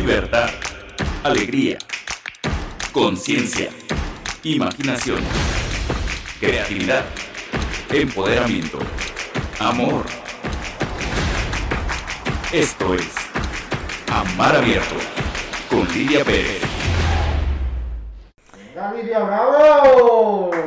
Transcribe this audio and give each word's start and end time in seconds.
libertad, 0.00 0.48
alegría, 1.24 1.76
conciencia, 2.90 3.68
imaginación, 4.42 5.20
creatividad, 6.40 7.04
empoderamiento, 7.92 8.78
amor. 9.58 10.06
Esto 12.50 12.94
es 12.94 13.12
Amar 14.10 14.56
Abierto 14.56 14.94
con 15.68 15.86
Lidia 15.92 16.24
Pérez. 16.24 16.62
¡Venga, 18.56 18.94
Lidia, 18.94 19.18
bravo! 19.18 20.59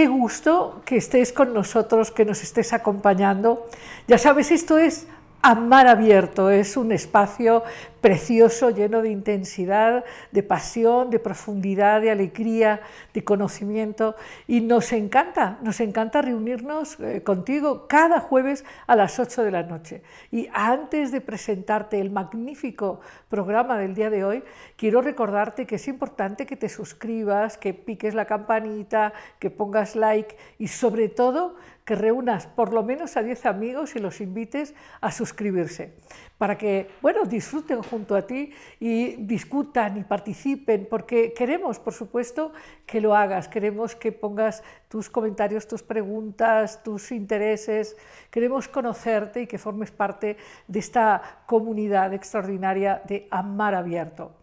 Qué, 0.00 0.06
gusto 0.06 0.80
que 0.86 0.96
estés 0.96 1.30
con 1.30 1.52
nosotros, 1.52 2.10
que 2.10 2.24
nos 2.24 2.42
estés 2.42 2.72
acompañando. 2.72 3.66
Ya 4.08 4.16
sabes, 4.16 4.50
esto 4.50 4.78
es 4.78 5.06
Amar 5.42 5.86
Abierto, 5.86 6.50
es 6.50 6.76
un 6.76 6.92
espacio 6.92 7.62
precioso, 8.02 8.68
lleno 8.68 9.00
de 9.00 9.08
intensidad, 9.08 10.04
de 10.32 10.42
pasión, 10.42 11.08
de 11.08 11.18
profundidad, 11.18 12.02
de 12.02 12.10
alegría, 12.10 12.82
de 13.14 13.24
conocimiento. 13.24 14.16
Y 14.46 14.60
nos 14.60 14.92
encanta, 14.92 15.58
nos 15.62 15.80
encanta 15.80 16.20
reunirnos 16.20 17.00
eh, 17.00 17.22
contigo 17.22 17.86
cada 17.88 18.20
jueves 18.20 18.66
a 18.86 18.96
las 18.96 19.18
8 19.18 19.42
de 19.42 19.50
la 19.50 19.62
noche. 19.62 20.02
Y 20.30 20.48
antes 20.52 21.10
de 21.10 21.22
presentarte 21.22 22.00
el 22.00 22.10
magnífico 22.10 23.00
programa 23.30 23.78
del 23.78 23.94
día 23.94 24.10
de 24.10 24.24
hoy, 24.24 24.44
quiero 24.76 25.00
recordarte 25.00 25.66
que 25.66 25.76
es 25.76 25.88
importante 25.88 26.44
que 26.44 26.56
te 26.56 26.68
suscribas, 26.68 27.56
que 27.56 27.72
piques 27.72 28.12
la 28.12 28.26
campanita, 28.26 29.14
que 29.38 29.48
pongas 29.48 29.96
like 29.96 30.36
y 30.58 30.68
sobre 30.68 31.08
todo 31.08 31.56
que 31.90 31.96
reúnas 31.96 32.46
por 32.46 32.72
lo 32.72 32.84
menos 32.84 33.16
a 33.16 33.22
10 33.24 33.46
amigos 33.46 33.96
y 33.96 33.98
los 33.98 34.20
invites 34.20 34.76
a 35.00 35.10
suscribirse 35.10 35.98
para 36.38 36.56
que 36.56 36.88
bueno, 37.02 37.24
disfruten 37.24 37.82
junto 37.82 38.14
a 38.14 38.22
ti 38.22 38.52
y 38.78 39.16
discutan 39.26 39.98
y 39.98 40.04
participen, 40.04 40.86
porque 40.88 41.34
queremos, 41.34 41.80
por 41.80 41.92
supuesto, 41.92 42.52
que 42.86 43.00
lo 43.00 43.16
hagas, 43.16 43.48
queremos 43.48 43.96
que 43.96 44.12
pongas 44.12 44.62
tus 44.88 45.10
comentarios, 45.10 45.66
tus 45.66 45.82
preguntas, 45.82 46.80
tus 46.84 47.10
intereses, 47.10 47.96
queremos 48.30 48.68
conocerte 48.68 49.42
y 49.42 49.46
que 49.48 49.58
formes 49.58 49.90
parte 49.90 50.36
de 50.68 50.78
esta 50.78 51.42
comunidad 51.44 52.14
extraordinaria 52.14 53.02
de 53.04 53.26
Amar 53.32 53.74
Abierto. 53.74 54.39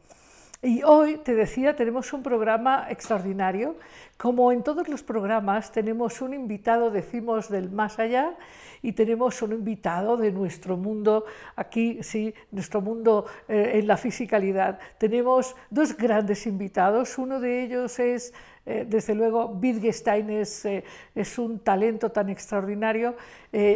Y 0.67 0.83
hoy, 0.83 1.15
te 1.15 1.33
decía, 1.33 1.77
tenemos 1.77 2.11
un 2.11 2.21
programa 2.21 2.87
extraordinario. 2.89 3.77
Como 4.17 4.51
en 4.51 4.63
todos 4.63 4.89
los 4.89 5.01
programas, 5.01 5.71
tenemos 5.71 6.21
un 6.21 6.33
invitado, 6.33 6.91
decimos, 6.91 7.47
del 7.47 7.71
más 7.71 7.99
allá, 7.99 8.35
y 8.81 8.91
tenemos 8.91 9.41
un 9.41 9.53
invitado 9.53 10.17
de 10.17 10.29
nuestro 10.29 10.75
mundo, 10.75 11.23
aquí 11.55 11.99
sí, 12.03 12.33
nuestro 12.51 12.81
mundo 12.81 13.27
eh, 13.47 13.75
en 13.75 13.87
la 13.87 13.95
fisicalidad. 13.95 14.77
Tenemos 14.97 15.55
dos 15.69 15.95
grandes 15.95 16.45
invitados, 16.45 17.17
uno 17.17 17.39
de 17.39 17.63
ellos 17.63 17.97
es 17.99 18.33
eh, 18.65 18.85
desde 18.85 19.15
luego, 19.15 19.45
Wittgenstein 19.45 20.29
eh, 20.29 20.83
es, 21.15 21.39
un 21.39 21.59
talento 21.59 22.11
tan 22.11 22.27
extraordinario, 22.27 23.15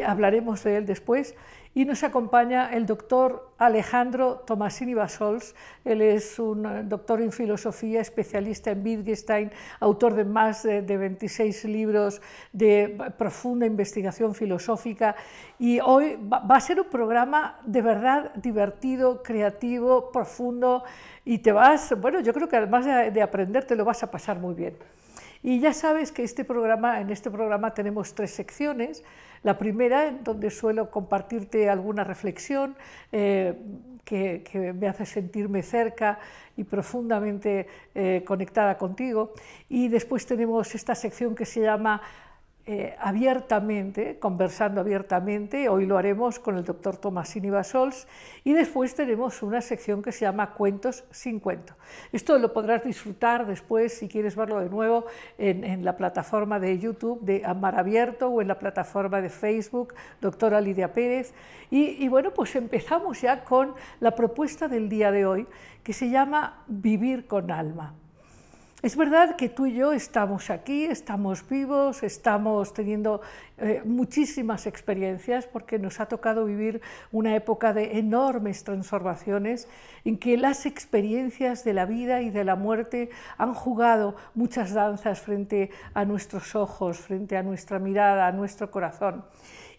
hablaremos 0.06 0.62
de 0.66 0.76
él 0.76 0.86
después 0.86 1.36
y 1.74 1.86
nos 1.86 2.04
acompaña 2.04 2.74
el 2.74 2.86
doctor 2.86 3.54
Alejandro 3.58 4.44
Tomasini 4.46 4.94
Basols. 4.94 5.56
Él 5.86 6.02
es 6.02 6.38
un 6.38 6.66
eh, 6.66 6.84
doctor 6.84 7.22
en 7.22 7.32
filosofía, 7.32 8.02
especialista 8.02 8.72
en 8.72 8.84
Wittgenstein, 8.86 9.52
autor 9.80 10.16
de 10.16 10.26
más 10.26 10.64
de 10.64 10.82
26 10.82 11.66
libros 11.66 12.22
de 12.52 12.98
profunda 13.18 13.66
investigación 13.66 14.36
filosófica. 14.36 15.16
Y 15.60 15.80
hoy 15.80 16.20
va 16.30 16.56
a 16.56 16.60
ser 16.60 16.82
un 16.82 16.90
programa 16.90 17.60
de 17.66 17.82
verdad 17.82 18.34
divertido, 18.36 19.24
creativo, 19.24 20.12
profundo 20.12 20.84
y 21.24 21.38
te 21.38 21.52
vas, 21.52 21.94
bueno, 22.02 22.20
yo 22.20 22.34
creo 22.34 22.50
que 22.50 22.58
además 22.58 22.86
de 22.86 23.22
aprender 23.22 23.64
te 23.64 23.76
lo 23.76 23.86
vas 23.86 24.04
a 24.04 24.12
pasar 24.12 24.40
muy 24.40 24.56
bien. 24.56 24.76
Y 25.44 25.60
ya 25.60 25.74
sabes 25.74 26.12
que 26.12 26.24
este 26.24 26.46
programa, 26.46 27.02
en 27.02 27.10
este 27.10 27.32
programa 27.32 27.74
tenemos 27.74 28.14
tres 28.14 28.32
secciones. 28.32 29.04
La 29.44 29.58
primera, 29.58 30.08
en 30.08 30.24
donde 30.24 30.52
suelo 30.52 30.92
compartirte 30.92 31.70
alguna 31.70 32.04
reflexión 32.04 32.76
eh, 33.12 33.56
que, 34.06 34.74
me 34.78 34.88
hace 34.88 35.06
sentirme 35.06 35.64
cerca 35.64 36.20
y 36.58 36.64
profundamente 36.64 37.68
eh, 37.96 38.24
conectada 38.26 38.78
contigo. 38.78 39.34
Y 39.70 39.88
después 39.88 40.26
tenemos 40.26 40.76
esta 40.76 40.94
sección 40.96 41.34
que 41.34 41.46
se 41.46 41.62
llama 41.62 42.02
eh, 42.68 42.96
abiertamente, 43.00 44.20
conversando 44.20 44.82
abiertamente. 44.82 45.68
Hoy 45.68 45.88
lo 45.88 45.98
haremos 45.98 46.38
con 46.38 46.58
el 46.58 46.64
doctor 46.64 46.96
Tomasini 46.96 47.50
Basols 47.50 48.08
y 48.44 48.54
después 48.54 48.94
tenemos 48.94 49.42
una 49.42 49.62
sección 49.62 50.04
que 50.04 50.12
se 50.12 50.26
llama 50.26 50.54
Cuentos 50.54 51.04
sin 51.10 51.40
cuento. 51.40 51.74
Esto 52.12 52.38
lo 52.38 52.54
podrás 52.54 52.84
disfrutar 52.84 53.48
después, 53.48 53.98
si 53.98 54.08
quieres 54.08 54.36
verlo 54.36 54.60
de 54.60 54.70
nuevo, 54.70 55.06
en, 55.40 55.84
la 55.84 55.98
plataforma 55.98 56.60
de 56.60 56.78
YouTube 56.78 57.22
de 57.22 57.42
Amar 57.46 57.80
Abierto 57.80 58.28
o 58.28 58.42
en 58.44 58.48
la 58.48 58.60
plataforma 58.60 59.22
de 59.22 59.30
Facebook, 59.30 59.96
doctora 60.22 60.62
Lidia 60.62 60.94
Pérez. 60.94 61.34
y 61.72 62.08
bueno, 62.10 62.32
pues 62.32 62.56
empezamos 62.56 63.22
ya 63.22 63.44
con 63.44 63.74
la 64.00 64.12
propuesta 64.12 64.68
del 64.68 64.88
día 64.88 65.12
de 65.12 65.26
hoy 65.26 65.48
que 65.84 65.94
se 65.94 66.12
llama 66.12 66.64
Vivir 66.68 67.26
con 67.26 67.50
alma. 67.50 67.96
Es 68.82 68.98
verdad 68.98 69.36
que 69.36 69.48
tú 69.48 69.68
y 69.68 69.76
yo 69.76 69.94
estamos 69.94 70.50
aquí, 70.50 70.86
estamos 70.86 71.48
vivos, 71.48 72.02
estamos 72.02 72.74
teniendo 72.74 73.22
eh, 73.60 73.84
muchísimas 73.86 74.66
experiencias 74.66 75.46
porque 75.46 75.78
nos 75.78 76.00
ha 76.00 76.08
tocado 76.08 76.46
vivir 76.46 76.82
una 77.12 77.36
época 77.36 77.74
de 77.74 78.00
enormes 78.00 78.64
transformaciones 78.64 79.68
en 80.04 80.18
que 80.18 80.36
las 80.36 80.66
experiencias 80.66 81.64
de 81.64 81.74
la 81.74 81.86
vida 81.86 82.24
y 82.24 82.32
de 82.32 82.44
la 82.44 82.56
muerte 82.56 83.12
han 83.38 83.54
jugado 83.54 84.16
muchas 84.34 84.74
danzas 84.74 85.22
frente 85.22 85.70
a 85.94 86.04
nuestros 86.04 86.56
ojos, 86.56 86.98
frente 86.98 87.38
a 87.38 87.44
nuestra 87.44 87.78
mirada, 87.78 88.26
a 88.26 88.32
nuestro 88.32 88.72
corazón. 88.72 89.26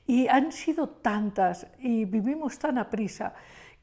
Y 0.06 0.28
han 0.28 0.52
sido 0.52 0.88
tantas 0.88 1.66
y 1.80 2.04
vivimos 2.04 2.60
tan 2.60 2.78
a 2.78 2.88
prisa 2.88 3.34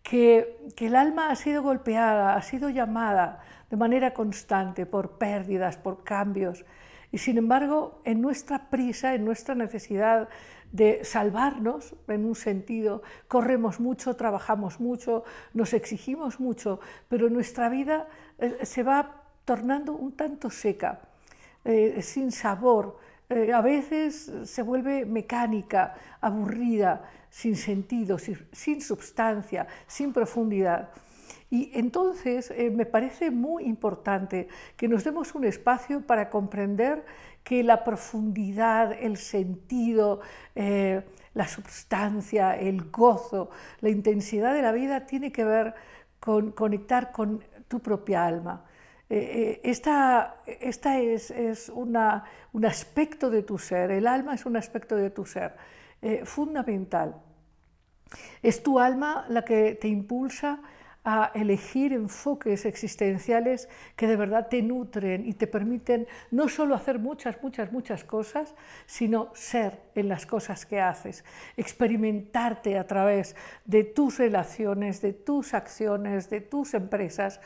que, 0.02 0.66
que 0.78 0.88
el 0.88 0.96
alma 0.96 1.30
ha 1.30 1.36
sido 1.36 1.62
golpeada, 1.62 2.36
ha 2.36 2.42
sido 2.42 2.70
llamada 2.70 3.42
de 3.70 3.78
manera 3.78 4.14
constante 4.14 4.86
por 4.86 5.18
pérdidas, 5.18 5.78
por 5.78 6.04
cambios. 6.04 6.66
Y 7.12 7.18
sin 7.18 7.38
embargo, 7.38 8.02
en 8.06 8.22
nuestra 8.22 8.70
prisa, 8.70 9.16
en 9.16 9.26
nuestra 9.26 9.56
necesidad 9.56 10.30
de 10.72 11.04
salvarnos, 11.04 11.96
en 12.08 12.26
un 12.26 12.36
sentido, 12.36 13.02
corremos 13.28 13.80
mucho, 13.80 14.16
trabajamos 14.16 14.80
mucho, 14.80 15.24
nos 15.54 15.74
exigimos 15.74 16.40
mucho, 16.40 16.80
pero 17.08 17.30
nuestra 17.30 17.70
vida 17.70 18.08
eh, 18.38 18.60
se 18.64 18.84
va 18.84 19.24
tornando 19.46 19.94
un 19.94 20.16
tanto 20.16 20.52
seca, 20.52 21.02
eh, 21.66 22.02
sin 22.04 22.32
sabor, 22.32 23.00
eh, 23.30 23.52
a 23.54 23.62
veces 23.62 24.32
se 24.44 24.62
vuelve 24.64 25.06
mecánica, 25.06 25.96
aburrida, 26.22 27.10
sin 27.30 27.56
sentido, 27.56 28.18
sin, 28.18 28.38
sin 28.52 28.82
substancia, 28.82 29.68
sin 29.88 30.14
profundidad. 30.14 30.90
Y 31.50 31.72
entonces 31.74 32.52
eh, 32.52 32.70
me 32.70 32.86
parece 32.86 33.32
muy 33.32 33.64
importante 33.64 34.48
que 34.78 34.88
nos 34.88 35.04
demos 35.04 35.34
un 35.34 35.46
espacio 35.46 36.06
para 36.06 36.30
comprender 36.30 37.04
que 37.44 37.64
la 37.64 37.84
profundidad, 37.84 38.92
el 38.92 39.18
sentido, 39.18 40.22
eh, 40.54 41.02
la 41.34 41.48
substancia, 41.48 42.56
el 42.56 42.92
gozo, 42.92 43.50
la 43.82 43.90
intensidad 43.90 44.54
de 44.54 44.62
la 44.62 44.72
vida 44.72 45.08
tiene 45.08 45.32
que 45.32 45.44
ver 45.44 45.74
con 46.20 46.52
conectar 46.52 47.12
con 47.12 47.44
tu 47.68 47.80
propia 47.80 48.26
alma. 48.26 48.66
Eh, 49.10 49.60
esta, 49.64 50.42
esta 50.46 51.00
es, 51.00 51.32
es 51.32 51.70
una, 51.70 52.26
un 52.54 52.66
aspecto 52.66 53.32
de 53.32 53.42
tu 53.42 53.58
ser, 53.58 53.90
el 53.90 54.06
alma 54.06 54.36
es 54.36 54.46
un 54.46 54.56
aspecto 54.56 54.96
de 54.96 55.10
tu 55.10 55.26
ser 55.26 55.56
fundamental. 56.24 57.16
Es 58.42 58.64
tu 58.64 58.80
alma 58.80 59.26
la 59.28 59.44
que 59.44 59.76
te 59.76 59.88
impulsa 59.90 60.62
a 61.04 61.32
elegir 61.34 61.94
enfoques 61.94 62.66
existenciales 62.66 63.70
que 63.96 64.08
de 64.08 64.16
verdad 64.16 64.48
te 64.50 64.62
nutren 64.62 65.26
y 65.26 65.34
te 65.34 65.48
permiten 65.48 66.08
no 66.30 66.50
solo 66.50 66.76
hacer 66.76 67.00
muchas, 67.00 67.42
muchas, 67.42 67.72
muchas 67.72 68.04
cosas, 68.04 68.54
sino 68.86 69.30
ser 69.34 69.80
en 69.96 70.10
las 70.10 70.26
cosas 70.26 70.66
que 70.66 70.82
haces, 70.82 71.24
experimentarte 71.56 72.78
a 72.78 72.86
través 72.86 73.36
de 73.66 73.84
tus 73.84 74.18
relaciones, 74.18 75.02
de 75.02 75.14
tus 75.14 75.54
acciones, 75.54 76.30
de 76.30 76.42
tus 76.42 76.74
empresas. 76.74 77.40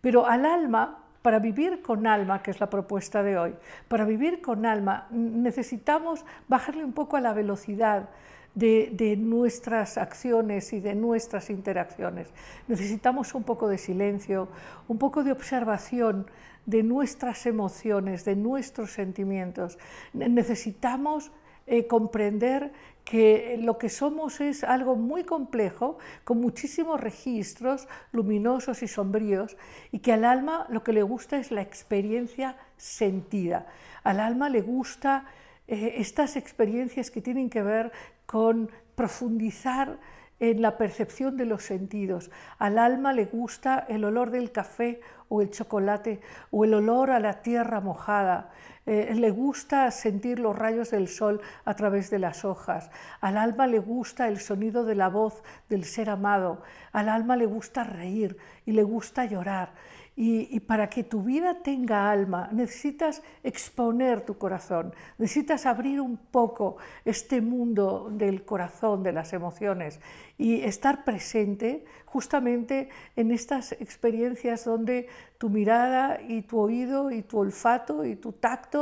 Pero 0.00 0.26
al 0.26 0.46
alma 0.46 1.04
para 1.24 1.38
vivir 1.38 1.80
con 1.80 2.06
alma, 2.06 2.42
que 2.42 2.50
es 2.50 2.60
la 2.60 2.68
propuesta 2.68 3.22
de 3.22 3.38
hoy, 3.38 3.54
para 3.88 4.04
vivir 4.04 4.42
con 4.42 4.66
alma 4.66 5.06
necesitamos 5.10 6.22
bajarle 6.48 6.84
un 6.84 6.92
poco 6.92 7.16
a 7.16 7.22
la 7.22 7.32
velocidad 7.32 8.10
de, 8.54 9.16
nuestras 9.18 9.98
acciones 9.98 10.72
y 10.72 10.80
de 10.80 10.94
nuestras 10.94 11.50
interacciones. 11.50 12.28
Necesitamos 12.68 13.34
un 13.34 13.42
poco 13.42 13.68
de 13.68 13.78
silencio, 13.78 14.48
un 14.88 14.98
poco 14.98 15.24
de 15.24 15.32
observación 15.32 16.26
de 16.66 16.82
nuestras 16.82 17.46
emociones, 17.46 18.24
de 18.24 18.36
nuestros 18.36 18.92
sentimientos. 18.92 19.78
Necesitamos 20.12 21.30
eh, 21.66 21.86
comprender 21.86 22.72
que 23.04 23.58
lo 23.60 23.76
que 23.76 23.90
somos 23.90 24.40
es 24.40 24.64
algo 24.64 24.96
muy 24.96 25.24
complejo, 25.24 25.98
con 26.24 26.40
muchísimos 26.40 27.00
registros 27.00 27.86
luminosos 28.12 28.82
y 28.82 28.88
sombríos, 28.88 29.56
y 29.92 29.98
que 29.98 30.12
al 30.12 30.24
alma 30.24 30.66
lo 30.70 30.82
que 30.82 30.94
le 30.94 31.02
gusta 31.02 31.36
es 31.36 31.50
la 31.50 31.60
experiencia 31.60 32.56
sentida. 32.78 33.66
Al 34.04 34.20
alma 34.20 34.48
le 34.48 34.62
gusta 34.62 35.26
eh, 35.66 35.94
estas 35.96 36.36
experiencias 36.36 37.10
que 37.10 37.22
tienen 37.22 37.48
que 37.48 37.62
ver 37.62 37.92
con 38.26 38.70
profundizar 38.94 39.98
en 40.40 40.62
la 40.62 40.76
percepción 40.76 41.36
de 41.36 41.46
los 41.46 41.64
sentidos. 41.64 42.30
Al 42.58 42.78
alma 42.78 43.12
le 43.12 43.26
gusta 43.26 43.86
el 43.88 44.04
olor 44.04 44.30
del 44.30 44.52
café 44.52 45.00
o 45.28 45.42
el 45.42 45.50
chocolate 45.50 46.20
o 46.50 46.64
el 46.64 46.74
olor 46.74 47.10
a 47.10 47.20
la 47.20 47.42
tierra 47.42 47.80
mojada. 47.80 48.50
Eh, 48.86 49.14
le 49.14 49.30
gusta 49.30 49.90
sentir 49.90 50.38
los 50.38 50.56
rayos 50.56 50.90
del 50.90 51.08
sol 51.08 51.40
a 51.64 51.74
través 51.74 52.10
de 52.10 52.18
las 52.18 52.44
hojas. 52.44 52.90
Al 53.20 53.38
alma 53.38 53.66
le 53.66 53.78
gusta 53.78 54.28
el 54.28 54.38
sonido 54.38 54.84
de 54.84 54.94
la 54.94 55.08
voz 55.08 55.42
del 55.68 55.84
ser 55.84 56.10
amado. 56.10 56.62
Al 56.92 57.08
alma 57.08 57.36
le 57.36 57.46
gusta 57.46 57.84
reír 57.84 58.36
y 58.66 58.72
le 58.72 58.82
gusta 58.82 59.24
llorar. 59.24 59.72
Y, 60.16 60.60
para 60.60 60.88
que 60.88 61.02
tu 61.02 61.24
vida 61.24 61.62
tenga 61.64 62.08
alma, 62.08 62.48
necesitas 62.52 63.20
exponer 63.42 64.20
tu 64.20 64.38
corazón, 64.38 64.94
necesitas 65.18 65.66
abrir 65.66 66.00
un 66.00 66.16
poco 66.16 66.76
este 67.04 67.40
mundo 67.40 68.10
del 68.12 68.44
corazón, 68.44 69.02
de 69.02 69.10
las 69.10 69.32
emociones, 69.32 69.98
y 70.38 70.60
estar 70.60 71.02
presente 71.02 71.84
justamente 72.06 72.90
en 73.16 73.32
estas 73.32 73.72
experiencias 73.72 74.64
donde 74.64 75.08
tu 75.36 75.50
mirada 75.50 76.20
y 76.22 76.42
tu 76.42 76.60
oído 76.60 77.10
y 77.10 77.22
tu 77.22 77.40
olfato 77.40 78.04
y 78.04 78.14
tu 78.14 78.30
tacto 78.30 78.73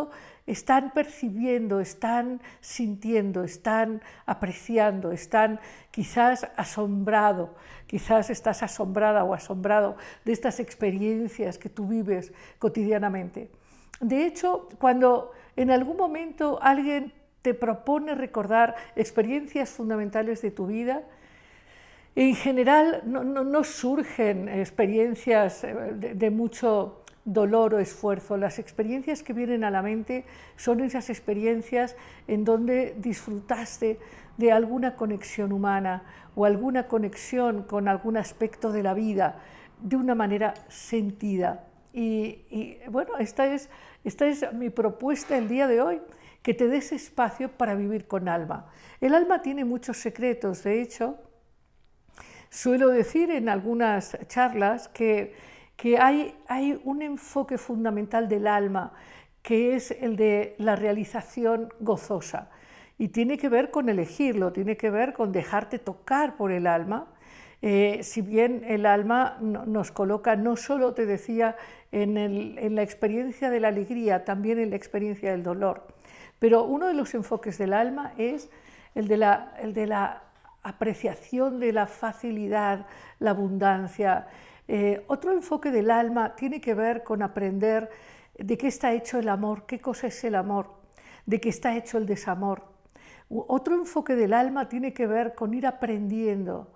están 0.46 0.92
percibiendo, 0.92 1.80
están 1.80 2.40
sintiendo, 2.60 3.44
están 3.44 4.02
apreciando, 4.26 5.12
están 5.12 5.60
quizás 5.90 6.48
asombrado, 6.56 7.54
quizás 7.86 8.30
estás 8.30 8.62
asombrada 8.62 9.24
o 9.24 9.34
asombrado 9.34 9.96
de 10.24 10.32
estas 10.32 10.58
experiencias 10.58 11.58
que 11.58 11.68
tú 11.68 11.86
vives 11.86 12.32
cotidianamente. 12.58 13.50
De 14.00 14.26
hecho, 14.26 14.68
cuando 14.78 15.30
en 15.56 15.70
algún 15.70 15.96
momento 15.96 16.58
alguien 16.60 17.12
te 17.42 17.54
propone 17.54 18.14
recordar 18.14 18.74
experiencias 18.96 19.70
fundamentales 19.70 20.42
de 20.42 20.50
tu 20.50 20.66
vida, 20.66 21.02
en 22.14 22.34
general 22.34 23.02
no, 23.06 23.64
surgen 23.64 24.48
experiencias 24.48 25.64
eh, 25.64 25.74
de 25.94 26.30
mucho 26.30 27.01
dolor 27.24 27.74
o 27.74 27.78
esfuerzo. 27.78 28.36
Las 28.36 28.58
experiencias 28.58 29.22
que 29.22 29.32
vienen 29.32 29.64
a 29.64 29.70
la 29.70 29.82
mente 29.82 30.24
son 30.56 30.80
esas 30.80 31.10
experiencias 31.10 31.96
en 32.26 32.44
donde 32.44 32.94
disfrutaste 32.98 33.98
de 34.36 34.52
alguna 34.52 34.96
conexión 34.96 35.52
humana 35.52 36.04
o 36.34 36.44
alguna 36.44 36.88
conexión 36.88 37.62
con 37.64 37.88
algún 37.88 38.16
aspecto 38.16 38.72
de 38.72 38.82
la 38.82 38.94
vida 38.94 39.40
de 39.80 39.96
una 39.96 40.14
manera 40.14 40.54
sentida. 40.68 41.66
Y, 41.92 42.78
bueno, 42.88 43.18
esta 43.18 43.52
es, 43.52 43.68
esta 44.04 44.26
es 44.26 44.50
mi 44.54 44.70
propuesta 44.70 45.36
el 45.36 45.48
día 45.48 45.66
de 45.66 45.82
hoy, 45.82 46.00
que 46.42 46.54
te 46.54 46.68
des 46.68 46.92
espacio 46.92 47.50
para 47.50 47.74
vivir 47.74 48.06
con 48.06 48.28
alma. 48.28 48.70
El 49.00 49.14
alma 49.14 49.42
tiene 49.42 49.64
muchos 49.64 49.98
secretos, 49.98 50.62
de 50.64 50.80
hecho, 50.80 51.18
suelo 52.48 52.88
decir 52.88 53.30
en 53.30 53.48
algunas 53.48 54.16
charlas 54.26 54.88
que 54.88 55.34
que 55.82 55.98
hay, 55.98 56.32
hay 56.46 56.80
un 56.84 57.02
enfoque 57.02 57.58
fundamental 57.58 58.28
del 58.28 58.46
alma, 58.46 58.92
que 59.42 59.74
es 59.74 59.90
el 59.90 60.14
de 60.14 60.54
la 60.58 60.76
realización 60.76 61.74
gozosa. 61.80 62.50
Y 62.98 63.08
tiene 63.08 63.36
que 63.36 63.48
ver 63.48 63.72
con 63.72 63.88
elegirlo, 63.88 64.52
tiene 64.52 64.76
que 64.76 64.90
ver 64.90 65.12
con 65.12 65.32
dejarte 65.32 65.80
tocar 65.80 66.36
por 66.36 66.52
el 66.52 66.68
alma. 66.68 67.08
Eh, 67.62 67.98
si 68.04 68.22
bien 68.22 68.62
el 68.64 68.86
alma 68.86 69.38
nos 69.40 69.90
coloca, 69.90 70.36
no 70.36 70.54
solo 70.54 70.94
te 70.94 71.04
decía, 71.04 71.56
en, 71.90 72.16
en 72.16 72.74
la 72.76 72.82
experiencia 72.82 73.50
de 73.50 73.58
la 73.58 73.66
alegría, 73.66 74.24
también 74.24 74.60
en 74.60 74.70
la 74.70 74.76
experiencia 74.76 75.32
del 75.32 75.42
dolor. 75.42 75.88
Pero 76.38 76.62
uno 76.62 76.86
de 76.86 76.94
los 76.94 77.12
enfoques 77.12 77.58
del 77.58 77.72
alma 77.72 78.12
es 78.18 78.50
el 78.94 79.08
de 79.08 79.16
la, 79.16 79.52
el 79.60 79.74
de 79.74 79.88
la 79.88 80.22
apreciación 80.62 81.58
de 81.58 81.72
la 81.72 81.88
facilidad, 81.88 82.86
la 83.18 83.30
abundancia, 83.30 84.28
eh, 84.74 85.04
otro 85.08 85.32
enfoque 85.32 85.70
del 85.70 85.90
alma 85.90 86.34
tiene 86.34 86.58
que 86.58 86.72
ver 86.72 87.04
con 87.04 87.20
aprender 87.20 87.90
de 88.38 88.56
qué 88.56 88.68
está 88.68 88.94
hecho 88.94 89.18
el 89.18 89.28
amor, 89.28 89.66
qué 89.66 89.80
cosa 89.80 90.06
es 90.06 90.24
el 90.24 90.34
amor, 90.34 90.70
de 91.26 91.42
qué 91.42 91.50
está 91.50 91.76
hecho 91.76 91.98
el 91.98 92.06
desamor. 92.06 92.64
Otro 93.28 93.74
enfoque 93.74 94.16
del 94.16 94.32
alma 94.32 94.70
tiene 94.70 94.94
que 94.94 95.06
ver 95.06 95.34
con 95.34 95.52
ir 95.52 95.66
aprendiendo, 95.66 96.72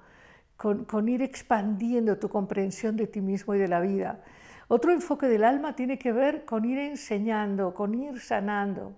con, 0.58 1.08
ir 1.08 1.22
expandiendo 1.22 2.18
tu 2.18 2.28
comprensión 2.28 2.98
de 2.98 3.06
ti 3.06 3.22
mismo 3.22 3.54
y 3.54 3.58
de 3.58 3.68
la 3.68 3.80
vida. 3.80 4.22
Otro 4.68 4.92
enfoque 4.92 5.26
del 5.26 5.42
alma 5.42 5.74
tiene 5.74 5.98
que 5.98 6.12
ver 6.12 6.44
con 6.44 6.66
ir 6.66 6.78
enseñando, 6.78 7.72
con 7.72 7.94
ir 7.94 8.20
sanando. 8.20 8.92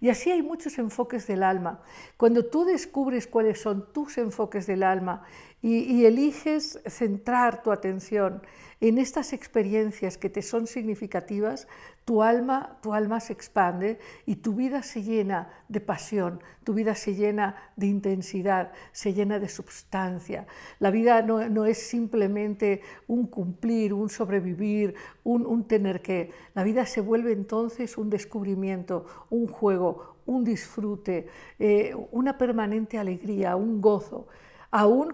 Y 0.00 0.10
así 0.10 0.30
hay 0.30 0.42
muchos 0.42 0.78
enfoques 0.78 1.26
del 1.26 1.42
alma. 1.42 1.80
Cuando 2.16 2.44
tú 2.44 2.64
descubres 2.64 3.26
cuáles 3.26 3.60
son 3.60 3.92
tus 3.92 4.16
enfoques 4.16 4.68
del 4.68 4.84
alma 4.84 5.24
y, 5.66 6.04
eliges 6.04 6.78
centrar 6.86 7.62
tu 7.62 7.72
atención 7.72 8.42
en 8.82 8.98
estas 8.98 9.32
experiencias 9.32 10.18
que 10.18 10.28
te 10.28 10.42
son 10.42 10.66
significativas, 10.66 11.68
tu 12.04 12.22
alma, 12.22 12.76
tu 12.82 12.92
alma 12.92 13.18
se 13.18 13.32
expande 13.32 13.98
y 14.26 14.36
tu 14.36 14.52
vida 14.52 14.82
se 14.82 15.02
llena 15.02 15.48
de 15.70 15.80
pasión, 15.80 16.42
tu 16.64 16.74
vida 16.74 16.94
se 16.94 17.14
llena 17.14 17.56
de 17.76 17.86
intensidad, 17.86 18.72
se 18.92 19.14
llena 19.14 19.38
de 19.38 19.48
substancia. 19.48 20.46
La 20.80 20.90
vida 20.90 21.22
no, 21.22 21.64
es 21.64 21.78
simplemente 21.78 22.82
un 23.06 23.26
cumplir, 23.26 23.94
un 23.94 24.10
sobrevivir, 24.10 24.94
un, 25.22 25.64
tener 25.66 26.02
que. 26.02 26.30
La 26.52 26.62
vida 26.62 26.84
se 26.84 27.00
vuelve 27.00 27.32
entonces 27.32 27.96
un 27.96 28.10
descubrimiento, 28.10 29.06
un 29.30 29.46
juego, 29.46 30.16
un 30.26 30.44
disfrute, 30.44 31.26
eh, 31.58 31.94
una 32.10 32.36
permanente 32.36 32.98
alegría, 32.98 33.56
un 33.56 33.80
gozo 33.80 34.28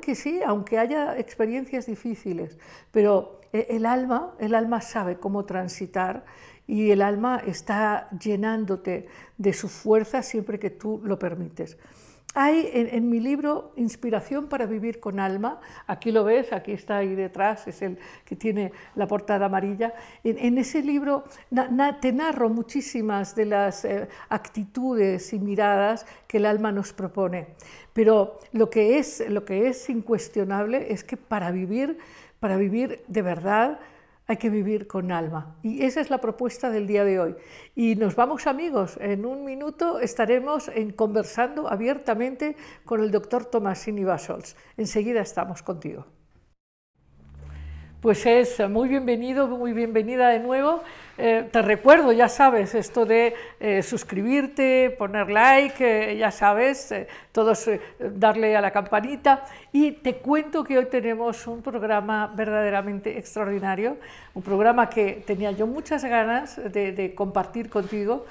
que 0.01 0.15
sí, 0.15 0.41
aunque 0.45 0.79
haya 0.79 1.19
experiencias 1.19 1.87
difíciles, 1.87 2.57
pero 2.91 3.41
eh, 3.53 3.67
el 3.71 3.85
alma, 3.85 4.35
el 4.39 4.55
alma 4.55 4.81
sabe 4.81 5.19
cómo 5.19 5.45
transitar 5.45 6.25
y 6.67 6.93
el 6.93 7.03
alma 7.03 7.43
está 7.45 8.09
llenándote 8.19 9.09
de 9.37 9.53
su 9.53 9.69
fuerza 9.69 10.23
siempre 10.23 10.59
que 10.59 10.71
tú 10.71 11.01
lo 11.05 11.19
permites. 11.19 11.77
Hay 12.35 12.71
en, 12.73 13.11
mi 13.11 13.19
libro 13.19 13.73
Inspiración 13.75 14.49
para 14.49 14.65
vivir 14.65 15.01
con 15.01 15.19
alma, 15.19 15.61
aquí 15.89 16.13
lo 16.13 16.23
ves, 16.23 16.53
aquí 16.53 16.71
está 16.71 16.99
ahí 16.99 17.17
detrás, 17.17 17.67
es 17.67 17.83
el 17.83 17.99
que 18.25 18.37
tiene 18.37 18.71
la 18.95 19.09
portada 19.09 19.47
amarilla. 19.47 19.95
En, 20.23 20.57
ese 20.57 20.81
libro 20.83 21.25
te 22.01 22.13
narro 22.13 22.49
muchísimas 22.49 23.35
de 23.35 23.47
las 23.47 23.85
eh, 23.85 24.09
actitudes 24.29 25.33
y 25.33 25.41
miradas 25.41 26.07
que 26.29 26.37
el 26.37 26.47
alma 26.47 26.71
nos 26.71 26.93
propone. 26.93 27.49
Pero 27.93 28.39
lo 28.53 28.71
que 28.71 28.99
es, 28.99 29.25
lo 29.29 29.45
que 29.45 29.67
es 29.67 29.91
incuestionable 29.91 30.93
es 30.93 31.03
que 31.03 31.17
para 31.17 31.51
vivir, 31.51 31.99
para 32.39 32.57
vivir 32.57 33.03
de 33.09 33.23
verdad, 33.23 33.81
hay 34.31 34.37
que 34.37 34.49
vivir 34.49 34.87
con 34.87 35.11
alma. 35.11 35.57
Y 35.61 35.83
esa 35.83 36.01
es 36.01 36.09
la 36.09 36.19
propuesta 36.19 36.71
del 36.71 36.87
día 36.87 37.05
de 37.05 37.19
hoy. 37.19 37.35
Y 37.75 37.97
nos 37.97 38.15
vamos 38.15 38.47
amigos, 38.47 38.97
en 39.01 39.27
un 39.27 39.45
minuto 39.45 39.99
estaremos 39.99 40.69
en, 40.69 40.93
conversando 40.93 41.67
abiertamente 41.67 42.55
con 42.85 43.01
el 43.01 43.11
doctor 43.11 43.45
Tomasini 43.45 44.05
Basols. 44.05 44.55
Enseguida 44.77 45.21
estamos 45.21 45.65
contigo. 45.65 46.07
Pues 48.01 48.25
es 48.25 48.67
muy 48.71 48.89
bienvenido, 48.89 49.47
muy 49.47 49.75
bienvenida 49.75 50.31
de 50.31 50.39
nuevo. 50.39 50.83
Eh, 51.19 51.47
te 51.53 51.61
recuerdo, 51.61 52.13
ya 52.13 52.31
sabes, 52.31 52.75
esto 52.75 53.05
de 53.05 53.35
eh, 53.61 53.83
suscribirte, 53.83 54.89
poner 54.99 55.29
like, 55.29 56.13
eh, 56.13 56.17
ya 56.17 56.31
sabes, 56.31 56.95
todos 57.31 57.69
darle 57.99 58.57
a 58.57 58.63
la 58.63 58.71
campanita. 58.71 59.45
Y 59.71 59.93
te 59.93 60.17
cuento 60.17 60.65
que 60.65 60.79
hoy 60.79 60.87
tenemos 60.87 61.47
un 61.47 61.61
programa 61.61 62.33
verdaderamente 62.35 63.19
extraordinario, 63.19 63.99
un 64.33 64.43
programa 64.43 64.89
que 64.89 65.23
tenía 65.27 65.51
yo 65.51 65.67
muchas 65.67 66.03
ganas 66.03 66.59
de 66.73 67.13
compartir 67.15 67.69
contigo. 67.69 68.25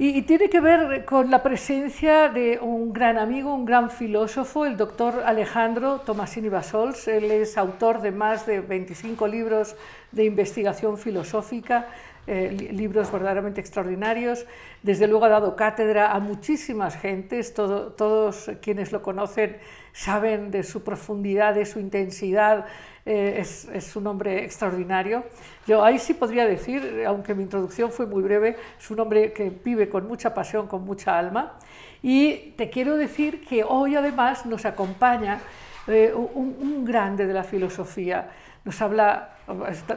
Y, 0.00 0.22
tiene 0.22 0.48
que 0.48 0.60
ver 0.60 1.04
con 1.04 1.28
la 1.28 1.42
presencia 1.42 2.28
de 2.28 2.60
un 2.62 2.92
gran 2.92 3.18
amigo, 3.18 3.52
un 3.52 3.64
gran 3.64 3.90
filósofo, 3.90 4.64
el 4.64 4.76
doctor 4.76 5.24
Alejandro 5.26 6.02
Tomasini 6.06 6.48
Basols. 6.48 7.08
Él 7.08 7.24
es 7.32 7.58
autor 7.58 8.00
de 8.00 8.12
más 8.12 8.46
de 8.46 8.60
25 8.60 9.26
libros 9.26 9.74
de 10.12 10.24
investigación 10.24 10.98
filosófica, 10.98 11.88
eh, 12.28 12.68
libros 12.70 13.10
verdaderamente 13.10 13.60
extraordinarios. 13.60 14.46
Desde 14.84 15.08
luego 15.08 15.24
ha 15.24 15.30
dado 15.30 15.56
cátedra 15.56 16.12
a 16.12 16.20
muchísimas 16.20 16.94
gentes, 16.94 17.52
todos 17.52 18.52
quienes 18.62 18.92
lo 18.92 19.02
conocen 19.02 19.56
saben 19.92 20.52
de 20.52 20.62
su 20.62 20.84
profundidad, 20.84 21.56
de 21.56 21.66
su 21.66 21.80
intensidad, 21.80 22.66
eh, 23.10 23.40
es, 23.40 23.64
es, 23.72 23.96
un 23.96 24.06
hombre 24.06 24.44
extraordinario. 24.44 25.24
Yo 25.66 25.82
ahí 25.82 25.98
sí 25.98 26.12
podría 26.12 26.46
decir, 26.46 27.04
aunque 27.06 27.34
mi 27.34 27.42
introducción 27.42 27.90
fue 27.90 28.04
muy 28.04 28.22
breve, 28.22 28.56
es 28.78 28.90
un 28.90 29.00
hombre 29.00 29.32
que 29.32 29.48
vive 29.48 29.88
con 29.88 30.06
mucha 30.06 30.34
pasión, 30.34 30.66
con 30.66 30.84
mucha 30.84 31.18
alma. 31.18 31.54
Y 32.02 32.52
te 32.58 32.68
quiero 32.68 32.98
decir 32.98 33.46
que 33.46 33.64
hoy 33.64 33.96
además 33.96 34.44
nos 34.44 34.66
acompaña 34.66 35.40
eh, 35.86 36.12
un, 36.14 36.54
un 36.60 36.84
grande 36.84 37.26
de 37.26 37.32
la 37.32 37.44
filosofía 37.44 38.28
nos 38.64 38.82
habla, 38.82 39.36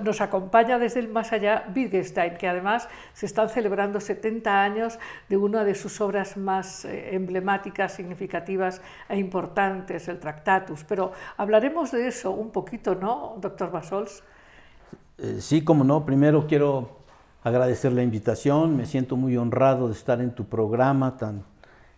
nos 0.03 0.21
acompaña 0.21 0.79
desde 0.79 1.01
el 1.01 1.09
más 1.09 1.33
allá 1.33 1.65
Wittgenstein, 1.75 2.35
que 2.35 2.47
además 2.47 2.87
se 3.13 3.25
están 3.25 3.49
celebrando 3.49 3.99
70 3.99 4.63
años 4.63 4.99
de 5.29 5.37
una 5.37 5.63
de 5.63 5.75
sus 5.75 5.99
obras 6.01 6.37
más 6.37 6.85
eh, 6.85 7.15
emblemáticas, 7.15 7.93
significativas 7.93 8.81
e 9.09 9.17
importantes, 9.17 10.07
el 10.07 10.19
Tractatus. 10.19 10.83
Pero 10.83 11.11
hablaremos 11.37 11.91
de 11.91 12.07
eso 12.07 12.31
un 12.31 12.51
poquito, 12.51 12.95
¿no, 12.95 13.35
doctor 13.41 13.71
Basols? 13.71 14.23
Eh, 15.17 15.37
sí, 15.41 15.63
como 15.63 15.83
no. 15.83 16.05
Primero 16.05 16.47
quiero 16.47 17.01
agradecer 17.43 17.91
la 17.91 18.03
invitación. 18.03 18.77
Me 18.77 18.85
siento 18.85 19.17
muy 19.17 19.35
honrado 19.37 19.87
de 19.87 19.93
estar 19.93 20.21
en 20.21 20.31
tu 20.31 20.45
programa 20.45 21.17
tan 21.17 21.43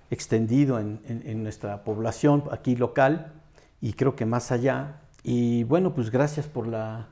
extendido 0.09 0.79
en, 0.79 0.99
en 1.07 1.43
nuestra 1.43 1.83
población 1.83 2.43
aquí 2.51 2.75
local 2.75 3.33
y 3.81 3.93
creo 3.93 4.15
que 4.15 4.25
más 4.25 4.51
allá. 4.51 5.02
Y 5.23 5.63
bueno, 5.63 5.93
pues 5.93 6.11
gracias 6.11 6.47
por 6.47 6.67
la, 6.67 7.07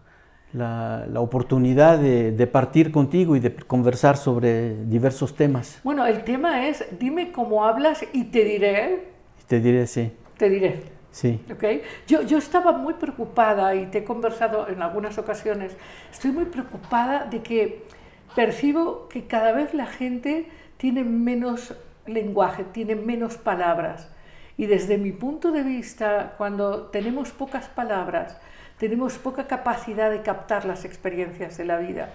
la, 0.54 1.06
la 1.10 1.22
oportunidad 1.22 1.98
de, 1.98 2.32
de, 2.32 2.48
partir 2.48 2.92
contigo 2.92 3.36
y 3.36 3.40
de 3.40 3.56
conversar 3.56 4.18
sobre 4.18 4.86
diversos 4.86 5.36
temas. 5.36 5.80
Bueno, 5.84 6.06
el 6.06 6.24
tema 6.24 6.68
es, 6.68 6.86
dime 7.00 7.32
cómo 7.32 7.66
hablas 7.66 8.04
y 8.12 8.26
te 8.26 8.44
diré. 8.44 9.08
Te 9.48 9.60
diré, 9.60 9.88
sí. 9.88 10.12
Te 10.38 10.50
diré. 10.50 10.84
Sí. 11.12 11.42
Okay. 11.54 11.82
Yo, 12.08 12.22
yo 12.22 12.38
estaba 12.38 12.72
muy 12.72 12.94
preocupada 12.94 13.76
y 13.76 13.86
te 13.88 14.00
he 14.00 14.04
conversado 14.04 14.70
en 14.70 14.82
algunas 14.82 15.18
ocasiones, 15.18 15.76
estoy 16.10 16.32
muy 16.32 16.46
preocupada 16.46 17.26
de 17.26 17.42
que 17.42 17.84
percibo 18.34 19.10
que 19.10 19.28
cada 19.28 19.52
vez 19.52 19.74
la 19.74 19.88
gente 19.88 20.48
tiene 20.78 21.04
menos 21.04 21.76
lenguaje, 22.06 22.64
tiene 22.64 22.96
menos 22.96 23.38
palabras. 23.38 24.10
Y 24.62 24.68
desde 24.68 25.00
mi 25.00 25.12
punto 25.12 25.52
de 25.52 25.64
vista, 25.64 26.36
cuando 26.38 26.84
tenemos 26.90 27.32
pocas 27.32 27.68
palabras, 27.68 28.38
tenemos 28.78 29.18
poca 29.18 29.48
capacidad 29.48 30.12
de 30.12 30.22
captar 30.22 30.66
las 30.66 30.86
experiencias 30.86 31.58
de 31.58 31.66
la 31.66 31.80
vida. 31.80 32.14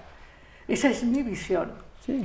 Esa 0.68 0.88
es 0.88 1.02
mi 1.02 1.24
visión. 1.24 1.72
Sí. 2.04 2.24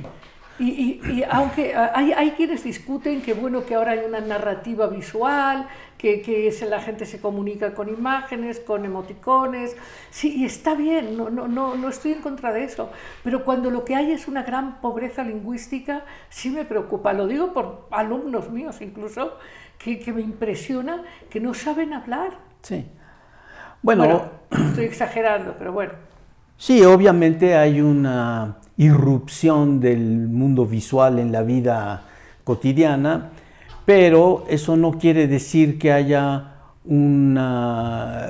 Y, 0.60 0.64
y, 0.64 1.10
y, 1.10 1.24
aunque 1.28 1.74
hay, 1.74 2.12
hay, 2.12 2.30
quienes 2.32 2.62
discuten 2.62 3.20
que 3.20 3.34
bueno 3.34 3.66
que 3.66 3.74
ahora 3.74 3.92
hay 3.92 4.00
una 4.06 4.20
narrativa 4.20 4.86
visual, 4.86 5.66
que, 5.98 6.22
que 6.22 6.54
la 6.68 6.80
gente 6.80 7.04
se 7.04 7.20
comunica 7.20 7.74
con 7.74 7.88
imágenes, 7.88 8.60
con 8.60 8.84
emoticones, 8.84 9.76
sí, 10.10 10.36
y 10.36 10.44
está 10.44 10.76
bien, 10.76 11.16
no, 11.16 11.30
no, 11.30 11.48
no, 11.48 11.74
no 11.74 11.88
estoy 11.88 12.12
en 12.12 12.20
contra 12.20 12.52
de 12.52 12.62
eso, 12.62 12.90
pero 13.24 13.44
cuando 13.44 13.70
lo 13.70 13.84
que 13.84 13.96
hay 13.96 14.12
es 14.12 14.28
una 14.28 14.44
gran 14.44 14.80
pobreza 14.80 15.24
lingüística, 15.24 16.04
sí 16.28 16.50
me 16.50 16.64
preocupa, 16.64 17.12
lo 17.12 17.26
digo 17.26 17.52
por 17.52 17.88
alumnos 17.90 18.50
míos 18.50 18.80
incluso, 18.82 19.38
que, 19.82 19.98
que 19.98 20.12
me 20.12 20.22
impresiona 20.22 21.02
que 21.30 21.40
no 21.40 21.54
saben 21.54 21.92
hablar. 21.92 22.32
Sí. 22.62 22.84
Bueno, 23.82 24.04
bueno, 24.50 24.66
estoy 24.68 24.84
exagerando, 24.84 25.54
pero 25.58 25.72
bueno. 25.72 25.92
Sí, 26.56 26.84
obviamente 26.84 27.56
hay 27.56 27.80
una 27.80 28.58
irrupción 28.76 29.80
del 29.80 30.28
mundo 30.28 30.64
visual 30.66 31.18
en 31.18 31.32
la 31.32 31.42
vida 31.42 32.04
cotidiana, 32.44 33.30
pero 33.84 34.44
eso 34.48 34.76
no 34.76 34.92
quiere 34.92 35.26
decir 35.26 35.78
que 35.78 35.92
haya 35.92 36.48
una 36.84 38.28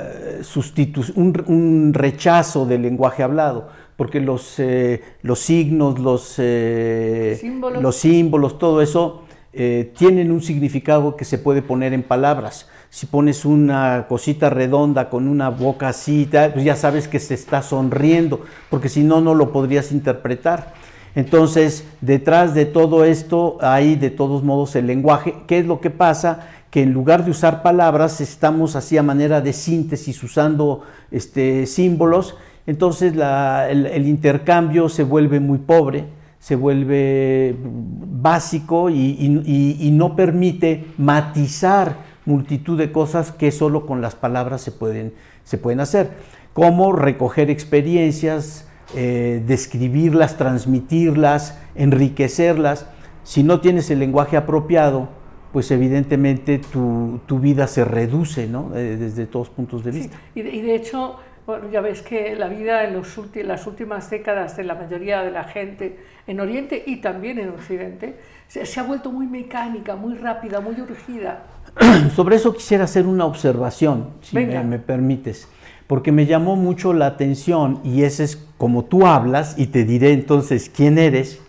un, 1.14 1.44
un, 1.46 1.94
rechazo 1.94 2.66
del 2.66 2.82
lenguaje 2.82 3.22
hablado, 3.22 3.68
porque 3.96 4.20
los, 4.20 4.58
eh, 4.58 5.02
los 5.22 5.38
signos, 5.38 5.98
los, 5.98 6.34
eh, 6.38 7.36
¿Símbolos? 7.38 7.82
los 7.82 7.96
símbolos, 7.96 8.58
todo 8.58 8.82
eso 8.82 9.22
eh, 9.54 9.92
tienen 9.98 10.32
un 10.32 10.40
significado 10.40 11.14
que 11.14 11.26
se 11.26 11.36
puede 11.36 11.60
poner 11.60 11.92
en 11.92 12.02
palabras. 12.02 12.68
Si 12.88 13.04
pones 13.04 13.44
una 13.44 14.06
cosita 14.08 14.48
redonda 14.48 15.10
con 15.10 15.28
una 15.28 15.50
boca 15.50 15.88
así, 15.88 16.26
pues 16.30 16.64
ya 16.64 16.74
sabes 16.74 17.06
que 17.06 17.18
se 17.18 17.34
está 17.34 17.60
sonriendo, 17.60 18.40
porque 18.70 18.88
si 18.88 19.02
no, 19.02 19.20
no 19.20 19.34
lo 19.34 19.52
podrías 19.52 19.92
interpretar. 19.92 20.72
Entonces, 21.14 21.84
detrás 22.00 22.54
de 22.54 22.64
todo 22.64 23.04
esto 23.04 23.58
hay 23.60 23.96
de 23.96 24.08
todos 24.08 24.42
modos 24.42 24.74
el 24.76 24.86
lenguaje. 24.86 25.34
¿Qué 25.46 25.58
es 25.58 25.66
lo 25.66 25.80
que 25.80 25.90
pasa? 25.90 26.48
Que 26.70 26.82
en 26.82 26.94
lugar 26.94 27.26
de 27.26 27.32
usar 27.32 27.62
palabras, 27.62 28.22
estamos 28.22 28.74
así 28.76 28.96
a 28.96 29.02
manera 29.02 29.42
de 29.42 29.52
síntesis 29.52 30.22
usando 30.22 30.82
este, 31.10 31.66
símbolos. 31.66 32.36
Entonces 32.66 33.12
el 33.14 34.06
intercambio 34.06 34.88
se 34.88 35.02
vuelve 35.02 35.40
muy 35.40 35.58
pobre 35.58 36.06
se 36.42 36.56
vuelve 36.56 37.54
básico 37.56 38.90
y, 38.90 38.96
y, 38.96 39.76
y, 39.78 39.90
no 39.92 40.16
permite 40.16 40.84
matizar 40.98 41.98
multitud 42.24 42.76
de 42.76 42.90
cosas 42.90 43.30
que 43.30 43.52
solo 43.52 43.86
con 43.86 44.00
las 44.00 44.16
palabras 44.16 44.60
se 44.60 44.72
pueden, 44.72 45.12
se 45.44 45.56
pueden 45.56 45.78
hacer, 45.78 46.10
como 46.52 46.94
recoger 46.94 47.48
experiencias, 47.48 48.66
eh, 48.96 49.40
describirlas, 49.46 50.36
transmitirlas, 50.36 51.60
enriquecerlas. 51.76 52.86
Si 53.22 53.44
no 53.44 53.60
tienes 53.60 53.88
el 53.92 54.00
lenguaje 54.00 54.36
apropiado, 54.36 55.10
pues 55.52 55.70
evidentemente 55.70 56.58
tu, 56.58 57.20
tu 57.26 57.38
vida 57.38 57.68
se 57.68 57.84
reduce 57.84 58.48
¿no? 58.48 58.72
eh, 58.74 58.96
desde 58.96 59.26
todos 59.26 59.48
puntos 59.48 59.84
de 59.84 59.92
vista. 59.92 60.16
Sí. 60.34 60.40
Y, 60.40 60.42
de, 60.42 60.50
y 60.50 60.62
de 60.62 60.74
hecho, 60.74 61.20
bueno, 61.52 61.68
ya 61.70 61.82
ves 61.82 62.00
que 62.00 62.34
la 62.34 62.48
vida 62.48 62.84
en 62.84 62.94
los 62.94 63.18
las 63.44 63.66
últimas 63.66 64.08
décadas 64.08 64.56
de 64.56 64.64
la 64.64 64.74
mayoría 64.74 65.20
de 65.20 65.30
la 65.30 65.44
gente 65.44 65.98
en 66.26 66.40
Oriente 66.40 66.82
y 66.86 67.02
también 67.02 67.38
en 67.38 67.50
Occidente 67.50 68.16
se, 68.48 68.64
se 68.64 68.80
ha 68.80 68.84
vuelto 68.84 69.12
muy 69.12 69.26
mecánica, 69.26 69.94
muy 69.94 70.14
rápida, 70.14 70.60
muy 70.60 70.80
urgida. 70.80 71.42
Sobre 72.16 72.36
eso 72.36 72.54
quisiera 72.54 72.84
hacer 72.84 73.06
una 73.06 73.26
observación, 73.26 74.12
si 74.22 74.34
me, 74.34 74.64
me, 74.64 74.78
permites, 74.78 75.46
porque 75.86 76.10
me 76.10 76.24
llamó 76.24 76.56
mucho 76.56 76.94
la 76.94 77.04
atención 77.04 77.80
y 77.84 78.04
ese 78.04 78.24
es 78.24 78.36
como 78.56 78.86
tú 78.86 79.06
hablas 79.06 79.58
y 79.58 79.66
te 79.66 79.84
diré 79.84 80.12
entonces 80.12 80.70
quién 80.74 80.96
eres, 80.96 81.42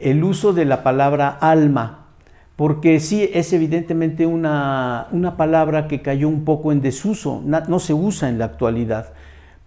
el 0.00 0.24
uso 0.24 0.52
de 0.52 0.64
la 0.64 0.82
palabra 0.82 1.28
alma, 1.28 2.06
porque 2.56 2.98
sí 2.98 3.30
es 3.32 3.52
evidentemente 3.52 4.26
una, 4.26 5.06
una 5.12 5.36
palabra 5.36 5.86
que 5.86 6.02
cayó 6.02 6.26
un 6.26 6.44
poco 6.44 6.72
en 6.72 6.80
desuso, 6.80 7.40
no, 7.44 7.60
no 7.68 7.78
se 7.78 7.94
usa 7.94 8.28
en 8.28 8.40
la 8.40 8.46
actualidad 8.46 9.12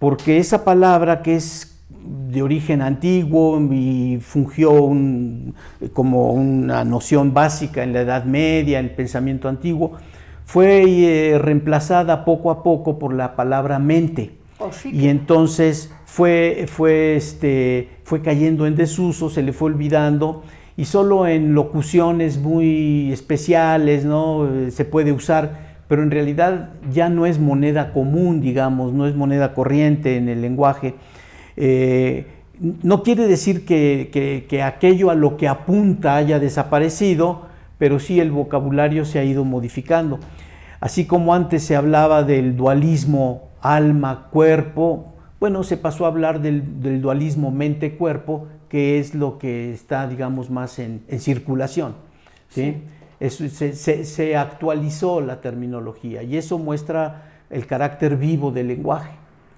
porque 0.02 0.40
esa 0.40 0.66
palabra 0.66 1.22
que 1.22 1.36
es 1.36 1.80
de 1.88 2.42
origen 2.42 2.82
antiguo 2.82 3.62
y 3.72 4.18
fungió 4.20 4.72
un, 4.72 5.54
como 5.94 6.32
una 6.32 6.84
noción 6.84 7.36
básica 7.36 7.84
en 7.84 7.94
la 7.94 8.02
Edad 8.02 8.26
Media, 8.26 8.80
en 8.80 8.86
el 8.86 8.96
pensamiento 8.96 9.48
antiguo, 9.48 10.00
fue 10.44 10.86
eh, 10.88 11.38
reemplazada 11.38 12.26
poco 12.26 12.50
a 12.50 12.64
poco 12.64 12.98
por 12.98 13.14
la 13.14 13.36
palabra 13.36 13.78
mente. 13.78 14.32
Oh, 14.58 14.72
sí. 14.72 14.90
Y 14.92 15.08
entonces 15.08 15.94
fue, 16.06 16.66
fue, 16.68 17.16
este, 17.16 17.90
fue 18.04 18.24
cayendo 18.24 18.66
en 18.66 18.76
desuso, 18.76 19.30
se 19.30 19.44
le 19.44 19.54
fue 19.54 19.70
olvidando 19.70 20.42
y 20.78 20.86
solo 20.86 21.28
en 21.28 21.54
locuciones 21.54 22.40
muy 22.40 23.12
especiales 23.12 24.04
¿no? 24.04 24.50
se 24.72 24.84
puede 24.84 25.12
usar 25.12 25.71
pero 25.92 26.04
en 26.04 26.12
realidad 26.12 26.70
ya 26.90 27.10
no 27.10 27.26
es 27.26 27.38
moneda 27.38 27.92
común, 27.92 28.40
digamos, 28.40 28.94
no 28.94 29.08
es 29.08 29.14
moneda 29.14 29.54
corriente 29.54 30.16
en 30.16 30.30
el 30.30 30.42
lenguaje. 30.42 30.96
Eh, 31.58 32.28
no 32.82 33.04
quiere 33.04 33.28
decir 33.28 33.66
que, 33.66 34.10
que, 34.10 34.46
que, 34.48 34.64
aquello 34.64 35.10
a 35.10 35.16
lo 35.16 35.36
que 35.36 35.50
apunta 35.50 36.16
haya 36.16 36.40
desaparecido, 36.40 37.42
pero 37.78 38.00
sí 38.00 38.22
el 38.22 38.32
vocabulario 38.32 39.04
se 39.04 39.20
ha 39.20 39.26
ido 39.26 39.44
modificando. 39.44 40.22
Así 40.80 41.04
como 41.04 41.36
antes 41.36 41.62
se 41.64 41.76
hablaba 41.76 42.24
del 42.24 42.56
dualismo 42.56 43.50
alma-cuerpo, 43.60 45.14
bueno, 45.42 45.62
se 45.66 45.76
pasó 45.76 46.06
a 46.06 46.08
hablar 46.08 46.40
del, 46.40 47.02
dualismo 47.02 47.52
mente-cuerpo, 47.52 48.48
que 48.70 48.98
es 48.98 49.14
lo 49.14 49.38
que 49.38 49.74
está, 49.74 50.08
digamos, 50.08 50.50
más 50.50 50.80
en, 50.80 51.04
circulación. 51.20 51.96
sí 52.48 52.78
se, 53.30 53.74
se, 53.74 54.06
se, 54.06 54.36
actualizó 54.36 55.22
la 55.22 55.42
terminología 55.42 56.24
y 56.24 56.38
eso 56.38 56.58
muestra 56.58 57.44
el 57.50 57.68
carácter 57.68 58.18
vivo 58.18 58.52
del 58.52 58.68
lenguaje. 58.68 59.12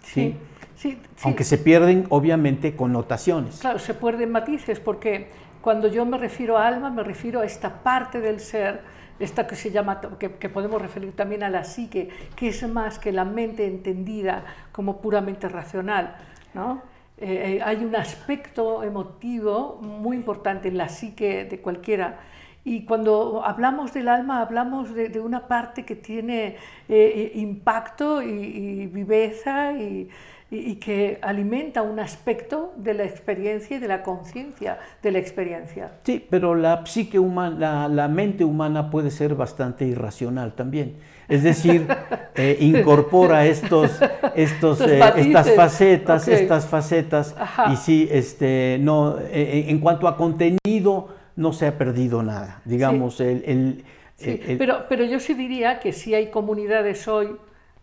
¿sí? 0.04 0.36
Sí, 0.76 0.98
sí, 0.98 1.02
Aunque 1.24 1.44
se 1.44 1.58
pierden, 1.58 2.06
obviamente, 2.10 2.76
connotaciones. 2.76 3.60
Claro, 3.60 3.80
se 3.80 3.94
pierden 3.94 4.32
matices 4.32 4.80
porque 4.80 5.30
cuando 5.62 5.88
yo 5.88 6.06
me 6.06 6.18
refiero 6.18 6.58
a 6.58 6.68
alma, 6.68 6.90
me 6.90 7.04
refiero 7.04 7.40
a 7.40 7.46
esta 7.46 7.84
parte 7.84 8.20
del 8.20 8.40
ser, 8.40 8.82
esta 9.20 9.48
que 9.48 9.56
se 9.56 9.72
llama, 9.72 10.02
que, 10.20 10.32
que 10.32 10.50
podemos 10.50 10.82
referir 10.82 11.16
también 11.16 11.44
a 11.44 11.50
la 11.50 11.64
psique, 11.64 12.10
que 12.36 12.50
es 12.50 12.68
más 12.68 13.00
que 13.00 13.12
la 13.12 13.24
mente 13.24 13.66
entendida 13.66 14.44
como 14.72 15.00
puramente 15.00 15.48
racional. 15.48 16.18
¿no? 16.54 16.82
Eh, 17.18 17.62
hay 17.64 17.78
un 17.86 17.96
aspecto 17.96 18.84
emotivo 18.84 19.80
muy 19.82 20.18
importante 20.18 20.68
en 20.68 20.78
la 20.78 20.90
psique 20.90 21.46
de 21.46 21.60
cualquiera 21.60 22.20
Y 22.66 22.86
cuando 22.86 23.44
hablamos 23.44 23.94
del 23.94 24.08
alma, 24.08 24.42
hablamos 24.42 24.94
de, 24.94 25.10
de 25.10 25.20
una 25.20 25.48
parte 25.48 25.84
que 25.84 25.96
tiene 25.96 26.56
eh, 26.88 27.32
impacto 27.36 28.22
y, 28.22 28.28
y 28.30 28.88
viveza 28.88 29.74
y, 29.74 30.08
y, 30.50 30.76
que 30.76 31.20
alimenta 31.22 31.82
un 31.82 32.00
aspecto 32.00 32.74
de 32.78 32.94
la 32.94 33.04
experiencia 33.04 33.76
y 33.76 33.80
de 33.82 33.88
la 33.90 34.02
conciencia 34.02 34.80
de 35.02 35.12
la 35.12 35.20
experiencia. 35.20 35.92
Sí, 36.04 36.26
pero 36.30 36.56
la 36.56 36.86
psique 36.86 37.20
humana, 37.20 37.58
la, 37.60 37.88
la, 37.90 38.08
mente 38.08 38.46
humana 38.46 38.90
puede 38.90 39.12
ser 39.12 39.36
bastante 39.36 39.86
irracional 39.86 40.54
también. 40.54 40.96
Es 41.28 41.44
decir, 41.44 41.86
eh, 42.36 42.58
incorpora 42.62 43.46
estos, 43.46 43.92
estos, 44.36 44.80
eh, 44.80 45.02
estas 45.18 45.52
facetas, 45.52 46.24
okay. 46.24 46.36
estas 46.36 46.66
facetas, 46.66 47.36
Ajá. 47.38 47.74
y 47.74 47.76
sí, 47.76 48.08
este, 48.10 48.78
no, 48.80 49.18
en 49.32 49.80
cuanto 49.80 50.08
a 50.08 50.16
contenido, 50.16 51.23
no 51.36 51.54
se 51.54 51.68
ha 51.68 51.78
perdido 51.78 52.24
nada. 52.24 52.62
Digamos, 52.66 53.18
sí. 53.18 53.24
el, 53.24 53.44
el, 53.46 53.84
sí. 54.16 54.42
el, 54.46 54.58
pero, 54.58 54.86
pero 54.90 55.04
yo 55.04 55.20
sí 55.20 55.34
diría 55.34 55.80
que 55.80 55.94
sí 55.94 56.14
hay 56.14 56.28
comunidades 56.28 57.08
hoy 57.08 57.36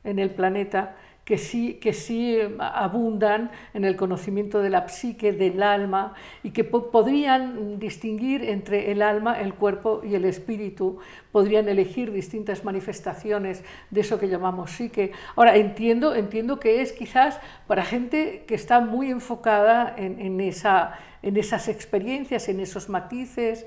en 0.04 0.18
el 0.18 0.30
planeta 0.30 0.96
que 1.30 1.38
sí, 1.38 1.74
que 1.74 1.92
sí 1.92 2.38
abundan 2.58 3.52
en 3.72 3.84
el 3.84 3.94
conocimiento 3.94 4.60
de 4.60 4.68
la 4.68 4.88
psique, 4.88 5.32
del 5.32 5.62
alma, 5.62 6.14
y 6.42 6.50
que 6.50 6.64
po 6.64 6.90
podrían 6.90 7.78
distinguir 7.78 8.42
entre 8.42 8.90
el 8.90 9.00
alma, 9.00 9.40
el 9.40 9.54
cuerpo 9.54 10.00
y 10.02 10.16
el 10.16 10.24
espíritu, 10.24 10.98
podrían 11.30 11.68
elegir 11.68 12.10
distintas 12.10 12.64
manifestaciones 12.64 13.62
de 13.90 14.00
eso 14.00 14.18
que 14.18 14.26
llamamos 14.26 14.72
psique. 14.72 15.12
Ahora, 15.36 15.54
entiendo, 15.54 16.16
entiendo 16.16 16.58
que 16.58 16.82
es 16.82 16.92
quizás 16.92 17.38
para 17.68 17.84
gente 17.84 18.42
que 18.48 18.56
está 18.56 18.80
muy 18.80 19.08
enfocada 19.08 19.94
en, 19.96 20.20
en, 20.20 20.40
esa, 20.40 20.98
en 21.22 21.36
esas 21.36 21.68
experiencias, 21.68 22.48
en 22.48 22.58
esos 22.58 22.88
matices, 22.88 23.66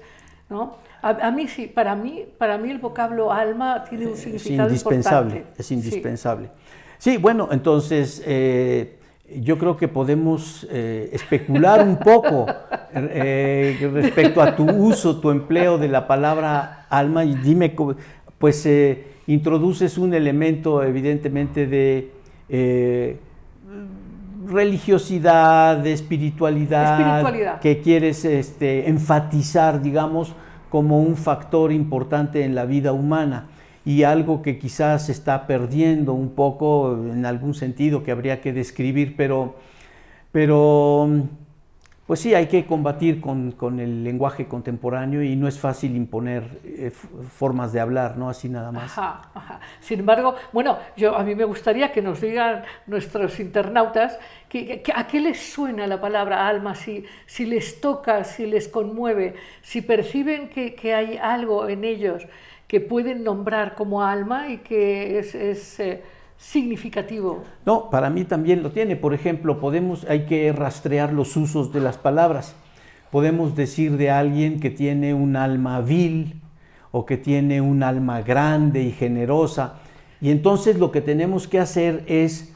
¿no? 0.49 0.75
A, 1.01 1.11
a, 1.11 1.31
mí 1.31 1.47
sí, 1.47 1.67
para 1.67 1.95
mí, 1.95 2.25
para 2.37 2.57
mí 2.57 2.71
el 2.71 2.79
vocablo 2.79 3.31
alma 3.31 3.85
tiene 3.85 4.07
un 4.07 4.17
significado 4.17 4.67
es 4.67 4.73
indispensable, 4.73 5.37
importante. 5.37 5.61
Es 5.61 5.71
indispensable. 5.71 6.47
Sí. 6.47 6.82
Sí, 7.03 7.17
bueno, 7.17 7.49
entonces 7.51 8.23
eh, 8.25 8.95
yo 9.41 9.57
creo 9.57 9.75
que 9.75 9.89
podemos 9.89 10.65
eh, 10.71 11.09
especular 11.11 11.85
un 11.85 11.97
poco 11.97 12.45
eh, 12.95 13.89
respecto 13.91 14.41
a 14.41 14.55
tu 14.55 14.63
uso, 14.63 15.19
tu 15.19 15.29
empleo 15.29 15.77
de 15.77 15.89
la 15.89 16.07
palabra 16.07 16.85
alma 16.89 17.25
y 17.25 17.35
dime, 17.35 17.75
pues 18.37 18.69
introduces 19.27 19.97
un 19.97 20.13
elemento 20.13 20.81
evidentemente 20.81 21.67
de 21.67 23.19
religiosidad, 24.47 25.75
de 25.79 25.91
espiritualidad, 25.91 27.01
espiritualidad, 27.01 27.59
que 27.59 27.81
quieres 27.81 28.23
este, 28.23 28.87
enfatizar, 28.87 29.81
digamos, 29.81 30.33
como 30.69 31.01
un 31.01 31.17
factor 31.17 31.73
importante 31.73 32.45
en 32.45 32.55
la 32.55 32.63
vida 32.63 32.93
humana 32.93 33.47
y 33.85 34.03
algo 34.03 34.41
que 34.41 34.57
quizás 34.57 35.07
se 35.07 35.11
está 35.11 35.45
perdiendo 35.45 36.13
un 36.13 36.31
poco 36.31 36.93
en 36.93 37.25
algún 37.25 37.53
sentido 37.53 38.03
que 38.03 38.11
habría 38.11 38.39
que 38.39 38.53
describir, 38.53 39.15
pero, 39.17 39.55
pero 40.31 41.09
pues 42.07 42.19
sí, 42.19 42.35
hay 42.35 42.47
que 42.47 42.65
combatir 42.65 43.21
con, 43.21 43.53
con 43.53 43.79
el 43.79 44.03
lenguaje 44.03 44.45
contemporáneo 44.45 45.23
y 45.23 45.35
no 45.35 45.47
es 45.47 45.57
fácil 45.57 45.95
imponer 45.95 46.59
eh, 46.63 46.91
formas 46.91 47.71
de 47.71 47.79
hablar, 47.79 48.17
¿no? 48.17 48.29
Así 48.29 48.49
nada 48.49 48.71
más. 48.71 48.97
Ajá, 48.97 49.29
ajá. 49.33 49.59
Sin 49.79 49.99
embargo, 49.99 50.35
bueno, 50.51 50.77
yo, 50.97 51.15
a 51.15 51.23
mí 51.23 51.33
me 51.33 51.45
gustaría 51.45 51.91
que 51.91 52.01
nos 52.01 52.19
digan 52.19 52.63
nuestros 52.87 53.39
internautas 53.39 54.19
que, 54.49 54.81
que, 54.81 54.93
a 54.93 55.07
qué 55.07 55.21
les 55.21 55.53
suena 55.53 55.87
la 55.87 56.01
palabra 56.01 56.47
alma, 56.47 56.75
si, 56.75 57.05
si 57.25 57.45
les 57.45 57.79
toca, 57.79 58.25
si 58.25 58.47
les 58.47 58.67
conmueve, 58.67 59.35
si 59.61 59.81
perciben 59.81 60.49
que, 60.49 60.75
que 60.75 60.93
hay 60.93 61.17
algo 61.17 61.69
en 61.69 61.85
ellos 61.85 62.27
que 62.73 62.81
pueden 62.81 63.23
nombrar 63.23 63.75
como 63.75 64.01
alma 64.01 64.49
y 64.49 64.57
que 64.57 65.19
es, 65.19 65.35
es 65.35 65.79
eh, 65.79 66.01
significativo. 66.37 67.43
No, 67.67 67.91
para 67.91 68.09
mí 68.09 68.23
también 68.23 68.63
lo 68.63 68.71
tiene. 68.71 68.95
Por 68.95 69.13
ejemplo, 69.13 69.59
podemos, 69.59 70.07
hay 70.09 70.25
que 70.25 70.51
rastrear 70.51 71.13
los 71.13 71.37
usos 71.37 71.71
de 71.71 71.81
las 71.81 71.99
palabras. 71.99 72.55
Podemos 73.11 73.55
decir 73.55 73.95
de 73.95 74.09
alguien 74.09 74.59
que 74.59 74.71
tiene 74.71 75.13
un 75.13 75.35
alma 75.35 75.81
vil 75.81 76.41
o 76.89 77.05
que 77.05 77.15
tiene 77.15 77.61
un 77.61 77.83
alma 77.83 78.23
grande 78.23 78.81
y 78.81 78.91
generosa. 78.91 79.75
Y 80.19 80.31
entonces 80.31 80.79
lo 80.79 80.91
que 80.91 81.01
tenemos 81.01 81.47
que 81.47 81.59
hacer 81.59 82.03
es 82.07 82.55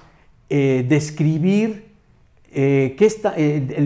eh, 0.49 0.83
describir 0.89 1.91
eh, 2.51 2.95
qué 2.97 3.05
está, 3.05 3.35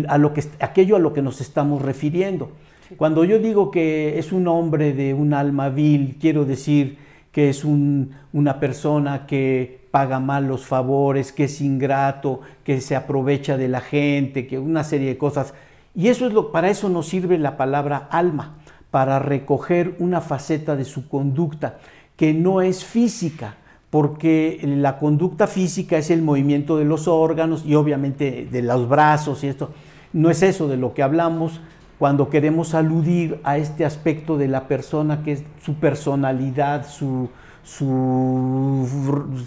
a 0.08 0.18
lo 0.18 0.34
que, 0.34 0.46
aquello 0.62 0.96
a 0.96 1.00
lo 1.00 1.12
que 1.12 1.22
nos 1.22 1.42
estamos 1.42 1.82
refiriendo. 1.82 2.52
Cuando 2.98 3.24
yo 3.24 3.40
digo 3.40 3.72
que 3.72 4.20
es 4.20 4.32
un 4.32 4.48
hombre 4.48 4.94
de 4.94 5.14
un 5.14 5.34
alma 5.34 5.70
vil, 5.70 6.18
quiero 6.20 6.46
decir 6.46 6.98
que 7.32 7.50
es 7.50 7.64
un, 7.64 8.12
una 8.34 8.60
persona 8.60 9.26
que 9.26 9.88
paga 9.92 10.20
mal 10.20 10.48
los 10.48 10.66
favores, 10.66 11.32
que 11.32 11.46
es 11.46 11.62
ingrato, 11.62 12.42
que 12.64 12.82
se 12.82 12.96
aprovecha 12.96 13.58
de 13.58 13.70
la 13.70 13.82
gente, 13.82 14.48
que 14.48 14.60
una 14.60 14.84
serie 14.84 15.08
de 15.08 15.18
cosas. 15.18 15.54
Y 15.96 16.08
eso 16.10 16.28
es 16.28 16.34
lo, 16.34 16.52
para 16.52 16.70
eso 16.70 16.90
nos 16.90 17.08
sirve 17.08 17.38
la 17.38 17.56
palabra 17.56 18.08
alma, 18.12 18.58
para 18.90 19.20
recoger 19.20 19.96
una 20.00 20.20
faceta 20.20 20.76
de 20.76 20.84
su 20.84 21.08
conducta 21.08 21.78
que 22.18 22.34
no 22.34 22.62
es 22.62 22.84
física, 22.84 23.56
porque 23.90 24.60
la 24.64 24.98
conducta 24.98 25.48
física 25.48 25.98
es 25.98 26.10
el 26.10 26.22
movimiento 26.22 26.78
de 26.78 26.86
los 26.86 27.08
órganos 27.08 27.66
y 27.66 27.76
obviamente 27.76 28.48
de 28.52 28.62
los 28.62 28.88
brazos 28.88 29.44
y 29.44 29.48
esto. 29.48 29.72
No 30.14 30.30
es 30.30 30.44
eso 30.44 30.68
de 30.68 30.78
lo 30.78 30.94
que 30.94 31.04
hablamos, 31.04 31.62
cuando 32.02 32.32
queremos 32.32 32.74
aludir 32.74 33.40
a 33.44 33.58
este 33.58 33.86
aspecto 33.86 34.36
de 34.36 34.48
la 34.48 34.68
persona 34.68 35.22
que 35.24 35.34
es 35.34 35.44
su 35.64 35.76
personalidad, 35.76 36.88
su, 36.90 37.30
su 37.64 38.88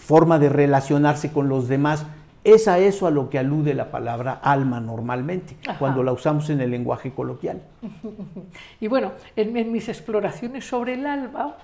forma 0.00 0.38
de 0.38 0.48
relacionarse 0.48 1.32
con 1.32 1.48
los 1.48 1.66
demás, 1.66 2.06
es 2.44 2.68
a 2.68 2.78
eso 2.78 3.08
a 3.08 3.10
lo 3.10 3.28
que 3.28 3.40
alude 3.40 3.74
la 3.74 3.90
palabra 3.90 4.38
alma 4.40 4.78
normalmente, 4.78 5.56
Ajá. 5.66 5.80
cuando 5.80 6.04
la 6.04 6.12
usamos 6.12 6.48
en 6.48 6.60
el 6.60 6.70
lenguaje 6.70 7.10
coloquial. 7.10 7.60
Y 8.80 8.86
bueno, 8.86 9.14
en, 9.34 9.56
en, 9.56 9.72
mis 9.72 9.88
exploraciones 9.88 10.64
sobre 10.64 10.94
el 10.94 11.06
alma, 11.06 11.56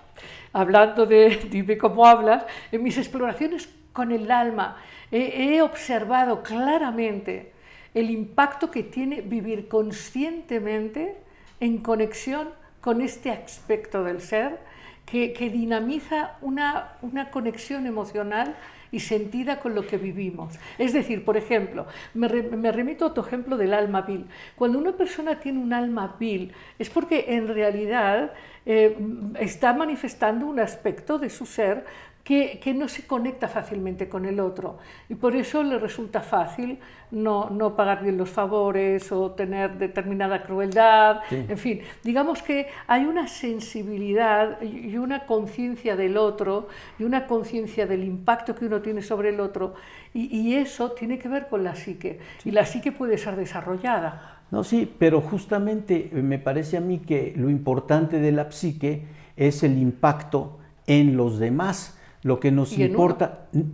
hablando 0.52 1.06
de 1.06 1.38
dime 1.52 1.78
cómo 1.78 2.04
hablas, 2.04 2.46
en 2.72 2.82
mis 2.82 2.98
exploraciones 2.98 3.68
con 3.92 4.10
el 4.10 4.28
alma 4.28 4.74
he 5.12 5.62
observado 5.62 6.42
claramente 6.42 7.52
el 7.94 8.10
impacto 8.10 8.70
que 8.70 8.82
tiene 8.82 9.20
vivir 9.20 9.68
conscientemente 9.68 11.16
en 11.60 11.78
conexión 11.78 12.48
con 12.80 13.00
este 13.02 13.30
aspecto 13.30 14.04
del 14.04 14.20
ser 14.20 14.58
que, 15.06 15.50
dinamiza 15.50 16.36
una, 16.40 16.92
una, 17.02 17.30
conexión 17.30 17.86
emocional 17.86 18.54
y 18.92 19.00
sentida 19.00 19.58
con 19.58 19.74
lo 19.74 19.86
que 19.86 19.98
vivimos. 19.98 20.54
Es 20.78 20.92
decir, 20.92 21.24
por 21.24 21.36
ejemplo, 21.36 21.86
me, 22.14 22.28
re, 22.28 22.42
me, 22.42 22.70
remito 22.70 23.06
a 23.06 23.14
tu 23.14 23.20
ejemplo 23.20 23.56
del 23.56 23.74
alma 23.74 24.02
vil. 24.02 24.26
Cuando 24.54 24.78
una 24.78 24.92
persona 24.92 25.40
tiene 25.40 25.58
un 25.58 25.72
alma 25.72 26.16
vil 26.18 26.52
es 26.78 26.90
porque 26.90 27.26
en 27.28 27.48
realidad 27.48 28.32
eh, 28.66 28.96
está 29.40 29.72
manifestando 29.72 30.46
un 30.46 30.60
aspecto 30.60 31.18
de 31.18 31.28
su 31.28 31.44
ser 31.44 31.84
que, 32.24 32.60
que, 32.62 32.74
no 32.74 32.86
se 32.88 33.06
conecta 33.06 33.48
fácilmente 33.48 34.08
con 34.08 34.24
el 34.24 34.40
otro 34.40 34.78
y 35.08 35.14
por 35.14 35.34
eso 35.34 35.62
le 35.62 35.78
resulta 35.78 36.20
fácil 36.20 36.78
no, 37.10 37.50
no 37.50 37.74
pagar 37.74 38.02
bien 38.02 38.18
los 38.18 38.30
favores 38.30 39.10
o 39.10 39.32
tener 39.32 39.78
determinada 39.78 40.42
crueldad, 40.42 41.20
sí. 41.28 41.44
en 41.48 41.58
fin, 41.58 41.80
digamos 42.04 42.42
que 42.42 42.68
hay 42.86 43.04
una 43.04 43.26
sensibilidad 43.26 44.60
y 44.62 44.96
una 44.96 45.26
conciencia 45.26 45.96
del 45.96 46.16
otro 46.16 46.68
y 46.98 47.04
una 47.04 47.26
conciencia 47.26 47.86
del 47.86 48.04
impacto 48.04 48.54
que 48.54 48.66
uno 48.66 48.80
tiene 48.80 49.02
sobre 49.02 49.30
el 49.30 49.40
otro 49.40 49.74
y, 50.12 50.36
y, 50.36 50.54
eso 50.54 50.92
tiene 50.92 51.18
que 51.18 51.28
ver 51.28 51.48
con 51.48 51.64
la 51.64 51.74
psique 51.74 52.18
sí. 52.42 52.50
y 52.50 52.52
la 52.52 52.66
psique 52.66 52.92
puede 52.92 53.16
ser 53.16 53.36
desarrollada. 53.36 54.40
No, 54.50 54.64
sí, 54.64 54.92
pero 54.98 55.20
justamente 55.20 56.10
me 56.12 56.38
parece 56.38 56.76
a 56.76 56.80
mí 56.80 56.98
que 56.98 57.32
lo 57.36 57.48
importante 57.48 58.18
de 58.18 58.32
la 58.32 58.50
psique 58.50 59.04
es 59.36 59.62
el 59.62 59.78
impacto 59.78 60.58
en 60.86 61.16
los 61.16 61.38
demás 61.38 61.96
lo 62.22 62.40
que 62.40 62.50
nos 62.50 62.76
importa 62.78 63.48
uno? 63.52 63.64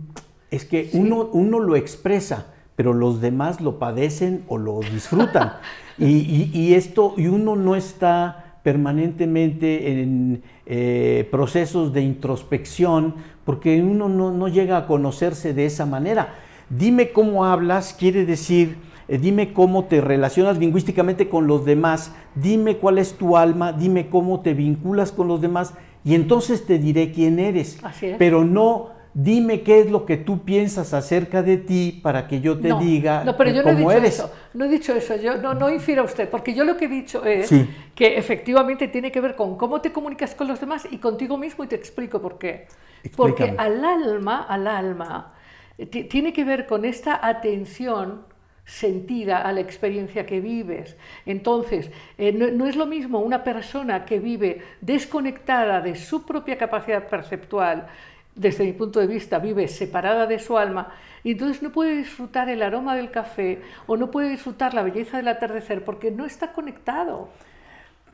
es 0.51 0.65
que 0.65 0.89
sí. 0.89 0.97
uno, 0.97 1.29
uno, 1.31 1.59
lo 1.59 1.75
expresa, 1.75 2.53
pero 2.75 2.93
los 2.93 3.21
demás 3.21 3.61
lo 3.61 3.79
padecen 3.79 4.43
o 4.47 4.57
lo 4.57 4.79
disfrutan. 4.79 5.53
y, 5.97 6.05
y, 6.05 6.51
y, 6.53 6.73
esto, 6.73 7.13
y 7.17 7.27
uno 7.27 7.55
no 7.55 7.75
está 7.75 8.47
permanentemente 8.67 10.01
en 10.01 10.43
eh, 10.65 11.25
procesos 11.31 11.93
de 11.93 12.01
introspección, 12.01 13.15
porque 13.45 13.81
uno 13.81 14.09
no, 14.09 14.33
no, 14.33 14.49
llega 14.49 14.75
a 14.75 14.87
conocerse 14.87 15.53
de 15.53 15.65
esa 15.65 15.85
manera. 15.85 16.33
Dime 16.69 17.13
cómo 17.13 17.45
hablas, 17.45 17.95
quiere 17.97 18.25
decir, 18.25 18.75
eh, 19.07 19.17
dime 19.17 19.53
cómo 19.53 19.85
te 19.85 20.01
relacionas 20.01 20.57
lingüísticamente 20.57 21.29
con 21.29 21.47
los 21.47 21.63
demás, 21.63 22.11
dime 22.35 22.75
cuál 22.75 22.97
es 22.97 23.13
tu 23.13 23.37
alma, 23.37 23.71
dime 23.71 24.09
cómo 24.09 24.41
te 24.41 24.53
vinculas 24.53 25.13
con 25.13 25.29
los 25.29 25.39
demás, 25.39 25.73
y 26.07 26.15
entonces 26.15 26.65
te 26.65 26.77
diré 26.79 27.11
quién 27.11 27.37
eres. 27.39 27.77
Así 27.83 28.05
es. 28.07 28.17
Pero 28.17 28.45
no 28.45 28.95
dime 29.13 29.61
qué 29.61 29.79
es 29.79 29.89
lo 29.89 30.05
que 30.05 30.15
tú 30.17 30.43
piensas 30.43 30.93
acerca 30.93 31.41
de 31.41 31.57
ti 31.57 31.99
para 32.03 32.27
que 32.27 32.39
yo 32.39 32.59
te 32.59 32.69
no, 32.69 32.79
diga 32.79 33.23
no, 33.23 33.35
pero 33.35 33.49
yo 33.49 33.63
no 33.63 33.69
he 33.71 33.75
dicho 33.75 33.91
eres. 33.91 34.13
eso. 34.13 34.31
No 34.53 34.65
he 34.65 34.69
dicho 34.69 34.93
eso. 34.93 35.15
Yo 35.15 35.37
no, 35.37 35.53
no 35.55 35.69
infiera 35.71 36.03
usted, 36.03 36.29
porque 36.29 36.53
yo 36.53 36.63
lo 36.63 36.77
que 36.77 36.85
he 36.85 36.87
dicho 36.87 37.25
es 37.25 37.47
Sí. 37.49 37.67
que 37.95 38.15
efectivamente 38.17 38.87
tiene 38.87 39.11
que 39.11 39.19
ver 39.19 39.35
con 39.35 39.57
cómo 39.57 39.81
te 39.81 39.91
comunicas 39.91 40.35
con 40.35 40.47
los 40.47 40.59
demás 40.59 40.87
y 40.91 40.97
contigo 40.97 41.35
mismo 41.37 41.63
y 41.63 41.67
te 41.67 41.75
explico 41.75 42.21
por 42.21 42.37
qué. 42.37 42.67
Porque 43.15 43.55
al 43.57 43.83
alma, 43.83 44.45
al 44.47 44.67
alma, 44.67 45.33
eh, 45.79 45.85
ti- 45.87 46.03
tiene 46.05 46.31
que 46.31 46.43
ver 46.45 46.67
con 46.67 46.85
esta 46.85 47.19
atención 47.27 48.21
sentida 48.67 49.41
a 49.41 49.51
la 49.53 49.61
experiencia 49.61 50.25
que 50.25 50.41
vives. 50.41 50.95
Entonces, 51.25 51.89
eh, 52.17 52.33
no, 52.33 52.51
no 52.51 52.67
es 52.67 52.75
lo 52.75 52.85
mismo 52.85 53.19
una 53.19 53.43
persona 53.43 54.05
que 54.05 54.19
vive 54.19 54.61
desconectada 54.81 55.81
de 55.81 55.95
su 55.95 56.25
propia 56.25 56.57
capacidad 56.57 57.07
perceptual, 57.07 57.87
desde 58.35 58.65
mi 58.65 58.73
punto 58.73 58.99
de 58.99 59.07
vista, 59.07 59.39
vive 59.39 59.67
separada 59.67 60.27
de 60.27 60.37
su 60.37 60.57
alma, 60.57 60.93
y 61.23 61.31
entonces 61.31 61.63
no 61.63 61.71
puede 61.71 61.97
disfrutar 61.97 62.49
el 62.49 62.61
aroma 62.61 62.95
del 62.95 63.09
café 63.09 63.61
o 63.87 63.97
no 63.97 64.11
puede 64.11 64.29
disfrutar 64.29 64.73
la 64.73 64.83
belleza 64.83 65.17
del 65.17 65.29
atardecer 65.29 65.83
porque 65.83 66.11
no 66.11 66.25
está 66.25 66.53
conectado 66.53 67.29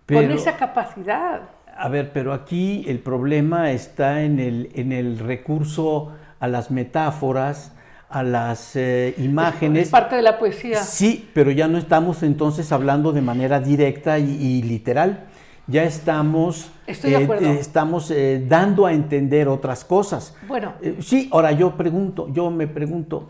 con 0.07 0.31
esa 0.31 0.55
capacidad. 0.55 1.41
A 1.75 1.89
ver, 1.89 2.11
pero 2.13 2.33
aquí 2.33 2.85
el 2.87 2.99
problema 2.99 3.71
está 3.71 4.21
en 4.21 4.39
el, 4.39 4.69
en 4.75 4.91
el 4.91 5.19
recurso 5.19 6.13
a 6.39 6.47
las 6.47 6.71
metáforas, 6.71 7.75
a 8.13 8.21
las 8.21 8.76
eh, 8.76 9.15
imágenes. 9.17 9.84
Es 9.86 9.89
parte 9.89 10.15
de 10.15 10.21
la 10.21 10.38
poesía. 10.38 10.84
Sí, 10.84 11.30
pero 11.34 11.49
ya 11.49 11.67
no 11.67 11.80
estamos 11.80 12.21
entonces 12.21 12.71
hablando 12.71 13.12
de 13.12 13.21
manera 13.21 13.60
directa 13.60 14.19
y, 14.19 14.30
y 14.30 14.62
literal. 14.62 15.26
Ya 15.65 15.84
estamos, 15.84 16.69
Estoy 16.86 17.12
de 17.12 17.17
acuerdo. 17.17 17.49
estamos 17.49 18.12
eh, 18.12 18.45
dando 18.47 18.86
a 18.86 18.93
entender 18.93 19.47
otras 19.47 19.84
cosas. 19.84 20.36
Bueno. 20.47 20.73
Eh, 20.82 20.97
sí, 20.99 21.28
ahora 21.32 21.54
yo 21.54 21.76
pregunto, 21.76 22.30
yo 22.32 22.52
me 22.52 22.67
pregunto, 22.67 23.30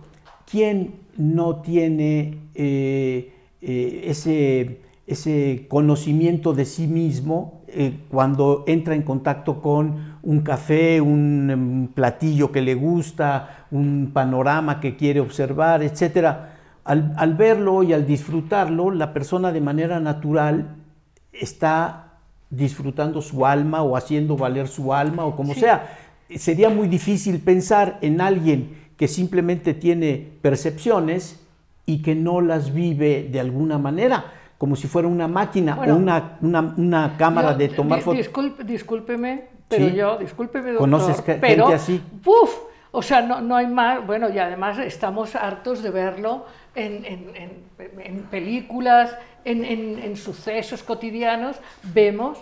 ¿quién 0.49 0.95
no 1.15 1.61
tiene 1.61 2.39
eh, 2.53 3.31
eh, 3.61 4.01
ese, 4.07 4.81
ese 5.07 5.65
conocimiento 5.69 6.53
de 6.53 6.65
sí 6.65 6.87
mismo 6.87 7.61
eh, 7.67 7.99
cuando 8.09 8.65
entra 8.67 8.95
en 8.95 9.03
contacto 9.03 9.61
con 9.61 10.12
un 10.23 10.41
café, 10.41 11.01
un 11.01 11.49
em, 11.51 11.87
platillo 11.87 12.51
que 12.51 12.61
le 12.61 12.75
gusta, 12.75 13.65
un 13.71 14.11
panorama 14.13 14.79
que 14.79 14.95
quiere 14.95 15.19
observar, 15.19 15.83
etcétera? 15.83 16.55
Al, 16.85 17.13
al 17.17 17.33
verlo 17.35 17.83
y 17.83 17.93
al 17.93 18.05
disfrutarlo, 18.05 18.91
la 18.91 19.13
persona 19.13 19.51
de 19.51 19.61
manera 19.61 19.99
natural 19.99 20.75
está 21.31 22.13
disfrutando 22.49 23.21
su 23.21 23.45
alma 23.45 23.81
o 23.81 23.95
haciendo 23.97 24.37
valer 24.37 24.67
su 24.67 24.93
alma 24.93 25.25
o 25.25 25.35
como 25.35 25.53
Sí. 25.53 25.61
sea. 25.61 25.97
Sería 26.35 26.69
muy 26.69 26.87
difícil 26.87 27.39
pensar 27.39 27.97
en 28.01 28.21
alguien 28.21 28.75
que 28.97 29.07
simplemente 29.07 29.73
tiene 29.73 30.29
percepciones 30.41 31.39
y 31.85 32.01
que 32.01 32.15
no 32.15 32.41
las 32.41 32.73
vive 32.73 33.27
de 33.31 33.39
alguna 33.39 33.77
manera, 33.77 34.25
como 34.57 34.75
si 34.75 34.87
fuera 34.87 35.07
una 35.07 35.27
máquina 35.27 35.75
Bueno. 35.75 35.95
o 35.95 35.97
una, 35.97 36.37
una- 36.41 36.73
una 36.77 37.15
cámara 37.17 37.51
Yo, 37.53 37.57
de 37.57 37.69
tomar 37.69 37.99
di- 37.99 38.03
fotos. 38.05 38.17
disculpe- 38.19 38.63
discúlpeme, 38.63 39.45
pero 39.75 39.89
Sí. 39.89 39.95
yo, 39.95 40.17
discúlpeme, 40.17 40.71
doctor, 40.71 40.79
¿Conoces 40.89 41.21
que- 41.21 41.33
pero, 41.35 41.65
gente 41.67 41.75
así? 41.75 42.01
¡puf! 42.23 42.57
o 42.91 43.01
sea, 43.01 43.21
no, 43.21 43.41
no 43.41 43.55
hay 43.55 43.67
más, 43.67 44.05
bueno, 44.05 44.29
y 44.29 44.37
además 44.39 44.77
estamos 44.77 45.35
hartos 45.35 45.81
de 45.81 45.89
verlo 45.89 46.45
en, 46.75 47.03
en- 47.05 47.35
en- 47.35 47.99
en 48.01 48.19
películas, 48.23 49.15
en, 49.45 49.65
en- 49.65 49.99
en 49.99 50.15
sucesos 50.15 50.83
cotidianos, 50.83 51.57
vemos 51.83 52.37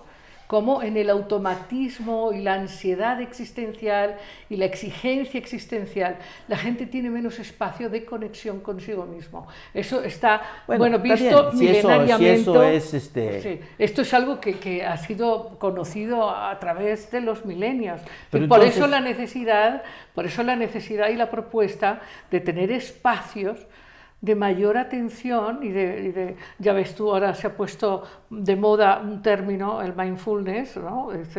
cómo 0.52 0.84
en 0.84 0.98
el 0.98 1.10
automatismo 1.10 2.34
y 2.34 2.42
la 2.42 2.56
ansiedad 2.56 3.22
existencial 3.22 4.18
y 4.50 4.58
la 4.58 4.66
exigencia 4.66 5.38
existencial, 5.40 6.18
la 6.50 6.58
gente 6.58 6.86
tiene 6.88 7.10
menos 7.10 7.40
espacio 7.40 7.90
de 7.90 8.04
conexión 8.04 8.60
consigo 8.60 9.06
mismo. 9.06 9.48
Eso 9.74 10.04
está, 10.04 10.42
Bueno, 10.68 11.00
visto. 11.00 11.18
Si 11.18 11.28
eso- 11.28 11.52
si 11.54 11.58
milenariamente. 11.68 12.42
eso 12.42 12.64
es, 12.66 12.94
este- 12.94 13.42
Sí, 13.42 13.60
esto 13.78 14.02
es 14.02 14.14
algo 14.14 14.42
que, 14.42 14.56
que 14.60 14.84
ha 14.86 14.98
sido 14.98 15.58
conocido 15.58 16.30
a 16.30 16.60
través 16.60 17.10
de 17.12 17.22
los 17.22 17.46
milenios. 17.46 18.02
Pero 18.30 18.44
y 18.44 18.48
por 18.50 18.58
entonces- 18.58 18.76
eso 18.78 18.88
la 18.88 19.00
necesidad, 19.00 19.84
por 20.14 20.26
eso 20.26 20.44
la 20.44 20.58
necesidad 20.58 21.08
y 21.12 21.16
la 21.16 21.30
propuesta 21.32 22.02
de 22.30 22.42
tener 22.42 22.74
espacios 22.74 23.58
de 24.22 24.36
mayor 24.36 24.78
atención 24.78 25.60
y 25.64 25.70
de, 25.70 26.02
y 26.04 26.12
de- 26.12 26.36
ya 26.60 26.74
ves 26.74 26.94
tú, 26.96 27.12
ahora 27.12 27.34
se 27.34 27.48
ha 27.48 27.58
puesto 27.58 28.04
de 28.30 28.56
moda 28.56 29.00
un 29.04 29.22
término, 29.24 29.82
el 29.82 29.96
mindfulness, 29.96 30.78
¿no? 30.78 31.12
Es, 31.12 31.30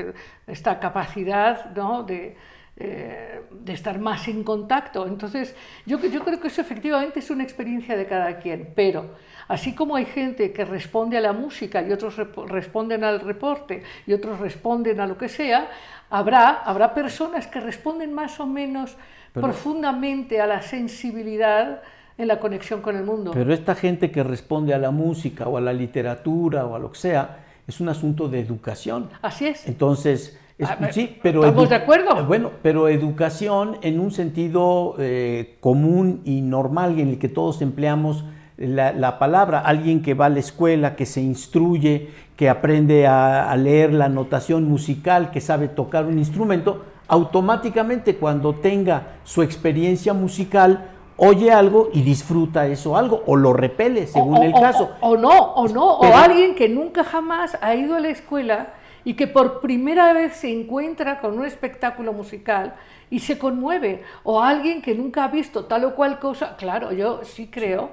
esta 0.48 0.80
capacidad 0.80 1.72
¿no? 1.76 2.02
de, 2.02 2.36
eh, 2.76 3.42
de 3.52 3.72
estar 3.72 4.00
más 4.00 4.26
en 4.26 4.42
contacto. 4.42 5.06
Entonces, 5.06 5.54
yo, 5.86 6.00
yo 6.00 6.24
creo 6.24 6.40
que 6.40 6.48
eso 6.48 6.60
efectivamente 6.60 7.20
es 7.20 7.30
una 7.30 7.44
experiencia 7.44 7.96
de 7.96 8.06
cada 8.06 8.38
quien, 8.38 8.72
pero 8.74 9.10
así 9.46 9.74
como 9.76 9.94
hay 9.94 10.06
gente 10.06 10.52
que 10.52 10.64
responde 10.64 11.16
a 11.18 11.20
la 11.20 11.32
música 11.32 11.82
y 11.82 11.92
otros 11.92 12.16
responden 12.48 13.04
al 13.04 13.20
reporte 13.20 13.82
y 14.06 14.12
otros 14.12 14.40
responden 14.40 14.98
a 15.00 15.06
lo 15.06 15.16
que 15.16 15.28
sea, 15.28 15.68
habrá, 16.10 16.48
habrá 16.64 16.94
personas 16.94 17.46
que 17.46 17.60
responden 17.60 18.12
más 18.12 18.40
o 18.40 18.46
menos 18.46 18.96
Pero- 19.32 19.46
profundamente 19.46 20.40
a 20.40 20.46
la 20.48 20.62
sensibilidad 20.62 21.82
en 22.18 22.28
la 22.28 22.38
conexión 22.40 22.80
con 22.82 22.96
el 22.96 23.04
mundo. 23.04 23.30
Pero 23.32 23.52
esta 23.54 23.74
gente 23.74 24.10
que 24.10 24.22
responde 24.22 24.74
a 24.74 24.78
la 24.78 24.90
música 24.90 25.48
o 25.48 25.56
a 25.56 25.60
la 25.60 25.72
literatura 25.72 26.66
o 26.66 26.74
a 26.74 26.78
lo 26.78 26.92
que 26.92 26.98
sea, 26.98 27.44
es 27.66 27.80
un 27.80 27.88
asunto 27.88 28.28
de 28.28 28.40
educación. 28.40 29.08
Así 29.22 29.46
es. 29.46 29.66
Entonces, 29.68 30.38
es- 30.58 30.70
A 30.70 30.76
ver, 30.76 30.92
sí, 30.92 31.18
pero... 31.22 31.44
¿estamos 31.44 31.68
de 31.68 31.76
acuerdo? 31.76 32.24
Bueno, 32.26 32.50
pero 32.62 32.88
educación 32.88 33.78
en 33.82 33.98
un 34.00 34.10
sentido 34.10 34.94
eh, 34.98 35.56
común 35.60 36.20
y 36.24 36.40
normal 36.42 36.98
en 36.98 37.08
el 37.08 37.18
que 37.18 37.28
todos 37.28 37.62
empleamos 37.62 38.24
la, 38.58 38.92
la 38.92 39.18
palabra. 39.18 39.60
Alguien 39.60 40.02
que 40.02 40.14
va 40.14 40.26
a 40.26 40.28
la 40.28 40.38
escuela, 40.40 40.94
que 40.96 41.06
se 41.06 41.20
instruye, 41.22 42.10
que 42.36 42.48
aprende 42.48 43.06
a, 43.06 43.50
a 43.50 43.56
leer 43.56 43.92
la 43.92 44.08
notación 44.08 44.64
musical, 44.64 45.30
que 45.30 45.40
sabe 45.40 45.68
tocar 45.68 46.04
un 46.06 46.18
instrumento, 46.18 46.84
automáticamente 47.08 48.16
cuando 48.16 48.54
tenga 48.54 49.14
su 49.24 49.42
experiencia 49.42 50.12
musical, 50.12 50.90
oye 51.24 51.52
algo 51.52 51.88
y 51.92 52.02
disfruta 52.02 52.66
eso 52.66 52.96
algo, 52.96 53.22
o 53.26 53.36
lo 53.36 53.52
repele, 53.52 54.06
según 54.06 54.38
O- 54.38 54.42
el 54.42 54.52
caso. 54.52 54.90
O, 55.00 55.10
o 55.10 55.16
no, 55.16 55.30
o 55.54 55.68
no, 55.68 55.98
Pero- 56.00 56.12
o 56.12 56.16
alguien 56.16 56.54
que 56.54 56.68
nunca 56.68 57.04
jamás 57.04 57.56
ha 57.60 57.74
ido 57.74 57.94
a 57.94 58.00
la 58.00 58.08
escuela 58.08 58.74
y 59.04 59.14
que 59.14 59.26
por 59.26 59.60
primera 59.60 60.12
vez 60.12 60.34
se 60.36 60.50
encuentra 60.52 61.20
con 61.20 61.38
un 61.38 61.44
espectáculo 61.44 62.12
musical 62.12 62.74
y 63.10 63.20
se 63.20 63.38
conmueve, 63.38 64.02
o 64.24 64.40
alguien 64.42 64.80
que 64.82 64.94
nunca 64.94 65.24
ha 65.24 65.28
visto 65.28 65.64
tal 65.66 65.84
o 65.84 65.94
cual 65.94 66.18
cosa. 66.18 66.56
Claro, 66.56 66.92
yo 66.92 67.20
sí 67.24 67.46
creo, 67.46 67.90
sí 67.90 67.92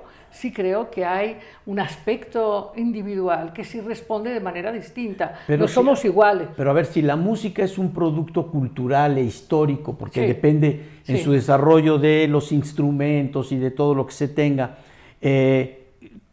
creo 0.51 0.89
que 0.91 1.05
hay 1.05 1.37
un 1.65 1.79
aspecto 1.79 2.71
individual 2.75 3.51
que 3.53 3.63
sí 3.63 3.81
responde 3.81 4.31
de 4.31 4.39
manera 4.39 4.71
distinta. 4.71 5.39
Pero 5.47 5.61
no 5.61 5.67
si- 5.67 5.73
somos 5.73 6.05
iguales. 6.05 6.47
Pero 6.55 6.69
a 6.71 6.73
ver, 6.73 6.85
si 6.85 7.01
la 7.01 7.15
música 7.15 7.63
es 7.63 7.77
un 7.77 7.91
producto 7.91 8.47
cultural 8.47 9.17
e 9.17 9.23
histórico, 9.23 9.95
porque 9.97 10.21
Sí. 10.21 10.27
depende 10.27 10.85
en 11.07 11.17
Sí. 11.17 11.23
su 11.23 11.31
desarrollo 11.31 11.97
de 11.97 12.27
los 12.27 12.51
instrumentos 12.51 13.51
y 13.51 13.57
de 13.57 13.71
todo 13.71 13.95
lo 13.95 14.05
que 14.05 14.13
se 14.13 14.27
tenga, 14.27 14.77
eh, 15.21 15.87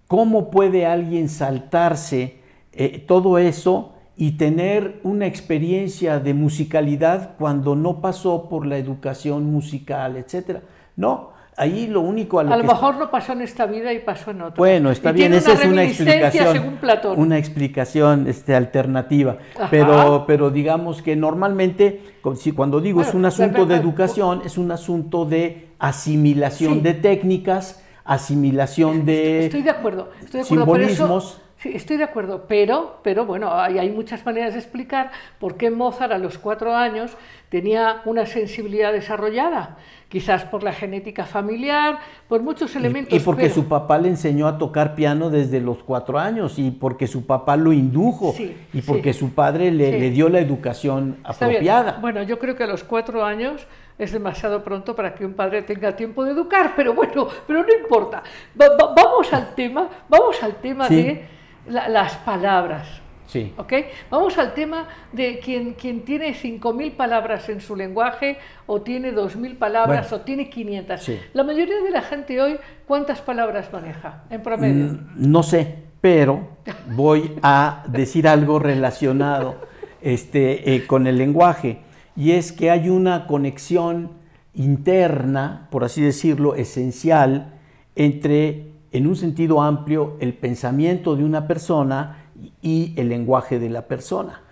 ¿cómo 0.07 0.51
puede 0.51 0.87
alguien 0.87 1.29
saltarse 1.29 2.37
eh, 2.79 3.03
todo 3.09 3.39
eso 3.39 3.95
y 4.19 4.33
tener 4.33 5.01
una 5.03 5.27
experiencia 5.27 6.19
de 6.21 6.35
musicalidad 6.35 7.37
cuando 7.39 7.75
no 7.75 8.01
pasó 8.03 8.49
por 8.49 8.67
la 8.67 8.77
educación 8.77 9.47
musical, 9.51 10.17
etcétera? 10.17 10.61
No, 10.97 11.31
ahí 11.57 11.87
lo 11.87 12.01
único 12.03 12.39
a 12.39 12.43
lo 12.45 12.53
A 12.53 12.57
lo 12.57 12.63
que 12.63 12.69
mejor 12.69 12.97
no 12.97 13.11
pasó 13.11 13.33
en 13.33 13.41
esta 13.43 13.67
vida 13.67 13.93
y 13.93 14.01
pasó 14.01 14.31
en 14.31 14.43
otra. 14.43 14.57
bueno, 14.59 14.91
está 14.91 15.11
Y 15.11 15.15
bien, 15.15 15.35
esa 15.35 15.53
es 15.55 15.65
una 15.65 15.85
explicación, 15.85 16.53
según 16.53 16.77
Platón. 16.77 17.19
una 17.19 17.39
explicación 17.39 18.27
este, 18.29 18.55
alternativa. 18.55 19.39
Ajá. 19.57 19.69
Pero, 19.71 20.25
pero 20.27 20.51
digamos 20.51 21.01
que 21.03 21.17
normalmente, 21.17 22.03
si 22.37 22.53
cuando 22.53 22.81
digo 22.81 23.01
es 23.01 23.15
un 23.15 23.25
asunto 23.25 23.65
de 23.67 23.77
educación, 23.77 24.43
es 24.45 24.59
un 24.59 24.71
asunto 24.71 25.25
de 25.25 25.69
asimilación 25.79 26.75
Sí. 26.75 26.81
de 26.81 26.95
técnicas, 26.95 27.83
asimilación 28.05 29.05
de 29.05 29.47
Estoy 29.47 29.63
de 29.63 29.71
acuerdo, 29.71 30.11
estoy 30.23 30.41
de 30.41 30.47
acuerdo, 30.47 30.65
pero 30.73 30.85
eso- 30.85 30.95
simbolismos. 30.95 31.41
Sí, 31.71 31.77
estoy 31.77 31.97
de 31.97 32.05
acuerdo, 32.05 32.45
pero, 32.49 33.01
pero 33.03 33.25
bueno, 33.27 33.53
hay, 33.53 33.79
hay 33.79 33.91
muchas 33.91 34.25
maneras 34.25 34.55
de 34.55 34.61
explicar 34.61 35.11
por 35.39 35.57
qué 35.57 35.71
Mozart 35.71 36.13
a 36.13 36.19
los 36.19 36.39
cuatro 36.39 36.75
años 36.75 37.13
tenía 37.49 38.03
una 38.05 38.27
sensibilidad 38.27 38.93
desarrollada, 38.93 39.77
quizás 40.09 40.45
por 40.45 40.63
la 40.63 40.73
genética 40.73 41.25
familiar, 41.27 41.99
por 42.29 42.43
muchos 42.43 42.75
elementos. 42.77 43.13
Y, 43.13 43.17
y 43.17 43.21
porque 43.21 43.43
pero- 43.43 43.55
su 43.55 43.65
papá 43.69 43.99
le 43.99 44.09
enseñó 44.09 44.47
a 44.49 44.59
tocar 44.59 44.95
piano 44.95 45.31
desde 45.31 45.61
los 45.61 45.83
cuatro 45.83 46.19
años 46.19 46.59
y 46.59 46.71
porque 46.71 47.07
su 47.07 47.25
papá 47.27 47.57
lo 47.57 47.73
indujo 47.73 48.33
Sí, 48.37 48.57
y 48.73 48.83
porque 48.83 49.13
sí. 49.13 49.21
su 49.21 49.31
padre 49.35 49.71
le, 49.71 50.11
dio 50.11 50.29
la 50.29 50.41
educación 50.41 51.19
apropiada. 51.25 51.99
Bueno, 52.01 52.23
yo 52.23 52.39
creo 52.39 52.57
que 52.57 52.65
a 52.65 52.67
los 52.67 52.83
cuatro 52.85 53.25
años 53.25 53.67
es 53.99 54.13
demasiado 54.13 54.63
pronto 54.63 54.95
para 54.95 55.15
que 55.15 55.25
un 55.25 55.33
padre 55.35 55.63
tenga 55.63 55.97
tiempo 55.97 56.25
de 56.25 56.33
educar, 56.33 56.75
pero 56.77 56.93
bueno, 56.95 57.29
pero 57.47 57.63
no 57.63 57.73
importa. 57.81 58.23
Va- 58.61 58.69
va- 58.77 58.93
vamos 58.95 59.33
al 59.33 59.55
tema, 59.55 59.89
vamos 60.09 60.43
al 60.43 60.57
tema 60.57 60.89
de 60.89 61.27
la- 61.69 61.89
las 61.89 62.15
palabras. 62.19 62.87
Sí. 63.27 63.53
¿Ok? 63.57 63.73
Vamos 64.09 64.39
al 64.39 64.55
tema 64.55 64.87
de 65.13 65.41
quien, 65.41 65.73
quien 65.75 66.03
tiene 66.05 66.33
5.000 66.35 66.93
palabras 66.93 67.49
en 67.49 67.61
su 67.61 67.75
lenguaje, 67.75 68.39
o 68.67 68.83
tiene 68.83 69.11
2.000 69.13 69.57
palabras, 69.59 70.09
Bueno. 70.11 70.23
o 70.23 70.25
tiene 70.25 70.49
500. 70.49 71.03
Sí. 71.03 71.19
La 71.33 71.43
mayoría 71.43 71.83
de 71.83 71.91
la 71.91 72.03
gente 72.03 72.41
hoy, 72.41 72.57
¿cuántas 72.87 73.21
palabras 73.21 73.73
maneja 73.73 74.23
en 74.31 74.43
promedio? 74.43 74.85
Mm, 74.93 74.99
No 75.17 75.43
sé, 75.43 75.75
pero 76.01 76.51
voy 76.95 77.33
a 77.43 77.83
decir 77.89 78.29
algo 78.29 78.61
relacionado 78.61 79.57
este, 80.01 80.77
eh, 80.77 80.87
con 80.87 81.09
el 81.09 81.19
lenguaje. 81.19 81.81
Y 82.15 82.31
es 82.31 82.53
que 82.53 82.71
hay 82.71 82.89
una 82.91 83.27
conexión 83.27 84.13
interna, 84.55 85.67
por 85.71 85.85
así 85.85 86.01
decirlo, 86.01 86.55
esencial 86.55 87.55
entre, 87.97 88.67
en 88.97 89.07
un 89.07 89.17
sentido 89.17 89.63
amplio, 89.63 90.17
el 90.21 90.33
pensamiento 90.35 91.17
de 91.17 91.25
una 91.25 91.47
persona 91.47 92.25
y 92.63 92.95
el 92.97 93.09
lenguaje 93.09 93.59
de 93.59 93.69
la 93.69 93.87
persona. 93.87 94.43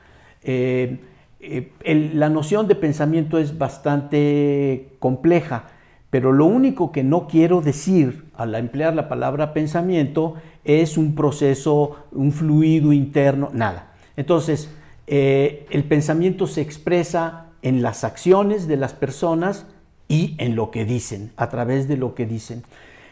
Eh, 0.42 1.00
eh, 1.40 2.10
la 2.14 2.28
noción 2.28 2.68
de 2.68 2.74
pensamiento 2.74 3.38
es 3.38 3.56
bastante 3.56 4.96
compleja, 4.98 5.64
pero 6.10 6.32
lo 6.32 6.46
único 6.46 6.92
que 6.92 7.02
no 7.02 7.26
quiero 7.26 7.60
decir 7.60 8.24
al 8.34 8.54
emplear 8.54 8.94
la 8.94 9.08
palabra 9.08 9.52
pensamiento 9.52 10.34
es 10.64 10.96
un 10.96 11.14
proceso, 11.14 12.04
un 12.12 12.32
fluido 12.32 12.92
interno, 12.92 13.50
nada. 13.52 13.92
Entonces, 14.16 14.70
eh, 15.06 15.66
el 15.70 15.84
pensamiento 15.84 16.46
se 16.46 16.60
expresa 16.60 17.46
en 17.62 17.82
las 17.82 18.04
acciones 18.04 18.68
de 18.68 18.76
las 18.76 18.92
personas 18.92 19.66
y 20.06 20.34
en 20.38 20.54
lo 20.54 20.70
que 20.70 20.84
dicen, 20.84 21.32
a 21.36 21.48
través 21.48 21.88
de 21.88 21.96
lo 21.96 22.14
que 22.14 22.26
dicen. 22.26 22.62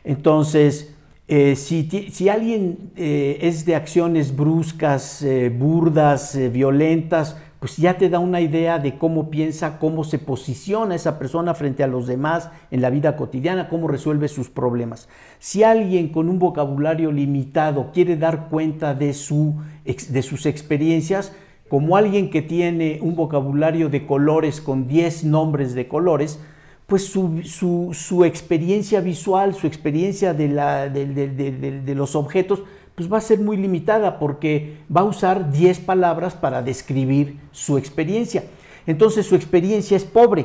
Entonces, 0.05 0.95
eh, 1.35 1.57
si, 1.57 2.29
alguien 2.29 2.91
eh, 2.95 3.39
es 3.41 3.65
de 3.65 3.75
acciones 3.75 4.37
bruscas, 4.37 5.23
eh, 5.23 5.49
burdas, 5.49 6.39
violentas, 6.53 7.39
pues 7.59 7.79
ya 7.79 7.97
te 7.97 8.11
da 8.11 8.19
una 8.19 8.43
idea 8.43 8.79
de 8.79 8.99
cómo 8.99 9.31
piensa, 9.31 9.79
cómo 9.79 10.05
se 10.05 10.19
posiciona 10.19 10.95
esa 10.95 11.19
persona 11.19 11.55
frente 11.55 11.83
a 11.83 11.87
los 11.87 12.07
demás 12.07 12.51
en 12.71 12.83
la 12.83 12.91
vida 12.91 13.17
cotidiana, 13.17 13.71
cómo 13.71 13.89
resuelve 13.89 14.29
sus 14.29 14.51
problemas. 14.51 15.09
Si 15.39 15.63
alguien 15.63 16.11
con 16.11 16.29
un 16.29 16.39
vocabulario 16.39 17.11
limitado 17.11 17.93
quiere 17.95 18.19
dar 18.19 18.51
cuenta 18.51 18.93
de, 18.93 19.15
su, 19.15 19.55
de 19.87 20.21
sus 20.21 20.45
experiencias, 20.45 21.33
como 21.71 21.97
alguien 21.97 22.29
que 22.29 22.43
tiene 22.43 22.99
un 23.01 23.17
vocabulario 23.17 23.89
de 23.89 24.07
colores 24.07 24.61
con 24.61 24.87
10 24.87 25.25
nombres 25.25 25.73
de 25.73 25.89
colores, 25.89 26.39
pues 26.93 27.07
su, 27.07 27.41
su- 27.95 28.23
experiencia 28.27 29.01
visual, 29.01 29.55
su 29.55 29.67
experiencia 29.67 30.35
de, 30.35 30.49
la- 30.49 30.91
de 30.91 31.95
los 31.95 32.15
objetos, 32.15 32.61
pues 32.95 33.11
va 33.11 33.17
a 33.17 33.23
ser 33.23 33.41
muy 33.41 33.57
limitada 33.57 34.19
porque 34.19 34.77
va 34.95 35.01
a 35.01 35.05
usar 35.05 35.51
10 35.51 35.81
palabras 35.81 36.35
para 36.35 36.61
describir 36.61 37.39
su 37.51 37.79
experiencia. 37.79 38.45
Entonces 38.87 39.25
su 39.25 39.37
experiencia 39.37 39.97
es 39.97 40.05
pobre. 40.05 40.45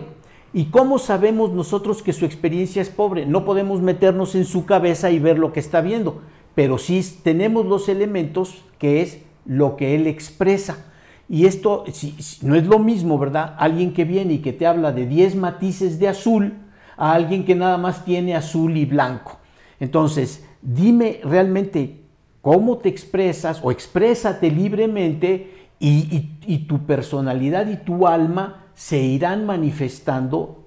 ¿Y 0.54 0.68
cómo 0.68 1.00
sabemos 1.00 1.52
nosotros 1.52 2.02
que 2.02 2.14
su 2.14 2.24
experiencia 2.24 2.82
es 2.82 2.88
pobre? 2.90 3.26
No 3.26 3.44
podemos 3.44 3.82
meternos 3.82 4.34
en 4.34 4.46
su 4.46 4.66
cabeza 4.66 5.12
y 5.12 5.20
ver 5.20 5.38
lo 5.38 5.52
que 5.52 5.60
está 5.60 5.82
viendo, 5.82 6.22
pero 6.56 6.78
sí 6.78 7.02
tenemos 7.24 7.66
los 7.66 7.90
elementos 7.90 8.64
que 8.80 9.02
es 9.02 9.18
lo 9.46 9.76
que 9.76 9.96
él 9.96 10.08
expresa. 10.08 10.86
Y 11.30 11.46
esto 11.46 11.84
si- 11.92 12.16
no 12.42 12.56
es 12.56 12.66
lo 12.66 12.80
mismo, 12.80 13.18
¿verdad? 13.20 13.56
Alguien 13.58 13.94
que 13.94 14.06
viene 14.06 14.34
y 14.34 14.40
que 14.40 14.54
te 14.54 14.66
habla 14.66 14.92
de 14.92 15.06
10 15.06 15.36
matices 15.36 16.00
de 16.00 16.08
azul 16.08 16.54
a 16.96 17.14
alguien 17.14 17.46
que 17.46 17.56
nada 17.56 17.78
más 17.78 18.06
tiene 18.06 18.36
azul 18.36 18.76
y 18.78 18.86
blanco. 18.86 19.38
Entonces, 19.80 20.46
dime 20.62 21.20
realmente 21.24 22.02
cómo 22.42 22.78
te 22.78 22.90
expresas 22.90 23.60
o 23.62 23.72
exprésate 23.72 24.50
libremente 24.50 25.54
y, 25.80 26.66
tu 26.68 26.80
personalidad 26.86 27.68
y 27.68 27.78
tu 27.78 28.08
alma 28.08 28.64
se 28.74 29.00
irán 29.00 29.46
manifestando 29.46 30.64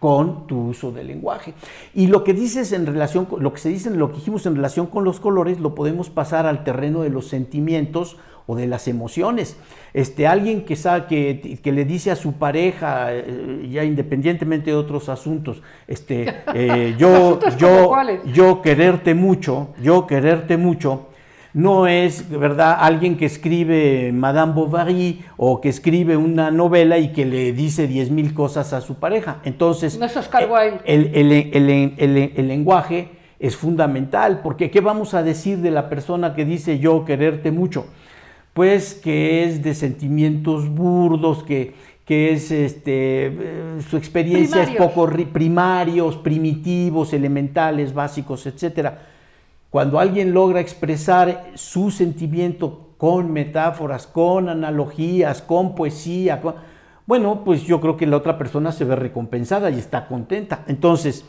con 0.00 0.46
tu 0.46 0.68
uso 0.68 0.90
del 0.90 1.08
lenguaje. 1.08 1.54
Y 1.94 2.06
lo 2.06 2.24
que 2.24 2.34
dices 2.34 2.72
en 2.72 2.86
relación 2.86 3.28
lo 3.38 3.52
que 3.52 3.60
se 3.60 3.68
dice, 3.68 3.90
lo 3.90 4.10
que 4.10 4.16
dijimos 4.16 4.46
en 4.46 4.56
relación 4.56 4.86
con 4.86 5.04
los 5.04 5.20
colores, 5.20 5.60
lo 5.60 5.74
podemos 5.74 6.10
pasar 6.10 6.46
al 6.46 6.64
terreno 6.64 7.02
de 7.02 7.10
los 7.10 7.28
sentimientos 7.28 8.16
o 8.46 8.56
de 8.56 8.66
las 8.66 8.88
emociones. 8.88 9.56
Este, 9.94 10.26
alguien 10.26 10.64
que 10.64 10.76
sabe 10.76 11.06
que, 11.06 11.58
que 11.62 11.72
le 11.72 11.84
dice 11.84 12.10
a 12.10 12.16
su 12.16 12.32
pareja, 12.34 13.08
eh, 13.12 13.68
ya 13.70 13.84
independientemente 13.84 14.70
de 14.70 14.76
otros 14.76 15.08
asuntos, 15.08 15.62
este, 15.86 16.26
eh, 16.54 16.94
yo, 16.98 17.14
¿Asuntos 17.14 17.54
como 17.54 17.68
yo, 17.68 17.88
yo 18.32 18.62
quererte 18.62 19.14
mucho, 19.14 19.68
yo 19.82 20.06
quererte 20.06 20.56
mucho, 20.56 21.08
no 21.54 21.86
es, 21.86 22.30
¿verdad?, 22.30 22.78
alguien 22.80 23.18
que 23.18 23.26
escribe 23.26 24.10
Madame 24.14 24.54
Bovary 24.54 25.22
o 25.36 25.60
que 25.60 25.68
escribe 25.68 26.16
una 26.16 26.50
novela 26.50 26.96
y 26.96 27.12
que 27.12 27.26
le 27.26 27.52
dice 27.52 27.86
diez 27.86 28.10
mil 28.10 28.32
cosas 28.32 28.72
a 28.72 28.80
su 28.80 28.94
pareja. 28.94 29.40
Entonces, 29.44 29.98
No 29.98 30.06
eh, 30.06 30.10
el- 31.12 31.30
el- 31.52 31.94
el- 31.98 32.32
el 32.36 32.48
lenguaje 32.48 33.10
es 33.38 33.54
fundamental, 33.56 34.40
porque 34.42 34.70
¿qué 34.70 34.80
vamos 34.80 35.12
a 35.12 35.22
decir 35.22 35.58
de 35.58 35.70
la 35.70 35.90
persona 35.90 36.34
que 36.34 36.46
dice 36.46 36.78
yo 36.78 37.04
quererte 37.04 37.50
mucho? 37.50 37.86
Pues 38.54 38.94
que 38.94 39.44
es 39.44 39.62
de 39.62 39.74
sentimientos 39.74 40.68
burdos, 40.68 41.42
que, 41.42 41.74
que 42.04 42.32
es 42.32 42.50
este, 42.50 43.26
eh, 43.28 43.78
su 43.88 43.96
experiencia 43.96 44.62
es 44.62 44.68
poco 44.76 45.06
ri- 45.08 45.26
primarios, 45.26 46.16
primitivos, 46.16 47.12
elementales, 47.14 47.94
básicos, 47.94 48.44
etcétera. 48.46 49.06
Cuando 49.70 49.98
alguien 49.98 50.34
logra 50.34 50.60
expresar 50.60 51.46
su 51.54 51.90
sentimiento 51.90 52.90
con 52.98 53.32
metáforas, 53.32 54.06
con 54.06 54.50
analogías, 54.50 55.40
con 55.40 55.74
poesía, 55.74 56.42
con- 56.42 56.54
bueno, 57.06 57.42
pues 57.44 57.62
yo 57.62 57.80
creo 57.80 57.96
que 57.96 58.06
la 58.06 58.18
otra 58.18 58.36
persona 58.36 58.70
se 58.70 58.84
ve 58.84 58.96
recompensada 58.96 59.70
y 59.70 59.78
está 59.78 60.06
contenta. 60.06 60.62
Entonces, 60.68 61.24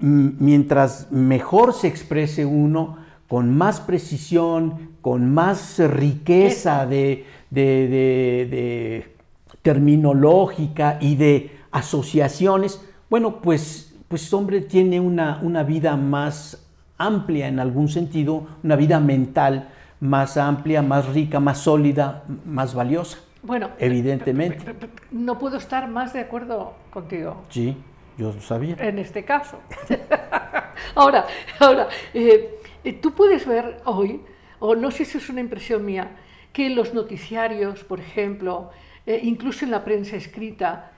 mientras 0.00 1.10
mejor 1.12 1.72
se 1.72 1.86
exprese 1.88 2.44
uno, 2.44 2.98
con 3.28 3.56
más 3.56 3.80
precisión, 3.80 4.92
con 5.02 5.32
más 5.32 5.78
riqueza 5.78 6.86
de, 6.86 7.26
de- 7.50 7.88
de- 7.88 8.46
de 8.50 9.16
terminológica 9.62 10.98
y 11.00 11.16
de 11.16 11.50
asociaciones, 11.70 12.80
bueno, 13.10 13.40
pues, 13.40 13.94
pues 14.08 14.32
hombre 14.32 14.60
tiene 14.62 15.00
una, 15.00 15.38
una 15.42 15.62
vida 15.62 15.96
más 15.96 16.64
amplia 16.96 17.48
en 17.48 17.60
algún 17.60 17.88
sentido, 17.88 18.46
una 18.62 18.76
vida 18.76 18.98
mental 19.00 19.68
más 20.00 20.36
amplia, 20.36 20.80
más 20.82 21.06
rica, 21.08 21.40
más 21.40 21.58
sólida, 21.58 22.24
más 22.46 22.74
valiosa. 22.74 23.18
Bueno, 23.42 23.70
Evidentemente. 23.78 24.64
no 25.12 25.38
puedo 25.38 25.56
estar 25.58 25.88
más 25.88 26.12
de 26.12 26.20
acuerdo 26.20 26.74
contigo 26.90 27.42
Sí, 27.50 27.76
yo 28.16 28.32
lo 28.32 28.40
sabía. 28.40 28.76
en 28.80 28.98
este 28.98 29.24
caso. 29.24 29.58
ahora, 30.94 31.26
ahora 31.60 31.88
eh, 32.14 32.57
tú 32.92 33.12
puedes 33.14 33.46
ver 33.46 33.80
hoy, 33.84 34.20
o 34.58 34.74
no 34.74 34.90
sé 34.90 35.04
si 35.04 35.18
es 35.18 35.28
una 35.28 35.40
impresión 35.40 35.84
mía, 35.84 36.16
que 36.52 36.66
en 36.66 36.74
los 36.76 36.94
noticiarios, 36.94 37.84
por 37.84 38.00
ejemplo, 38.00 38.70
eh, 39.06 39.20
incluso 39.22 39.64
en 39.64 39.70
la 39.70 39.84
prensa 39.84 40.16
escrita, 40.16 40.92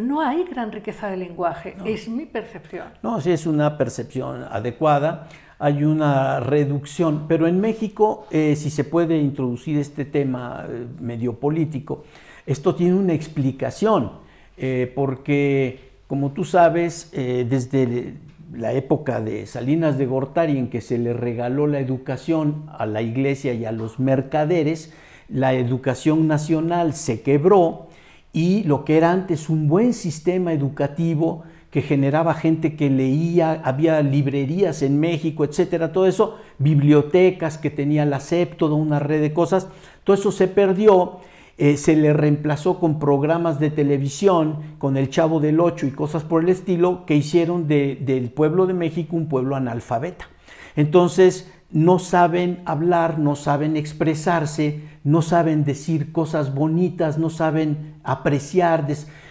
no- 0.00 0.20
hay 0.20 0.44
gran 0.44 0.70
riqueza 0.72 1.08
de 1.08 1.16
lenguaje, 1.16 1.74
es 1.86 2.08
mi 2.08 2.26
percepción. 2.26 2.88
No, 3.02 3.20
sí 3.20 3.30
es 3.30 3.46
una 3.46 3.78
percepción 3.78 4.44
adecuada, 4.50 5.28
hay 5.58 5.84
una 5.84 6.40
reducción, 6.40 7.26
pero 7.28 7.46
en 7.46 7.60
México, 7.60 8.26
eh, 8.30 8.54
si 8.56 8.68
se 8.70 8.84
puede 8.84 9.16
introducir 9.18 9.78
este 9.78 10.04
tema 10.04 10.66
eh, 10.68 10.86
medio 11.00 11.34
político, 11.34 12.04
esto 12.44 12.74
tiene 12.74 12.94
una 12.94 13.12
explicación, 13.14 14.12
eh, 14.56 14.90
porque 14.94 15.92
como 16.06 16.32
tú 16.32 16.44
sabes, 16.44 17.08
eh, 17.14 17.46
desde 17.48 18.14
la 18.52 18.72
época 18.72 19.20
de 19.20 19.46
Salinas 19.46 19.98
de 19.98 20.06
Gortari, 20.06 20.58
en 20.58 20.68
que 20.68 20.80
se 20.80 20.98
le 20.98 21.12
regaló 21.12 21.66
la 21.66 21.80
educación 21.80 22.66
a 22.76 22.86
la 22.86 23.02
iglesia 23.02 23.54
y 23.54 23.64
a 23.64 23.72
los 23.72 23.98
mercaderes, 23.98 24.92
la 25.28 25.54
educación 25.54 26.28
nacional 26.28 26.92
se 26.92 27.22
quebró 27.22 27.86
y 28.32 28.62
lo 28.64 28.84
que 28.84 28.96
era 28.96 29.12
antes 29.12 29.48
un 29.48 29.68
buen 29.68 29.92
sistema 29.92 30.52
educativo 30.52 31.44
que 31.70 31.80
generaba 31.80 32.34
gente 32.34 32.76
que 32.76 32.90
leía, 32.90 33.62
había 33.64 34.02
librerías 34.02 34.82
en 34.82 35.00
México, 35.00 35.44
etcétera, 35.44 35.90
todo 35.90 36.06
eso, 36.06 36.36
bibliotecas 36.58 37.56
que 37.56 37.70
tenía 37.70 38.04
la 38.04 38.20
SEP, 38.20 38.58
toda 38.58 38.74
una 38.74 38.98
red 38.98 39.22
de 39.22 39.32
cosas, 39.32 39.68
todo 40.04 40.14
eso 40.14 40.32
se 40.32 40.48
perdió, 40.48 41.20
eh, 41.64 41.76
se 41.76 41.94
le 41.94 42.12
reemplazó 42.12 42.80
con 42.80 42.98
programas 42.98 43.60
de 43.60 43.70
televisión, 43.70 44.56
con 44.78 44.96
el 44.96 45.10
Chavo 45.10 45.38
del 45.38 45.60
Ocho 45.60 45.86
y 45.86 45.92
cosas 45.92 46.24
por 46.24 46.42
el 46.42 46.48
estilo, 46.48 47.06
que 47.06 47.14
hicieron 47.14 47.68
de- 47.68 47.94
del 48.04 48.30
pueblo 48.30 48.66
de 48.66 48.74
México 48.74 49.14
un 49.14 49.28
pueblo 49.28 49.54
analfabeta. 49.54 50.26
Entonces, 50.74 51.52
no 51.70 52.00
saben 52.00 52.62
hablar, 52.64 53.20
no 53.20 53.36
saben 53.36 53.76
expresarse, 53.76 54.80
no 55.04 55.22
saben 55.22 55.62
decir 55.64 56.10
cosas 56.10 56.52
bonitas, 56.52 57.16
no 57.18 57.30
saben 57.30 57.94
apreciar. 58.02 58.84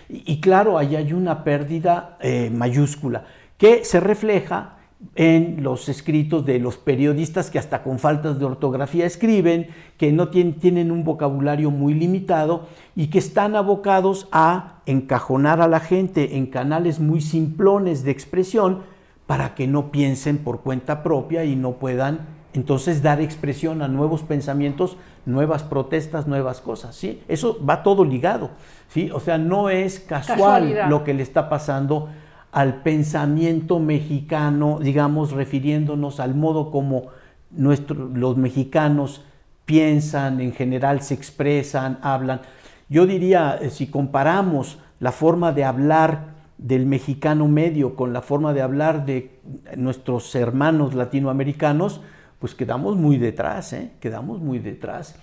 y, 0.10 0.24
y 0.34 0.39
claro, 0.39 0.78
ahí 0.78 0.96
hay 0.96 1.12
una 1.12 1.44
pérdida 1.44 2.17
eh, 2.22 2.50
mayúscula 2.50 3.26
que 3.58 3.84
se 3.84 4.00
refleja 4.00 4.78
en 5.16 5.64
los 5.64 5.90
escritos 5.90 6.46
de 6.46 6.60
los 6.60 6.78
periodistas 6.78 7.50
que 7.50 7.60
hasta 7.60 7.84
con 7.84 8.00
faltas 8.00 8.40
de 8.40 8.46
ortografía 8.46 9.06
escriben, 9.06 9.68
que 9.98 10.12
no 10.12 10.30
tienen, 10.30 10.54
tienen, 10.54 10.92
un 10.92 11.04
vocabulario 11.04 11.70
muy 11.72 11.94
limitado 11.94 12.68
y 12.96 13.08
que 13.08 13.20
están 13.20 13.56
abocados 13.56 14.28
a 14.32 14.82
encajonar 14.86 15.62
a 15.62 15.68
la 15.68 15.80
gente 15.80 16.38
en 16.38 16.46
canales 16.46 17.00
muy 17.00 17.22
simplones 17.22 18.04
de 18.04 18.12
expresión 18.12 18.84
para 19.28 19.56
que 19.56 19.68
no 19.68 19.92
piensen 19.92 20.38
por 20.38 20.62
cuenta 20.62 21.04
propia 21.04 21.46
y 21.46 21.56
no 21.56 21.74
puedan 21.74 22.42
entonces 22.54 23.02
dar 23.02 23.22
expresión 23.22 23.82
a 23.82 23.88
nuevos 23.88 24.24
pensamientos, 24.24 24.98
nuevas 25.26 25.64
protestas, 25.64 26.28
nuevas 26.28 26.60
cosas, 26.60 26.96
¿sí? 26.96 27.24
Eso 27.28 27.58
va 27.64 27.84
todo 27.84 28.04
ligado, 28.04 28.50
¿sí? 28.90 29.10
O 29.14 29.20
sea, 29.20 29.38
no 29.38 29.70
es 29.70 30.00
casual 30.00 30.38
Casualidad. 30.38 30.90
lo 30.90 31.04
que 31.04 31.14
le 31.14 31.24
está 31.24 31.48
pasando 31.50 32.10
al 32.52 32.82
pensamiento 32.82 33.80
mexicano, 33.80 34.80
digamos, 34.82 35.32
refiriéndonos 35.32 36.20
al 36.20 36.36
modo 36.36 36.72
como 36.72 37.08
nuestro, 37.50 38.10
los 38.10 38.38
mexicanos 38.38 39.24
piensan, 39.66 40.42
en 40.42 40.52
general 40.52 41.02
se 41.02 41.14
expresan, 41.14 42.00
hablan. 42.02 42.42
Yo 42.90 43.06
diría, 43.06 43.58
eh, 43.62 43.70
si 43.70 43.88
comparamos 43.88 44.80
la 45.00 45.12
forma 45.12 45.54
de 45.54 45.64
hablar 45.64 46.32
del 46.58 46.86
mexicano 46.86 47.48
medio 47.48 47.96
con 47.96 48.14
la 48.14 48.22
forma 48.22 48.54
de 48.54 48.62
hablar 48.62 49.06
de 49.06 49.40
nuestros 49.76 50.36
hermanos 50.36 50.94
latinoamericanos, 50.94 52.02
pues 52.40 52.54
quedamos 52.54 52.98
muy 52.98 53.18
detrás, 53.18 53.74
¿eh? 53.74 53.92
quedamos 54.00 54.42
muy 54.42 54.60
detrás, 54.60 55.16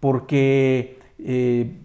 porque 0.00 0.98
eh, 1.18 1.78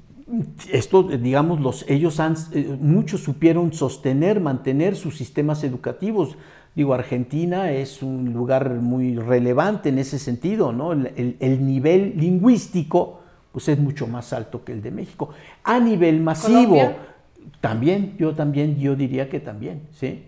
esto, 0.71 1.03
digamos, 1.03 1.59
los, 1.59 1.85
ellos 1.87 2.19
han, 2.19 2.35
eh, 2.53 2.77
muchos 2.79 3.21
supieron 3.21 3.73
sostener, 3.73 4.39
mantener 4.39 4.95
sus 4.95 5.17
sistemas 5.17 5.63
educativos. 5.63 6.37
Digo, 6.75 6.93
Argentina 6.93 7.71
es 7.71 8.03
un 8.03 8.33
lugar 8.33 8.69
muy 8.75 9.15
relevante 9.15 9.89
en 9.89 9.99
ese 9.99 10.19
sentido, 10.19 10.71
¿no? 10.71 10.93
El, 10.93 11.07
el, 11.15 11.35
el 11.39 11.65
nivel 11.65 12.13
lingüístico, 12.17 13.21
pues 13.51 13.67
es 13.67 13.79
mucho 13.79 14.07
más 14.07 14.31
alto 14.33 14.63
que 14.63 14.73
el 14.73 14.81
de 14.81 14.91
México. 14.91 15.29
A 15.63 15.79
nivel 15.79 16.21
masivo, 16.21 16.57
¿Colombia? 16.57 16.97
también, 17.59 18.15
yo 18.17 18.35
también, 18.35 18.77
yo 18.79 18.95
diría 18.95 19.29
que 19.29 19.39
también, 19.39 19.81
¿sí? 19.91 20.23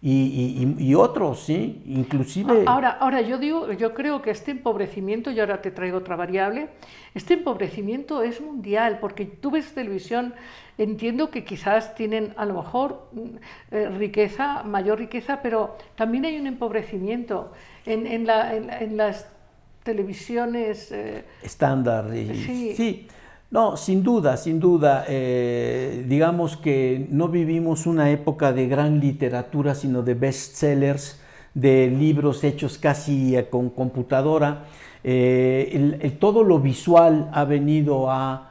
Y, 0.00 0.76
y, 0.78 0.90
y, 0.90 0.94
otros, 0.94 1.40
sí, 1.40 1.82
inclusive... 1.84 2.62
Ahora, 2.66 2.90
ahora 2.90 3.20
yo 3.20 3.36
digo, 3.36 3.72
yo 3.72 3.94
creo 3.94 4.22
que 4.22 4.30
este 4.30 4.52
empobrecimiento, 4.52 5.32
y 5.32 5.40
ahora 5.40 5.60
te 5.60 5.72
traigo 5.72 5.98
otra 5.98 6.14
variable, 6.14 6.68
este 7.14 7.34
empobrecimiento 7.34 8.22
es 8.22 8.40
mundial, 8.40 8.98
porque 9.00 9.24
tú 9.24 9.50
ves 9.50 9.74
televisión, 9.74 10.34
entiendo 10.78 11.32
que 11.32 11.44
quizás 11.44 11.96
tienen 11.96 12.32
a 12.36 12.44
lo 12.44 12.54
mejor 12.54 13.10
eh, 13.72 13.88
riqueza, 13.88 14.62
mayor 14.62 15.00
riqueza, 15.00 15.40
pero 15.42 15.76
también 15.96 16.26
hay 16.26 16.38
un 16.38 16.46
empobrecimiento 16.46 17.50
en, 17.84 18.06
en, 18.06 18.24
la, 18.24 18.54
en, 18.54 18.70
en 18.70 18.96
las 18.96 19.26
televisiones... 19.82 20.92
Eh, 20.92 21.24
Estándar, 21.42 22.14
y, 22.14 22.36
sí. 22.36 22.74
sí. 22.76 23.08
No, 23.50 23.78
sin 23.78 24.02
duda, 24.02 24.36
sin 24.36 24.60
duda. 24.60 25.06
Eh, 25.08 26.04
digamos 26.06 26.58
que 26.58 27.06
no 27.10 27.28
vivimos 27.28 27.86
una 27.86 28.10
época 28.10 28.52
de 28.52 28.68
gran 28.68 29.00
literatura, 29.00 29.74
sino 29.74 30.02
de 30.02 30.12
bestsellers, 30.12 31.18
de 31.54 31.88
libros 31.88 32.44
hechos 32.44 32.76
casi 32.76 33.36
eh, 33.36 33.48
con 33.48 33.70
computadora. 33.70 34.66
Eh, 35.02 36.14
todo 36.20 36.44
lo 36.44 36.60
visual 36.60 37.30
ha 37.32 37.44
venido 37.44 38.10
a 38.10 38.44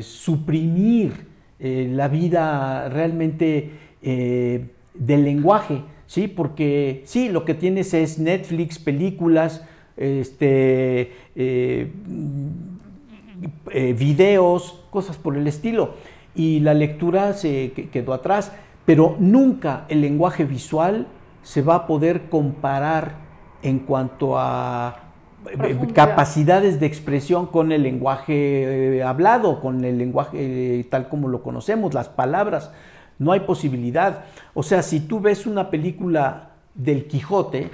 suprimir 0.00 1.26
la 1.60 2.08
vida 2.08 2.88
realmente 2.88 3.70
del 4.02 5.24
lenguaje, 5.24 5.82
¿sí? 6.06 6.28
Porque 6.28 7.02
sí, 7.06 7.28
lo 7.28 7.44
que 7.44 7.54
tienes 7.54 7.94
es 7.94 8.18
Netflix, 8.18 8.78
películas, 8.78 9.64
este 9.96 11.12
videos, 13.72 14.84
cosas 14.90 15.16
por 15.16 15.36
el 15.36 15.46
estilo. 15.46 15.94
Y 16.34 16.60
la 16.60 16.74
lectura 16.74 17.32
se 17.32 17.72
quedó 17.92 18.12
atrás, 18.12 18.52
pero 18.84 19.16
nunca 19.18 19.84
el 19.88 20.00
lenguaje 20.00 20.44
visual 20.44 21.06
se 21.42 21.62
va 21.62 21.74
a 21.74 21.86
poder 21.86 22.28
comparar 22.28 23.16
en 23.62 23.80
cuanto 23.80 24.38
a 24.38 25.08
Profundidad. 25.44 25.94
capacidades 25.94 26.80
de 26.80 26.86
expresión 26.86 27.46
con 27.46 27.72
el 27.72 27.82
lenguaje 27.82 28.96
eh, 28.96 29.02
hablado, 29.02 29.60
con 29.60 29.84
el 29.84 29.96
lenguaje 29.96 30.80
eh, 30.80 30.84
tal 30.84 31.08
como 31.08 31.28
lo 31.28 31.42
conocemos, 31.42 31.94
las 31.94 32.08
palabras. 32.08 32.70
No 33.18 33.32
hay 33.32 33.40
posibilidad. 33.40 34.24
O 34.54 34.62
sea, 34.62 34.82
si 34.82 35.00
tú 35.00 35.20
ves 35.20 35.46
una 35.46 35.70
película 35.70 36.50
del 36.74 37.06
Quijote, 37.06 37.70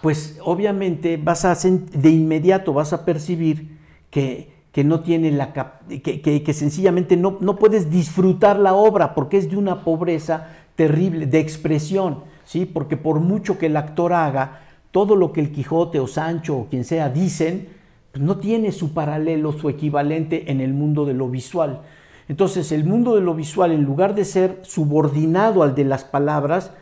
pues 0.00 0.38
obviamente 0.44 1.16
vas 1.16 1.44
a 1.44 1.54
de 1.54 2.10
inmediato 2.10 2.72
vas 2.72 2.92
a 2.92 3.04
percibir 3.04 3.76
que 4.10 4.57
que 4.72 4.84
no 4.84 5.00
tiene 5.00 5.30
la 5.30 5.52
que, 5.88 6.20
que, 6.20 6.52
sencillamente 6.52 7.16
no, 7.16 7.38
no 7.40 7.56
puedes 7.56 7.90
disfrutar 7.90 8.58
la 8.58 8.74
obra 8.74 9.14
porque 9.14 9.38
es 9.38 9.50
de 9.50 9.56
una 9.56 9.82
pobreza 9.82 10.48
terrible 10.76 11.26
de 11.26 11.40
expresión, 11.40 12.20
¿sí? 12.44 12.66
Porque 12.66 12.96
por 12.96 13.20
mucho 13.20 13.58
que 13.58 13.66
el 13.66 13.76
actor 13.76 14.12
haga, 14.12 14.60
todo 14.90 15.16
lo 15.16 15.32
que 15.32 15.40
el 15.40 15.52
Quijote 15.52 16.00
o 16.00 16.06
Sancho 16.06 16.56
o 16.56 16.66
quien 16.68 16.84
sea 16.84 17.08
dicen, 17.08 17.68
pues 18.12 18.22
no 18.22 18.38
tiene 18.38 18.72
su 18.72 18.92
paralelo, 18.92 19.52
su 19.52 19.68
equivalente 19.68 20.50
en 20.50 20.60
el 20.60 20.74
mundo 20.74 21.04
de 21.04 21.14
lo 21.14 21.28
visual. 21.28 21.80
Entonces, 22.28 22.72
el 22.72 22.84
mundo 22.84 23.14
de 23.14 23.22
lo 23.22 23.34
visual, 23.34 23.72
en 23.72 23.84
lugar 23.84 24.14
de 24.14 24.24
ser 24.24 24.60
subordinado 24.62 25.62
al 25.62 25.74
de 25.74 25.84
las 25.84 26.04
palabras, 26.04 26.72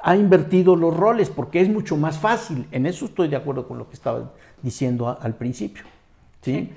ha 0.00 0.16
invertido 0.16 0.76
los 0.76 0.96
roles 0.96 1.30
porque 1.30 1.60
es 1.60 1.68
mucho 1.68 1.96
más 1.96 2.18
fácil. 2.18 2.66
En 2.72 2.86
eso 2.86 3.06
estoy 3.06 3.28
de 3.28 3.36
acuerdo 3.36 3.66
con 3.66 3.78
lo 3.78 3.88
que 3.88 3.94
estaba 3.94 4.32
diciendo 4.62 5.16
al 5.20 5.34
principio. 5.34 5.84
sí. 6.42 6.70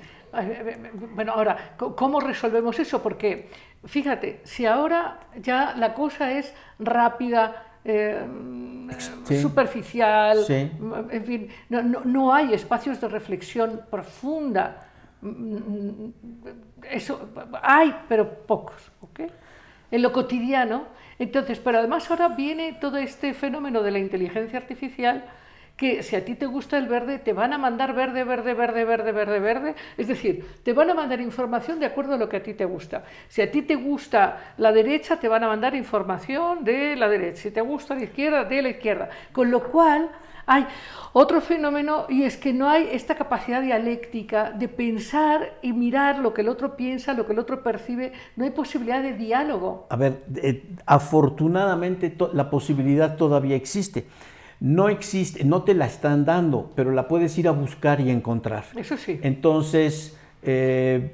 Bueno, 1.14 1.32
ahora, 1.32 1.74
¿cómo 1.76 2.20
resolvemos 2.20 2.78
eso? 2.78 3.02
Porque, 3.02 3.48
fíjate, 3.84 4.40
si 4.44 4.66
ahora 4.66 5.20
ya 5.40 5.74
la 5.76 5.94
cosa 5.94 6.32
es 6.32 6.54
rápida, 6.78 7.78
eh, 7.84 8.24
sí. 9.24 9.40
superficial, 9.40 10.38
sí. 10.44 10.70
en 11.10 11.24
fin, 11.24 11.48
no, 11.68 11.82
no, 11.82 12.00
no, 12.04 12.34
hay 12.34 12.54
espacios 12.54 13.00
de 13.00 13.08
reflexión 13.08 13.80
profunda. 13.90 14.86
Eso 16.88 17.28
hay, 17.62 17.94
pero 18.08 18.46
pocos, 18.46 18.90
¿ok? 19.00 19.20
En 19.90 20.02
lo 20.02 20.12
cotidiano. 20.12 20.86
Entonces, 21.18 21.58
pero 21.58 21.78
además 21.78 22.10
ahora 22.10 22.28
viene 22.28 22.78
todo 22.80 22.96
este 22.96 23.34
fenómeno 23.34 23.82
de 23.82 23.90
la 23.90 23.98
inteligencia 23.98 24.58
artificial 24.58 25.24
que 25.80 26.02
si 26.02 26.14
a 26.14 26.22
ti 26.22 26.34
te 26.34 26.44
gusta 26.44 26.76
el 26.76 26.88
verde, 26.88 27.18
te 27.18 27.32
van 27.32 27.54
a 27.54 27.58
mandar 27.58 27.94
verde, 27.94 28.22
verde, 28.22 28.52
verde, 28.52 28.84
verde, 28.84 29.12
verde, 29.12 29.40
verde. 29.40 29.74
Es 29.96 30.08
decir, 30.08 30.46
te 30.62 30.74
van 30.74 30.90
a 30.90 30.94
mandar 30.94 31.22
información 31.22 31.80
de 31.80 31.86
acuerdo 31.86 32.12
a 32.12 32.16
lo 32.18 32.28
que 32.28 32.36
a 32.36 32.42
ti 32.42 32.52
te 32.52 32.66
gusta. 32.66 33.02
Si 33.28 33.40
a 33.40 33.50
ti 33.50 33.62
te 33.62 33.76
gusta 33.76 34.52
la 34.58 34.72
derecha, 34.72 35.18
te 35.18 35.26
van 35.26 35.42
a 35.42 35.48
mandar 35.48 35.74
información 35.74 36.64
de 36.64 36.96
la 36.96 37.08
derecha. 37.08 37.40
Si 37.44 37.50
te 37.50 37.62
gusta 37.62 37.94
la 37.94 38.02
izquierda, 38.02 38.44
de 38.44 38.60
la 38.60 38.68
izquierda. 38.68 39.08
Con 39.32 39.50
lo 39.50 39.70
cual 39.70 40.10
hay 40.44 40.66
otro 41.14 41.40
fenómeno 41.40 42.04
y 42.10 42.24
es 42.24 42.36
que 42.36 42.52
no 42.52 42.68
hay 42.68 42.90
esta 42.92 43.14
capacidad 43.14 43.62
dialéctica 43.62 44.50
de 44.50 44.68
pensar 44.68 45.54
y 45.62 45.72
mirar 45.72 46.18
lo 46.18 46.34
que 46.34 46.42
el 46.42 46.50
otro 46.50 46.76
piensa, 46.76 47.14
lo 47.14 47.24
que 47.24 47.32
el 47.32 47.38
otro 47.38 47.62
percibe. 47.62 48.12
No 48.36 48.44
hay 48.44 48.50
posibilidad 48.50 49.02
de 49.02 49.14
diálogo. 49.14 49.86
A 49.88 49.96
ver, 49.96 50.24
eh, 50.42 50.62
afortunadamente 50.84 52.14
la 52.34 52.50
posibilidad 52.50 53.16
todavía 53.16 53.56
existe 53.56 54.04
no 54.60 54.90
existe, 54.90 55.42
no 55.44 55.62
te 55.62 55.74
la 55.74 55.86
están 55.86 56.26
dando, 56.26 56.70
pero 56.74 56.92
la 56.92 57.08
puedes 57.08 57.36
ir 57.38 57.48
a 57.48 57.50
buscar 57.50 58.00
y 58.00 58.10
encontrar. 58.10 58.64
Eso 58.76 58.96
sí. 58.98 59.18
Entonces, 59.22 60.16
eh, 60.42 61.12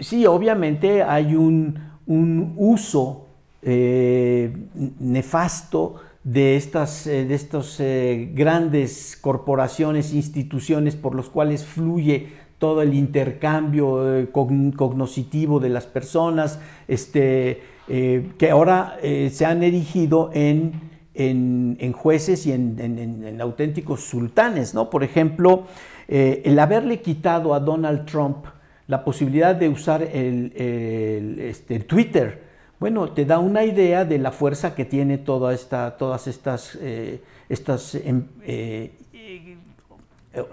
sí, 0.00 0.26
obviamente 0.26 1.02
hay 1.02 1.34
un, 1.34 1.78
un 2.06 2.54
uso 2.56 3.26
eh, 3.62 4.56
nefasto 5.00 5.96
de 6.22 6.56
estas, 6.56 7.06
eh, 7.08 7.24
de 7.24 7.34
estas 7.34 7.82
grandes 8.34 9.18
corporaciones, 9.20 10.14
instituciones 10.14 10.94
por 10.94 11.16
los 11.16 11.28
cuales 11.28 11.64
fluye 11.64 12.28
todo 12.58 12.82
el 12.82 12.94
intercambio 12.94 14.28
cognoscitivo 14.32 15.60
de 15.60 15.68
las 15.68 15.86
personas, 15.86 16.58
este, 16.88 17.62
que 17.86 18.50
ahora 18.50 18.98
se 19.00 19.46
han 19.46 19.62
erigido 19.62 20.30
en 20.34 20.87
en, 21.18 21.92
jueces 21.92 22.46
y 22.46 22.52
en, 22.52 23.38
auténticos 23.40 24.04
sultanes, 24.04 24.72
¿no? 24.72 24.88
Por 24.88 25.02
ejemplo, 25.02 25.64
eh, 26.06 26.42
el 26.44 26.58
haberle 26.58 27.00
quitado 27.00 27.54
a 27.54 27.60
Donald 27.60 28.06
Trump 28.06 28.46
la 28.86 29.04
posibilidad 29.04 29.54
de 29.54 29.68
usar 29.68 30.02
este, 30.02 31.74
el, 31.74 31.84
Twitter, 31.84 32.44
bueno, 32.80 33.10
te 33.10 33.24
da 33.24 33.38
una 33.38 33.64
idea 33.64 34.04
de 34.04 34.18
la 34.18 34.30
fuerza 34.30 34.74
que 34.74 34.84
tiene 34.84 35.18
toda 35.18 35.52
esta, 35.52 35.96
todas 35.98 36.26
estas, 36.26 36.78
eh, 36.80 37.20
estas 37.48 37.96
eh, 37.96 38.92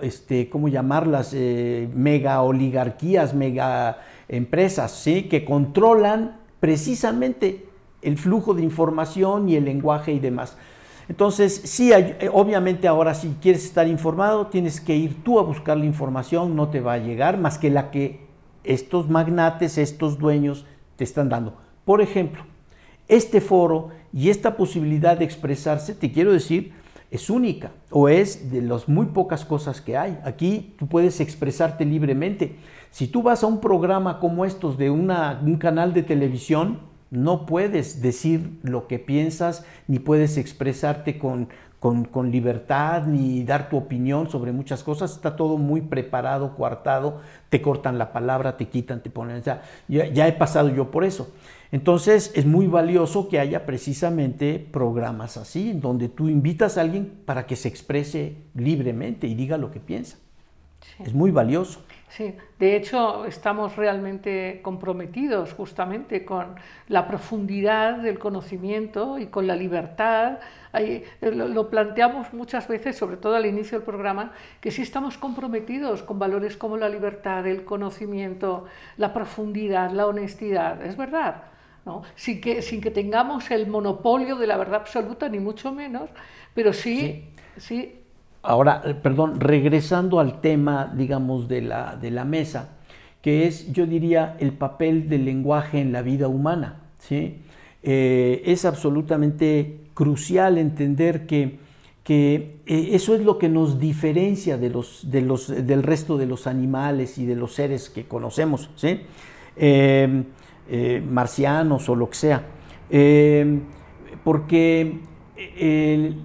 este, 0.02 0.50
¿cómo 0.50 0.68
llamarlas? 0.68 1.34
Mega 1.34 2.42
oligarquías, 2.42 3.34
mega 3.34 4.00
empresas, 4.28 4.92
¿sí? 4.92 5.30
Que 5.30 5.46
controlan 5.46 6.38
precisamente 6.60 7.66
el 8.06 8.18
flujo 8.18 8.54
de 8.54 8.64
información 8.64 9.50
y 9.50 9.56
el 9.56 9.66
lenguaje 9.66 10.14
y 10.14 10.20
demás. 10.20 10.58
Entonces, 11.08 11.62
sí, 11.66 11.92
eh, 11.94 12.30
obviamente 12.32 12.88
ahora 12.88 13.14
si 13.14 13.36
quieres 13.42 13.66
estar 13.66 13.88
informado, 13.88 14.48
tienes 14.48 14.82
que 14.82 14.96
ir 14.96 15.24
tú 15.24 15.40
a 15.40 15.44
buscar 15.44 15.78
la 15.78 15.86
información, 15.86 16.56
no 16.56 16.70
te 16.70 16.82
va 16.82 16.94
a 16.94 16.98
llegar 16.98 17.38
más 17.38 17.58
que 17.58 17.70
la 17.70 17.92
que 17.92 18.26
estos 18.64 19.10
magnates, 19.10 19.78
estos 19.78 20.18
dueños 20.18 20.66
te 20.96 21.04
están 21.04 21.30
dando. 21.30 21.54
Por 21.84 22.02
ejemplo, 22.02 22.44
este 23.08 23.40
foro 23.42 23.90
y 24.12 24.30
esta 24.30 24.58
posibilidad 24.58 25.18
de 25.18 25.26
expresarse, 25.26 25.94
te 25.94 26.12
quiero 26.12 26.32
decir, 26.32 26.74
es 27.12 27.30
única 27.30 27.72
o 27.92 28.10
es 28.10 28.52
de 28.52 28.64
las 28.64 28.90
muy 28.90 29.06
pocas 29.06 29.46
cosas 29.46 29.82
que 29.82 29.96
hay. 29.96 30.18
Aquí 30.26 30.74
tú 30.80 30.88
puedes 30.88 31.20
expresarte 31.20 31.86
libremente. 31.86 32.56
Si 32.90 33.06
tú 33.08 33.22
vas 33.22 33.44
a 33.44 33.48
un 33.48 33.62
programa 33.62 34.20
como 34.20 34.44
estos 34.44 34.76
de 34.78 34.90
una- 34.90 35.40
un 35.46 35.58
canal 35.58 35.94
de 35.94 36.02
televisión, 36.02 36.80
no 37.12 37.46
puedes 37.46 38.02
decir 38.02 38.60
lo 38.64 38.88
que 38.88 39.00
piensas, 39.00 39.66
ni 39.88 40.00
puedes 40.00 40.38
expresarte 40.38 41.18
con, 41.18 41.50
con- 41.80 42.06
con 42.06 42.32
libertad, 42.32 43.06
ni 43.06 43.44
dar 43.44 43.70
tu 43.70 43.78
opinión 43.78 44.30
sobre 44.30 44.52
muchas 44.52 44.84
cosas. 44.84 45.12
Está 45.14 45.36
todo 45.36 45.58
muy 45.58 45.82
preparado, 45.82 46.56
coartado, 46.56 47.22
te 47.50 47.62
cortan 47.62 47.98
la 47.98 48.12
palabra, 48.12 48.58
te 48.58 48.68
quitan, 48.68 49.02
te 49.04 49.10
ponen. 49.10 49.38
o 49.38 49.44
sea, 49.44 49.62
ya, 49.88 50.08
ya 50.08 50.28
he 50.28 50.34
pasado 50.34 50.70
yo 50.70 50.92
por 50.92 51.04
eso. 51.04 51.30
Entonces 51.72 52.32
es 52.36 52.46
muy 52.46 52.68
valioso 52.68 53.28
que 53.28 53.40
haya 53.40 53.66
precisamente 53.66 54.66
programas 54.72 55.36
así, 55.38 55.72
en 55.72 55.82
donde 55.82 56.10
tú 56.10 56.30
invitas 56.30 56.78
a 56.78 56.82
alguien 56.82 57.12
para 57.26 57.46
que 57.48 57.56
se 57.56 57.68
exprese 57.68 58.38
libremente 58.56 59.28
y 59.28 59.36
diga 59.36 59.58
lo 59.58 59.72
que 59.72 59.80
piensa. 59.80 60.18
Es 61.04 61.14
muy 61.14 61.32
valioso. 61.32 61.82
Sí, 62.08 62.34
de 62.60 62.76
hecho 62.78 63.26
estamos 63.26 63.76
realmente 63.76 64.62
comprometidos 64.62 65.54
justamente 65.54 66.24
con 66.24 66.56
la 66.88 67.08
profundidad 67.08 67.98
del 67.98 68.20
conocimiento 68.20 69.18
y 69.18 69.28
con 69.28 69.48
la 69.48 69.56
libertad. 69.56 70.40
Ahí, 70.72 71.04
eh, 71.22 71.32
lo, 71.32 71.48
lo 71.48 71.70
planteamos 71.70 72.32
muchas 72.34 72.68
veces, 72.70 72.96
sobre 72.96 73.18
todo 73.18 73.36
al 73.36 73.46
inicio 73.46 73.80
del 73.80 73.86
programa, 73.86 74.32
que 74.62 74.72
sí 74.72 74.82
estamos 74.82 75.18
comprometidos 75.18 76.04
con 76.04 76.18
valores 76.20 76.56
como 76.56 76.78
la 76.78 76.88
libertad, 76.88 77.46
el 77.48 77.66
conocimiento, 77.66 78.66
la 78.98 79.14
profundidad, 79.14 79.92
la 79.92 80.08
honestidad. 80.08 80.86
Es 80.86 80.96
verdad. 80.96 81.44
¿no? 81.86 82.04
Sin, 82.16 82.40
que, 82.40 82.62
sin 82.62 82.82
que 82.82 82.92
tengamos 82.92 83.52
el 83.52 83.68
monopolio 83.68 84.38
de 84.38 84.48
la 84.48 84.58
verdad 84.58 84.82
absoluta, 84.82 85.30
ni 85.30 85.40
mucho 85.40 85.72
menos, 85.72 86.10
pero 86.54 86.74
sí, 86.74 87.30
sí 87.58 88.05
Ahora, 88.46 88.82
perdón, 89.02 89.40
regresando 89.40 90.20
al 90.20 90.40
tema, 90.42 90.94
digamos, 90.96 91.48
de 91.48 91.62
la, 91.62 91.96
de 91.96 92.12
la 92.12 92.26
mesa, 92.26 92.78
que 93.22 93.48
es, 93.48 93.72
yo 93.72 93.86
diría, 93.88 94.38
el 94.40 94.52
papel 94.54 95.10
del 95.10 95.26
lenguaje 95.26 95.80
en 95.80 95.92
la 95.92 96.04
vida 96.04 96.28
humana. 96.28 96.84
¿sí? 97.00 97.38
Eh, 97.82 98.44
es 98.46 98.66
absolutamente 98.66 99.80
crucial 99.96 100.58
entender 100.60 101.26
que, 101.26 101.58
que 102.04 102.60
eh, 102.68 102.90
eso 102.92 103.16
es 103.16 103.22
lo 103.22 103.40
que 103.40 103.50
nos 103.50 103.80
diferencia 103.80 104.58
de 104.58 104.70
los, 104.70 105.10
de 105.10 105.22
los, 105.22 105.48
del 105.48 105.82
resto 105.82 106.18
de 106.18 106.28
los 106.28 106.46
animales 106.46 107.18
y 107.18 107.26
de 107.26 107.36
los 107.36 107.56
seres 107.56 107.90
que 107.90 108.06
conocemos, 108.06 108.70
¿sí? 108.76 109.02
Eh, 109.58 110.24
eh, 110.68 111.04
marcianos 111.08 111.88
o 111.90 111.96
lo 111.96 112.10
que 112.10 112.16
sea. 112.16 112.44
Eh, 112.90 113.60
porque 114.24 115.00
el, 115.58 116.22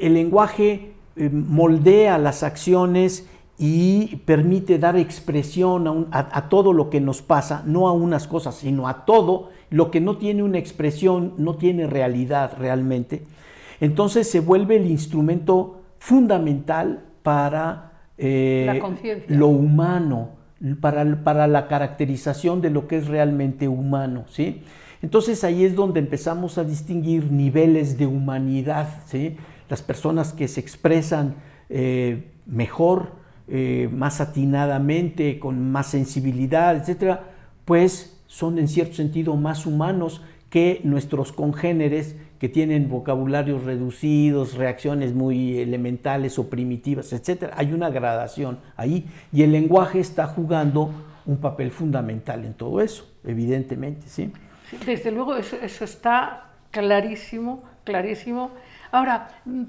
el 0.00 0.14
lenguaje 0.14 0.91
moldea 1.16 2.18
las 2.18 2.42
acciones 2.42 3.26
y 3.58 4.16
permite 4.24 4.78
dar 4.78 4.96
expresión 4.96 5.86
a, 5.86 5.90
un- 5.92 6.08
a- 6.10 6.36
a 6.36 6.48
todo 6.48 6.72
lo 6.72 6.90
que 6.90 7.00
nos 7.00 7.22
pasa, 7.22 7.62
no 7.66 7.86
a 7.88 7.92
unas 7.92 8.26
cosas, 8.26 8.56
sino 8.56 8.88
a 8.88 9.04
todo 9.04 9.50
lo 9.70 9.90
que 9.90 10.00
no 10.00 10.16
tiene 10.16 10.42
una 10.42 10.58
expresión, 10.58 11.34
no 11.38 11.54
tiene 11.56 11.86
realidad 11.86 12.52
realmente. 12.58 13.22
Entonces 13.80 14.28
se 14.30 14.40
vuelve 14.40 14.76
el 14.76 14.86
instrumento 14.90 15.80
fundamental 15.98 17.00
para 17.22 17.92
eh, 18.18 18.64
lo 19.28 19.48
humano, 19.48 20.30
para, 20.80 21.22
para 21.24 21.46
la 21.46 21.68
caracterización 21.68 22.60
de 22.60 22.70
lo 22.70 22.86
que 22.88 22.96
es 22.98 23.06
realmente 23.08 23.68
humano. 23.68 24.24
¿sí? 24.28 24.62
Entonces 25.02 25.42
ahí 25.44 25.64
es 25.64 25.74
donde 25.74 26.00
empezamos 26.00 26.58
a 26.58 26.64
distinguir 26.64 27.30
niveles 27.32 27.98
de 27.98 28.06
humanidad. 28.06 28.88
¿sí? 29.06 29.36
Las 29.72 29.80
personas 29.80 30.34
que 30.34 30.48
se 30.48 30.60
expresan 30.60 31.36
eh, 31.70 32.24
mejor, 32.44 33.12
eh, 33.48 33.88
más 33.90 34.20
atinadamente, 34.20 35.38
con 35.38 35.72
más 35.72 35.86
sensibilidad, 35.86 36.76
etcétera, 36.76 37.30
pues 37.64 38.20
son 38.26 38.58
en 38.58 38.68
cierto 38.68 38.92
sentido 38.92 39.34
más 39.34 39.64
humanos 39.64 40.20
que 40.50 40.82
nuestros 40.84 41.32
congéneres 41.32 42.16
que 42.38 42.50
tienen 42.50 42.90
vocabularios 42.90 43.64
reducidos, 43.64 44.56
reacciones 44.56 45.14
muy 45.14 45.56
elementales 45.60 46.38
o 46.38 46.50
primitivas, 46.50 47.10
etcétera. 47.14 47.54
Hay 47.56 47.72
una 47.72 47.88
gradación 47.88 48.58
ahí 48.76 49.06
y 49.32 49.42
el 49.42 49.52
lenguaje 49.52 50.00
está 50.00 50.26
jugando 50.26 50.90
un 51.24 51.38
papel 51.38 51.70
fundamental 51.70 52.44
en 52.44 52.52
todo 52.52 52.82
eso, 52.82 53.10
evidentemente, 53.24 54.06
¿sí? 54.06 54.30
Desde 54.84 55.10
luego, 55.10 55.34
eso, 55.34 55.56
eso 55.62 55.86
está 55.86 56.50
clarísimo, 56.70 57.62
clarísimo. 57.84 58.50
Ahora, 58.92 59.16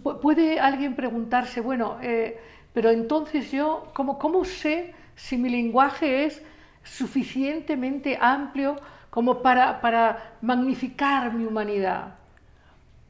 pu- 0.03 0.19
puede 0.19 0.59
alguien 0.59 0.95
preguntarse, 0.95 1.61
bueno, 1.61 1.97
eh, 2.01 2.37
pero 2.73 2.89
entonces 2.91 3.51
yo, 3.51 3.91
¿cómo, 3.95 4.19
¿cómo 4.19 4.43
sé 4.45 4.93
si 5.15 5.37
mi 5.37 5.49
lenguaje 5.49 6.25
es 6.25 6.41
suficientemente 6.83 8.17
amplio 8.21 8.75
como 9.09 9.41
para, 9.41 9.79
para 9.81 10.33
magnificar 10.41 11.33
mi 11.33 11.45
humanidad? 11.45 12.15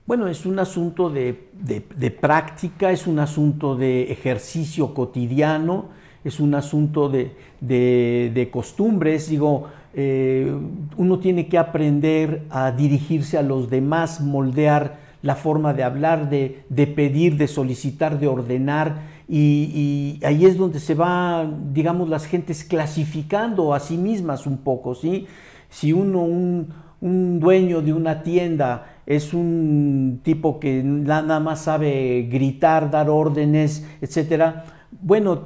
Bueno, 0.06 0.28
es 0.28 0.46
un 0.46 0.60
asunto 0.60 1.10
de, 1.10 1.48
de- 1.54 2.12
práctica, 2.12 2.92
es 2.92 3.08
un 3.08 3.20
asunto 3.20 3.76
de 3.76 4.12
ejercicio 4.12 4.94
cotidiano, 4.94 5.90
es 6.26 6.40
un 6.42 6.56
asunto 6.56 7.08
de, 7.08 7.36
de- 7.62 8.32
de 8.34 8.50
costumbres. 8.52 9.30
Digo, 9.30 9.70
eh, 9.94 10.54
uno 10.98 11.20
tiene 11.20 11.48
que 11.48 11.58
aprender 11.58 12.44
a 12.50 12.72
dirigirse 12.72 13.38
a 13.38 13.44
los 13.44 13.70
demás, 13.70 14.20
moldear 14.20 15.00
la 15.24 15.36
forma 15.36 15.74
de 15.74 15.84
hablar, 15.84 16.30
de, 16.30 16.64
de 16.70 16.86
pedir, 16.86 17.38
de 17.38 17.48
solicitar, 17.48 18.20
de 18.20 18.28
ordenar. 18.28 19.12
Y, 19.28 20.20
y 20.22 20.26
ahí 20.26 20.46
es 20.46 20.58
donde 20.58 20.80
se 20.80 20.94
va, 20.94 21.50
digamos, 21.74 22.10
las 22.10 22.26
gentes 22.28 22.64
clasificando 22.64 23.74
a 23.74 23.80
sí 23.80 23.98
mismas 23.98 24.46
un 24.46 24.58
poco, 24.58 24.94
¿sí? 24.94 25.26
Si 25.72 25.92
uno, 25.94 26.20
un, 26.22 26.68
un 27.02 27.40
dueño 27.40 27.82
de 27.82 27.94
una 27.94 28.22
tienda 28.22 28.86
es 29.08 29.34
un 29.34 30.20
tipo 30.24 30.60
que 30.60 30.84
nada 30.84 31.40
más 31.40 31.62
sabe 31.64 32.28
gritar, 32.32 32.92
dar 32.92 33.10
órdenes, 33.10 33.86
etcétera, 34.02 34.66
bueno, 35.02 35.42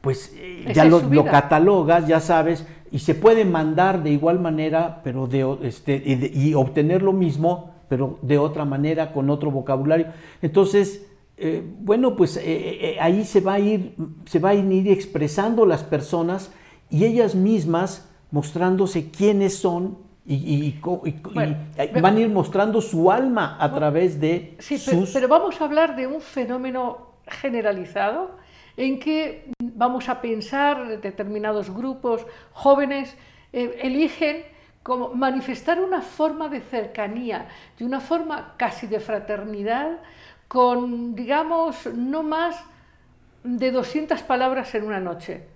pues 0.00 0.32
eh, 0.36 0.70
ya 0.74 0.84
lo, 0.84 1.00
catalogas, 1.24 2.06
ya 2.06 2.20
sabes, 2.20 2.66
y 2.90 3.00
se 3.00 3.14
puede 3.14 3.44
mandar 3.44 4.02
de 4.02 4.10
igual 4.10 4.40
manera, 4.40 5.00
pero 5.04 5.26
de, 5.26 5.56
este, 5.62 6.02
y, 6.04 6.14
de- 6.14 6.32
y 6.34 6.54
obtener 6.54 7.02
lo 7.02 7.12
mismo, 7.12 7.73
pero 7.94 8.18
de 8.22 8.38
otra 8.38 8.64
manera, 8.64 9.12
con 9.12 9.30
otro 9.30 9.52
vocabulario. 9.52 10.08
Entonces, 10.42 11.06
eh, 11.36 11.62
bueno, 11.78 12.16
pues 12.16 12.36
eh, 12.36 12.42
eh, 12.44 12.96
ahí 13.00 13.24
se 13.24 13.40
va 13.40 13.54
a 13.54 13.60
ir, 13.60 13.94
se 14.24 14.40
va 14.40 14.48
a 14.48 14.54
ir 14.54 14.88
expresando 14.88 15.64
las 15.64 15.84
personas 15.84 16.50
y 16.90 17.04
ellas 17.04 17.36
mismas 17.36 18.10
mostrándose 18.32 19.12
quiénes 19.12 19.56
son 19.56 19.96
y, 20.26 20.74
van 20.82 22.16
a 22.16 22.20
ir 22.20 22.30
mostrando 22.30 22.80
su 22.80 23.12
alma 23.12 23.56
a 23.60 23.72
través 23.72 24.18
de 24.18 24.56
Sí, 24.58 24.82
pero, 24.84 24.98
sus... 24.98 25.12
pero 25.12 25.28
vamos 25.28 25.60
a 25.60 25.64
hablar 25.66 25.94
de 25.94 26.08
un 26.08 26.20
fenómeno 26.20 27.12
generalizado 27.28 28.32
en 28.76 28.98
que 28.98 29.52
vamos 29.60 30.08
a 30.08 30.20
pensar 30.20 31.00
determinados 31.00 31.70
grupos 31.70 32.26
jóvenes 32.50 33.16
eh, 33.52 33.78
eligen 33.84 34.38
como 34.84 35.14
manifestar 35.14 35.80
una 35.80 36.00
forma 36.02 36.48
de 36.48 36.60
cercanía, 36.60 37.48
de 37.78 37.84
una 37.84 38.00
forma 38.00 38.54
casi 38.56 38.86
de 38.86 39.00
fraternidad, 39.00 39.98
con, 40.46 41.16
digamos, 41.16 41.86
no 41.92 42.22
más 42.22 42.62
de 43.42 43.72
200 43.72 44.22
palabras 44.22 44.74
en 44.76 44.84
una 44.84 45.00
noche. 45.00 45.48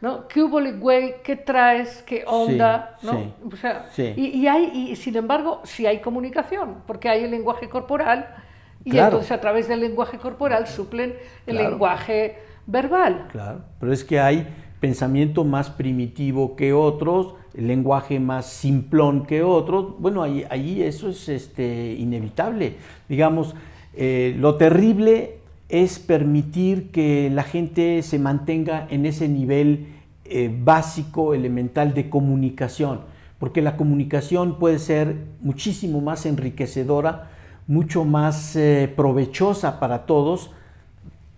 ¿no? 0.00 0.28
¿Qué 0.28 0.42
hubo, 0.42 0.60
güey? 0.78 1.22
¿Qué 1.24 1.34
traes? 1.36 2.02
¿Qué 2.06 2.24
onda? 2.26 2.96
Sí, 3.00 3.06
¿no? 3.06 3.12
sí, 3.12 3.32
O 3.52 3.56
sea, 3.56 3.86
sí. 3.90 4.14
y, 4.16 4.26
y 4.28 4.46
hay, 4.46 4.66
y 4.92 4.96
sin 4.96 5.16
embargo, 5.16 5.60
sí 5.64 5.86
hay 5.86 5.98
comunicación, 6.00 6.82
porque 6.86 7.08
hay 7.08 7.24
el 7.24 7.32
lenguaje 7.32 7.68
corporal 7.68 8.36
y 8.84 8.90
Claro. 8.92 9.06
entonces 9.06 9.32
a 9.32 9.40
través 9.40 9.66
del 9.66 9.80
lenguaje 9.80 10.18
corporal 10.18 10.68
suplen 10.68 11.16
el 11.46 11.56
Claro. 11.56 11.70
lenguaje 11.70 12.38
verbal. 12.66 13.26
Claro, 13.32 13.64
pero 13.80 13.92
es 13.92 14.04
que 14.04 14.20
hay 14.20 14.46
pensamiento 14.80 15.42
más 15.44 15.68
primitivo 15.70 16.54
que 16.54 16.72
otros, 16.72 17.34
el 17.54 17.66
lenguaje 17.66 18.20
más 18.20 18.46
simplón 18.46 19.26
que 19.26 19.42
otros. 19.42 19.94
Bueno, 19.98 20.22
ahí, 20.22 20.44
ahí 20.50 20.82
eso 20.82 21.08
es 21.08 21.28
este, 21.28 21.94
inevitable. 21.94 22.76
Digamos, 23.08 23.54
eh, 23.94 24.34
lo 24.38 24.56
terrible 24.56 25.38
es 25.68 25.98
permitir 25.98 26.90
que 26.90 27.30
la 27.30 27.42
gente 27.42 28.02
se 28.02 28.18
mantenga 28.18 28.86
en 28.90 29.06
ese 29.06 29.28
nivel 29.28 29.88
eh, 30.24 30.50
básico, 30.62 31.34
elemental 31.34 31.94
de 31.94 32.08
comunicación, 32.08 33.00
porque 33.38 33.62
la 33.62 33.76
comunicación 33.76 34.58
puede 34.58 34.78
ser 34.78 35.16
muchísimo 35.40 36.00
más 36.00 36.26
enriquecedora 36.26 37.30
mucho 37.68 38.04
más 38.04 38.56
eh, 38.56 38.92
provechosa 38.96 39.78
para 39.78 40.06
todos, 40.06 40.50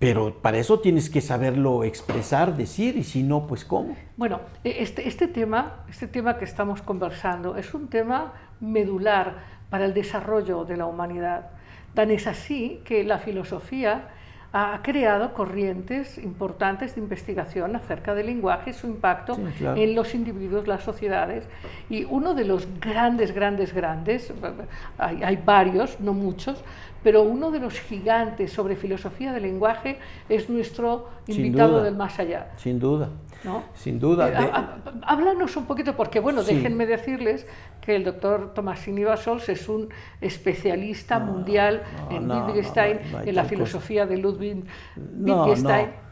pero 0.00 0.32
para 0.40 0.56
eso 0.56 0.80
tienes 0.80 1.10
que 1.10 1.20
saberlo 1.20 1.84
expresar, 1.84 2.56
decir, 2.56 2.96
y 2.96 3.04
si 3.04 3.22
no, 3.22 3.46
pues 3.46 3.66
cómo. 3.66 3.94
Bueno, 4.16 4.40
e- 4.64 4.76
este, 4.82 5.06
este 5.06 5.28
tema, 5.28 5.84
este 5.90 6.08
tema 6.08 6.38
que 6.38 6.46
estamos 6.46 6.80
conversando 6.80 7.54
es 7.56 7.74
un 7.74 7.86
tema 7.88 8.32
medular 8.60 9.34
para 9.68 9.84
el 9.84 9.92
desarrollo 9.92 10.64
de 10.64 10.78
la 10.78 10.86
humanidad. 10.86 11.50
Tan 11.94 12.10
es 12.10 12.26
así 12.26 12.80
que 12.84 13.04
la 13.04 13.18
filosofía 13.18 14.08
ha 14.52 14.80
creado 14.82 15.32
corrientes 15.34 16.18
importantes 16.18 16.94
de 16.96 17.00
investigación 17.02 17.76
acerca 17.76 18.14
del 18.14 18.26
lenguaje 18.26 18.70
y 18.70 18.72
su 18.72 18.86
impacto 18.88 19.34
Sí, 19.36 19.42
claro. 19.58 19.80
en 19.80 19.94
los 19.94 20.12
individuos, 20.14 20.66
las 20.66 20.82
sociedades. 20.82 21.44
Y 21.90 22.04
uno 22.04 22.34
de 22.34 22.44
los 22.46 22.66
grandes, 22.80 23.32
grandes, 23.32 23.72
grandes, 23.74 24.32
hay, 24.98 25.22
hay 25.22 25.36
varios, 25.36 26.00
no 26.00 26.14
muchos, 26.14 26.64
pero 27.02 27.22
uno 27.22 27.50
de 27.50 27.60
los 27.60 27.78
gigantes 27.80 28.52
sobre 28.52 28.76
filosofía 28.76 29.32
del 29.32 29.42
lenguaje 29.44 29.98
es 30.28 30.50
nuestro 30.50 31.08
invitado 31.26 31.72
duda. 31.74 31.84
del 31.84 31.96
más 31.96 32.18
allá. 32.18 32.50
Sin 32.56 32.78
duda, 32.78 33.08
¿no? 33.44 33.62
sin 33.74 33.98
duda. 33.98 34.28
Eh, 34.28 34.30
De- 34.32 34.36
há- 34.36 34.80
há- 34.84 35.12
Háblanos 35.12 35.56
un 35.56 35.64
poquito, 35.64 35.96
porque 35.96 36.20
bueno, 36.20 36.42
Sí. 36.42 36.54
déjenme 36.54 36.86
decirles 36.86 37.46
que 37.80 37.96
el 37.96 38.04
doctor 38.04 38.52
Tomasini 38.54 39.04
Basols 39.04 39.48
es 39.48 39.68
un 39.68 39.88
especialista 40.20 41.18
mundial 41.18 41.82
no, 42.10 42.16
en 42.16 42.30
Wittgenstein, 42.30 42.98
en 43.24 43.34
la 43.34 43.42
cosa. 43.42 43.48
filosofía 43.54 44.06
de 44.06 44.16
Ludwig 44.18 44.64
No, 44.96 45.44
Wittgenstein. 45.44 45.86
no. 45.86 46.10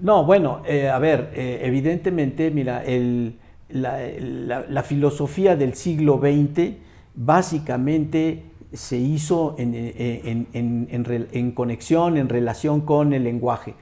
No, 0.00 0.24
bueno, 0.24 0.62
eh, 0.66 0.88
a 0.88 0.98
ver, 0.98 1.30
eh, 1.34 1.60
evidentemente, 1.62 2.50
mira, 2.50 2.82
el- 2.84 3.38
la, 3.68 3.98
la- 4.18 4.64
la 4.68 4.82
filosofía 4.82 5.56
del 5.56 5.74
siglo 5.74 6.18
XX 6.20 6.76
básicamente 7.14 8.44
se 8.72 8.96
hizo 8.96 9.54
en, 9.58 9.74
eh, 9.74 10.22
en- 10.24 10.46
en- 10.52 11.28
en 11.32 11.52
conexión, 11.52 12.16
en 12.16 12.28
relación 12.28 12.80
con 12.80 13.12
el 13.12 13.24
lenguaje. 13.24 13.74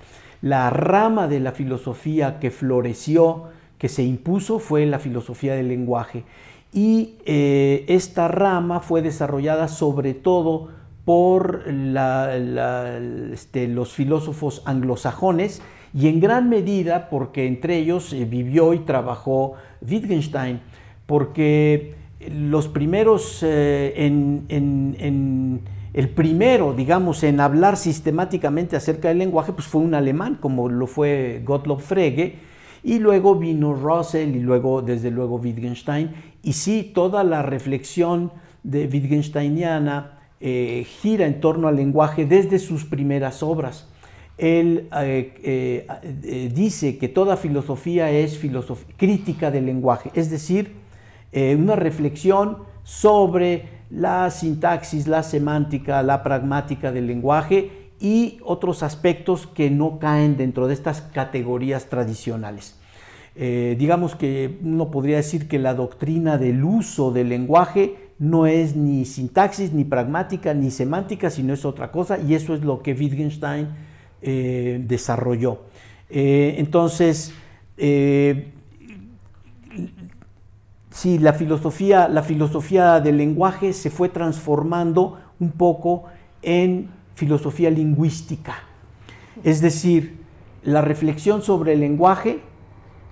La 0.42 0.70
rama 0.70 1.28
de 1.28 1.40
la 1.40 1.52
filosofía 1.52 2.38
que 2.40 2.50
floreció, 2.50 3.44
que 3.78 3.88
se 3.88 4.02
impuso, 4.02 4.58
fue 4.58 4.86
la 4.86 4.98
filosofía 4.98 5.54
del 5.54 5.68
lenguaje. 5.68 6.24
Y 6.72 7.14
eh, 7.26 7.84
esta 7.88 8.28
rama 8.28 8.80
fue 8.80 9.02
desarrollada 9.02 9.68
sobre 9.68 10.14
todo 10.14 10.68
por 11.04 11.64
este, 13.32 13.68
los 13.68 13.92
filósofos 13.92 14.62
anglosajones 14.64 15.62
y 15.92 16.06
en 16.08 16.20
gran 16.20 16.48
medida 16.48 17.08
porque 17.10 17.46
entre 17.46 17.78
ellos 17.78 18.12
eh, 18.12 18.24
vivió 18.24 18.74
y 18.74 18.80
trabajó 18.80 19.54
Wittgenstein, 19.80 20.60
porque 21.06 21.94
los 22.28 22.68
primeros 22.68 23.42
eh, 23.42 23.94
en, 23.96 25.60
el 25.92 26.08
primero, 26.10 26.72
digamos, 26.72 27.22
en 27.24 27.40
hablar 27.40 27.76
sistemáticamente 27.76 28.76
acerca 28.76 29.08
del 29.08 29.18
lenguaje, 29.18 29.52
pues 29.52 29.66
fue 29.66 29.80
un 29.80 29.94
alemán, 29.94 30.38
como 30.40 30.68
lo 30.68 30.86
fue 30.86 31.42
Gottlob 31.44 31.80
Frege, 31.80 32.36
y 32.84 32.98
luego 32.98 33.34
vino 33.34 33.74
Russell 33.74 34.36
y 34.36 34.40
luego, 34.40 34.82
desde 34.82 35.10
luego, 35.10 35.36
Wittgenstein. 35.36 36.12
Y 36.42 36.52
sí, 36.52 36.92
toda 36.94 37.24
la 37.24 37.42
reflexión 37.42 38.32
de 38.62 38.86
Wittgensteiniana 38.86 40.18
eh, 40.40 40.86
gira 41.02 41.26
en 41.26 41.40
torno 41.40 41.68
al 41.68 41.76
lenguaje 41.76 42.24
desde 42.24 42.58
sus 42.58 42.84
primeras 42.84 43.42
obras. 43.42 43.88
Él 44.38 44.88
eh, 44.94 46.50
dice 46.54 46.96
que 46.96 47.08
toda 47.08 47.36
filosofía 47.36 48.10
es 48.10 48.42
filosof- 48.42 48.86
crítica 48.96 49.50
del 49.50 49.66
lenguaje, 49.66 50.10
es 50.14 50.30
decir, 50.30 50.79
una 51.32 51.76
reflexión 51.76 52.58
sobre 52.82 53.80
la 53.90 54.30
sintaxis, 54.30 55.06
la 55.06 55.22
semántica, 55.22 56.02
la 56.02 56.22
pragmática 56.22 56.92
del 56.92 57.06
lenguaje 57.06 57.90
y 58.00 58.38
otros 58.44 58.82
aspectos 58.82 59.46
que 59.46 59.70
no 59.70 59.98
caen 59.98 60.36
dentro 60.36 60.66
de 60.66 60.74
estas 60.74 61.02
categorías 61.02 61.86
tradicionales. 61.86 62.76
Eh, 63.36 63.76
digamos 63.78 64.16
que 64.16 64.58
uno 64.62 64.90
podría 64.90 65.18
decir 65.18 65.48
que 65.48 65.58
la 65.58 65.74
doctrina 65.74 66.38
del 66.38 66.64
uso 66.64 67.12
del 67.12 67.28
lenguaje 67.28 68.10
no 68.18 68.46
es 68.46 68.76
ni 68.76 69.04
sintaxis, 69.04 69.72
ni 69.72 69.84
pragmática, 69.84 70.52
ni 70.54 70.70
semántica, 70.70 71.30
sino 71.30 71.54
es 71.54 71.64
otra 71.64 71.90
cosa, 71.90 72.18
y 72.18 72.34
eso 72.34 72.54
es 72.54 72.62
lo 72.62 72.82
que 72.82 72.92
Wittgenstein 72.92 73.68
eh, 74.20 74.82
desarrolló. 74.86 75.62
Eh, 76.10 76.56
entonces, 76.58 77.32
sí, 81.00 81.18
la 81.18 81.32
filosofía, 81.32 82.08
la 82.08 82.22
filosofía 82.22 83.00
del 83.00 83.16
lenguaje 83.16 83.72
se 83.72 83.88
fue 83.88 84.10
transformando 84.10 85.18
un 85.40 85.52
poco 85.52 86.04
en 86.42 86.90
filosofía 87.14 87.70
lingüística. 87.70 88.54
Es 89.42 89.62
decir, 89.62 90.18
la 90.62 90.82
reflexión 90.82 91.40
sobre 91.40 91.72
el 91.72 91.80
lenguaje 91.80 92.42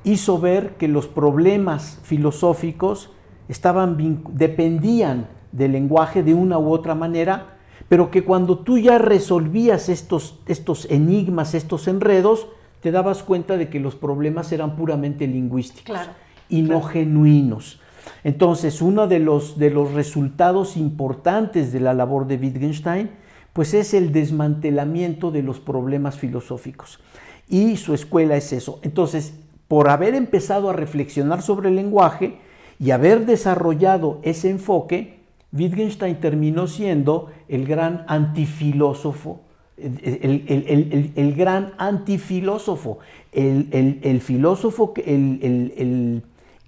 hizo 0.05 0.39
ver 0.39 0.77
que 0.77 0.87
los 0.87 1.07
problemas 1.07 1.99
filosóficos 2.03 3.11
estaban 3.49 3.97
dependían 4.33 5.29
del 5.53 5.73
lenguaje 5.73 6.23
de 6.23 6.35
una 6.35 6.59
u 6.59 6.71
otra 6.71 6.95
manera, 6.95 7.57
pero 7.89 8.11
que 8.11 8.23
cuando 8.23 8.59
tú 8.59 8.77
ya 8.77 8.99
resolvías 8.99 9.89
estos, 9.89 10.41
estos 10.47 10.87
enigmas, 10.91 11.55
estos 11.55 11.89
enredos, 11.89 12.49
te 12.83 12.91
dabas 12.91 13.23
cuenta 13.23 13.57
de 13.57 13.71
que 13.71 13.81
los 13.81 13.95
problemas 13.95 14.53
eran 14.53 14.77
puramente 14.77 15.27
lingüísticos 15.27 15.85
Claro, 15.85 16.13
y 16.49 16.63
no 16.63 16.83
genuinos. 16.83 17.81
Entonces, 18.25 18.81
uno 18.83 19.07
de 19.07 19.19
los, 19.19 19.59
de 19.59 19.71
los 19.71 19.93
resultados 19.93 20.77
importantes 20.77 21.73
de 21.73 21.81
la 21.81 21.95
labor 21.95 22.27
de 22.27 22.37
Wittgenstein, 22.37 23.11
pues 23.53 23.75
es 23.75 23.93
el 23.95 24.13
desmantelamiento 24.13 25.31
de 25.31 25.43
los 25.43 25.61
problemas 25.61 26.17
filosóficos. 26.17 27.01
Y 27.49 27.77
su 27.77 27.95
escuela 27.95 28.37
es 28.37 28.53
eso. 28.53 28.79
Entonces, 28.83 29.35
por 29.69 29.89
haber 29.91 30.15
empezado 30.15 30.71
a 30.71 30.73
reflexionar 30.73 31.43
sobre 31.43 31.69
el 31.69 31.77
lenguaje 31.77 32.37
y 32.79 32.91
haber 32.93 33.27
desarrollado 33.27 34.21
ese 34.23 34.51
enfoque, 34.51 35.19
Wittgenstein 35.53 36.17
terminó 36.21 36.67
siendo 36.67 37.31
el 37.49 37.67
gran 37.67 38.05
antifilósofo, 38.07 39.41
el, 39.77 39.99
el- 40.03 40.45
el- 40.49 40.93
el- 40.93 41.13
el 41.17 41.35
gran 41.35 41.73
antifilósofo, 41.79 42.99
el, 43.33 43.69
el- 43.73 43.99
el 44.03 44.21
filósofo, 44.21 44.93
el, 45.05 46.23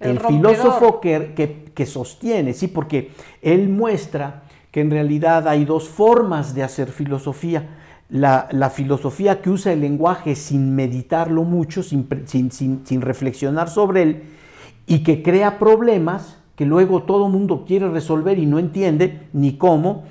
el- 0.09 0.19
filósofo 0.19 0.99
que, 0.99 1.33
que- 1.35 1.71
que 1.73 1.85
sostiene, 1.85 2.53
¿sí? 2.53 2.67
porque 2.67 3.11
él 3.41 3.69
muestra 3.69 4.43
que 4.71 4.81
en 4.81 4.91
realidad 4.91 5.47
hay 5.47 5.65
dos 5.65 5.87
formas 5.89 6.53
de 6.55 6.63
hacer 6.63 6.89
filosofía. 6.91 7.77
La, 8.09 8.47
la 8.51 8.69
filosofía 8.69 9.41
que 9.41 9.49
usa 9.49 9.71
el 9.71 9.81
lenguaje 9.81 10.35
sin 10.35 10.75
meditarlo 10.75 11.43
mucho, 11.43 11.81
sin, 11.83 12.07
sin- 12.25 12.51
sin- 12.51 12.85
sin 12.85 13.01
reflexionar 13.01 13.69
sobre 13.69 14.01
él, 14.03 14.23
y 14.87 15.03
que 15.03 15.23
crea 15.23 15.57
problemas 15.59 16.37
que 16.55 16.65
luego 16.65 17.03
todo 17.03 17.29
mundo 17.29 17.63
quiere 17.65 17.89
resolver 17.89 18.37
y 18.37 18.45
no 18.45 18.59
entiende 18.59 19.21
ni 19.33 19.57
cómo, 19.57 20.03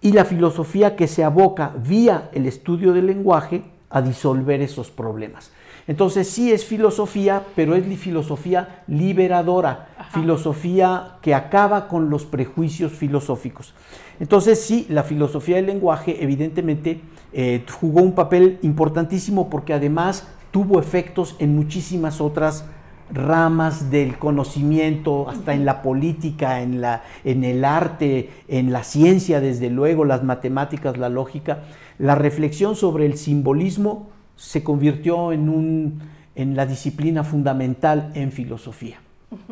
y 0.00 0.12
la 0.12 0.24
filosofía 0.24 0.94
que 0.94 1.08
se 1.08 1.24
aboca 1.24 1.72
vía 1.84 2.30
el 2.32 2.46
estudio 2.46 2.92
del 2.92 3.06
lenguaje 3.06 3.62
a 3.90 4.00
disolver 4.02 4.60
esos 4.62 4.90
problemas. 4.90 5.50
Entonces 5.88 6.28
sí 6.28 6.52
es 6.52 6.66
filosofía, 6.66 7.42
pero 7.56 7.74
es 7.74 7.98
filosofía 7.98 8.82
liberadora, 8.86 9.88
filosofía 10.12 11.16
que 11.22 11.34
acaba 11.34 11.88
con 11.88 12.10
los 12.10 12.26
prejuicios 12.26 12.92
filosóficos. 12.92 13.74
Entonces 14.20 14.60
sí, 14.60 14.86
la 14.90 15.02
filosofía 15.02 15.56
del 15.56 15.66
lenguaje 15.66 16.22
evidentemente 16.22 17.00
eh, 17.32 17.64
jugó 17.80 18.02
un 18.02 18.12
papel 18.12 18.58
importantísimo 18.60 19.48
porque 19.48 19.72
además 19.72 20.28
tuvo 20.50 20.78
efectos 20.78 21.36
en 21.38 21.56
muchísimas 21.56 22.20
otras 22.20 22.66
ramas 23.10 23.90
del 23.90 24.18
conocimiento, 24.18 25.30
hasta 25.30 25.54
en 25.54 25.64
la 25.64 25.80
política, 25.80 26.60
en, 26.60 26.82
la, 26.82 27.04
en 27.24 27.44
el 27.44 27.64
arte, 27.64 28.28
en 28.48 28.72
la 28.72 28.84
ciencia, 28.84 29.40
desde 29.40 29.70
luego, 29.70 30.04
las 30.04 30.22
matemáticas, 30.22 30.98
la 30.98 31.08
lógica. 31.08 31.60
La 31.98 32.14
reflexión 32.14 32.76
sobre 32.76 33.06
el 33.06 33.16
simbolismo 33.16 34.10
se 34.38 34.62
convirtió 34.62 35.32
en, 35.32 35.48
un, 35.48 36.00
en 36.36 36.54
la 36.54 36.64
disciplina 36.64 37.24
fundamental 37.24 38.12
en 38.14 38.30
filosofía. 38.30 38.98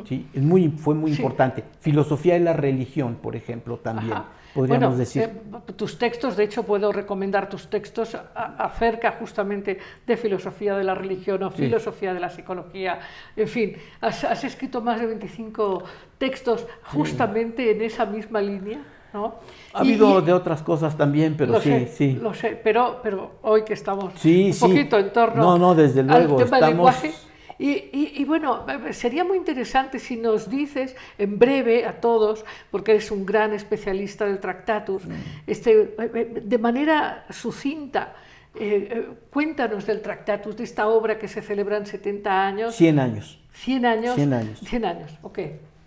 ¿sí? 0.07 0.27
Es 0.33 0.43
muy, 0.43 0.69
fue 0.69 0.95
muy 0.95 1.13
Sí. 1.13 1.21
importante. 1.21 1.65
Filosofía 1.81 2.35
de 2.35 2.41
la 2.41 2.53
religión, 2.53 3.17
por 3.21 3.35
ejemplo, 3.37 3.79
también. 3.79 4.13
Ajá. 4.13 4.25
Podríamos 4.55 4.81
Bueno, 4.87 4.97
decir. 4.99 5.23
eh, 5.25 5.73
tus 5.75 5.99
textos, 5.99 6.35
de 6.37 6.45
hecho, 6.45 6.63
puedo 6.63 6.91
recomendar 6.93 7.51
tus 7.51 7.69
textos 7.69 8.15
a- 8.15 8.57
acerca 8.59 9.13
justamente 9.21 9.79
de 10.07 10.17
filosofía 10.17 10.75
de 10.79 10.85
la 10.85 10.95
religión 10.95 11.43
o 11.43 11.51
Sí. 11.51 11.65
filosofía 11.65 12.15
de 12.15 12.21
la 12.21 12.31
psicología. 12.31 13.01
En 13.37 13.49
fin, 13.49 13.73
has, 14.01 14.25
has 14.25 14.45
escrito 14.45 14.81
más 14.81 14.99
de 15.01 15.07
25 15.09 15.83
textos 16.17 16.67
justamente 16.85 17.71
en 17.73 17.83
esa 17.83 18.07
misma 18.07 18.41
línea. 18.41 18.79
¿No? 19.17 19.35
ha 19.73 19.83
Y- 19.83 19.89
habido 19.89 20.21
de 20.21 20.33
otras 20.35 20.63
cosas 20.63 20.97
también, 20.97 21.37
pero 21.37 21.53
lo 21.53 21.61
sí, 21.61 21.71
sé, 21.71 21.87
sí. 21.89 22.13
Lo 22.21 22.35
sé, 22.35 22.61
pero, 22.63 23.01
pero 23.03 23.33
hoy 23.43 23.63
que 23.65 23.73
estamos 23.73 24.13
Sí, 24.19 24.49
un 24.49 24.53
sí. 24.53 24.61
poquito 24.61 24.99
en 24.99 25.11
torno 25.13 25.43
No, 25.43 25.59
no, 25.59 25.75
desde 25.75 26.03
luego, 26.03 26.39
al 26.39 26.45
tema 26.45 26.59
del 26.61 26.69
lenguaje, 26.71 27.13
Y, 27.59 27.71
y- 27.71 28.13
y 28.17 28.25
bueno, 28.27 28.67
sería 28.91 29.25
muy 29.25 29.39
interesante 29.39 29.99
si 29.99 30.19
nos 30.19 30.51
dices 30.51 30.95
en 31.17 31.39
breve 31.39 31.87
a 31.87 32.03
todos, 32.03 32.45
porque 32.71 32.91
eres 32.93 33.11
un 33.11 33.25
gran 33.25 33.55
especialista 33.55 34.27
del 34.27 34.41
Tractatus, 34.41 35.05
este, 35.47 35.71
eh, 35.73 36.11
eh, 36.15 36.43
de 36.45 36.59
manera 36.59 37.25
sucinta, 37.31 38.13
eh, 38.55 39.09
cuéntanos 39.31 39.87
del 39.87 40.03
Tractatus, 40.03 40.55
de 40.55 40.65
esta 40.65 40.87
obra 40.89 41.19
que 41.19 41.29
se 41.29 41.41
celebra 41.41 41.79
en 41.79 41.87
70 41.87 42.47
años. 42.47 42.75
100 42.75 42.99
años. 42.99 43.39
100 43.55 43.87
años. 43.87 44.15
100 44.17 44.33
años. 44.35 44.61
100 44.61 44.85
años, 44.85 45.11
ok. 45.23 45.39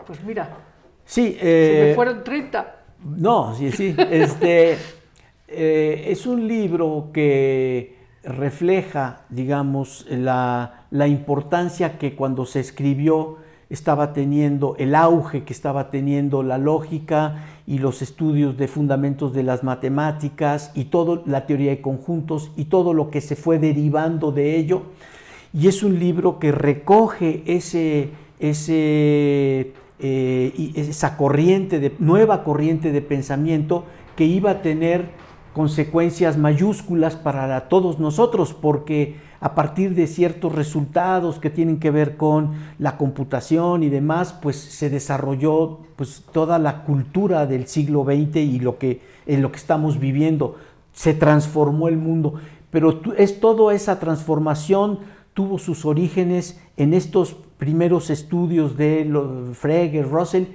Pues 0.07 0.23
mira, 0.23 0.49
Sí, 1.05 1.37
se 1.39 1.83
me 1.89 1.93
fueron 1.95 2.23
30. 2.23 2.77
No, 3.03 3.55
sí, 3.55 3.71
sí. 3.71 3.95
Este, 3.97 4.77
eh, 5.47 6.05
es 6.07 6.25
un 6.25 6.47
libro 6.47 7.09
que 7.13 7.97
refleja, 8.23 9.21
digamos, 9.29 10.05
la, 10.09 10.85
la 10.91 11.07
importancia 11.07 11.97
que 11.97 12.15
cuando 12.15 12.45
se 12.45 12.59
escribió 12.59 13.37
estaba 13.69 14.13
teniendo, 14.13 14.75
el 14.77 14.95
auge 14.95 15.43
que 15.43 15.53
estaba 15.53 15.91
teniendo 15.91 16.41
la 16.41 16.57
lógica 16.57 17.45
y 17.67 17.77
los 17.77 18.01
estudios 18.01 18.57
de 18.57 18.67
fundamentos 18.67 19.31
de 19.31 19.43
las 19.43 19.63
matemáticas 19.63 20.71
y 20.73 20.85
toda 20.85 21.21
la 21.25 21.45
teoría 21.45 21.69
de 21.69 21.81
conjuntos 21.81 22.51
y 22.57 22.65
todo 22.65 22.93
lo 22.93 23.11
que 23.11 23.21
se 23.21 23.35
fue 23.35 23.59
derivando 23.59 24.31
de 24.31 24.57
ello. 24.57 24.83
Y 25.53 25.67
es 25.67 25.83
un 25.83 25.99
libro 25.99 26.39
que 26.39 26.51
recoge 26.51 27.43
ese, 27.45 28.09
ese, 28.39 29.73
eh, 29.99 30.71
esa 30.75 31.17
corriente 31.17 31.79
de, 31.79 31.95
nueva 31.99 32.43
corriente 32.43 32.91
de 32.91 33.01
pensamiento 33.01 33.85
que 34.15 34.25
iba 34.25 34.51
a 34.51 34.61
tener 34.61 35.09
consecuencias 35.53 36.37
mayúsculas 36.37 37.15
para 37.15 37.67
todos 37.67 37.99
nosotros, 37.99 38.53
porque 38.53 39.17
a 39.41 39.55
partir 39.55 39.95
de 39.95 40.07
ciertos 40.07 40.53
resultados 40.53 41.39
que 41.39 41.49
tienen 41.49 41.79
que 41.79 41.91
ver 41.91 42.17
con 42.17 42.53
la 42.77 42.97
computación 42.97 43.83
y 43.83 43.89
demás, 43.89 44.33
pues 44.41 44.57
se 44.57 44.89
desarrolló 44.89 45.79
pues, 45.95 46.23
toda 46.31 46.59
la 46.59 46.83
cultura 46.83 47.45
del 47.45 47.67
siglo 47.67 48.03
XX 48.03 48.37
y 48.37 48.59
lo 48.59 48.77
que, 48.77 49.01
en 49.25 49.41
lo 49.41 49.51
que 49.51 49.57
estamos 49.57 49.99
viviendo. 49.99 50.55
Se 50.93 51.13
transformó 51.13 51.87
el 51.87 51.97
mundo, 51.97 52.35
pero 52.71 53.01
es 53.17 53.39
toda 53.39 53.73
esa 53.73 53.99
transformación 53.99 54.99
tuvo 55.33 55.57
sus 55.57 55.85
orígenes 55.85 56.59
en 56.75 56.93
estos 56.93 57.37
primeros 57.59 58.09
estudios 58.09 58.75
de 58.77 59.05
Frege, 59.53 60.01
Russell, 60.01 60.45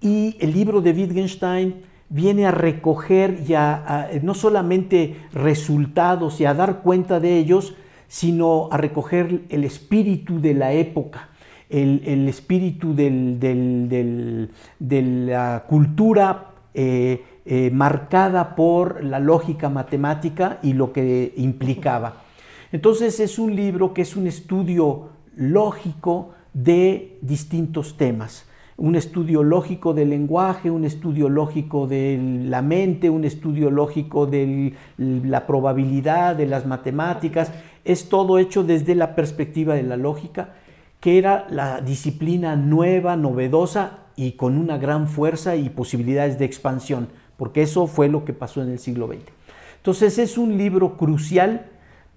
y 0.00 0.36
el 0.38 0.52
libro 0.52 0.80
de 0.80 0.92
Wittgenstein 0.92 1.82
viene 2.10 2.46
a 2.46 2.50
recoger 2.52 3.42
y 3.48 3.54
a, 3.54 3.74
a- 4.04 4.08
no 4.22 4.34
solamente 4.34 5.16
resultados 5.32 6.40
y 6.40 6.44
a 6.44 6.54
dar 6.54 6.82
cuenta 6.82 7.18
de 7.18 7.36
ellos, 7.38 7.74
sino 8.08 8.68
a 8.70 8.76
recoger 8.76 9.42
el 9.48 9.64
espíritu 9.64 10.40
de 10.40 10.54
la 10.54 10.72
época, 10.72 11.30
el, 11.70 12.02
el 12.04 12.28
espíritu 12.28 12.94
del- 12.94 13.38
del- 13.40 14.50
de 14.78 15.02
la 15.02 15.64
cultura 15.68 16.46
eh, 16.74 17.24
eh, 17.46 17.70
marcada 17.72 18.54
por 18.54 19.02
la 19.02 19.18
lógica 19.18 19.68
matemática 19.68 20.58
y 20.62 20.72
lo 20.74 20.92
que 20.92 21.32
implicaba. 21.36 22.22
Entonces 22.72 23.18
es 23.20 23.38
un 23.38 23.56
libro 23.56 23.94
que 23.94 24.02
es 24.02 24.14
un 24.16 24.26
estudio 24.26 25.08
lógico 25.36 26.30
de 26.52 27.18
distintos 27.20 27.96
temas. 27.96 28.46
Un 28.76 28.96
estudio 28.96 29.42
lógico 29.42 29.92
del 29.92 30.10
lenguaje, 30.10 30.70
un 30.70 30.84
estudio 30.84 31.28
lógico 31.28 31.86
de 31.86 32.18
la 32.44 32.62
mente, 32.62 33.10
un 33.10 33.24
estudio 33.24 33.70
lógico 33.70 34.26
de 34.26 34.72
la 34.96 35.46
probabilidad, 35.46 36.34
de 36.34 36.46
las 36.46 36.64
matemáticas. 36.64 37.52
Es 37.84 38.08
todo 38.08 38.38
hecho 38.38 38.64
desde 38.64 38.94
la 38.94 39.14
perspectiva 39.14 39.74
de 39.74 39.82
la 39.82 39.98
lógica, 39.98 40.54
que 40.98 41.18
era 41.18 41.46
la 41.50 41.82
disciplina 41.82 42.56
nueva, 42.56 43.16
novedosa 43.16 43.98
y 44.16 44.32
con 44.32 44.56
una 44.56 44.78
gran 44.78 45.08
fuerza 45.08 45.56
y 45.56 45.68
posibilidades 45.68 46.38
de 46.38 46.46
expansión, 46.46 47.08
porque 47.36 47.62
eso 47.62 47.86
fue 47.86 48.08
lo 48.08 48.24
que 48.24 48.32
pasó 48.32 48.62
en 48.62 48.70
el 48.70 48.78
siglo 48.78 49.08
XX. 49.08 49.20
Entonces 49.76 50.18
es 50.18 50.36
un 50.36 50.58
libro 50.58 50.96
crucial 50.96 51.66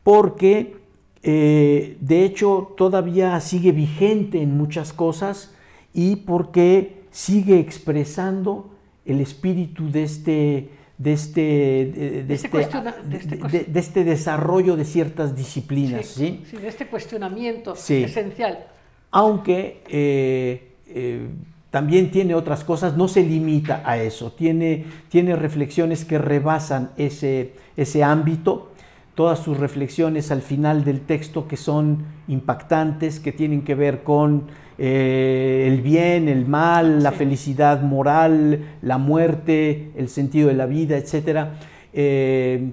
porque 0.04 0.83
eh, 1.24 1.98
de 2.02 2.26
hecho 2.26 2.74
todavía 2.78 3.40
sigue 3.40 3.72
vigente 3.72 4.42
en 4.42 4.58
muchas 4.58 4.92
cosas 4.94 5.54
y 5.94 6.18
porque 6.18 7.04
sigue 7.12 7.60
expresando 7.60 8.70
el 9.06 9.22
espíritu 9.22 9.90
de 9.90 10.04
este, 10.04 10.70
de 10.98 11.14
este, 11.14 11.42
de, 11.42 12.24
de 12.24 12.34
este 12.34 12.48
este- 12.48 12.82
de 13.04 13.18
este 13.18 13.80
este 13.80 14.04
desarrollo 14.04 14.76
de 14.76 14.86
ciertas 14.86 15.36
disciplinas. 15.36 16.08
¿sí? 16.08 16.44
sí, 16.50 16.58
de 16.58 16.68
este 16.68 16.88
cuestionamiento 16.88 17.76
Sí. 17.76 18.04
esencial. 18.04 18.68
aunque 19.12 19.82
eh, 19.90 20.72
eh, 20.88 21.28
también 21.70 22.12
tiene 22.12 22.36
otras 22.36 22.64
cosas, 22.64 22.98
no 22.98 23.08
se 23.08 23.24
limita 23.24 23.82
a 23.86 23.98
eso, 23.98 24.32
tiene, 24.32 24.86
tiene 25.10 25.36
reflexiones 25.36 26.06
que 26.06 26.18
rebasan 26.20 26.92
ese, 26.98 27.54
ese 27.78 28.04
ámbito, 28.04 28.73
todas 29.16 29.40
sus 29.40 29.58
reflexiones 29.60 30.32
al 30.32 30.42
final 30.42 30.84
del 30.84 31.02
texto 31.02 31.48
que 31.48 31.58
son 31.58 32.06
impactantes, 32.28 33.20
que 33.20 33.32
tienen 33.32 33.62
que 33.64 33.76
ver 33.76 34.04
con 34.04 34.44
eh, 34.80 35.66
el 35.72 35.82
bien, 35.82 36.28
el 36.28 36.46
mal, 36.48 37.04
la 37.04 37.12
felicidad 37.12 37.82
moral, 37.84 38.78
la 38.82 38.98
muerte, 38.98 39.92
el 39.96 40.10
sentido 40.10 40.48
de 40.48 40.56
la 40.56 40.66
vida, 40.66 40.98
etc. 40.98 41.48
Eh, 41.94 42.72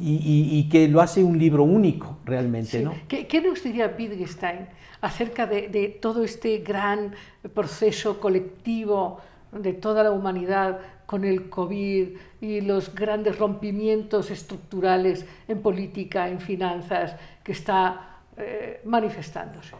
y, 0.00 0.10
y- 0.14 0.58
y 0.58 0.68
que 0.68 0.88
lo 0.88 1.00
hace 1.00 1.22
un 1.24 1.38
libro 1.38 1.64
único 1.64 2.18
realmente, 2.24 2.78
Sí. 2.78 2.84
¿no? 2.84 2.94
¿Qué, 3.08 3.26
qué 3.26 3.40
nos 3.40 3.62
diría 3.62 3.94
Wittgenstein 3.98 4.66
acerca 5.00 5.46
de, 5.46 5.68
de 5.68 5.88
todo 5.88 6.22
este 6.24 6.58
gran 6.58 7.12
proceso 7.54 8.20
colectivo 8.20 9.20
de 9.52 9.72
toda 9.74 10.02
la 10.02 10.10
humanidad 10.10 10.78
con 11.06 11.24
el 11.24 11.50
COVID 11.50 12.08
y 12.40 12.60
los 12.62 12.94
grandes 12.94 13.38
rompimientos 13.38 14.30
estructurales 14.30 15.26
en 15.46 15.60
política, 15.60 16.28
en 16.28 16.40
finanzas, 16.40 17.16
que 17.44 17.52
está 17.52 18.18
eh, 18.36 18.80
manifestándose? 18.84 19.74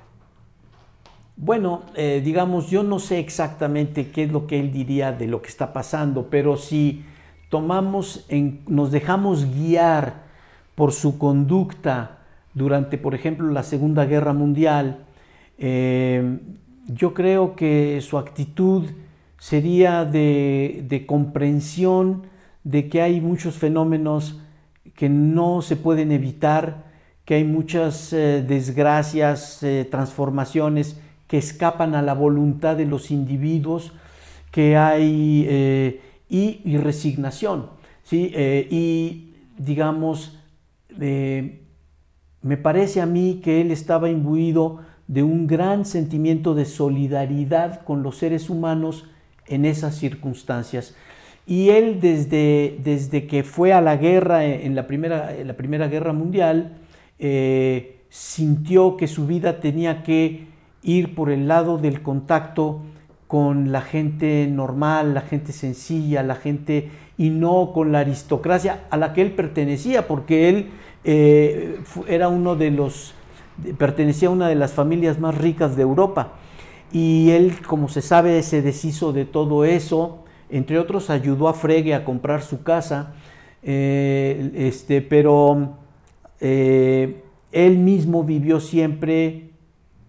Bueno, 1.37 1.83
eh, 1.95 2.20
digamos, 2.23 2.68
yo 2.70 2.83
no 2.83 2.99
sé 2.99 3.18
exactamente 3.18 4.11
qué 4.11 4.25
es 4.25 4.33
lo 4.33 4.47
que 4.47 4.61
él 4.61 4.70
diría 4.73 5.12
de 5.12 5.27
lo 5.27 5.41
que 5.41 5.49
está 5.49 5.73
pasando, 5.73 6.29
pero 6.29 6.57
si 6.57 7.05
tomamos, 7.49 8.27
en- 8.29 8.62
nos 8.68 8.91
dejamos 8.93 9.47
guiar 9.55 10.23
por 10.75 10.93
su 10.93 11.18
conducta 11.18 12.18
durante, 12.55 12.99
por 12.99 13.14
ejemplo, 13.14 13.49
la 13.51 13.62
Segunda 13.62 14.05
Guerra 14.05 14.35
Mundial, 14.35 14.99
eh, 15.59 16.39
yo 16.87 17.14
creo 17.14 17.57
que 17.57 18.01
su 18.03 18.18
actitud 18.18 18.85
sería 19.43 20.05
de, 20.05 21.05
comprensión 21.09 22.28
de 22.62 22.88
que 22.88 23.03
hay 23.03 23.20
muchos 23.20 23.57
fenómenos 23.57 24.40
que 24.95 25.09
no 25.09 25.62
se 25.62 25.74
pueden 25.74 26.12
evitar, 26.12 26.84
que 27.24 27.34
hay 27.34 27.45
muchas 27.45 28.12
eh, 28.12 28.45
desgracias, 28.47 29.64
eh, 29.64 29.84
transformaciones 29.90 30.97
que 31.26 31.38
escapan 31.38 31.97
a 31.97 32.03
la 32.03 32.14
voluntad 32.14 32.76
de 32.76 32.86
los 32.86 33.11
individuos, 33.11 33.93
que 34.53 34.76
hay 34.76 35.45
eh, 35.49 36.01
y, 36.28 36.61
y 36.64 36.76
resignación, 36.76 37.66
¿sí? 38.05 38.32
Y 38.70 39.34
digamos, 39.59 40.38
me 40.97 42.57
parece 42.62 43.01
a 43.01 43.07
mí 43.07 43.40
que 43.43 43.61
él 43.61 43.72
estaba 43.72 44.09
imbuido 44.09 44.82
de 45.09 45.24
un 45.24 45.49
gran 45.49 45.84
sentimiento 45.84 46.55
de 46.55 46.64
solidaridad 46.64 47.82
con 47.82 48.05
los 48.05 48.18
seres 48.18 48.49
humanos 48.49 49.07
en 49.47 49.64
esas 49.64 49.97
circunstancias. 49.97 50.95
Y 51.47 51.70
él 51.70 52.01
desde, 52.01 52.78
desde 52.82 53.26
que 53.26 53.43
fue 53.43 53.72
a 53.72 53.80
la 53.80 53.97
guerra 53.97 54.45
en 54.45 54.74
la 54.74 54.86
primera, 54.86 55.32
la 55.45 55.55
primera 55.55 55.88
guerra 55.88 56.12
mundial, 56.12 56.78
eh, 57.18 58.01
sintió 58.09 58.97
que 58.97 59.09
su 59.09 59.26
vida 59.26 59.61
tenía 59.61 60.03
que 60.03 60.47
ir 60.82 61.14
por 61.14 61.30
el 61.30 61.49
lado 61.49 61.78
del 61.78 62.03
contacto 62.03 62.82
con 63.26 63.72
la 63.72 63.80
gente 63.80 64.47
normal, 64.47 65.14
la 65.14 65.22
gente 65.22 65.53
sencilla, 65.53 66.22
la 66.22 66.34
gente 66.34 66.90
y 67.16 67.30
no 67.30 67.72
con 67.72 67.93
la 67.93 68.01
aristocracia 68.01 68.84
a 68.90 68.97
la 68.97 69.14
que 69.14 69.22
él 69.22 69.32
pertenecía, 69.32 70.07
porque 70.07 70.49
él 70.49 70.70
eh, 71.05 71.80
era 72.09 72.28
uno 72.28 72.57
de 72.57 72.70
los, 72.70 73.14
pertenecía 73.78 74.28
a 74.28 74.32
una 74.32 74.49
de 74.49 74.55
las 74.55 74.72
familias 74.72 75.18
más 75.18 75.38
ricas 75.38 75.76
de 75.76 75.82
Europa. 75.82 76.32
Y 76.93 77.30
él, 77.30 77.57
como 77.66 77.88
se 77.88 78.03
sabe, 78.03 78.43
se 78.43 78.61
deshizo 78.61 79.12
de 79.12 79.24
todo 79.24 79.64
eso, 79.64 80.24
entre 80.51 80.78
otros 80.78 81.09
ayudó 81.09 81.49
a 81.49 81.55
Frege 81.55 81.95
a 81.95 82.05
comprar 82.05 82.43
su 82.43 82.62
casa, 82.62 83.14
eh, 83.62 84.51
este, 84.55 85.01
pero 85.01 85.78
eh, 86.40 87.22
él 87.51 87.78
mismo 87.78 88.24
vivió 88.24 88.61
siempre 88.61 89.51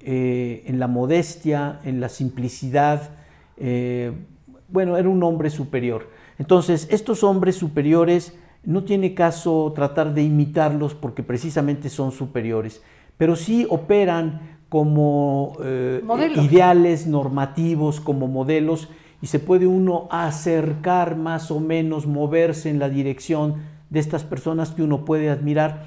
eh, 0.02 0.64
en 0.66 0.80
la 0.80 0.88
modestia, 0.88 1.80
en 1.86 2.02
la 2.02 2.10
simplicidad. 2.10 3.12
bueno, 4.68 4.98
era 4.98 5.08
un 5.08 5.24
hombre 5.24 5.50
superior. 5.50 6.10
Entonces, 6.38 6.88
estos 6.92 7.24
hombres 7.24 7.56
superiores 7.56 8.34
no 8.66 8.84
tiene 8.84 9.14
caso 9.14 9.72
tratar 9.76 10.14
de 10.14 10.24
imitarlos 10.24 10.96
porque 10.96 11.24
precisamente 11.24 11.90
son 11.90 12.12
superiores, 12.12 12.82
pero 13.18 13.36
sí 13.36 13.66
operan 13.70 14.53
como 14.74 15.56
eh, 15.64 16.02
ideales 16.42 17.06
normativos, 17.06 18.00
como 18.00 18.28
modelos, 18.28 18.90
y 19.22 19.28
se 19.28 19.38
puede 19.38 19.68
uno 19.68 20.08
acercar 20.10 21.16
más 21.16 21.52
o 21.52 21.60
menos, 21.60 22.08
moverse 22.08 22.72
en 22.72 22.80
la 22.80 22.90
dirección 22.90 23.58
de 23.92 24.00
estas 24.00 24.24
personas 24.24 24.72
que 24.72 24.82
uno 24.82 25.06
puede 25.06 25.30
admirar, 25.30 25.84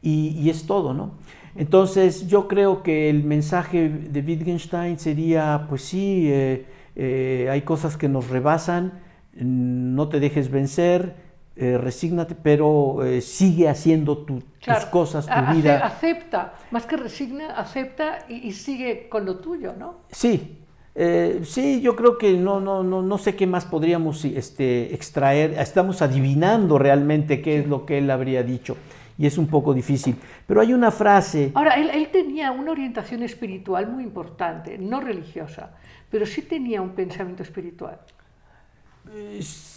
y, 0.00 0.28
y 0.28 0.48
es 0.48 0.64
todo, 0.64 0.94
¿no? 0.94 1.10
Entonces 1.54 2.28
yo 2.28 2.48
creo 2.48 2.82
que 2.82 3.10
el 3.10 3.24
mensaje 3.24 3.90
de 3.90 4.22
Wittgenstein 4.22 4.98
sería, 4.98 5.66
pues 5.68 5.82
sí, 5.82 6.30
eh, 6.30 6.64
eh, 6.96 7.46
hay 7.50 7.60
cosas 7.60 7.98
que 7.98 8.08
nos 8.08 8.30
rebasan, 8.30 9.00
no 9.34 10.08
te 10.08 10.18
dejes 10.18 10.50
vencer, 10.50 11.14
eh, 11.56 11.76
resígnate, 11.78 12.34
pero 12.34 13.04
eh, 13.04 13.20
sigue 13.20 13.68
haciendo 13.68 14.18
tu- 14.18 14.42
Claro, 14.60 14.80
tus 14.80 14.90
cosas, 14.90 15.26
tu 15.26 15.32
ace- 15.32 15.54
vida. 15.54 15.84
Acepta, 15.86 16.54
más 16.70 16.86
que 16.86 16.96
resigna, 16.96 17.56
acepta 17.56 18.20
y, 18.28 18.48
y 18.48 18.52
sigue 18.52 19.08
con 19.08 19.24
lo 19.26 19.36
tuyo, 19.38 19.74
¿no? 19.78 19.96
Sí, 20.10 20.58
eh, 20.94 21.40
sí, 21.44 21.80
yo 21.80 21.96
creo 21.96 22.18
que 22.18 22.32
no, 22.34 22.60
no, 22.60 22.82
no, 22.82 23.02
no 23.02 23.18
sé 23.18 23.36
qué 23.36 23.46
más 23.46 23.64
podríamos 23.64 24.24
este, 24.24 24.94
extraer. 24.94 25.54
Estamos 25.58 26.02
adivinando 26.02 26.78
realmente 26.78 27.40
qué 27.42 27.58
es 27.60 27.66
lo 27.66 27.84
que 27.86 27.98
él 27.98 28.10
habría 28.10 28.42
dicho 28.42 28.76
y 29.18 29.26
es 29.26 29.36
un 29.38 29.46
poco 29.48 29.74
difícil. 29.74 30.16
Pero 30.46 30.60
hay 30.62 30.72
una 30.72 30.90
frase, 30.90 31.52
Ahora, 31.54 31.74
él, 31.74 31.90
él 31.90 32.08
tenía 32.10 32.52
una 32.52 32.70
orientación 32.72 33.22
espiritual 33.22 33.86
muy 33.90 34.02
importante, 34.04 34.78
no 34.78 35.00
religiosa, 35.00 35.70
pero 36.10 36.24
sí 36.26 36.42
tenía 36.42 36.80
un 36.80 36.90
pensamiento 36.90 37.42
espiritual. 37.42 37.98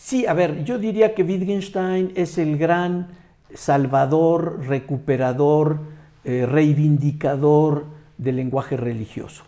Sí, 0.03 0.25
a 0.25 0.33
ver, 0.33 0.65
yo 0.65 0.77
diría 0.77 1.15
que 1.15 1.23
Wittgenstein 1.23 2.11
es 2.15 2.37
el 2.37 2.57
gran 2.57 3.07
salvador, 3.53 4.65
recuperador, 4.67 5.79
eh, 6.25 6.45
reivindicador 6.45 7.85
del 8.17 8.35
lenguaje 8.35 8.75
religioso. 8.75 9.43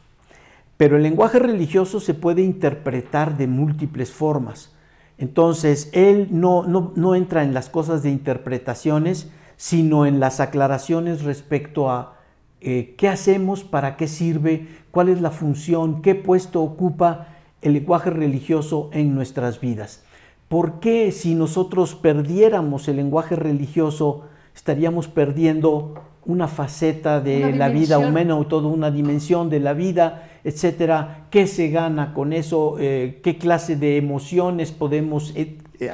Pero 0.77 0.95
el 0.95 1.03
lenguaje 1.03 1.39
religioso 1.39 1.99
se 1.99 2.13
puede 2.13 2.41
interpretar 2.41 3.37
de 3.37 3.47
múltiples 3.47 4.11
formas. 4.11 4.73
Entonces, 5.17 5.89
él 5.93 6.29
no, 6.31 6.63
no, 6.63 6.93
no 6.95 7.15
entra 7.15 7.43
en 7.43 7.53
las 7.53 7.69
cosas 7.69 8.01
de 8.01 8.11
interpretaciones, 8.11 9.29
sino 9.57 10.05
en 10.05 10.19
las 10.19 10.39
aclaraciones 10.39 11.23
respecto 11.23 11.89
a 11.89 12.15
eh, 12.61 12.95
qué 12.97 13.09
hacemos, 13.09 13.63
para 13.63 13.97
qué 13.97 14.07
sirve, 14.07 14.67
cuál 14.91 15.09
es 15.09 15.21
la 15.21 15.31
función, 15.31 16.01
qué 16.01 16.15
puesto 16.15 16.61
ocupa 16.61 17.27
el 17.61 17.73
lenguaje 17.73 18.09
religioso 18.09 18.89
en 18.93 19.15
nuestras 19.15 19.59
vidas. 19.59 20.04
¿Por 20.47 20.79
qué 20.79 21.11
si 21.11 21.35
nosotros 21.35 21.95
perdiéramos 21.95 22.87
el 22.87 22.97
lenguaje 22.97 23.35
religioso 23.35 24.25
estaríamos 24.55 25.07
perdiendo 25.07 25.95
una 26.25 26.47
faceta 26.47 27.19
de 27.19 27.45
Una 27.45 27.55
la 27.55 27.69
vida 27.69 27.99
humana 27.99 28.35
o 28.35 28.47
toda 28.47 28.67
una 28.67 28.89
dimensión 28.91 29.49
de 29.49 29.59
la 29.59 29.73
vida, 29.73 30.29
etcétera? 30.43 31.27
¿Qué 31.29 31.47
se 31.47 31.69
gana 31.69 32.13
con 32.13 32.31
eso? 32.33 32.77
Eh, 32.79 33.19
¿Qué 33.23 33.37
clase 33.37 33.75
de 33.75 33.97
emociones 33.97 34.71
podemos 34.71 35.33
eh, 35.35 35.57
eh, 35.79 35.91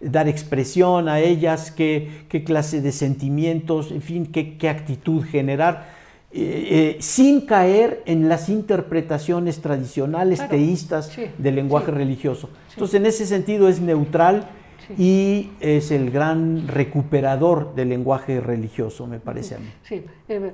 dar 0.00 0.28
expresión 0.28 1.08
a 1.08 1.20
ellas? 1.20 1.70
¿Qué, 1.70 2.26
qué 2.28 2.44
clase 2.44 2.80
de 2.80 2.92
sentimientos? 2.92 3.92
En 3.92 4.02
fin, 4.02 4.26
¿qué, 4.26 4.58
qué 4.58 4.68
actitud 4.68 5.24
generar? 5.24 5.95
Eh, 6.32 6.96
eh, 6.96 6.96
sin 7.00 7.46
caer 7.46 8.02
en 8.04 8.28
las 8.28 8.48
interpretaciones 8.48 9.60
tradicionales 9.62 10.40
Claro, 10.40 10.50
teístas 10.50 11.06
sí, 11.08 11.26
del 11.38 11.54
lenguaje 11.54 11.86
sí. 11.86 11.92
religioso. 11.92 12.50
Entonces, 12.72 12.94
en 13.00 13.06
ese 13.06 13.26
sentido 13.26 13.68
es 13.68 13.80
neutral 13.80 14.46
y 14.98 15.50
es 15.60 15.90
el 15.90 16.10
gran 16.10 16.68
recuperador 16.68 17.74
del 17.74 17.88
lenguaje 17.88 18.40
religioso, 18.40 19.06
me 19.06 19.18
parece 19.18 19.54
a 19.54 19.58
mí. 19.58 19.66
Sí, 19.82 20.04
eh, 20.28 20.52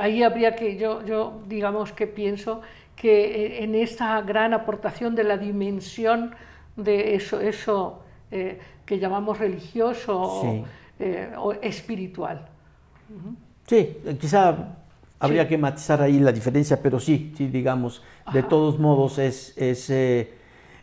ahí 0.00 0.22
habría 0.22 0.54
que, 0.54 0.76
yo, 0.76 1.04
yo 1.06 1.40
digamos 1.48 1.92
que 1.92 2.06
pienso 2.06 2.60
que 2.94 3.24
eh, 3.60 3.64
en 3.64 3.74
esta 3.74 4.20
gran 4.22 4.52
aportación 4.52 5.14
de 5.14 5.24
la 5.24 5.38
dimensión 5.38 6.34
de 6.76 7.14
eso, 7.14 7.40
eso 7.40 8.00
eh, 8.30 8.58
que 8.84 8.98
llamamos 8.98 9.38
religioso 9.38 10.20
o, 10.20 10.42
Sí. 10.42 10.64
eh, 11.00 11.30
o 11.38 11.52
espiritual. 11.54 12.46
Sí, 13.66 13.96
quizá 14.20 14.76
habría 15.20 15.48
que 15.48 15.58
matizar 15.58 16.00
ahí 16.02 16.18
la 16.20 16.32
diferencia, 16.32 16.80
pero 16.82 17.00
sí, 17.00 17.32
sí, 17.36 17.46
digamos, 17.48 18.02
de 18.32 18.42
todos 18.42 18.78
modos 18.78 19.18
es, 19.18 19.56
es, 19.56 19.90
eh, 19.90 20.30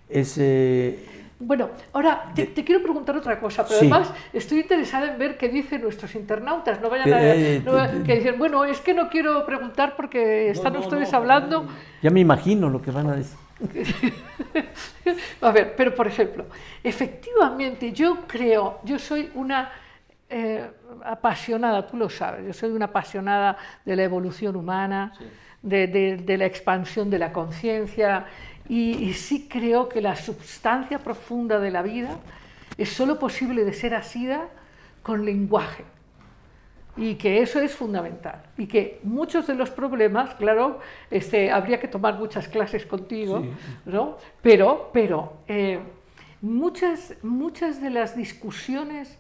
es, 0.10 0.38
eh, 0.38 1.00
Bueno, 1.40 1.70
ahora 1.94 2.32
te, 2.34 2.46
te 2.48 2.64
quiero 2.64 2.82
preguntar 2.82 3.16
otra 3.18 3.40
cosa, 3.40 3.64
pero 3.68 3.80
Sí. 3.80 3.86
además 3.92 4.12
estoy 4.34 4.60
interesada 4.62 5.12
en 5.12 5.20
ver 5.20 5.38
qué 5.38 5.50
dicen 5.50 5.82
nuestros 5.82 6.16
internautas. 6.16 6.80
No 6.82 6.90
vayan 6.90 7.14
a 7.14 7.20
Eh, 7.22 7.62
no 7.66 8.04
que 8.06 8.16
dicen, 8.16 8.38
bueno, 8.38 8.64
es 8.66 8.80
que 8.80 8.94
no 8.94 9.10
quiero 9.10 9.46
preguntar 9.46 9.96
porque 9.98 10.50
están 10.50 10.74
no, 10.74 10.80
ustedes 10.80 11.14
hablando. 11.14 11.66
ya 12.02 12.10
me 12.10 12.20
imagino 12.22 12.70
lo 12.70 12.82
que 12.82 12.92
van 12.92 13.10
a 13.10 13.16
decir. 13.16 13.38
A 15.42 15.52
ver, 15.52 15.76
pero 15.78 15.94
por 15.96 16.08
ejemplo, 16.08 16.46
efectivamente 16.84 17.92
yo 17.94 18.20
creo, 18.28 18.80
yo 18.84 19.00
soy 19.00 19.30
una 19.36 19.72
eh, 20.30 20.70
apasionada, 21.04 21.86
tú 21.88 21.98
lo 21.98 22.10
sabes, 22.10 22.46
yo 22.46 22.54
soy 22.54 22.72
una 22.72 22.86
apasionada 22.86 23.58
de 23.86 23.96
la 23.96 24.04
evolución 24.04 24.56
humana, 24.56 25.14
de, 25.62 25.88
de- 25.88 26.18
de 26.18 26.38
la 26.38 26.46
expansión 26.46 27.10
de 27.10 27.20
la 27.20 27.32
conciencia 27.34 28.26
y, 28.70 28.92
y 29.04 29.14
sí 29.14 29.48
creo 29.50 29.88
que 29.90 30.02
la 30.02 30.16
substancia 30.16 31.00
profunda 31.00 31.60
de 31.60 31.72
la 31.72 31.82
vida 31.82 32.18
es 32.78 32.90
solo 32.90 33.18
posible 33.20 33.64
de 33.66 33.74
ser 33.74 33.94
asida 33.96 34.48
con 35.04 35.26
lenguaje 35.26 35.86
y 36.98 37.16
que 37.16 37.42
eso 37.42 37.60
es 37.60 37.74
fundamental 37.76 38.42
y 38.58 38.68
que 38.68 39.00
muchos 39.04 39.48
de 39.48 39.54
los 39.56 39.70
problemas, 39.70 40.34
claro, 40.36 40.80
este, 41.12 41.52
habría 41.52 41.80
que 41.80 41.88
tomar 41.88 42.16
muchas 42.18 42.48
clases 42.48 42.86
contigo, 42.86 43.44
¿no? 43.86 44.18
Pero, 44.42 44.90
pero 44.94 45.38
eh, 45.48 45.80
muchas, 46.42 47.16
muchas 47.22 47.82
de 47.82 47.90
las 47.90 48.16
discusiones 48.16 49.18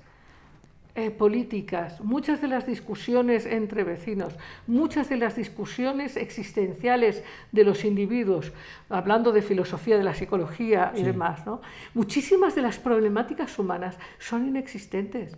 eh, 0.95 1.11
políticas, 1.11 1.99
muchas 2.01 2.41
de 2.41 2.47
las 2.47 2.65
discusiones 2.65 3.45
entre 3.45 3.83
vecinos, 3.83 4.33
muchas 4.65 5.09
de 5.09 5.17
las 5.17 5.35
discusiones 5.35 6.15
existenciales 6.15 7.21
de 7.51 7.63
los 7.65 7.83
individuos, 7.83 8.53
hablando 8.89 9.33
de 9.33 9.41
filosofía 9.41 9.97
de 9.97 10.05
la 10.05 10.13
psicología 10.13 10.93
y 10.95 11.03
demás, 11.03 11.45
¿no? 11.45 11.61
muchísimas 11.93 12.55
de 12.55 12.61
las 12.61 12.77
problemáticas 12.79 13.59
humanas 13.59 13.97
son 14.19 14.47
inexistentes, 14.47 15.37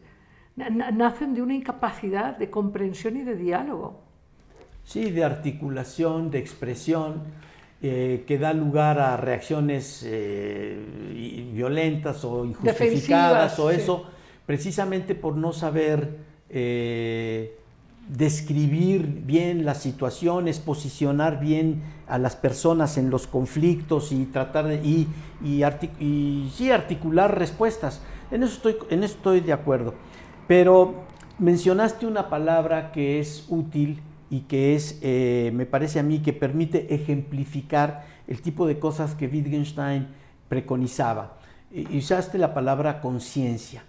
na- 0.56 0.70
na- 0.70 0.92
nacen 0.92 1.34
de 1.34 1.42
una 1.42 1.56
incapacidad 1.56 2.38
de 2.38 2.50
comprensión 2.52 3.18
y 3.18 3.24
de 3.24 3.36
diálogo. 3.36 4.04
Sí, 4.84 5.10
de 5.12 5.24
articulación, 5.24 6.30
de 6.30 6.38
expresión, 6.40 7.24
eh, 7.82 8.24
que 8.28 8.38
da 8.38 8.54
lugar 8.54 9.00
a 9.00 9.18
reacciones 9.18 10.04
eh, 10.06 10.80
violentas 11.54 12.24
o 12.24 12.46
injustificadas 12.46 13.58
Defensivas, 13.58 13.60
o 13.60 13.70
sí. 13.72 13.76
Precisamente 14.48 15.14
por 15.14 15.36
no 15.36 15.54
saber 15.54 16.18
eh, 16.50 17.60
describir 18.08 19.24
bien 19.26 19.66
las 19.66 19.82
situaciones, 19.82 20.60
posicionar 20.60 21.42
bien 21.42 21.84
a 22.08 22.18
las 22.18 22.38
personas 22.38 22.98
en 22.98 23.10
los 23.10 23.28
conflictos 23.28 24.14
y 24.14 24.26
tratar 24.26 24.68
de 24.68 24.76
y, 24.78 25.08
y, 25.44 26.70
articular 26.72 27.38
respuestas. 27.38 28.02
En 28.32 28.42
eso, 28.44 28.56
estoy, 28.56 28.78
en 28.90 29.04
eso 29.04 29.16
estoy 29.16 29.42
de 29.42 29.52
acuerdo. 29.52 29.94
Pero 30.48 31.04
mencionaste 31.38 32.08
una 32.08 32.30
palabra 32.30 32.94
que 32.94 33.20
es 33.20 33.46
útil 33.50 34.00
y 34.30 34.42
que 34.42 34.76
es, 34.76 34.98
eh, 35.02 35.52
me 35.54 35.66
parece 35.66 36.00
a 36.00 36.04
mí, 36.04 36.20
que 36.20 36.32
permite 36.32 36.96
ejemplificar 36.96 38.06
el 38.28 38.42
tipo 38.42 38.66
de 38.66 38.80
cosas 38.80 39.14
que 39.14 39.28
Wittgenstein 39.28 40.08
preconizaba. 40.48 41.38
Usaste 41.94 42.38
la 42.38 42.54
palabra 42.54 43.02
conciencia. 43.02 43.84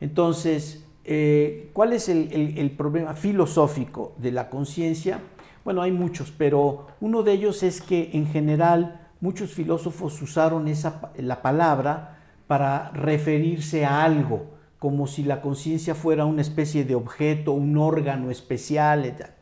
Entonces, 0.00 0.84
eh, 1.04 1.70
¿cuál 1.72 1.92
es 1.92 2.08
el, 2.08 2.70
problema 2.76 3.14
filosófico 3.14 4.14
de 4.18 4.32
la 4.32 4.50
conciencia? 4.50 5.20
Bueno, 5.64 5.82
hay 5.82 5.92
muchos, 5.92 6.32
pero 6.36 6.86
uno 7.00 7.22
de 7.22 7.32
ellos 7.32 7.62
es 7.62 7.80
que 7.80 8.10
en 8.12 8.26
general 8.26 9.08
muchos 9.20 9.52
filósofos 9.52 10.20
usaron 10.22 10.68
esa, 10.68 11.12
la 11.16 11.42
palabra 11.42 12.18
para 12.46 12.90
referirse 12.90 13.84
a 13.84 14.04
algo, 14.04 14.46
como 14.78 15.06
si 15.06 15.24
la 15.24 15.40
conciencia 15.40 15.94
fuera 15.94 16.24
una 16.24 16.42
especie 16.42 16.84
de 16.84 16.94
objeto, 16.94 17.52
un 17.52 17.76
órgano 17.76 18.30
especial. 18.30 19.04
et- 19.04 19.38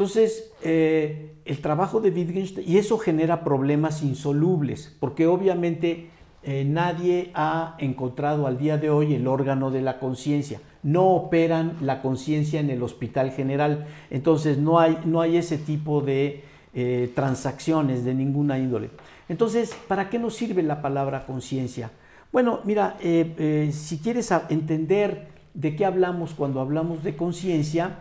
entonces, 0.00 0.50
eh, 0.62 1.34
el 1.44 1.60
trabajo 1.60 2.00
de 2.00 2.10
Wittgenstein, 2.10 2.66
y 2.66 2.78
eso 2.78 2.96
genera 2.96 3.44
problemas 3.44 4.02
insolubles, 4.02 4.96
porque 4.98 5.26
obviamente 5.26 6.08
eh, 6.42 6.64
nadie 6.64 7.30
ha 7.34 7.76
encontrado 7.78 8.46
al 8.46 8.56
día 8.56 8.78
de 8.78 8.88
hoy 8.88 9.14
el 9.14 9.26
órgano 9.26 9.70
de 9.70 9.82
la 9.82 9.98
conciencia. 9.98 10.60
No 10.82 11.08
operan 11.08 11.76
la 11.82 12.00
conciencia 12.00 12.60
en 12.60 12.70
el 12.70 12.82
hospital 12.82 13.32
general, 13.32 13.86
entonces 14.10 14.56
no 14.56 14.78
hay, 14.78 14.98
no 15.04 15.20
hay 15.20 15.36
ese 15.36 15.58
tipo 15.58 16.00
de 16.00 16.42
eh, 16.72 17.12
transacciones 17.14 18.04
de 18.04 18.14
ninguna 18.14 18.58
índole. 18.58 18.88
Entonces, 19.28 19.76
¿para 19.86 20.08
qué 20.08 20.18
nos 20.18 20.34
sirve 20.34 20.62
la 20.62 20.80
palabra 20.80 21.26
conciencia? 21.26 21.90
Bueno, 22.32 22.60
mira, 22.64 22.96
eh, 23.02 23.70
si 23.72 23.98
quieres 23.98 24.32
entender 24.48 25.28
de 25.52 25.76
qué 25.76 25.84
hablamos 25.84 26.32
cuando 26.32 26.60
hablamos 26.60 27.02
de 27.02 27.16
conciencia, 27.16 27.98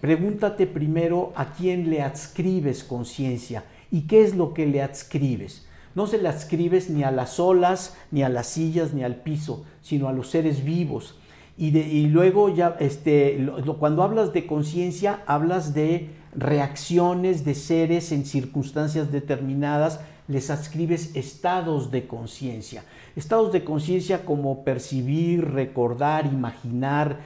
pregúntate 0.00 0.66
primero 0.66 1.32
a 1.34 1.52
quién 1.52 1.90
le 1.90 2.02
adscribes 2.02 2.84
conciencia 2.84 3.64
y 3.90 4.02
qué 4.02 4.22
es 4.22 4.34
lo 4.34 4.54
que 4.54 4.66
le 4.66 4.82
adscribes. 4.82 5.63
No 5.94 6.06
se 6.06 6.18
le 6.18 6.28
adscribes 6.28 6.90
ni 6.90 7.04
a 7.04 7.10
las 7.10 7.38
olas, 7.38 7.96
ni 8.10 8.22
a 8.22 8.28
las 8.28 8.48
sillas, 8.48 8.94
ni 8.94 9.04
al 9.04 9.16
piso, 9.16 9.64
sino 9.82 10.08
a 10.08 10.12
los 10.12 10.30
seres 10.30 10.64
vivos. 10.64 11.16
Y, 11.56 12.08
luego 12.08 12.52
ya, 12.52 12.76
este, 12.80 13.48
cuando 13.78 14.02
hablas 14.02 14.32
de 14.32 14.44
conciencia, 14.44 15.22
hablas 15.26 15.72
de 15.72 16.10
reacciones 16.34 17.44
de 17.44 17.54
seres 17.54 18.10
en 18.10 18.24
circunstancias 18.24 19.12
determinadas, 19.12 20.00
les 20.26 20.50
adscribes 20.50 21.14
estados 21.14 21.92
de 21.92 22.08
conciencia. 22.08 22.82
Estados 23.14 23.52
de 23.52 23.62
conciencia 23.62 24.24
como 24.24 24.64
percibir, 24.64 25.44
recordar, 25.52 26.26
imaginar, 26.26 27.18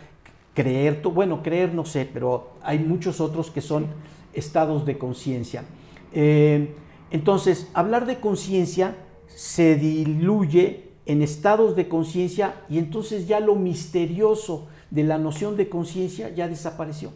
creer, 0.53 1.01
bueno, 1.03 1.43
creer 1.43 1.73
no 1.73 1.87
sé, 1.87 2.09
pero 2.13 2.51
hay 2.63 2.81
muchos 2.81 3.21
otros 3.21 3.51
que 3.51 3.63
son 3.63 3.87
estados 4.35 4.85
de 4.85 4.99
conciencia. 4.99 5.65
Eh, 6.13 6.75
entonces, 7.11 7.69
hablar 7.75 8.07
de 8.07 8.21
conciencia 8.21 8.97
se 9.27 9.77
diluye 9.77 10.89
en 11.07 11.23
estados 11.23 11.75
de 11.75 11.89
conciencia 11.89 12.55
y 12.69 12.79
entonces 12.79 13.27
ya 13.27 13.41
lo 13.41 13.55
misterioso 13.55 14.69
de 14.91 15.05
la 15.05 15.19
noción 15.19 15.57
de 15.57 15.69
conciencia 15.69 16.29
ya 16.35 16.49
desapareció. 16.49 17.13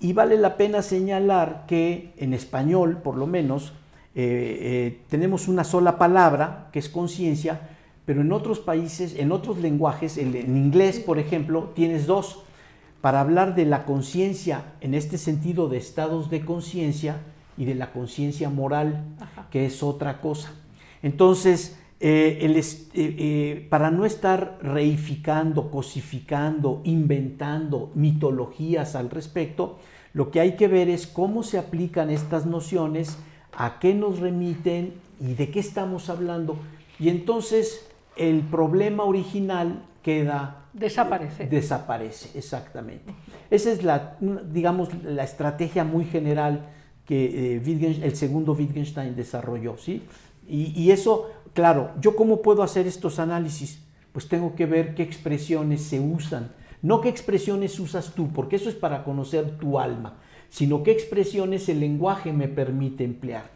Y 0.00 0.12
vale 0.12 0.36
la 0.36 0.56
pena 0.56 0.82
señalar 0.82 1.64
que 1.66 2.12
en 2.16 2.34
español, 2.34 2.98
por 3.02 3.16
lo 3.16 3.26
menos, 3.26 3.72
eh, 4.14 4.58
eh, 4.60 5.00
tenemos 5.08 5.48
una 5.48 5.64
sola 5.64 5.98
palabra, 5.98 6.68
que 6.72 6.78
es 6.78 6.88
conciencia, 6.88 7.60
pero 8.04 8.20
en 8.20 8.32
otros 8.32 8.60
países, 8.60 9.16
en 9.16 9.32
otros 9.32 9.58
lenguajes, 9.58 10.18
en, 10.18 10.34
inglés, 10.36 11.00
por 11.00 11.18
ejemplo, 11.18 11.72
tienes 11.74 12.06
dos. 12.06 12.42
Para 13.00 13.20
hablar 13.20 13.54
de 13.54 13.66
la 13.66 13.84
conciencia 13.84 14.64
en 14.80 14.94
este 14.94 15.16
sentido 15.16 15.68
de 15.68 15.76
estados 15.76 16.28
de 16.28 16.44
conciencia 16.44 17.20
y 17.56 17.64
de 17.64 17.74
la 17.74 17.92
conciencia 17.92 18.50
moral, 18.50 19.04
que 19.50 19.66
es 19.66 19.82
otra 19.82 20.20
cosa. 20.20 20.52
Entonces, 21.02 21.78
eh, 22.00 23.66
para 23.70 23.90
no 23.90 24.04
estar 24.04 24.58
reificando, 24.62 25.70
cosificando, 25.70 26.82
inventando 26.84 27.90
mitologías 27.94 28.94
al 28.94 29.10
respecto, 29.10 29.78
lo 30.12 30.30
que 30.30 30.40
hay 30.40 30.56
que 30.56 30.68
ver 30.68 30.88
es 30.88 31.06
cómo 31.06 31.42
se 31.42 31.58
aplican 31.58 32.10
estas 32.10 32.46
nociones, 32.46 33.18
a 33.56 33.78
qué 33.78 33.94
nos 33.94 34.18
remiten 34.18 34.94
y 35.20 35.34
de 35.34 35.50
qué 35.50 35.60
estamos 35.60 36.10
hablando. 36.10 36.58
Y 36.98 37.08
entonces 37.08 37.86
el 38.16 38.40
problema 38.40 39.04
original 39.04 39.82
queda... 40.02 40.64
Desaparece. 40.72 41.46
Desaparece, 41.46 42.38
exactamente. 42.38 43.12
Esa 43.50 43.72
es 43.72 43.82
la, 43.82 44.16
digamos, 44.20 44.90
la 45.04 45.24
estrategia 45.24 45.84
muy 45.84 46.04
general 46.04 46.66
que 47.06 47.56
eh, 47.56 48.00
el 48.02 48.16
segundo 48.16 48.52
Wittgenstein 48.52 49.14
desarrolló, 49.16 49.76
¿sí? 49.78 50.02
Y, 50.48 50.72
y 50.80 50.90
eso, 50.90 51.30
claro, 51.54 51.92
¿yo 52.00 52.16
cómo 52.16 52.42
puedo 52.42 52.62
hacer 52.62 52.86
estos 52.86 53.18
análisis? 53.18 53.80
Pues 54.12 54.28
tengo 54.28 54.54
que 54.54 54.66
ver 54.66 54.94
qué 54.94 55.02
expresiones 55.02 55.82
se 55.82 56.00
usan 56.00 56.50
no 56.82 57.00
qué 57.00 57.08
expresiones 57.08 57.80
usas 57.80 58.12
tú, 58.14 58.28
porque 58.28 58.56
eso 58.56 58.68
es 58.68 58.74
para 58.74 59.02
conocer 59.02 59.58
tu 59.58 59.78
alma, 59.78 60.18
sino 60.50 60.82
qué 60.82 60.92
expresiones 60.92 61.68
el 61.68 61.80
lenguaje 61.80 62.32
me 62.32 62.48
permite 62.48 63.02
emplear. 63.02 63.50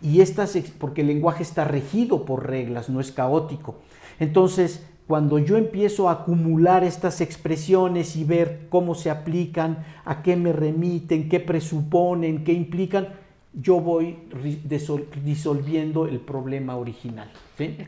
Y 0.00 0.20
estas, 0.20 0.56
porque 0.78 1.00
el 1.00 1.08
lenguaje 1.08 1.42
está 1.42 1.64
regido 1.64 2.24
por 2.24 2.46
reglas, 2.46 2.88
no 2.88 3.00
es 3.00 3.12
caótico. 3.12 3.80
Entonces, 4.20 4.86
cuando 5.06 5.38
yo 5.38 5.56
empiezo 5.56 6.08
a 6.08 6.12
acumular 6.12 6.82
estas 6.82 7.20
expresiones 7.20 8.16
y 8.16 8.24
ver 8.24 8.66
cómo 8.68 8.94
se 8.94 9.10
aplican, 9.10 9.84
a 10.04 10.22
qué 10.22 10.34
me 10.36 10.52
remiten, 10.52 11.28
qué 11.28 11.38
presuponen, 11.38 12.42
qué 12.42 12.52
implican, 12.52 13.08
yo 13.54 13.80
voy 13.80 14.18
disolviendo 15.24 16.06
el 16.06 16.20
problema 16.20 16.76
original. 16.76 17.30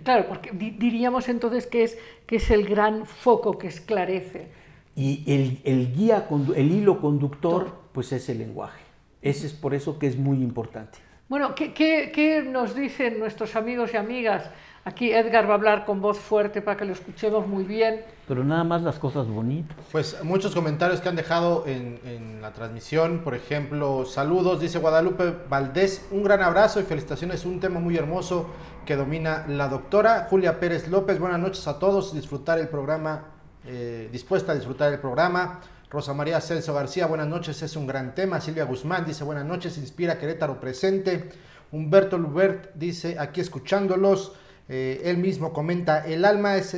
Claro, 0.03 0.27
porque 0.29 0.51
diríamos 0.53 1.29
entonces 1.29 1.67
que 1.67 1.83
es, 1.83 1.99
que 2.27 2.37
es 2.37 2.51
el 2.51 2.67
gran 2.67 3.05
foco 3.05 3.59
que 3.59 3.67
esclarece. 3.67 4.49
Y 4.97 5.25
el, 5.65 5.93
guía, 5.95 6.27
el 6.57 6.73
hilo 6.73 7.01
conductor, 7.01 7.73
pues 7.93 8.13
es 8.13 8.29
el 8.29 8.39
lenguaje. 8.39 8.83
Ese 9.21 9.47
es 9.47 9.53
por 9.53 9.75
eso 9.75 9.99
que 9.99 10.07
es 10.07 10.17
muy 10.17 10.39
importante. 10.39 10.99
Bueno, 11.29 11.55
¿qué, 11.55 12.49
nos 12.51 12.75
dicen 12.75 13.19
nuestros 13.19 13.55
amigos 13.55 13.93
y 13.93 13.99
amigas? 13.99 14.51
Aquí 14.85 15.13
Edgar 15.13 15.47
va 15.47 15.51
a 15.51 15.55
hablar 15.57 15.85
con 15.85 16.01
voz 16.01 16.19
fuerte 16.19 16.63
para 16.63 16.79
que 16.79 16.87
lo 16.87 16.93
escuchemos 16.95 17.47
muy 17.47 17.65
bien. 17.65 18.03
Pero 18.27 18.43
nada 18.45 18.65
más 18.65 18.81
las 18.81 18.99
cosas 18.99 19.27
bonitas. 19.27 19.77
Pues 19.93 20.25
muchos 20.25 20.55
comentarios 20.55 21.03
que 21.03 21.11
han 21.11 21.17
dejado 21.17 21.65
en, 21.67 22.01
en, 22.07 22.41
la 22.41 22.55
transmisión. 22.55 23.19
Por 23.19 23.35
ejemplo, 23.35 24.07
saludos, 24.07 24.59
dice 24.59 24.79
Guadalupe 24.79 25.35
Valdés. 25.51 26.09
Un 26.11 26.23
gran 26.23 26.41
abrazo 26.41 26.81
y 26.81 26.85
felicitaciones. 26.85 27.45
Un 27.45 27.61
tema 27.61 27.79
muy 27.79 27.99
hermoso 27.99 28.49
que 28.87 28.97
domina 28.97 29.45
la 29.49 29.69
doctora. 29.69 30.29
Julia 30.31 30.59
Pérez 30.59 30.89
López, 30.89 31.19
buenas 31.19 31.41
noches 31.41 31.69
a 31.69 31.79
todos. 31.79 32.15
Disfrutar 32.15 32.59
el 32.59 32.69
programa 32.69 33.25
eh, 33.71 34.09
dispuesta 34.11 34.53
a 34.53 34.55
disfrutar 34.55 34.93
el 34.93 34.99
programa. 34.99 35.61
Rosa 35.91 36.13
María 36.13 36.39
Celso 36.43 36.75
García, 36.75 37.07
buenas 37.07 37.29
noches, 37.29 37.63
es 37.63 37.75
un 37.75 37.87
gran 37.87 38.15
tema. 38.15 38.43
Silvia 38.43 38.65
Guzmán 38.65 39.07
dice, 39.07 39.25
buenas 39.25 39.47
noches, 39.47 39.79
inspira 39.79 40.19
Querétaro 40.19 40.61
presente. 40.61 41.31
Humberto 41.73 42.19
Lubert 42.19 42.75
dice, 42.75 43.19
aquí 43.19 43.41
escuchándolos, 43.41 44.33
eh, 44.69 45.01
él 45.05 45.17
mismo 45.17 45.55
comenta, 45.55 46.07
el 46.07 46.27
alma 46.27 46.57
es, 46.57 46.75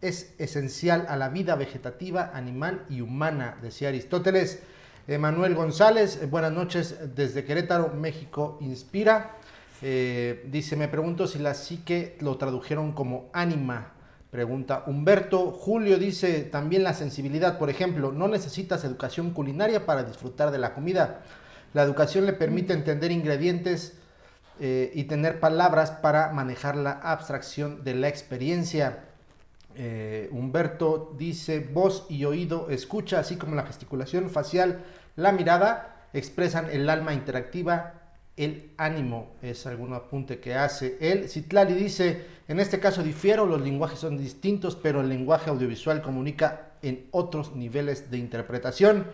es, 0.00 0.34
esencial 0.38 1.04
a 1.10 1.18
la 1.18 1.28
vida 1.28 1.54
vegetativa, 1.54 2.30
animal 2.32 2.86
y 2.88 3.02
humana, 3.02 3.58
decía 3.60 3.88
Aristóteles. 3.88 4.62
Manuel 5.06 5.54
González, 5.54 6.18
eh, 6.22 6.26
buenas 6.26 6.52
noches 6.52 6.96
desde 7.14 7.44
Querétaro, 7.44 7.92
México 7.92 8.56
Inspira. 8.62 9.36
dice, 9.82 10.76
me 10.76 10.88
pregunto 10.88 11.26
si 11.26 11.38
la 11.38 11.52
psique 11.52 12.16
lo 12.20 12.38
tradujeron 12.38 12.92
como 12.92 13.28
ánima, 13.34 13.92
Pregunta 14.30 14.84
Humberto. 14.86 15.52
Julio 15.52 15.98
dice 15.98 16.42
también 16.42 16.82
la 16.82 16.94
sensibilidad. 16.94 17.58
Por 17.58 17.70
ejemplo, 17.70 18.12
no 18.12 18.28
necesitas 18.28 18.84
educación 18.84 19.30
culinaria 19.30 19.86
para 19.86 20.04
disfrutar 20.04 20.50
de 20.50 20.58
la 20.58 20.74
comida. 20.74 21.22
La 21.74 21.82
educación 21.82 22.26
le 22.26 22.32
permite 22.32 22.72
entender 22.72 23.12
ingredientes 23.12 23.98
eh, 24.58 24.90
y 24.94 25.04
tener 25.04 25.38
palabras 25.38 25.90
para 25.90 26.32
manejar 26.32 26.76
la 26.76 26.92
abstracción 26.92 27.84
de 27.84 27.94
la 27.94 28.08
experiencia. 28.08 29.04
Eh, 29.74 30.28
Humberto 30.32 31.14
dice, 31.18 31.60
voz 31.60 32.06
y 32.08 32.24
oído, 32.24 32.70
escucha, 32.70 33.20
así 33.20 33.36
como 33.36 33.54
la 33.54 33.66
gesticulación 33.66 34.30
facial, 34.30 34.84
la 35.16 35.32
mirada, 35.32 36.08
expresan 36.14 36.70
el 36.70 36.88
alma 36.88 37.12
interactiva 37.12 38.05
el 38.36 38.72
ánimo, 38.76 39.36
es 39.40 39.66
algún 39.66 39.94
apunte 39.94 40.40
que 40.40 40.54
hace 40.54 40.98
él. 41.00 41.28
Citlali 41.28 41.74
dice, 41.74 42.26
en 42.48 42.60
este 42.60 42.78
caso 42.78 43.02
difiero, 43.02 43.46
los 43.46 43.62
lenguajes 43.62 43.98
son 43.98 44.18
distintos, 44.18 44.76
pero 44.76 45.00
el 45.00 45.08
lenguaje 45.08 45.50
audiovisual 45.50 46.02
comunica 46.02 46.72
en 46.82 47.06
otros 47.12 47.56
niveles 47.56 48.10
de 48.10 48.18
interpretación. 48.18 49.06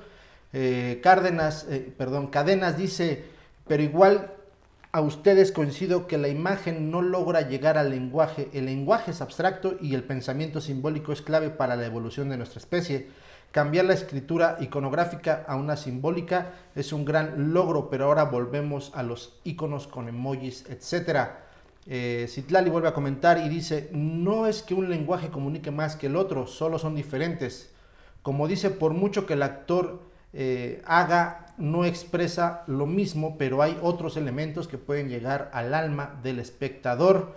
Eh, 0.53 1.01
Cárdenas, 1.03 1.67
eh, 1.71 1.93
perdón, 1.97 2.27
Cadenas 2.27 2.77
dice, 2.77 3.25
pero 3.67 3.83
igual 3.83 4.33
a 4.91 5.01
ustedes 5.01 5.53
coincido 5.53 6.07
que 6.07 6.19
la 6.19 6.29
imagen 6.29 6.91
no 6.91 7.01
logra 7.01 7.49
llegar 7.49 7.79
al 7.79 7.91
lenguaje. 7.91 8.51
El 8.53 8.67
lenguaje 8.67 9.13
es 9.13 9.23
abstracto 9.23 9.77
y 9.81 9.95
el 9.95 10.05
pensamiento 10.05 10.61
simbólico 10.61 11.13
es 11.13 11.23
clave 11.23 11.49
para 11.49 11.77
la 11.77 11.87
evolución 11.87 12.29
de 12.29 12.37
nuestra 12.37 12.59
especie. 12.59 13.07
Cambiar 13.53 13.85
la 13.85 13.93
escritura 13.93 14.57
iconográfica 14.61 15.45
a 15.47 15.57
una 15.57 15.77
simbólica 15.77 16.53
es 16.75 16.91
un 16.91 17.05
gran 17.05 17.53
logro, 17.53 17.91
pero 17.91 18.07
ahora 18.07 18.25
volvemos 18.25 18.91
a 18.95 19.03
los 19.03 19.39
iconos 19.45 19.87
con 19.87 20.09
emojis, 20.09 20.65
etc. 20.71 21.29
Eh, 21.87 22.27
Citlali 22.31 22.71
vuelve 22.71 22.89
a 22.89 22.95
comentar 22.95 23.37
y 23.37 23.51
dice, 23.51 23.91
no 23.93 24.47
es 24.47 24.63
que 24.63 24.73
un 24.73 24.89
lenguaje 24.89 25.29
comunique 25.29 25.71
más 25.71 25.97
que 25.97 26.07
el 26.07 26.17
otro, 26.17 26.47
solo 26.47 26.79
son 26.79 26.95
diferentes. 26.95 27.71
Como 28.23 28.49
dice, 28.49 28.71
por 28.71 28.95
mucho 28.95 29.27
que 29.27 29.35
el 29.35 29.43
actor 29.43 30.01
eh, 30.33 30.81
haga, 30.87 31.55
no 31.59 31.85
expresa 31.85 32.65
lo 32.69 32.87
mismo, 32.87 33.37
pero 33.37 33.61
hay 33.61 33.79
otros 33.83 34.17
elementos 34.17 34.67
que 34.67 34.79
pueden 34.79 35.11
llegar 35.11 35.51
al 35.53 35.75
alma 35.75 36.19
del 36.23 36.39
espectador. 36.39 37.35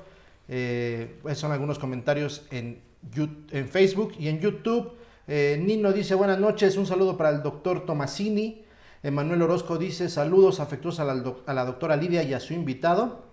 Eh, 0.47 1.19
son 1.33 1.51
algunos 1.51 1.77
comentarios 1.77 2.45
en, 2.51 2.79
en 3.51 3.67
Facebook 3.67 4.13
y 4.17 4.29
en 4.29 4.39
YouTube. 4.39 4.93
Eh, 5.27 5.59
Nino 5.59 5.91
dice 5.91 6.13
buenas 6.13 6.39
noches, 6.39 6.77
un 6.77 6.85
saludo 6.85 7.17
para 7.17 7.29
el 7.29 7.41
doctor 7.41 7.85
Tomasini. 7.85 8.63
Emanuel 9.01 9.41
Orozco 9.41 9.77
dice 9.77 10.09
saludos 10.09 10.59
afectuosos 10.59 10.99
a 10.99 11.53
la, 11.53 11.65
doctora 11.65 11.95
Lidia 11.95 12.23
y 12.23 12.33
a 12.33 12.39
su 12.39 12.53
invitado. 12.53 13.25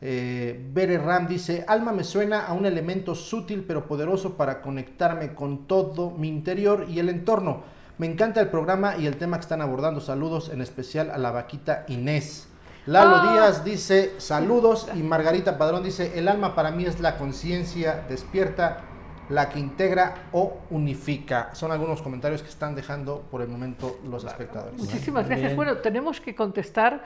Eh, 0.00 0.68
Bere 0.72 0.98
Ram 0.98 1.26
dice, 1.26 1.64
alma 1.66 1.92
me 1.92 2.04
suena 2.04 2.46
a 2.46 2.52
un 2.52 2.66
elemento 2.66 3.14
sutil 3.14 3.64
pero 3.66 3.86
poderoso 3.86 4.36
para 4.36 4.60
conectarme 4.60 5.34
con 5.34 5.66
todo 5.66 6.10
mi 6.10 6.28
interior 6.28 6.86
y 6.88 6.98
el 6.98 7.08
entorno. 7.08 7.62
Me 7.96 8.06
encanta 8.06 8.40
el 8.40 8.48
programa 8.48 8.96
y 8.96 9.06
el 9.06 9.16
tema 9.16 9.38
que 9.38 9.42
están 9.42 9.60
abordando. 9.60 10.00
Saludos 10.00 10.50
en 10.50 10.60
especial 10.60 11.10
a 11.10 11.18
la 11.18 11.30
vaquita 11.30 11.84
Inés. 11.88 12.48
Lalo 12.86 13.16
ah. 13.16 13.32
Díaz 13.32 13.64
dice 13.64 14.14
saludos 14.18 14.86
y 14.94 15.02
Margarita 15.02 15.58
Padrón 15.58 15.82
dice, 15.82 16.18
el 16.18 16.28
alma 16.28 16.54
para 16.54 16.70
mí 16.70 16.84
es 16.84 17.00
la 17.00 17.18
conciencia 17.18 18.04
despierta 18.08 18.87
la 19.30 19.48
que 19.50 19.58
integra 19.58 20.14
o 20.32 20.58
unifica. 20.70 21.50
Son 21.54 21.70
algunos 21.70 22.00
comentarios 22.02 22.42
que 22.42 22.48
están 22.48 22.74
dejando 22.74 23.22
por 23.30 23.42
el 23.42 23.48
momento 23.48 23.98
los 24.08 24.24
espectadores. 24.24 24.78
Muchísimas 24.80 25.26
gracias. 25.26 25.48
Bien. 25.50 25.56
Bueno, 25.56 25.76
tenemos 25.78 26.20
que 26.20 26.34
contestar 26.34 27.02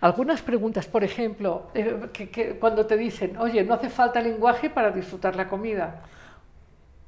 algunas 0.00 0.42
preguntas. 0.42 0.86
Por 0.86 1.04
ejemplo, 1.04 1.68
eh, 1.74 2.08
que- 2.12 2.30
que 2.30 2.54
cuando 2.58 2.86
te 2.86 2.96
dicen, 2.96 3.36
oye, 3.36 3.62
no 3.64 3.74
hace 3.74 3.88
falta 3.90 4.20
lenguaje 4.20 4.70
para 4.70 4.90
disfrutar 4.90 5.36
la 5.36 5.48
comida. 5.48 6.02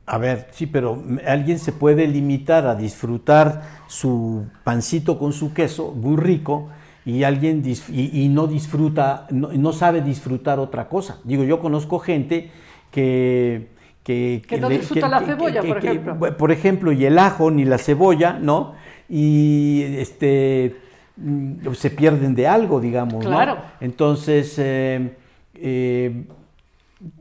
A 0.07 0.19
ver, 0.19 0.49
sí, 0.51 0.67
pero 0.67 0.95
m- 0.95 1.23
alguien 1.27 1.59
se 1.59 1.73
puede 1.73 2.07
limitar 2.07 2.67
a 2.67 2.75
disfrutar 2.75 3.63
su 3.87 4.47
pancito 4.65 5.19
con 5.19 5.33
su 5.33 5.53
queso, 5.55 5.93
muy 5.93 6.17
rico, 6.17 6.69
y 7.05 7.25
alguien 7.25 7.63
y 7.89 8.29
no 8.29 8.47
disfruta, 8.47 9.27
no, 9.31 9.49
no 9.53 9.73
sabe 9.73 10.03
disfrutar 10.03 10.61
otra 10.61 10.89
cosa. 10.89 11.19
Digo, 11.25 11.43
yo 11.45 11.59
conozco 11.61 11.99
gente 11.99 12.51
que... 12.93 13.71
Que, 14.05 14.43
Que 14.47 14.59
no 14.59 14.69
disfruta 14.69 15.09
la 15.09 15.21
cebolla, 15.21 15.63
por 15.63 15.79
ejemplo. 15.79 16.37
por 16.37 16.51
ejemplo, 16.53 16.93
y 16.93 17.05
el 17.05 17.19
ajo, 17.19 17.51
ni 17.51 17.65
la 17.65 17.79
cebolla, 17.79 18.39
¿no? 18.41 18.75
Y 19.09 19.83
este 19.99 20.77
mm, 21.17 21.73
se 21.75 21.91
pierden 21.91 22.35
de 22.35 22.47
algo, 22.49 22.81
digamos, 22.81 23.25
Claro. 23.25 23.55
¿no? 23.57 23.63
Entonces, 23.81 24.55
eh, 24.59 25.17
eh, 25.55 26.25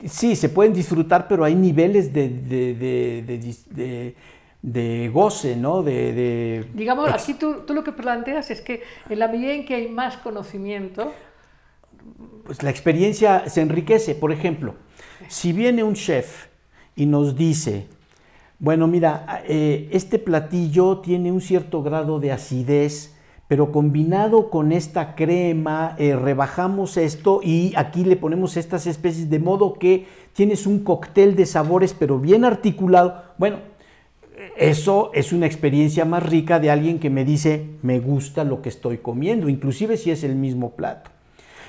Sí, 0.04 0.36
se 0.36 0.48
pueden 0.48 0.72
disfrutar, 0.72 1.26
pero 1.26 1.42
hay 1.44 1.56
niveles 1.56 2.12
de, 2.12 2.28
de, 2.28 4.14
de- 4.62 5.08
goce, 5.08 5.56
¿no? 5.56 5.82
De, 5.82 6.64
Digamos, 6.72 7.10
aquí 7.10 7.34
tú, 7.34 7.62
tú 7.66 7.74
lo 7.74 7.82
que 7.82 7.90
planteas 7.90 8.50
es 8.52 8.60
que 8.60 8.82
en 9.08 9.18
la 9.18 9.26
medida 9.26 9.52
en 9.52 9.64
que 9.64 9.74
hay 9.74 9.88
más 9.88 10.16
conocimiento, 10.18 11.12
pues 12.44 12.62
la 12.62 12.70
experiencia 12.70 13.48
se 13.48 13.60
enriquece. 13.60 14.14
Por 14.14 14.30
ejemplo, 14.30 14.76
si 15.26 15.52
viene 15.52 15.82
un 15.82 15.94
chef 15.94 16.46
y 16.96 17.06
nos 17.06 17.36
dice, 17.36 17.86
bueno, 18.58 18.86
mira, 18.86 19.42
eh, 19.48 19.88
este 19.92 20.18
platillo 20.18 20.98
tiene 20.98 21.32
un 21.32 21.40
cierto 21.40 21.82
grado 21.82 22.20
de 22.20 22.32
acidez, 22.32 23.14
pero 23.48 23.72
combinado 23.72 24.50
con 24.50 24.72
esta 24.72 25.14
crema, 25.14 25.96
eh, 25.98 26.16
rebajamos 26.16 26.96
esto 26.96 27.40
y 27.42 27.72
aquí 27.76 28.04
le 28.04 28.16
ponemos 28.16 28.56
estas 28.56 28.86
especies, 28.86 29.28
de 29.28 29.38
modo 29.38 29.74
que 29.74 30.06
tienes 30.32 30.66
un 30.66 30.84
cóctel 30.84 31.36
de 31.36 31.44
sabores, 31.44 31.92
pero 31.92 32.18
bien 32.18 32.44
articulado. 32.44 33.24
Bueno, 33.36 33.58
eso 34.56 35.10
es 35.12 35.32
una 35.32 35.46
experiencia 35.46 36.04
más 36.04 36.22
rica 36.22 36.60
de 36.60 36.70
alguien 36.70 36.98
que 36.98 37.10
me 37.10 37.24
dice, 37.24 37.66
me 37.82 37.98
gusta 38.00 38.44
lo 38.44 38.62
que 38.62 38.68
estoy 38.68 38.98
comiendo, 38.98 39.48
inclusive 39.48 39.96
si 39.96 40.10
es 40.10 40.24
el 40.24 40.36
mismo 40.36 40.70
plato. 40.70 41.10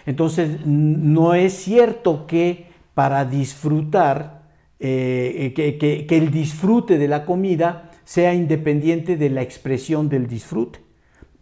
Entonces, 0.05 0.65
no 0.65 1.33
es 1.33 1.53
cierto 1.53 2.27
que 2.27 2.67
para 2.93 3.25
disfrutar, 3.25 4.42
eh, 4.85 5.53
que, 5.55 5.77
que- 5.77 6.05
que 6.05 6.17
el 6.17 6.29
disfrute 6.31 6.97
de 6.97 7.07
la 7.07 7.25
comida 7.25 7.89
sea 8.03 8.33
independiente 8.33 9.15
de 9.15 9.29
la 9.29 9.41
expresión 9.41 10.09
del 10.09 10.27
disfrute. 10.27 10.79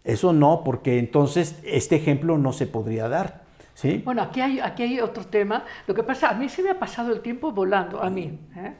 Eso 0.04 0.32
no, 0.32 0.62
porque 0.64 0.98
entonces 0.98 1.58
este 1.64 1.96
ejemplo 1.96 2.38
no 2.38 2.52
se 2.52 2.66
podría 2.66 3.08
dar. 3.08 3.42
¿sí? 3.74 4.00
Bueno, 4.04 4.22
aquí 4.22 4.40
hay, 4.40 4.60
aquí 4.60 4.82
hay 4.84 5.00
otro 5.00 5.24
tema. 5.26 5.64
Lo 5.86 5.94
que 5.94 6.02
pasa, 6.02 6.30
a 6.30 6.34
mí 6.34 6.48
se 6.48 6.62
me 6.62 6.70
ha 6.70 6.78
pasado 6.78 7.12
el 7.12 7.20
tiempo 7.20 7.50
volando, 7.52 8.02
a 8.02 8.10
mí. 8.10 8.38
¿eh? 8.56 8.74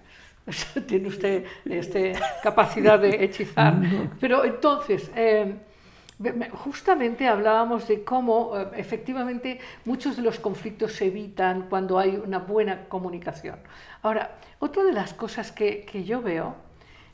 Tiene 0.87 1.09
usted 1.09 1.45
este, 1.65 2.13
capacidad 2.43 2.99
de 2.99 3.25
hechizar. 3.25 3.75
Pero 4.21 4.45
entonces, 4.45 5.11
eh, 5.17 5.55
me- 6.19 6.33
me- 6.33 6.51
justamente 6.51 7.27
hablábamos 7.29 7.87
de 7.89 8.03
cómo 8.05 8.53
eh, 8.59 8.67
efectivamente 8.77 9.59
muchos 9.85 10.17
de 10.17 10.23
los 10.23 10.39
conflictos 10.41 10.93
se 10.93 11.07
evitan 11.07 11.67
cuando 11.69 11.99
hay 11.99 12.17
una 12.17 12.39
buena 12.41 12.89
comunicación. 12.89 13.57
Ahora, 14.03 14.37
otra 14.65 14.85
de 14.85 14.93
las 14.93 15.13
cosas 15.13 15.51
que, 15.51 16.05
yo 16.07 16.23
veo 16.23 16.55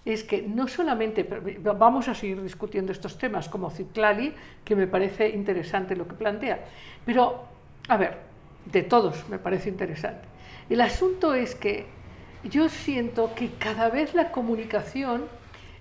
es 0.05 0.23
que 0.23 0.43
no 0.43 0.69
solamente, 0.69 1.23
vamos 1.63 2.07
a 2.07 2.15
seguir 2.15 2.43
discutiendo 2.43 2.93
estos 2.93 3.17
temas 3.17 3.49
como 3.49 3.71
Citlali, 3.71 4.35
que 4.67 4.77
me 4.77 4.87
parece 4.87 5.31
interesante 5.31 5.97
lo 5.97 6.07
que 6.07 6.13
plantea, 6.13 6.67
pero, 7.07 7.47
a 7.89 7.97
ver, 7.97 8.19
de 8.67 8.83
todos 8.83 9.27
me 9.31 9.39
parece 9.39 9.71
interesante. 9.71 10.29
El 10.69 10.83
asunto 10.83 11.33
es 11.33 11.55
que 11.55 11.87
yo 12.45 12.69
siento 12.69 13.35
que 13.35 13.53
cada 13.53 13.89
vez 13.89 14.13
la 14.13 14.31
comunicación 14.31 15.25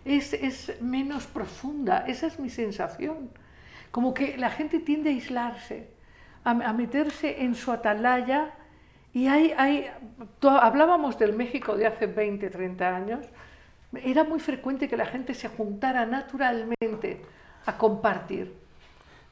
es, 0.05 0.82
menos 0.82 1.28
profunda, 1.28 2.05
esa 2.07 2.28
es 2.28 2.39
mi 2.39 2.49
sensación. 2.49 3.30
Como 3.91 4.13
que 4.13 4.38
la 4.38 4.51
gente 4.51 4.80
tiende 4.80 5.09
a 5.09 5.13
aislarse, 5.13 5.89
a 6.45 6.72
meterse 6.72 7.43
en 7.43 7.55
su 7.55 7.74
atalaya 7.74 8.53
y 9.18 9.28
hay, 9.28 9.53
hay, 9.57 9.86
hablábamos 10.43 11.18
del 11.18 11.34
México 11.34 11.76
de 11.76 11.88
hace 11.88 12.05
20, 12.05 12.49
30 12.49 12.95
años, 12.95 13.26
era 14.03 14.24
muy 14.24 14.39
frecuente 14.39 14.88
que 14.88 14.97
la 14.97 15.05
gente 15.05 15.34
se 15.34 15.47
juntara 15.47 16.05
naturalmente 16.05 17.22
a 17.65 17.78
compartir. 17.78 18.53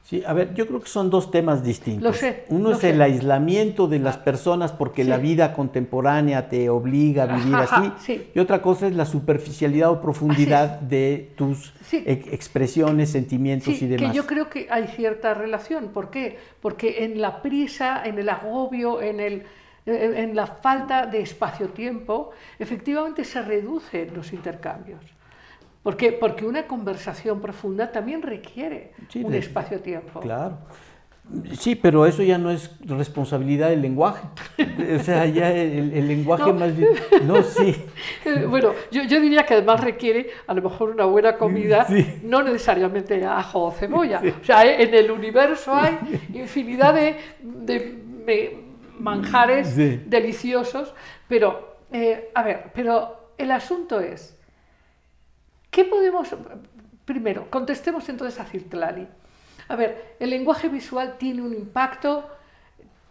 Sí, 0.02 0.22
a 0.24 0.32
ver, 0.32 0.54
yo 0.54 0.68
creo 0.68 0.80
que 0.80 0.88
son 0.88 1.10
dos 1.10 1.30
temas 1.32 1.64
distintos. 1.64 2.02
Lo 2.04 2.12
sé, 2.12 2.44
Uno 2.48 2.70
lo 2.70 2.76
es 2.76 2.84
el 2.84 2.96
sé. 2.98 3.02
aislamiento 3.02 3.88
de 3.88 3.98
las 3.98 4.16
personas 4.16 4.70
porque 4.72 5.02
Sí. 5.02 5.10
la 5.10 5.18
vida 5.18 5.52
contemporánea 5.52 6.48
te 6.48 6.68
obliga 6.70 7.24
a 7.24 7.36
vivir 7.36 7.54
Ajá, 7.56 7.76
así. 7.76 7.92
sí. 7.98 8.30
Y 8.34 8.38
otra 8.38 8.62
cosa 8.62 8.86
es 8.86 8.94
la 8.94 9.04
superficialidad 9.04 9.90
o 9.90 10.00
profundidad 10.00 10.78
de 10.80 11.32
tus 11.36 11.74
Sí. 11.86 12.02
ex- 12.06 12.32
expresiones, 12.32 13.10
sentimientos 13.10 13.82
y 13.82 13.86
demás. 13.88 14.10
que 14.12 14.16
yo 14.16 14.26
creo 14.26 14.48
que 14.48 14.68
hay 14.70 14.86
cierta 14.88 15.34
relación. 15.34 15.88
¿Por 15.88 16.10
qué? 16.10 16.38
Porque 16.60 17.04
en 17.04 17.20
la 17.20 17.42
prisa, 17.42 18.02
en 18.04 18.18
el 18.20 18.28
agobio, 18.28 19.02
en, 19.02 19.18
el, 19.18 19.42
en 19.86 20.34
la 20.34 20.46
falta 20.46 21.06
de 21.06 21.20
espacio-tiempo, 21.20 22.30
efectivamente 22.58 23.24
se 23.24 23.40
reducen 23.42 24.12
los 24.14 24.32
intercambios. 24.32 25.00
¿Por 25.82 25.96
qué? 25.96 26.10
Porque 26.12 26.44
una 26.44 26.66
conversación 26.66 27.40
profunda 27.40 27.92
también 27.92 28.20
requiere 28.22 28.92
Sí, 29.08 29.22
un 29.22 29.32
espacio-tiempo. 29.34 30.18
Claro. 30.20 30.58
Sí, 31.58 31.74
pero 31.74 32.06
eso 32.06 32.22
ya 32.22 32.38
no 32.38 32.50
es 32.52 32.70
responsabilidad 32.86 33.70
del 33.70 33.82
lenguaje. 33.82 34.28
O 34.96 35.02
sea, 35.02 35.26
ya 35.26 35.50
el, 35.52 35.92
el 35.92 36.06
lenguaje 36.06 36.44
No. 36.52 36.54
más 36.54 36.76
bien... 36.76 36.90
No, 37.24 37.42
sí. 37.42 37.74
Bueno, 38.48 38.72
yo, 38.92 39.02
yo 39.04 39.20
diría 39.20 39.44
que 39.44 39.54
además 39.54 39.80
requiere 39.82 40.28
a 40.46 40.54
lo 40.54 40.62
mejor 40.62 40.90
una 40.90 41.04
buena 41.04 41.36
comida, 41.36 41.84
Sí. 41.86 42.20
no 42.22 42.42
necesariamente 42.44 43.24
ajo 43.24 43.64
o 43.64 43.70
cebolla. 43.72 44.20
O 44.40 44.44
sea, 44.44 44.64
en 44.64 44.94
el 44.94 45.10
universo 45.10 45.74
hay 45.74 45.98
infinidad 46.32 46.94
de, 46.94 47.16
manjares 48.98 49.68
Sí. 49.68 50.02
deliciosos, 50.06 50.94
pero, 51.28 51.76
eh, 51.92 52.30
a 52.34 52.42
ver, 52.42 52.70
pero 52.74 53.30
el 53.38 53.50
asunto 53.50 54.00
es, 54.00 54.36
¿qué 55.70 55.84
podemos, 55.84 56.28
primero, 57.04 57.48
contestemos 57.50 58.08
entonces 58.08 58.40
a 58.40 58.44
Cirtlali. 58.44 59.06
A 59.68 59.76
ver, 59.76 60.16
el 60.20 60.30
lenguaje 60.30 60.68
visual 60.68 61.16
tiene 61.18 61.42
un 61.42 61.52
impacto, 61.52 62.24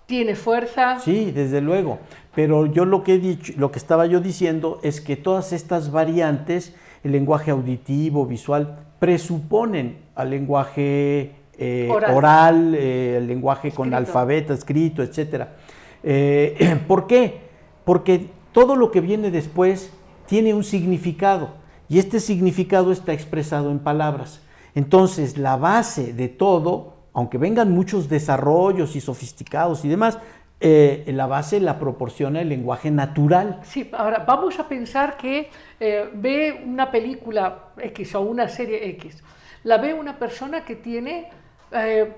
tiene 0.06 0.36
fuerza. 0.36 1.00
Sí, 1.00 1.32
desde 1.32 1.62
luego. 1.62 2.00
Pero 2.34 2.66
yo 2.66 2.86
lo 2.86 3.04
que 3.04 3.16
he 3.16 3.20
dicho, 3.20 3.54
lo 3.58 3.72
que 3.72 3.80
estaba 3.80 4.06
yo 4.06 4.20
diciendo 4.22 4.80
es 4.84 5.02
que 5.02 5.16
todas 5.16 5.52
estas 5.52 5.92
variantes, 5.92 6.76
el 7.04 7.12
lenguaje 7.12 7.52
auditivo, 7.52 8.26
visual, 8.26 8.78
presuponen 9.00 9.98
al 10.16 10.30
lenguaje 10.30 11.36
eh, 11.58 11.90
Oral. 11.92 12.14
oral, 12.14 12.76
eh, 12.76 13.18
el 13.18 13.28
lenguaje 13.28 13.72
con 13.72 13.94
alfabeto, 13.94 14.54
escrito, 14.54 15.04
etcétera. 15.04 15.56
Eh, 16.04 16.80
¿Por 16.88 17.08
qué? 17.08 17.42
Porque 17.84 18.30
todo 18.52 18.76
lo 18.76 18.92
que 18.92 19.02
viene 19.02 19.32
después 19.32 19.92
tiene 20.28 20.54
un 20.54 20.64
significado 20.64 21.54
y 21.88 22.00
este 22.00 22.20
significado 22.20 22.92
está 22.92 23.14
expresado 23.14 23.72
en 23.72 23.80
palabras. 23.80 24.42
Entonces, 24.74 25.38
la 25.38 25.56
base 25.56 26.14
de 26.14 26.28
todo, 26.28 26.96
aunque 27.14 27.38
vengan 27.38 27.72
muchos 27.72 28.10
desarrollos 28.10 28.96
y 28.96 29.02
sofisticados 29.02 29.86
y 29.86 29.90
demás, 29.90 30.20
eh, 30.60 31.04
la 31.08 31.28
base 31.28 31.60
la 31.60 31.80
proporciona 31.80 32.42
el 32.42 32.50
lenguaje 32.50 32.90
natural. 32.90 33.60
Sí, 33.64 33.90
ahora 33.94 34.24
vamos 34.26 34.58
a 34.60 34.68
pensar 34.68 35.18
que 35.18 35.50
eh, 35.80 36.10
ve 36.14 36.64
una 36.66 36.92
película 36.92 37.70
X 37.78 38.16
o 38.16 38.22
una 38.22 38.48
serie 38.48 38.90
X. 38.92 39.22
La 39.64 39.78
ve 39.78 39.94
una 39.94 40.18
persona 40.18 40.64
que 40.64 40.76
tiene 40.76 41.30
eh, 41.72 42.14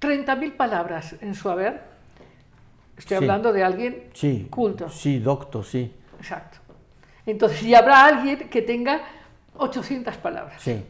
30.000 0.00 0.52
palabras 0.56 1.16
en 1.20 1.34
su 1.34 1.48
haber. 1.48 1.82
Estoy 2.96 3.18
Sí. 3.18 3.24
hablando 3.24 3.52
de 3.52 3.64
alguien 3.64 4.04
Sí. 4.12 4.46
culto. 4.50 4.88
Sí, 4.88 5.18
docto, 5.18 5.62
sí. 5.62 5.92
Exacto. 6.18 6.58
Entonces, 7.26 7.62
y 7.62 7.74
habrá 7.74 8.04
alguien 8.06 8.48
que 8.50 8.62
tenga 8.62 9.00
800 9.56 10.16
palabras. 10.18 10.60
Sí. 10.62 10.84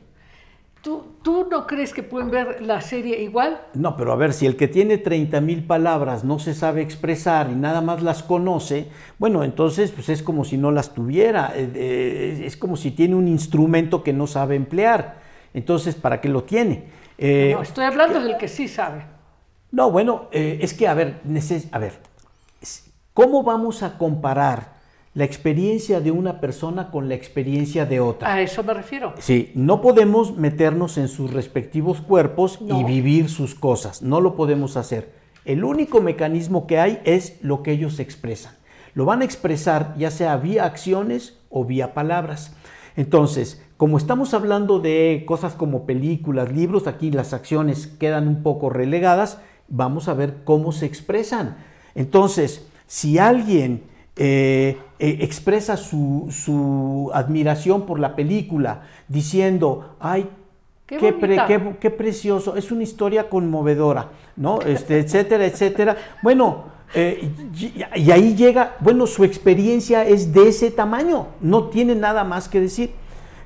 ¿Tú, 0.82 1.14
¿Tú 1.22 1.46
no 1.50 1.66
crees 1.66 1.94
que 1.94 2.02
pueden 2.02 2.30
ver 2.30 2.60
la 2.60 2.82
serie 2.82 3.22
igual? 3.22 3.58
No, 3.72 3.96
pero 3.96 4.12
a 4.12 4.16
ver, 4.16 4.34
si 4.34 4.44
el 4.44 4.54
que 4.54 4.68
tiene 4.68 4.98
30 4.98 5.40
mil 5.40 5.64
palabras 5.64 6.24
no 6.24 6.38
se 6.38 6.52
sabe 6.52 6.82
expresar 6.82 7.48
y 7.50 7.54
nada 7.54 7.80
más 7.80 8.02
las 8.02 8.22
conoce, 8.22 8.88
bueno, 9.18 9.44
entonces 9.44 9.92
pues 9.92 10.10
es 10.10 10.22
como 10.22 10.44
si 10.44 10.58
no 10.58 10.70
las 10.72 10.92
tuviera, 10.92 11.52
eh, 11.56 11.70
eh, 11.74 12.42
es 12.44 12.58
como 12.58 12.76
si 12.76 12.90
tiene 12.90 13.14
un 13.14 13.28
instrumento 13.28 14.02
que 14.02 14.12
no 14.12 14.26
sabe 14.26 14.56
emplear. 14.56 15.23
Entonces, 15.54 15.94
¿para 15.94 16.20
qué 16.20 16.28
lo 16.28 16.44
tiene? 16.44 16.84
Eh, 17.16 17.52
no, 17.54 17.62
estoy 17.62 17.84
hablando 17.84 18.20
del 18.20 18.36
que 18.36 18.48
sí 18.48 18.68
sabe. 18.68 19.06
no, 19.70 19.90
bueno, 19.90 20.28
eh, 20.32 20.58
es 20.60 20.74
que, 20.74 20.86
a 20.86 20.94
ver, 20.94 21.20
a 21.72 21.78
ver, 21.78 21.92
¿Cómo 23.14 23.44
vamos 23.44 23.84
a 23.84 23.96
comparar 23.96 24.74
la 25.14 25.22
experiencia 25.22 26.00
de 26.00 26.10
una 26.10 26.40
persona 26.40 26.90
con 26.90 27.08
la 27.08 27.14
experiencia 27.14 27.86
de 27.86 28.00
otra? 28.00 28.34
A 28.34 28.40
eso 28.42 28.64
me 28.64 28.74
refiero. 28.74 29.14
Sí, 29.20 29.52
no 29.54 29.80
podemos 29.80 30.36
meternos 30.36 30.98
en 30.98 31.06
sus 31.06 31.32
respectivos 31.32 32.00
cuerpos 32.00 32.58
y 32.60 32.82
vivir 32.82 33.30
sus 33.30 33.54
cosas, 33.54 34.02
no 34.02 34.20
lo 34.20 34.34
podemos 34.34 34.76
hacer. 34.76 35.12
El 35.44 35.62
único 35.62 36.00
mecanismo 36.00 36.66
que 36.66 36.80
hay 36.80 37.00
es 37.04 37.38
lo 37.40 37.62
que 37.62 37.70
ellos 37.70 38.00
expresan. 38.00 38.56
Lo 38.94 39.04
van 39.04 39.22
a 39.22 39.24
expresar 39.24 39.94
ya 39.96 40.10
sea 40.10 40.36
vía 40.36 40.64
acciones 40.64 41.38
o 41.50 41.64
vía 41.64 41.94
palabras. 41.94 42.56
Entonces, 42.96 43.63
como 43.76 43.98
estamos 43.98 44.34
hablando 44.34 44.78
de 44.78 45.24
cosas 45.26 45.54
como 45.54 45.84
películas, 45.84 46.52
libros, 46.52 46.86
aquí 46.86 47.10
las 47.10 47.32
acciones 47.32 47.86
quedan 47.86 48.28
un 48.28 48.42
poco 48.42 48.70
relegadas, 48.70 49.38
vamos 49.68 50.08
a 50.08 50.14
ver 50.14 50.36
cómo 50.44 50.72
se 50.72 50.86
expresan. 50.86 51.56
Entonces, 51.94 52.66
si 52.86 53.18
alguien 53.18 53.82
eh, 54.16 54.78
eh, 55.00 55.18
expresa 55.22 55.76
su, 55.76 56.28
su 56.30 57.10
admiración 57.14 57.82
por 57.84 57.98
la 57.98 58.14
película 58.14 58.82
diciendo, 59.08 59.96
ay, 60.00 60.28
Qué 60.86 60.98
qué, 60.98 61.12
pre- 61.14 61.36
bonita". 61.36 61.46
qué- 61.46 61.76
qué 61.80 61.90
precioso, 61.90 62.56
es 62.56 62.70
una 62.70 62.82
historia 62.82 63.28
conmovedora, 63.28 64.10
¿no? 64.36 64.60
Este, 64.66 64.98
etcétera, 65.00 65.46
etcétera. 65.46 65.96
Bueno, 66.22 66.64
eh, 66.94 67.28
y, 67.58 68.00
y 68.02 68.10
ahí 68.12 68.36
llega, 68.36 68.76
bueno, 68.80 69.06
su 69.06 69.24
experiencia 69.24 70.04
es 70.06 70.32
de 70.32 70.48
ese 70.48 70.70
tamaño, 70.70 71.28
no 71.40 71.64
tiene 71.70 71.94
nada 71.96 72.22
más 72.22 72.48
que 72.48 72.60
decir. 72.60 72.90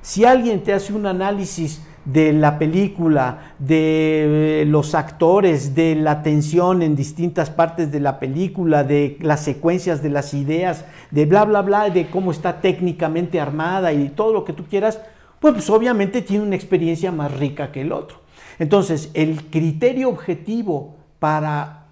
Si 0.01 0.25
alguien 0.25 0.63
te 0.63 0.73
hace 0.73 0.93
un 0.93 1.05
análisis 1.05 1.81
de 2.05 2.33
la 2.33 2.57
película, 2.57 3.53
de 3.59 4.61
eh, 4.61 4.65
los 4.65 4.95
actores, 4.95 5.75
de 5.75 5.95
la 5.95 6.23
tensión 6.23 6.81
en 6.81 6.95
distintas 6.95 7.49
partes 7.49 7.91
de 7.91 7.99
la 7.99 8.19
película, 8.19 8.83
de 8.83 9.17
las 9.21 9.43
secuencias 9.43 10.01
de 10.01 10.09
las 10.09 10.33
ideas, 10.33 10.85
de 11.11 11.25
bla, 11.25 11.45
bla, 11.45 11.61
bla, 11.61 11.89
de 11.89 12.09
cómo 12.09 12.31
está 12.31 12.61
técnicamente 12.61 13.39
armada 13.39 13.93
y 13.93 14.09
todo 14.09 14.33
lo 14.33 14.45
que 14.45 14.53
tú 14.53 14.65
quieras, 14.65 14.99
pues, 15.39 15.53
pues, 15.53 15.69
obviamente 15.69 16.21
tiene 16.21 16.43
una 16.43 16.55
experiencia 16.55 17.11
más 17.11 17.31
rica 17.37 17.71
que 17.71 17.81
el 17.81 17.91
otro. 17.91 18.21
Entonces, 18.57 19.11
el 19.13 19.45
criterio 19.45 20.09
objetivo 20.09 20.95
para 21.19 21.87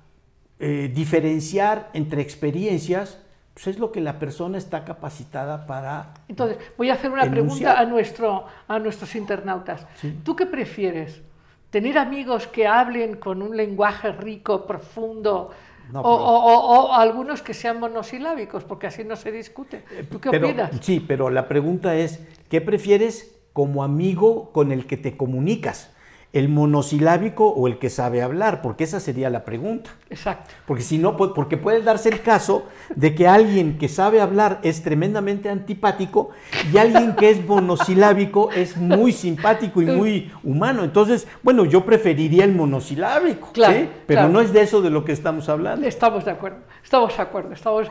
eh, 0.59 0.91
diferenciar 0.93 1.89
entre 1.93 2.21
experiencias, 2.21 3.19
pues 3.57 3.65
es 3.65 3.79
lo 3.79 3.91
que 3.91 4.01
la 4.01 4.19
persona 4.19 4.59
está 4.59 4.85
capacitada 4.85 5.65
para... 5.65 6.13
Entonces, 6.27 6.59
voy 6.77 6.91
a 6.91 6.93
hacer 6.93 7.09
una 7.09 7.23
Enunciar. 7.23 7.73
pregunta 7.73 7.79
a, 7.79 7.85
nuestro, 7.85 8.45
a 8.67 8.77
nuestros 8.77 9.15
internautas. 9.15 9.83
¿Tú 10.23 10.35
qué 10.35 10.45
prefieres? 10.45 11.23
¿Tener 11.71 11.97
amigos 11.97 12.45
que 12.45 12.67
hablen 12.67 13.15
con 13.15 13.41
un 13.41 13.57
lenguaje 13.57 14.11
rico, 14.11 14.67
profundo? 14.67 15.49
No, 15.91 16.01
o, 16.01 16.03
pero- 16.03 16.13
o- 16.13 16.59
o- 16.59 16.85
o 16.89 16.93
algunos 16.93 17.41
que 17.41 17.55
sean 17.55 17.79
monosilábicos, 17.79 18.63
porque 18.63 18.85
así 18.87 19.03
no 19.03 19.15
se 19.15 19.31
discute. 19.31 19.83
¿Tú 20.11 20.19
qué 20.21 20.29
Pero- 20.29 20.49
opinas? 20.49 20.69
Sí, 20.81 20.99
pero 20.99 21.31
la 21.31 21.47
pregunta 21.47 21.95
es, 21.95 22.23
¿qué 22.51 22.61
prefieres 22.61 23.39
como 23.53 23.83
amigo 23.83 24.51
con 24.51 24.71
el 24.71 24.85
que 24.85 24.97
te 24.97 25.17
comunicas? 25.17 25.91
¿El 26.33 26.49
monosilábico 26.49 27.47
o 27.47 27.67
el 27.67 27.79
que 27.79 27.89
sabe 27.89 28.21
hablar? 28.21 28.61
Porque 28.61 28.83
esa 28.83 28.99
sería 28.99 29.29
la 29.29 29.45
pregunta. 29.45 29.91
Exacto. 30.09 30.53
Porque 30.65 30.83
si 30.83 30.97
no, 30.97 31.17
pu- 31.17 31.33
porque 31.33 31.55
puede 31.57 31.81
darse 31.81 32.09
el 32.09 32.21
caso 32.21 32.65
de 32.95 33.15
que 33.15 33.27
alguien 33.27 33.77
que 33.77 33.87
sabe 33.87 34.19
hablar 34.21 34.59
es 34.61 34.83
tremendamente 34.83 35.49
antipático 35.49 36.29
y 36.71 36.77
alguien 36.77 37.15
que 37.15 37.29
es 37.29 37.43
monosilábico 37.45 38.51
es 38.51 38.75
muy 38.77 39.13
simpático 39.13 39.81
y 39.81 39.85
muy 39.85 40.31
humano. 40.43 40.83
Entonces, 40.83 41.27
bueno, 41.43 41.63
yo 41.63 41.85
preferiría 41.85 42.43
el 42.43 42.53
monosilábico, 42.53 43.51
Claro, 43.53 43.73
¿sí? 43.73 43.89
pero 44.05 44.19
claro. 44.21 44.33
no 44.33 44.41
es 44.41 44.51
de 44.51 44.61
eso 44.61 44.81
de 44.81 44.89
lo 44.89 45.05
que 45.05 45.13
estamos 45.13 45.47
hablando. 45.47 45.87
Estamos 45.87 46.25
de 46.25 46.31
acuerdo, 46.31 46.57
estamos 46.83 47.15
de 47.15 47.23
acuerdo, 47.23 47.53
estamos, 47.53 47.87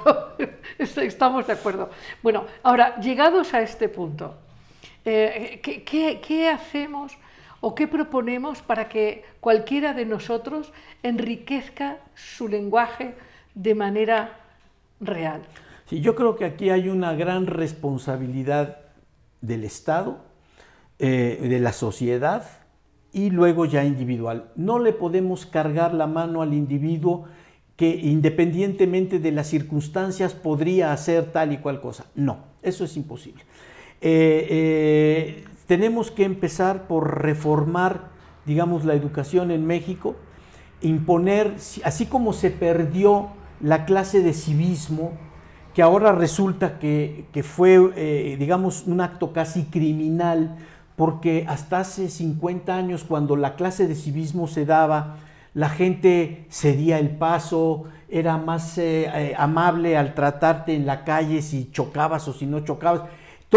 estamos 0.79 1.47
de 1.47 1.53
acuerdo. 1.55 1.91
Bueno, 2.23 2.45
ahora, 2.63 3.01
llegados 3.01 3.55
a 3.55 3.63
este 3.63 3.89
punto, 3.89 4.35
eh, 5.07 5.59
¿qué, 5.63 5.83
qué- 5.83 6.21
qué 6.27 6.49
hacemos 6.51 7.13
o 7.67 7.75
qué 7.75 7.89
proponemos 7.89 8.63
para 8.63 8.89
que 8.89 9.25
cualquiera 9.41 9.93
de 9.93 10.07
nosotros 10.07 10.73
enriquezca 11.03 11.99
su 12.15 12.47
lenguaje 12.47 13.17
de 13.57 13.75
manera 13.75 14.39
real? 15.01 15.43
Sí, 15.91 16.01
yo 16.01 16.15
creo 16.15 16.37
que 16.37 16.45
aquí 16.45 16.71
hay 16.71 16.89
una 16.89 17.15
gran 17.15 17.49
responsabilidad 17.49 18.83
del 19.41 19.65
Estado, 19.65 20.19
eh, 21.01 21.41
de 21.43 21.59
la 21.59 21.73
sociedad 21.73 22.45
y 23.13 23.31
luego 23.31 23.65
ya 23.65 23.83
individual. 23.83 24.45
No 24.55 24.79
le 24.79 24.93
podemos 24.93 25.45
cargar 25.45 25.93
la 25.93 26.07
mano 26.07 26.43
al 26.43 26.55
individuo 26.55 27.25
que 27.75 27.89
independientemente 27.89 29.19
de 29.19 29.33
las 29.33 29.49
circunstancias 29.49 30.35
podría 30.35 30.93
hacer 30.93 31.33
tal 31.33 31.53
y 31.53 31.59
cual 31.59 31.81
cosa. 31.81 32.07
No, 32.15 32.45
eso 32.63 32.85
es 32.85 32.97
imposible. 32.97 33.43
Eh, 34.01 34.47
eh, 34.51 35.45
tenemos 35.67 36.11
que 36.11 36.25
empezar 36.25 36.87
por 36.87 37.23
reformar, 37.23 38.09
digamos, 38.45 38.85
la 38.85 38.95
educación 38.95 39.51
en 39.51 39.67
México, 39.67 40.17
imponer, 40.81 41.57
así 41.85 42.07
como 42.07 42.33
se 42.33 42.51
perdió 42.51 43.29
la 43.61 43.85
clase 43.85 44.23
de 44.23 44.33
civismo, 44.33 45.13
que 45.75 45.83
ahora 45.83 46.13
resulta 46.13 46.79
que, 46.79 47.27
que 47.33 47.43
fue, 47.43 47.93
eh, 47.97 48.37
digamos, 48.39 48.87
un 48.87 49.01
acto 49.01 49.33
casi 49.33 49.65
criminal, 49.65 50.57
porque 50.97 51.45
hasta 51.49 51.81
hace 51.81 52.09
50 52.09 52.75
años, 52.75 53.05
cuando 53.05 53.37
la 53.37 53.57
clase 53.57 53.87
de 53.87 53.95
civismo 53.95 54.47
se 54.47 54.65
daba, 54.65 55.17
la 55.53 55.69
gente 55.69 56.47
cedía 56.51 56.99
el 56.99 57.11
paso, 57.11 57.85
era 58.09 58.37
más 58.37 58.79
eh, 58.79 59.11
eh, 59.13 59.35
amable 59.37 59.97
al 59.97 60.15
tratarte 60.15 60.75
en 60.75 60.87
la 60.87 61.05
calle 61.05 61.43
si 61.43 61.71
chocabas 61.71 62.29
o 62.29 62.33
si 62.33 62.47
no 62.47 62.61
chocabas. 62.61 63.03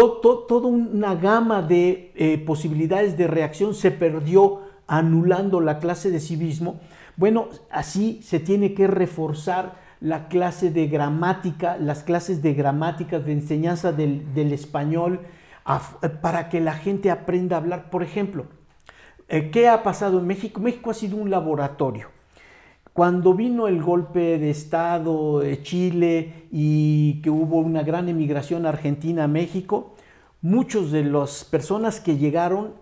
To- 0.00 0.12
to- 0.22 0.38
Toda 0.48 0.66
una 0.68 1.14
gama 1.14 1.60
de 1.60 2.10
eh, 2.16 2.38
posibilidades 2.38 3.18
de 3.18 3.26
reacción 3.26 3.74
se 3.74 3.90
perdió 3.90 4.62
anulando 4.86 5.60
la 5.60 5.78
clase 5.78 6.10
de 6.10 6.20
civismo. 6.20 6.80
Bueno, 7.18 7.48
así 7.70 8.22
se 8.22 8.40
tiene 8.40 8.72
que 8.72 8.86
reforzar 8.86 9.74
la 10.00 10.28
clase 10.28 10.70
de 10.70 10.86
gramática, 10.86 11.76
las 11.76 12.02
clases 12.02 12.40
de 12.40 12.54
gramática, 12.54 13.18
de 13.20 13.32
enseñanza 13.32 13.92
del, 13.92 14.24
español, 14.54 15.20
a- 15.66 15.82
para 16.22 16.48
que 16.48 16.60
la 16.60 16.72
gente 16.72 17.10
aprenda 17.10 17.56
a 17.56 17.58
hablar. 17.60 17.90
Por 17.90 18.02
ejemplo, 18.02 18.46
eh, 19.28 19.50
¿qué 19.50 19.68
ha 19.68 19.82
pasado 19.82 20.18
en 20.18 20.26
México? 20.26 20.62
México 20.62 20.90
ha 20.90 20.94
sido 20.94 21.18
un 21.18 21.28
laboratorio. 21.28 22.08
Cuando 22.92 23.34
vino 23.34 23.68
el 23.68 23.80
golpe 23.82 24.38
de 24.38 24.50
Estado 24.50 25.38
de 25.38 25.62
Chile 25.62 26.46
y 26.50 27.22
que 27.22 27.30
hubo 27.30 27.58
una 27.58 27.84
gran 27.84 28.08
emigración 28.08 28.66
argentina 28.66 29.24
a 29.24 29.28
México, 29.28 29.94
muchos 30.42 30.90
de 30.90 31.04
las 31.04 31.44
personas 31.44 32.00
que 32.00 32.16
llegaron 32.16 32.74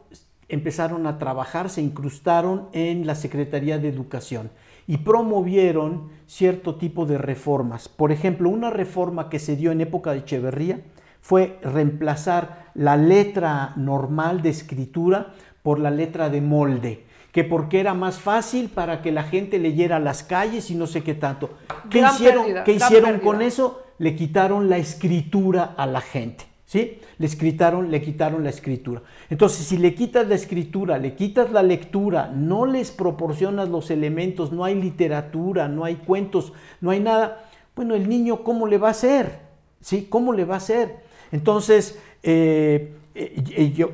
empezaron 0.49 1.07
a 1.07 1.19
trabajar, 1.19 1.69
se 1.69 1.83
incrustaron 1.83 2.69
en 2.73 3.07
la 3.07 3.15
Secretaría 3.15 3.79
de 3.79 3.89
Educación 3.89 4.51
y 4.87 4.97
promovieron 4.97 6.09
cierto 6.27 6.77
tipo 6.77 7.05
de 7.05 7.19
reformas. 7.19 7.89
Por 7.91 8.11
ejemplo, 8.11 8.49
una 8.49 8.71
reforma 8.71 9.29
que 9.29 9.39
se 9.39 9.57
dio 9.57 9.73
en 9.73 9.83
época 9.83 10.13
de 10.13 10.21
Echeverría 10.21 10.81
fue 11.21 11.59
reemplazar 11.63 12.71
la 12.75 12.97
letra 12.97 13.75
normal 13.77 14.41
de 14.41 14.49
escritura 14.49 15.35
por 15.63 15.79
la 15.79 15.91
letra 15.91 16.31
de 16.31 16.41
molde, 16.41 17.05
que 17.33 17.45
porque 17.45 17.81
era 17.81 17.95
más 17.95 18.19
fácil 18.19 18.69
para 18.69 19.03
que 19.03 19.13
la 19.13 19.23
gente 19.23 19.59
leyera 19.59 19.99
las 19.99 20.23
calles 20.23 20.71
y 20.71 20.75
no 20.75 20.87
sé 20.87 21.03
qué 21.03 21.15
tanto. 21.15 21.51
¿Qué 21.91 22.01
Gran 22.01 22.15
hicieron, 22.15 22.45
pérdida, 22.45 22.65
¿qué 22.65 22.73
hicieron 22.73 23.21
con 23.21 23.43
eso? 23.43 23.83
Le 23.99 24.17
quitaron 24.17 24.69
la 24.69 24.79
escritura 24.79 25.75
a 25.77 25.87
la 25.87 26.01
gente. 26.01 26.45
¿Sí? 26.65 27.01
Le 27.17 27.29
quitaron, 27.29 27.91
le 27.91 28.03
quitaron 28.03 28.45
la 28.45 28.51
escritura. 28.51 29.01
Entonces, 29.31 29.67
si 29.67 29.79
le 29.79 29.95
quitas 29.95 30.29
la 30.29 30.35
escritura, 30.35 30.99
le 30.99 31.15
quitas 31.15 31.51
la 31.51 31.63
lectura, 31.63 32.31
no 32.35 32.67
les 32.67 32.91
proporcionas 32.91 33.71
los 33.71 33.91
elementos, 33.91 34.53
no 34.53 34.65
hay 34.65 34.75
literatura, 34.75 35.67
no 35.67 35.85
hay 35.87 35.95
cuentos, 35.95 36.53
no 36.83 36.91
hay 36.91 37.01
nada, 37.01 37.49
bueno, 37.75 37.95
el 37.95 38.07
niño, 38.07 38.45
¿cómo 38.45 38.67
le 38.67 38.77
va 38.77 38.89
a 38.89 38.91
hacer? 38.91 39.39
¿Sí? 39.81 40.09
¿Cómo 40.11 40.35
le 40.35 40.45
va 40.45 40.57
a 40.57 40.59
hacer? 40.59 40.97
Entonces, 41.33 41.99
eh, 42.23 42.93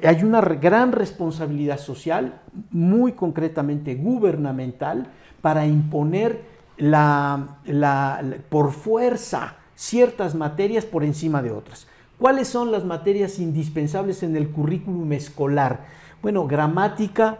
hay 0.02 0.22
una 0.22 0.40
gran 0.40 0.92
responsabilidad 0.92 1.78
social, 1.78 2.40
muy 2.70 3.12
concretamente 3.12 3.94
gubernamental, 3.94 5.06
para 5.40 5.66
imponer 5.66 6.42
la- 6.76 7.46
por 8.48 8.72
fuerza 8.72 9.56
ciertas 9.74 10.34
materias 10.34 10.84
por 10.84 11.04
encima 11.04 11.42
de 11.42 11.52
otras. 11.52 11.86
¿Cuáles 12.18 12.48
son 12.48 12.70
las 12.70 12.84
materias 12.84 13.38
indispensables 13.38 14.22
en 14.22 14.36
el 14.36 14.50
currículum 14.50 15.12
escolar? 15.12 15.86
Bueno, 16.22 16.46
gramática, 16.46 17.38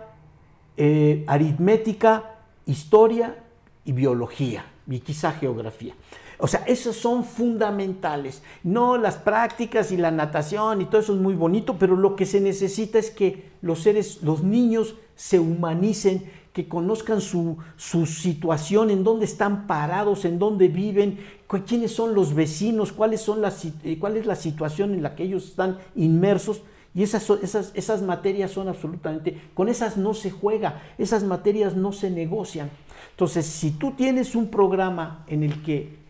eh, 0.76 1.24
aritmética, 1.26 2.34
historia 2.66 3.36
y 3.84 3.92
biología, 3.92 4.64
y 4.88 4.98
quizá 5.00 5.32
geografía. 5.32 5.94
O 6.38 6.46
sea, 6.46 6.64
esos 6.66 6.96
son 6.96 7.24
fundamentales. 7.24 8.42
No 8.62 8.98
las 8.98 9.16
prácticas 9.16 9.92
y 9.92 9.96
la 9.96 10.10
natación 10.10 10.82
y 10.82 10.86
todo 10.86 11.00
eso 11.00 11.14
es 11.14 11.20
muy 11.20 11.34
bonito, 11.34 11.76
pero 11.78 11.96
lo 11.96 12.16
que 12.16 12.26
se 12.26 12.40
necesita 12.40 12.98
es 12.98 13.10
que 13.10 13.50
los 13.62 13.80
seres, 13.80 14.22
los 14.22 14.42
niños 14.42 14.96
se 15.14 15.38
humanicen, 15.38 16.44
que 16.52 16.68
conozcan 16.68 17.20
su, 17.20 17.56
su 17.76 18.06
situación, 18.06 18.90
en 18.90 19.02
dónde 19.02 19.24
están 19.24 19.66
parados, 19.66 20.24
en 20.24 20.38
dónde 20.38 20.68
viven, 20.68 21.18
quiénes 21.62 21.92
son 21.92 22.14
los 22.14 22.34
vecinos, 22.34 22.92
cuáles 22.92 23.20
son 23.20 23.40
las, 23.40 23.64
eh, 23.64 23.98
cuál 23.98 24.16
es 24.16 24.26
la 24.26 24.36
situación 24.36 24.94
en 24.94 25.02
la 25.02 25.14
que 25.14 25.24
ellos 25.24 25.44
están 25.44 25.78
inmersos. 25.94 26.62
Y 26.94 27.02
esas, 27.02 27.28
esas, 27.42 27.72
esas 27.74 28.02
materias 28.02 28.52
son 28.52 28.68
absolutamente, 28.68 29.40
con 29.54 29.68
esas 29.68 29.96
no 29.96 30.14
se 30.14 30.30
juega, 30.30 30.80
esas 30.96 31.24
materias 31.24 31.74
no 31.74 31.92
se 31.92 32.08
negocian. 32.08 32.70
Entonces, 33.10 33.46
si 33.46 33.72
tú 33.72 33.92
tienes 33.92 34.36
un 34.36 34.48
programa 34.48 35.24
en 35.26 35.42
el 35.42 35.60
que, 35.62 36.03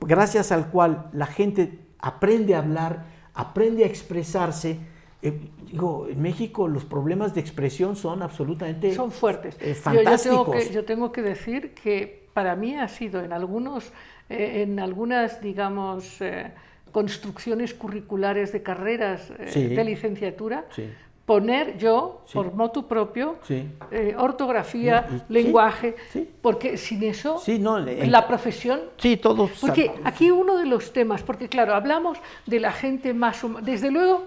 gracias 0.00 0.52
al 0.52 0.68
cual 0.70 1.06
la 1.12 1.26
gente 1.26 1.78
aprende 1.98 2.54
a 2.54 2.58
hablar, 2.58 3.04
aprende 3.34 3.84
a 3.84 3.86
expresarse, 3.86 4.78
eh, 5.22 5.38
digo, 5.70 6.06
en 6.08 6.20
México 6.22 6.66
los 6.68 6.84
problemas 6.84 7.34
de 7.34 7.40
expresión 7.40 7.94
son 7.96 8.22
absolutamente 8.22 8.94
son 8.94 9.10
fuertes. 9.12 9.56
eh, 9.60 9.76
Yo- 9.92 10.02
yo, 10.02 10.18
tengo 10.18 10.50
que, 10.50 10.70
yo 10.72 10.84
tengo 10.84 11.12
que 11.12 11.22
decir 11.22 11.74
que 11.74 12.26
para 12.32 12.56
mí 12.56 12.74
ha 12.76 12.88
sido 12.88 13.22
en 13.22 13.32
algunos, 13.32 13.92
eh, 14.28 14.62
en 14.62 14.78
algunas, 14.80 15.40
digamos, 15.42 16.20
eh, 16.20 16.52
construcciones 16.92 17.74
curriculares 17.74 18.52
de 18.52 18.62
carreras 18.62 19.32
Sí. 19.48 19.66
de 19.68 19.84
licenciatura, 19.84 20.64
Sí. 20.74 20.88
Poner 21.30 21.78
yo, 21.78 22.22
Sí. 22.26 22.34
por 22.34 22.52
motu 22.54 22.88
propio, 22.88 23.36
Sí. 23.44 23.68
eh, 23.92 24.16
ortografía, 24.18 25.06
sí, 25.08 25.22
lenguaje, 25.28 25.94
porque 26.42 26.76
sin 26.76 27.04
eso 27.04 27.40
no, 27.60 27.78
la 27.78 28.26
profesión 28.26 28.80
Sí, 28.96 29.16
todos. 29.16 29.52
porque 29.60 29.92
aquí 30.02 30.32
uno 30.32 30.56
de 30.56 30.66
los 30.66 30.92
temas, 30.92 31.22
porque 31.22 31.48
claro, 31.48 31.72
hablamos 31.76 32.18
de 32.46 32.58
la 32.58 32.72
gente 32.72 33.14
más 33.14 33.44
huma- 33.44 33.60
Desde 33.60 33.92
luego, 33.92 34.26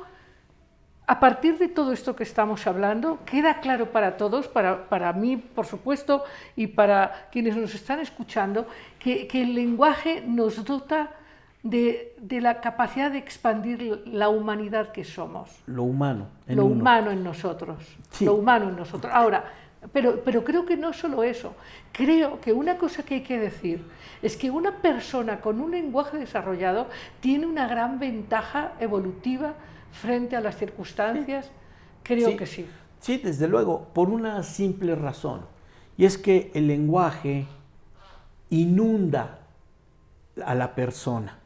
a 1.07 1.19
partir 1.19 1.57
de 1.57 1.67
todo 1.67 1.91
esto 1.91 2.15
que 2.15 2.23
estamos 2.23 2.65
hablando, 2.67 3.19
queda 3.25 3.59
claro 3.59 3.87
para 3.91 4.15
todos, 4.15 4.47
para, 4.47 4.87
para 4.87 5.11
mí, 5.11 5.35
por 5.35 5.65
supuesto, 5.65 6.23
y 6.55 6.67
para 6.67 7.27
quienes 7.33 7.57
nos 7.57 7.75
están 7.75 7.99
escuchando, 7.99 8.65
que, 8.97 9.27
que 9.27 9.41
el 9.41 9.55
lenguaje 9.55 10.23
nos 10.25 10.63
dota 10.63 11.11
de, 11.63 12.15
de 12.19 12.41
la 12.41 12.59
capacidad 12.61 13.09
de 13.11 13.17
expandir 13.17 14.03
la 14.05 14.27
humanidad 14.29 14.91
que 14.91 15.03
somos 15.05 15.49
Lo 15.65 15.83
humano. 15.83 16.27
en 16.47 16.57
lo 16.57 16.65
uno. 16.65 16.75
humano 16.81 17.11
en 17.11 17.23
nosotros, 17.23 17.77
Sí. 18.11 18.25
lo 18.25 18.35
humano 18.35 18.69
en 18.69 18.75
nosotros. 18.75 19.11
Ahora, 19.15 19.45
pero, 19.93 20.21
pero 20.23 20.43
creo 20.43 20.65
que 20.65 20.75
no 20.77 20.91
solo 20.93 21.23
eso, 21.23 21.55
creo 21.93 22.39
que 22.41 22.51
una 22.53 22.77
cosa 22.77 23.03
que 23.03 23.15
hay 23.15 23.21
que 23.23 23.39
decir 23.39 23.83
es 24.21 24.35
que 24.37 24.51
una 24.51 24.77
persona 24.81 25.39
con 25.41 25.59
un 25.61 25.71
lenguaje 25.71 26.17
desarrollado 26.17 26.87
tiene 27.21 27.45
una 27.47 27.67
gran 27.67 27.97
ventaja 27.99 28.73
evolutiva 28.79 29.53
frente 29.91 30.35
a 30.35 30.41
las 30.41 30.57
circunstancias, 30.57 31.49
creo 32.03 32.29
Sí. 32.31 32.37
que 32.37 32.45
sí. 32.45 32.67
Sí, 32.99 33.17
desde 33.17 33.47
luego, 33.47 33.87
por 33.93 34.09
una 34.09 34.43
simple 34.43 34.95
razón. 34.95 35.41
Y 35.97 36.05
es 36.05 36.17
que 36.17 36.51
el 36.53 36.67
lenguaje 36.67 37.45
inunda 38.49 39.39
a 40.45 40.55
la 40.55 40.73
persona. 40.75 41.39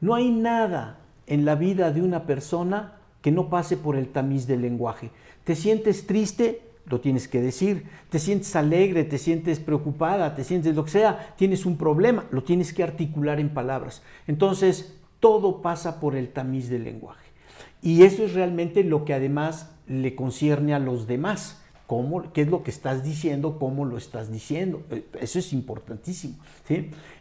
No 0.00 0.14
hay 0.14 0.30
nada 0.30 1.00
en 1.26 1.44
la 1.44 1.54
vida 1.54 1.92
de 1.92 2.02
una 2.02 2.26
persona 2.26 2.94
que 3.22 3.32
no 3.32 3.48
pase 3.48 3.76
por 3.76 3.96
el 3.96 4.08
tamiz 4.08 4.46
del 4.46 4.62
lenguaje. 4.62 5.10
Te 5.44 5.54
sientes 5.56 6.06
triste, 6.06 6.62
lo 6.86 7.00
tienes 7.00 7.28
que 7.28 7.40
decir. 7.40 7.84
Te 8.10 8.18
sientes 8.18 8.54
alegre, 8.56 9.04
te 9.04 9.18
sientes 9.18 9.58
preocupada, 9.58 10.34
te 10.34 10.44
sientes 10.44 10.76
lo 10.76 10.84
que 10.84 10.92
sea, 10.92 11.34
tienes 11.36 11.66
un 11.66 11.76
problema, 11.76 12.26
lo 12.30 12.44
tienes 12.44 12.72
que 12.72 12.82
articular 12.82 13.40
en 13.40 13.50
palabras. 13.50 14.02
Entonces, 14.26 14.94
todo 15.20 15.62
pasa 15.62 15.98
por 15.98 16.14
el 16.14 16.28
tamiz 16.28 16.68
del 16.68 16.84
lenguaje. 16.84 17.26
Y 17.82 18.02
eso 18.02 18.24
es 18.24 18.34
realmente 18.34 18.84
lo 18.84 19.04
que 19.04 19.14
además 19.14 19.70
le 19.86 20.14
concierne 20.14 20.74
a 20.74 20.78
los 20.78 21.06
demás. 21.06 21.62
¿Cómo, 21.86 22.32
¿Qué 22.32 22.42
es 22.42 22.48
lo 22.48 22.64
que 22.64 22.70
estás 22.70 23.04
diciendo? 23.04 23.58
¿Cómo 23.58 23.84
lo 23.84 23.96
estás 23.96 24.30
diciendo? 24.32 24.82
Eh, 24.90 25.04
Eso 25.20 25.38
es 25.38 25.52
importantísimo. 25.52 26.34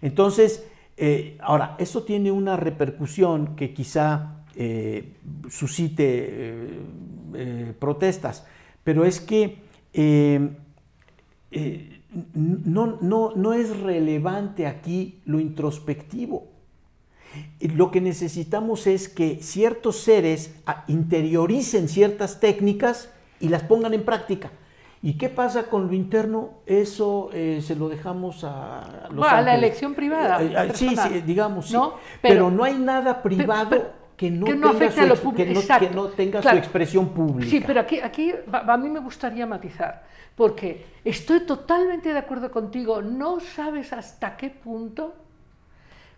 Entonces, 0.02 0.66
eh, 0.98 1.38
ahora, 1.42 1.76
eso 1.78 2.04
tiene 2.04 2.32
una 2.32 2.56
repercusión 2.56 3.56
que 3.56 3.74
quizá 3.74 4.46
eh, 4.58 5.16
suscite 5.50 6.04
eh, 6.08 6.80
eh, 7.34 7.74
protestas, 7.78 8.46
pero 8.86 9.04
es 9.04 9.20
que 9.20 9.60
no, 12.34 12.98
no, 13.02 13.34
no 13.36 13.54
es 13.54 13.78
relevante 13.80 14.66
aquí 14.68 15.20
lo 15.26 15.42
introspectivo. 15.42 16.48
Lo 17.60 17.92
que 17.92 18.00
necesitamos 18.00 18.88
es 18.88 19.10
que 19.10 19.40
ciertos 19.42 19.98
seres 19.98 20.56
ah, 20.66 20.86
interioricen 20.88 21.90
ciertas 21.90 22.40
técnicas 22.40 23.10
y 23.42 23.50
las 23.50 23.64
pongan 23.64 23.94
en 23.94 24.06
práctica. 24.06 24.52
¿Y 25.02 25.18
qué 25.18 25.30
pasa 25.30 25.64
con 25.64 25.88
lo 25.88 25.94
interno? 25.94 26.50
Eso 26.66 27.30
eh, 27.34 27.62
se 27.62 27.76
lo 27.76 27.90
dejamos 27.90 28.44
a 28.44 29.08
los 29.10 29.18
Bueno, 29.18 29.36
a 29.36 29.42
la 29.42 29.56
elección 29.56 29.94
privada, 29.94 30.42
Eh, 30.42 30.54
eh, 30.58 30.72
sí, 30.74 30.96
sí, 30.96 31.22
digamos, 31.22 31.68
sí. 31.68 31.74
Pero, 31.76 31.94
Pero- 32.22 32.52
no 32.52 32.64
hay 32.64 32.76
nada 32.76 33.22
privado 33.22 33.70
pero- 33.70 34.06
que 34.18 34.32
no, 34.32 34.46
que 34.46 34.56
no 34.56 34.72
tenga, 34.74 34.92
su, 35.16 35.30
lo 35.30 35.34
que 35.36 35.46
no- 35.46 35.62
que 35.80 35.90
no 35.90 36.06
tenga 36.08 36.40
Claro. 36.42 36.58
su 36.58 36.64
expresión 36.64 37.10
pública. 37.10 37.50
Sí, 37.52 37.62
pero 37.66 37.82
aquí, 37.82 38.00
aquí 38.00 38.34
a 38.52 38.78
mí 38.78 38.90
me 38.90 39.00
gustaría 39.02 39.46
matizar, 39.46 40.04
porque 40.36 40.86
estoy 41.04 41.42
totalmente 41.42 42.12
de 42.14 42.20
acuerdo 42.20 42.50
contigo, 42.50 43.02
no 43.02 43.40
sabes 43.42 43.92
hasta 43.94 44.38
qué 44.38 44.50
punto, 44.50 45.14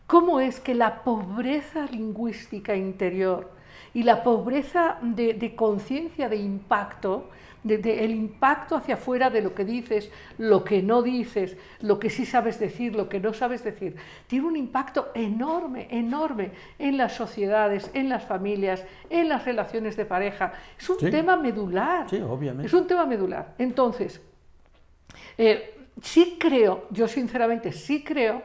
cómo 0.06 0.40
es 0.40 0.60
que 0.60 0.76
la 0.76 1.04
pobreza 1.04 1.86
lingüística 1.92 2.76
interior 2.76 3.52
y 3.94 4.04
la 4.04 4.24
pobreza 4.24 4.98
de, 5.02 5.34
de 5.34 5.56
conciencia 5.56 6.30
de 6.30 6.38
impacto, 6.38 7.30
de, 7.68 7.78
de 7.78 8.04
el 8.06 8.12
impacto 8.12 8.76
hacia 8.76 8.96
afuera 8.96 9.30
de 9.30 9.42
lo 9.42 9.54
que 9.54 9.66
dices, 9.66 10.10
lo 10.38 10.64
que 10.64 10.82
no 10.82 11.02
dices, 11.02 11.58
lo 11.82 12.00
que 12.00 12.10
sí 12.10 12.26
sabes 12.26 12.60
decir, 12.60 12.96
lo 12.96 13.10
que 13.10 13.20
no 13.20 13.34
sabes 13.34 13.64
decir, 13.64 13.96
tiene 14.28 14.48
un 14.48 14.56
impacto 14.56 15.10
enorme, 15.14 15.88
enorme 15.92 16.52
en 16.80 16.98
las 16.98 17.14
sociedades, 17.14 17.92
en 17.94 18.10
las 18.10 18.24
familias, 18.26 18.84
en 19.10 19.30
las 19.30 19.46
relaciones 19.46 19.96
de 19.98 20.06
pareja. 20.06 20.54
Es 20.80 20.90
un 20.90 21.00
Sí. 21.00 21.12
tema 21.12 21.36
medular. 21.38 22.10
Sí, 22.10 22.18
obviamente. 22.22 22.68
Es 22.68 22.74
un 22.74 22.88
tema 22.88 23.06
medular. 23.06 23.54
Entonces, 23.58 24.22
eh, 25.38 25.74
sí 26.02 26.38
creo, 26.40 26.88
yo 26.92 27.08
sinceramente 27.08 27.72
sí 27.72 28.04
creo 28.04 28.42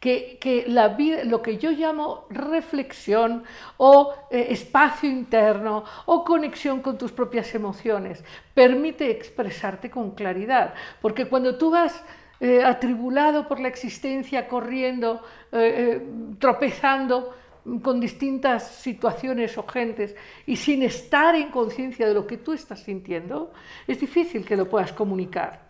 que, 0.00 0.38
que 0.40 0.64
la 0.66 0.88
vida, 0.88 1.24
lo 1.24 1.42
que 1.42 1.58
yo 1.58 1.70
llamo 1.70 2.26
reflexión 2.30 3.44
o 3.78 4.14
eh, 4.30 4.48
espacio 4.50 5.08
interno 5.08 5.84
o 6.06 6.24
conexión 6.24 6.80
con 6.80 6.98
tus 6.98 7.12
propias 7.12 7.54
emociones 7.54 8.22
permite 8.54 9.10
expresarte 9.10 9.90
con 9.90 10.12
claridad. 10.12 10.74
Porque 11.00 11.26
cuando 11.26 11.56
tú 11.56 11.70
vas 11.70 12.04
eh, 12.40 12.62
atribulado 12.62 13.48
por 13.48 13.60
la 13.60 13.68
existencia, 13.68 14.46
corriendo, 14.46 15.22
eh, 15.52 16.06
tropezando, 16.38 17.34
con 17.82 17.98
distintas 17.98 18.76
situaciones 18.76 19.58
o 19.58 19.66
gentes 19.66 20.14
y 20.46 20.54
sin 20.54 20.84
estar 20.84 21.34
en 21.34 21.50
conciencia 21.50 22.06
de 22.06 22.14
lo 22.14 22.24
que 22.24 22.36
tú 22.36 22.52
estás 22.52 22.80
sintiendo, 22.80 23.52
es 23.88 23.98
difícil 23.98 24.44
que 24.44 24.56
lo 24.56 24.68
puedas 24.68 24.92
comunicar. 24.92 25.65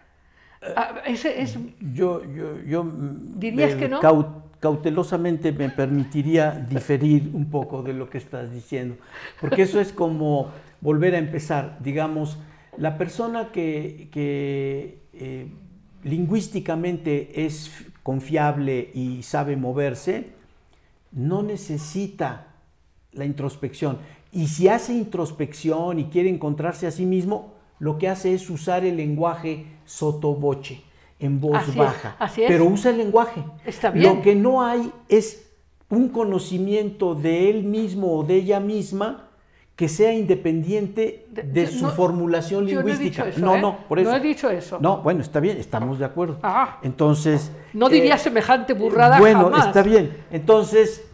Ah, 0.77 1.03
ese 1.07 1.41
es, 1.43 1.59
Yo, 1.95 2.23
yo, 2.25 2.61
yo 2.67 2.85
¿Dirías 3.39 3.73
eh, 3.73 3.79
que 3.79 3.89
no? 3.89 4.01
cau- 4.01 4.43
cautelosamente 4.61 5.53
me 5.53 5.69
permitiría 5.69 6.51
diferir 6.53 7.31
un 7.33 7.51
poco 7.51 7.83
de 7.83 7.93
lo 7.93 8.09
que 8.11 8.19
estás 8.19 8.53
diciendo, 8.53 8.97
porque 9.41 9.63
eso 9.63 9.81
es 9.81 9.93
como 9.93 10.51
volver 10.81 11.15
a 11.15 11.19
empezar. 11.19 11.79
Digamos, 11.83 12.39
la 12.79 12.99
persona 12.99 13.53
que, 13.53 14.09
que, 14.11 15.01
eh, 15.15 15.47
lingüísticamente 16.05 17.45
es 17.47 17.71
confiable 18.03 18.91
y 18.95 19.23
sabe 19.23 19.57
moverse, 19.57 20.29
no 21.13 21.43
necesita 21.43 22.49
la 23.13 23.25
introspección. 23.25 23.99
Y 24.33 24.49
si 24.49 24.69
hace 24.69 24.93
introspección 24.95 25.99
y 25.99 26.05
quiere 26.07 26.29
encontrarse 26.29 26.87
a 26.87 26.91
sí 26.91 27.07
mismo, 27.07 27.55
lo 27.79 27.99
que 27.99 28.09
hace 28.09 28.35
es 28.35 28.49
usar 28.51 28.85
el 28.85 28.97
lenguaje 28.97 29.67
sotoboche, 29.85 30.83
en 31.19 31.41
voz 31.41 31.57
Así 31.57 31.71
es, 31.71 31.77
baja. 31.77 32.17
así 32.19 32.43
es. 32.43 32.49
Pero 32.51 32.65
usa 32.67 32.91
el 32.91 32.99
lenguaje. 32.99 33.43
Está 33.65 33.91
bien. 33.91 34.05
Lo 34.17 34.23
que 34.23 34.35
no 34.35 34.63
hay 34.63 34.91
es 35.09 35.51
un 35.89 36.09
conocimiento 36.09 37.15
de 37.15 37.49
él 37.51 37.63
mismo 37.65 38.17
o 38.19 38.25
de 38.25 38.35
ella 38.37 38.61
misma 38.61 39.23
que 39.77 39.89
sea 39.91 40.13
independiente 40.15 41.27
de, 41.31 41.43
De- 41.43 41.67
su 41.67 41.85
no, 41.85 41.91
formulación 41.91 42.65
no 42.65 42.71
he 42.71 42.75
lingüística. 42.75 43.25
dicho 43.27 43.37
eso, 43.37 43.45
no, 43.45 43.57
¿eh? 43.57 43.61
no, 43.61 43.79
por 43.89 43.99
No 44.01 44.09
eso. 44.09 44.17
he 44.17 44.21
dicho 44.21 44.49
eso. 44.51 44.79
No, 44.81 45.03
bueno, 45.03 45.21
está 45.21 45.39
bien, 45.39 45.59
estamos 45.59 45.99
de 45.99 46.07
acuerdo. 46.07 46.39
Ah. 46.43 46.79
Entonces. 46.83 47.53
no 47.75 47.89
eh, 47.89 47.93
diría 47.93 48.17
semejante 48.17 48.73
burrada 48.73 49.19
bueno, 49.19 49.45
jamás. 49.51 49.67
está 49.67 49.83
bien. 49.83 50.17
Entonces, 50.31 51.05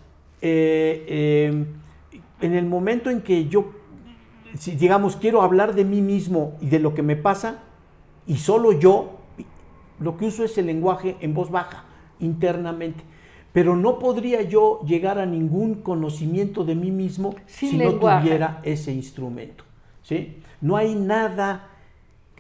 eh, 0.41 1.05
eh, 1.09 1.65
en 2.41 2.55
el 2.55 2.67
momento 2.67 3.11
en 3.11 3.21
que 3.21 3.47
yo, 3.49 3.73
si, 4.59 4.73
digamos, 4.73 5.17
quiero 5.17 5.43
hablar 5.43 5.75
de 5.75 5.85
mí 5.85 6.01
mismo 6.01 6.57
y 6.61 6.67
de 6.69 6.79
lo 6.79 6.95
que 6.95 7.03
me 7.03 7.17
pasa, 7.17 7.59
y 8.27 8.37
solo 8.37 8.73
yo, 8.73 9.19
lo 9.99 10.17
que 10.17 10.27
uso 10.27 10.45
es 10.45 10.57
el 10.59 10.67
lenguaje 10.67 11.17
en 11.21 11.35
voz 11.35 11.51
baja, 11.51 11.85
internamente. 12.21 13.03
Pero 13.53 13.77
no 13.77 13.99
podría 13.99 14.43
yo 14.43 14.81
llegar 14.87 15.19
a 15.19 15.27
ningún 15.27 15.77
conocimiento 15.83 16.65
de 16.65 16.75
mí 16.75 16.91
mismo 16.91 17.35
Sin 17.47 17.71
si 17.73 17.77
lenguaje. 17.77 18.17
no 18.17 18.23
tuviera 18.23 18.61
ese 18.63 18.93
instrumento. 18.93 19.65
¿sí? 20.03 20.39
No 20.61 20.77
hay 20.77 20.95
nada 20.95 21.69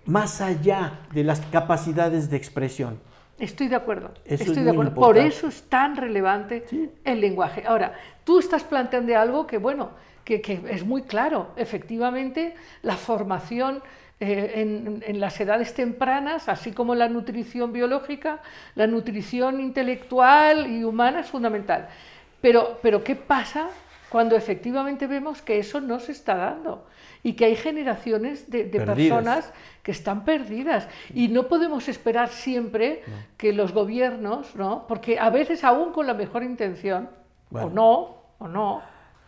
más 0.06 0.40
allá 0.40 1.00
de 1.12 1.24
las 1.24 1.40
capacidades 1.40 2.30
de 2.30 2.36
expresión. 2.36 2.98
Estoy 3.38 3.68
de 3.68 3.76
acuerdo. 3.76 4.12
Eso 4.24 4.44
estoy 4.44 4.58
es 4.58 4.64
de 4.64 4.70
acuerdo. 4.70 4.94
Por 4.94 5.18
eso 5.18 5.48
es 5.48 5.62
tan 5.64 5.96
relevante 5.96 6.64
Sí. 6.68 6.90
el 7.04 7.20
lenguaje. 7.20 7.64
Ahora, 7.66 7.94
tú 8.24 8.38
estás 8.38 8.62
planteando 8.64 9.16
algo 9.18 9.46
que, 9.46 9.58
bueno, 9.58 9.90
que, 10.24 10.40
que 10.40 10.60
es 10.70 10.84
muy 10.84 11.02
claro. 11.02 11.50
Efectivamente, 11.56 12.54
la 12.82 12.96
formación 12.96 13.82
eh, 14.20 14.52
en, 14.60 15.02
en 15.04 15.20
las 15.20 15.40
edades 15.40 15.74
tempranas, 15.74 16.48
así 16.48 16.70
como 16.70 16.94
la 16.94 17.08
nutrición 17.08 17.72
biológica, 17.72 18.40
la 18.76 18.86
nutrición 18.86 19.60
intelectual 19.60 20.68
y 20.70 20.84
humana 20.84 21.20
es 21.20 21.26
fundamental. 21.26 21.88
Pero, 22.40 22.78
pero 22.82 23.02
¿qué 23.02 23.16
pasa 23.16 23.70
cuando 24.10 24.36
efectivamente 24.36 25.06
vemos 25.06 25.40
que 25.40 25.58
eso 25.58 25.80
no 25.80 25.98
se 26.00 26.12
está 26.12 26.34
dando? 26.34 26.86
Y 27.22 27.32
que 27.32 27.46
hay 27.46 27.56
generaciones 27.56 28.50
de, 28.50 28.64
personas 28.64 29.52
que 29.82 29.92
están 29.92 30.24
perdidas. 30.24 30.88
Y 31.14 31.28
no 31.28 31.48
podemos 31.48 31.88
esperar 31.88 32.28
siempre 32.28 33.02
que 33.36 33.52
los 33.52 33.72
gobiernos, 33.72 34.54
¿no? 34.56 34.86
Porque 34.88 35.18
a 35.18 35.30
veces 35.30 35.62
aún 35.62 35.92
con 35.92 36.06
la 36.06 36.14
mejor 36.14 36.42
intención, 36.42 37.10
o 37.52 37.70
no, 37.70 38.16
o 38.38 38.48
no, 38.48 38.82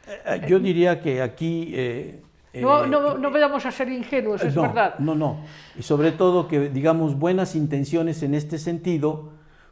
Eh, 0.07 0.43
Yo 0.49 0.59
diría 0.59 1.01
que 1.01 1.23
aquí... 1.23 1.73
eh, 1.75 2.23
no, 2.55 2.85
eh, 2.85 2.89
no, 2.89 3.19
no 3.19 3.31
vayamos 3.31 3.67
a 3.67 3.73
ser 3.73 3.89
ingenuos, 3.89 4.43
es 4.45 4.55
no, 4.55 4.63
verdad. 4.63 4.99
No, 4.99 5.15
no. 5.15 5.41
Y 5.77 5.83
sobre 5.83 6.13
todo 6.13 6.47
que, 6.47 6.69
digamos, 6.69 7.19
buenas 7.19 7.57
intenciones 7.57 8.23
en 8.23 8.35
este 8.35 8.59
sentido, 8.59 9.31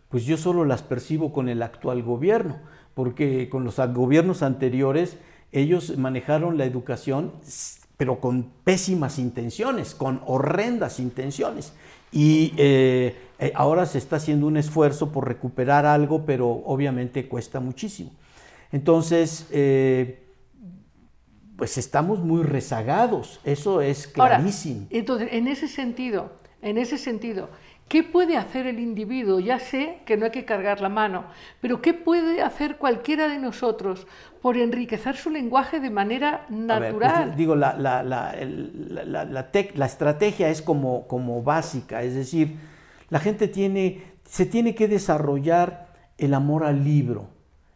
pues 0.08 0.24
yo 0.24 0.36
solo 0.36 0.64
las 0.64 0.82
percibo 0.82 1.32
con 1.32 1.48
el 1.48 1.62
actual 1.62 2.02
gobierno, 2.02 2.58
porque 2.94 3.48
con 3.48 3.64
los 3.64 3.76
gobiernos 3.76 4.42
anteriores 4.42 5.16
ellos 5.52 5.96
manejaron 5.96 6.58
la 6.58 6.64
educación, 6.64 7.32
pero 7.96 8.18
con 8.18 8.50
pésimas 8.64 9.18
intenciones, 9.18 9.94
con 9.94 10.20
horrendas 10.26 10.98
intenciones. 10.98 11.74
Y 12.10 12.52
eh, 12.56 13.14
ahora 13.54 13.86
se 13.86 13.98
está 13.98 14.16
haciendo 14.16 14.46
un 14.46 14.56
esfuerzo 14.56 15.12
por 15.12 15.28
recuperar 15.28 15.86
algo, 15.86 16.26
pero 16.26 16.48
obviamente 16.50 17.28
cuesta 17.28 17.60
muchísimo. 17.60 18.10
Entonces, 18.72 19.46
eh, 19.50 20.21
pues 21.62 21.78
estamos 21.78 22.18
muy 22.18 22.42
rezagados, 22.42 23.38
eso 23.44 23.80
es 23.82 24.10
Ahora, 24.18 24.38
clarísimo. 24.38 24.88
entonces, 24.90 25.28
en 25.30 25.46
ese 25.46 25.68
sentido, 25.68 26.32
en 26.60 26.76
ese 26.76 26.98
sentido, 26.98 27.50
¿qué 27.86 28.02
puede 28.02 28.36
hacer 28.36 28.66
el 28.66 28.80
individuo? 28.80 29.38
Ya 29.38 29.60
sé 29.60 30.00
que 30.04 30.16
no 30.16 30.24
hay 30.24 30.32
que 30.32 30.44
cargar 30.44 30.80
la 30.80 30.88
mano, 30.88 31.26
pero 31.60 31.80
¿qué 31.80 31.94
puede 31.94 32.42
hacer 32.42 32.78
cualquiera 32.78 33.28
de 33.28 33.38
nosotros 33.38 34.08
por 34.40 34.56
enriquecer 34.56 35.14
su 35.14 35.30
lenguaje 35.30 35.78
de 35.78 35.90
manera 35.90 36.46
ver, 36.48 36.58
natural? 36.66 37.24
pues, 37.26 37.36
digo, 37.36 37.54
la, 37.54 37.76
la- 37.78 38.02
la- 38.02 38.32
el- 38.32 38.92
la- 38.96 39.04
la- 39.04 39.24
la 39.24 39.52
tec- 39.52 39.76
la 39.76 39.86
estrategia 39.86 40.48
es 40.48 40.62
como, 40.62 41.06
como 41.06 41.44
básica, 41.44 42.02
es 42.02 42.16
decir, 42.16 42.56
la 43.08 43.20
gente 43.20 43.46
tiene, 43.46 44.02
se 44.24 44.46
tiene 44.46 44.74
que 44.74 44.88
desarrollar 44.88 45.94
el 46.18 46.34
amor 46.34 46.64
al 46.64 46.82
libro, 46.82 47.28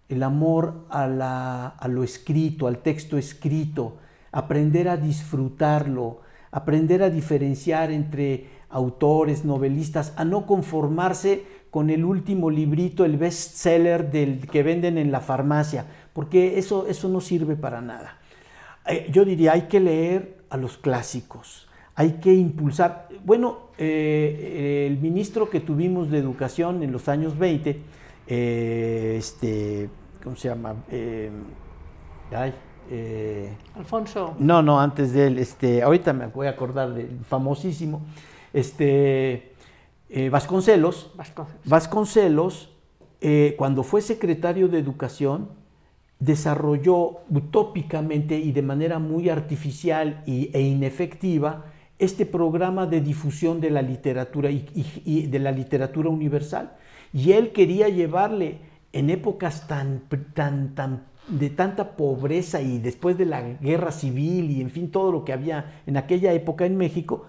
el 0.09 0.23
amor 0.23 0.87
a, 0.91 1.07
la- 1.07 1.69
a 1.69 1.89
lo 1.89 2.03
escrito, 2.05 2.67
al 2.67 2.79
texto 2.79 3.19
escrito, 3.19 3.97
aprender 4.33 4.89
a 4.89 4.97
disfrutarlo, 4.97 6.21
aprender 6.51 7.03
a 7.03 7.11
diferenciar 7.11 7.91
entre 7.91 8.47
autores, 8.71 9.45
novelistas, 9.45 10.13
a 10.17 10.25
no 10.25 10.47
conformarse 10.47 11.45
con 11.71 11.91
el 11.91 12.05
último 12.05 12.51
librito, 12.51 13.05
el 13.05 13.17
bestseller 13.17 14.11
del 14.11 14.47
que 14.47 14.63
venden 14.63 14.97
en 14.99 15.13
la 15.13 15.21
farmacia, 15.21 15.85
porque 16.13 16.59
eso, 16.59 16.87
eso 16.89 17.09
no 17.09 17.21
sirve 17.21 17.57
para 17.57 17.81
nada. 17.81 18.19
Eh, 18.87 19.09
Yo 19.13 19.25
diría, 19.25 19.53
hay 19.53 19.63
que 19.63 19.81
leer 19.81 20.39
a 20.49 20.57
los 20.57 20.79
clásicos, 20.79 21.69
hay 21.95 22.13
que 22.15 22.33
impulsar. 22.35 23.09
Bueno, 23.25 23.59
eh, 23.79 24.87
el 24.91 24.99
ministro 25.01 25.51
que 25.51 25.61
tuvimos 25.61 26.11
de 26.11 26.19
Educación 26.19 26.83
en 26.83 26.93
los 26.93 27.09
años 27.09 27.37
20, 27.39 27.81
eh, 28.27 29.17
este, 29.19 29.89
¿cómo 30.23 30.37
se 30.37 30.49
llama? 30.49 30.75
Eh, 30.91 31.31
ay, 32.33 32.53
eh, 32.91 33.53
Alfonso, 33.75 34.35
no, 34.39 34.63
no, 34.63 34.81
antes 34.81 35.13
de 35.13 35.27
él, 35.29 35.39
este, 35.39 35.83
ahorita 35.83 36.13
me 36.13 36.27
voy 36.27 36.47
a 36.47 36.51
acordar 36.51 36.93
del 36.95 37.19
famosísimo, 37.29 38.03
este, 38.53 39.53
Vasconcelos, 40.31 41.13
Vasconcelos. 41.17 41.61
Vasconcelos, 41.65 42.71
cuando 43.57 43.83
fue 43.83 44.01
secretario 44.03 44.69
de 44.69 44.79
Educación, 44.79 45.49
desarrolló 46.21 47.19
utópicamente 47.29 48.39
y 48.39 48.53
de 48.53 48.63
manera 48.63 48.99
muy 48.99 49.29
artificial 49.29 50.23
y- 50.27 50.51
e 50.55 50.61
inefectiva 50.63 51.67
este 51.99 52.25
programa 52.25 52.87
de 52.87 53.01
difusión 53.01 53.61
de 53.61 53.71
la 53.71 53.83
literatura 53.83 54.51
y, 54.51 54.67
y- 54.75 55.03
y 55.05 55.27
de 55.27 55.39
la 55.41 55.51
literatura 55.53 56.09
universal. 56.09 56.73
Y 57.13 57.33
él 57.33 57.53
quería 57.53 57.89
llevarle 57.89 58.59
en 58.93 59.11
épocas 59.11 59.67
tan, 59.67 60.03
tan, 60.35 60.75
tan 60.75 61.05
de 61.29 61.51
tanta 61.51 61.97
pobreza 61.97 62.61
y 62.61 62.79
después 62.79 63.19
de 63.19 63.27
la 63.27 63.43
guerra 63.43 63.91
civil 63.91 64.51
y 64.51 64.61
en 64.61 64.71
fin 64.71 64.91
todo 64.91 65.11
lo 65.11 65.25
que 65.25 65.33
había 65.33 65.83
en 65.87 65.97
aquella 65.97 66.33
época 66.33 66.67
en 66.67 66.77
México, 66.77 67.27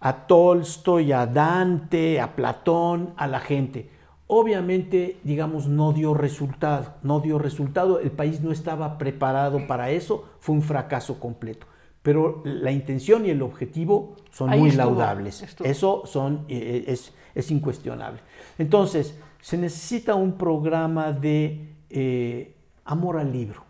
a 0.00 0.26
Tolstoy, 0.26 1.12
a 1.12 1.26
Dante, 1.26 2.20
a 2.20 2.34
Platón, 2.34 3.14
a 3.16 3.26
la 3.26 3.40
gente. 3.40 3.90
Obviamente, 4.26 5.18
digamos, 5.24 5.68
no 5.68 5.92
dio 5.92 6.14
resultado, 6.14 6.96
no 7.02 7.20
dio 7.20 7.38
resultado, 7.38 7.98
el 7.98 8.10
país 8.10 8.40
no 8.40 8.52
estaba 8.52 8.98
preparado 8.98 9.66
para 9.66 9.90
eso, 9.90 10.28
fue 10.40 10.54
un 10.54 10.62
fracaso 10.62 11.18
completo. 11.18 11.66
Pero 12.08 12.40
la 12.42 12.72
intención 12.72 13.26
y 13.26 13.28
el 13.28 13.42
objetivo 13.42 14.16
son 14.30 14.48
Ahí 14.48 14.60
muy 14.60 14.70
estuvo, 14.70 14.86
laudables. 14.86 15.42
estuvo. 15.42 15.68
Eso 15.68 16.02
son, 16.06 16.46
eh, 16.48 16.86
es, 16.86 17.12
es 17.34 17.50
incuestionable. 17.50 18.20
Entonces, 18.56 19.14
se 19.42 19.58
necesita 19.58 20.14
un 20.14 20.38
programa 20.38 21.12
de 21.12 21.68
eh, 21.90 22.56
amor 22.86 23.18
al 23.18 23.30
libro. 23.30 23.62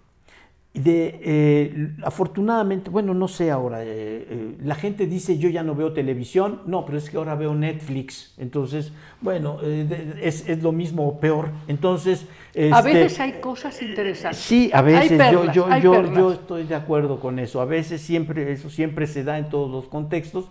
De, 0.75 1.19
eh, 1.25 1.93
afortunadamente, 2.05 2.89
bueno, 2.91 3.13
no 3.13 3.27
sé 3.27 3.51
ahora, 3.51 3.83
eh, 3.83 3.89
eh, 4.31 4.57
la 4.63 4.77
gente 4.77 5.07
dice 5.07 5.37
yo 5.39 5.49
ya 5.49 5.65
no 5.65 5.75
veo 5.75 5.93
televisión, 5.93 6.61
no, 6.67 6.85
pero 6.85 6.99
es 6.99 7.11
que 7.11 7.17
ahora 7.17 7.35
veo 7.35 7.53
Netflix, 7.55 8.35
entonces, 8.39 8.93
bueno, 9.21 9.59
es, 9.63 10.49
es 10.49 10.63
lo 10.63 10.71
mismo 10.71 11.09
o 11.09 11.19
peor. 11.19 11.49
Entonces, 11.67 12.27
A 12.55 12.79
este, 12.81 12.93
veces 12.93 13.19
hay 13.19 13.33
cosas 13.41 13.81
interesantes. 13.83 14.39
Sí, 14.41 14.71
a 14.73 14.83
veces 14.83 15.19
yo, 15.33 15.41
perlas, 15.41 15.55
yo, 15.83 16.13
yo, 16.15 16.33
estoy 16.33 16.65
de 16.65 16.75
acuerdo 16.77 17.19
con 17.19 17.39
eso. 17.41 17.61
A 17.61 17.65
veces 17.65 18.01
siempre, 18.01 18.53
eso 18.53 18.71
siempre 18.71 19.07
se 19.09 19.25
da 19.25 19.39
en 19.39 19.49
todos 19.49 19.71
los 19.71 19.89
contextos, 19.89 20.45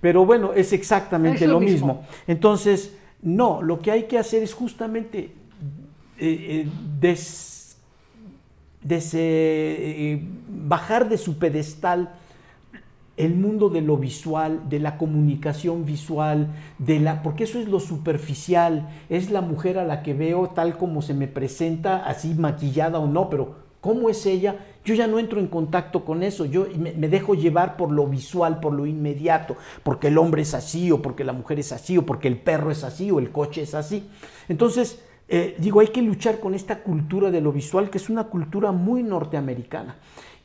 pero 0.00 0.26
bueno, 0.26 0.52
es 0.52 0.72
exactamente 0.74 1.44
Es 1.44 1.48
lo 1.48 1.54
lo 1.54 1.60
mismo. 1.60 1.94
mismo. 1.94 2.06
Entonces, 2.26 2.98
no, 3.22 3.62
lo 3.62 3.78
que 3.78 3.92
hay 3.92 4.02
que 4.02 4.18
hacer 4.18 4.42
es 4.42 4.52
justamente 4.52 5.30
des- 6.98 7.59
des- 8.82 9.14
eh, 9.14 10.22
bajar 10.48 11.08
de 11.08 11.18
su 11.18 11.38
pedestal 11.38 12.10
el 13.16 13.34
mundo 13.34 13.68
de 13.68 13.82
lo 13.82 13.98
visual, 13.98 14.62
de 14.70 14.78
la 14.78 14.96
comunicación 14.96 15.84
visual, 15.84 16.48
de 16.78 17.00
la, 17.00 17.22
porque 17.22 17.44
eso 17.44 17.58
es 17.58 17.68
lo 17.68 17.78
superficial, 17.78 18.88
es 19.10 19.30
la 19.30 19.42
mujer 19.42 19.78
a 19.78 19.84
la 19.84 20.02
que 20.02 20.14
veo 20.14 20.48
tal 20.48 20.78
como 20.78 21.02
se 21.02 21.12
me 21.12 21.28
presenta, 21.28 21.98
así 22.06 22.32
maquillada 22.34 22.98
o 22.98 23.06
no, 23.06 23.28
pero 23.28 23.56
¿cómo 23.82 24.08
es 24.08 24.24
ella? 24.24 24.56
Yo 24.86 24.94
ya 24.94 25.06
no 25.06 25.18
entro 25.18 25.38
en 25.38 25.48
contacto 25.48 26.06
con 26.06 26.22
eso, 26.22 26.46
yo 26.46 26.66
me, 26.78 26.92
me 26.92 27.08
dejo 27.08 27.34
llevar 27.34 27.76
por 27.76 27.90
lo 27.90 28.06
visual, 28.06 28.58
por 28.60 28.72
lo 28.72 28.86
inmediato, 28.86 29.56
porque 29.82 30.08
el 30.08 30.16
hombre 30.16 30.40
es 30.40 30.54
así, 30.54 30.90
o 30.90 31.02
porque 31.02 31.22
la 31.24 31.34
mujer 31.34 31.58
es 31.58 31.72
así, 31.72 31.98
o 31.98 32.06
porque 32.06 32.28
el 32.28 32.38
perro 32.38 32.70
es 32.70 32.84
así, 32.84 33.10
o 33.10 33.18
el 33.18 33.30
coche 33.32 33.60
es 33.62 33.74
así. 33.74 34.08
Entonces, 34.48 35.02
eh, 35.30 35.56
digo, 35.58 35.80
hay 35.80 35.88
que 35.88 36.02
luchar 36.02 36.40
con 36.40 36.54
esta 36.54 36.82
cultura 36.82 37.30
de 37.30 37.40
lo 37.40 37.52
visual, 37.52 37.88
que 37.90 37.98
es 37.98 38.10
una 38.10 38.24
cultura 38.24 38.72
muy 38.72 39.02
norteamericana 39.02 39.96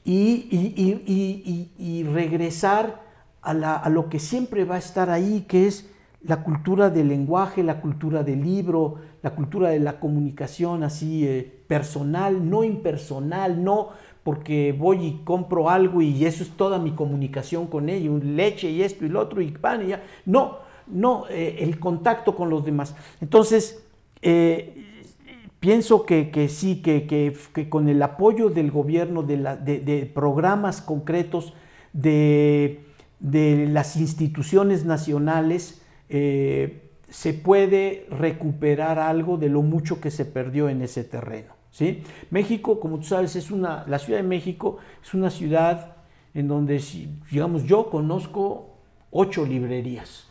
y, 0.04 0.48
y- 0.52 0.74
y- 1.06 1.70
y- 1.80 2.04
regresar 2.04 3.02
a, 3.42 3.54
la- 3.54 3.76
a 3.76 3.90
lo 3.90 4.10
que 4.10 4.20
siempre 4.20 4.66
va 4.66 4.76
a 4.76 4.80
estar 4.80 5.10
ahí, 5.10 5.46
que 5.48 5.68
es 5.68 5.90
la 6.24 6.44
cultura 6.44 6.90
del 6.90 7.08
lenguaje, 7.10 7.64
la 7.64 7.82
cultura 7.82 8.24
del 8.24 8.44
libro, 8.44 8.96
la 9.22 9.32
cultura 9.36 9.70
de 9.70 9.80
la 9.80 10.00
comunicación 10.00 10.84
así 10.84 11.28
eh, 11.28 11.52
personal, 11.68 12.50
no 12.50 12.64
impersonal, 12.64 13.64
no 13.64 13.90
porque 14.24 14.74
voy 14.78 15.06
y 15.06 15.22
compro 15.24 15.70
algo 15.70 16.02
y 16.02 16.26
eso 16.26 16.42
es 16.44 16.50
toda 16.52 16.80
mi 16.80 16.92
comunicación 16.92 17.68
con 17.68 17.90
ello, 17.90 18.18
leche 18.24 18.70
y 18.72 18.82
esto 18.82 19.06
y 19.06 19.10
lo 19.10 19.20
otro 19.20 19.42
y 19.42 19.52
pan 19.52 19.84
y 19.86 19.88
ya. 19.90 20.04
No, 20.26 20.58
no, 20.88 21.26
eh, 21.30 21.58
el 21.60 21.80
contacto 21.80 22.36
con 22.36 22.50
los 22.50 22.66
demás. 22.66 22.96
Entonces, 23.22 23.84
eh, 24.24 24.75
pienso 25.66 26.06
que, 26.06 26.30
que 26.30 26.48
sí, 26.48 26.84
que, 26.84 27.08
que- 27.08 27.70
con 27.70 27.90
el 27.90 28.00
apoyo 28.04 28.52
del 28.52 28.70
gobierno, 28.70 29.24
de, 29.24 29.38
la- 29.38 29.56
de- 29.58 30.06
programas 30.14 30.80
concretos, 30.80 31.54
de, 31.92 32.82
de 33.20 33.66
las 33.72 33.96
instituciones 33.96 34.86
nacionales, 34.86 35.82
eh, 36.10 36.92
se 37.10 37.34
puede 37.34 38.06
recuperar 38.12 39.00
algo 39.00 39.38
de 39.38 39.50
lo 39.50 39.64
mucho 39.64 40.00
que 40.00 40.12
se 40.12 40.26
perdió 40.26 40.70
en 40.70 40.84
ese 40.84 41.04
terreno. 41.04 41.54
¿sí? 41.72 42.04
México, 42.30 42.80
como 42.80 43.00
tú 43.00 43.06
sabes, 43.06 43.36
es 43.36 43.50
una, 43.50 43.86
la 43.88 43.98
Ciudad 43.98 44.20
de 44.20 44.28
México 44.28 44.78
es 45.04 45.16
una 45.16 45.32
ciudad 45.32 45.96
en 46.36 46.48
donde, 46.48 46.80
digamos, 47.32 47.64
yo 47.64 47.90
conozco 47.90 48.76
ocho 49.10 49.44
librerías. 49.48 50.28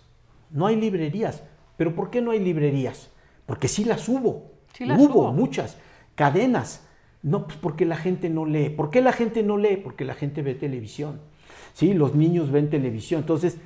No 0.52 0.66
hay 0.66 0.76
librerías. 0.76 1.42
¿Pero 1.76 1.92
por 1.96 2.10
qué 2.10 2.20
no 2.20 2.30
hay 2.30 2.38
librerías? 2.38 3.10
Porque 3.46 3.66
sí 3.66 3.84
las 3.84 4.08
hubo. 4.08 4.53
Sí 4.76 4.84
las 4.84 5.00
hubo, 5.00 5.22
hubo. 5.22 5.32
muchas. 5.32 5.78
Cadenas. 6.14 6.86
No, 7.22 7.46
pues 7.46 7.56
porque 7.56 7.86
la 7.86 7.96
gente 7.96 8.28
no 8.28 8.44
lee. 8.44 8.68
¿Por 8.68 8.90
qué 8.90 9.00
la 9.00 9.12
gente 9.12 9.42
no 9.42 9.56
lee? 9.56 9.76
Porque 9.82 10.04
la 10.04 10.14
gente 10.14 10.42
ve 10.42 10.54
televisión. 10.54 11.20
Sí, 11.72 11.94
los 11.94 12.14
niños 12.14 12.50
ven 12.50 12.68
televisión. 12.68 13.22
Entonces, 13.22 13.56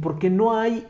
porque 0.00 0.30
no 0.30 0.56
hay, 0.58 0.86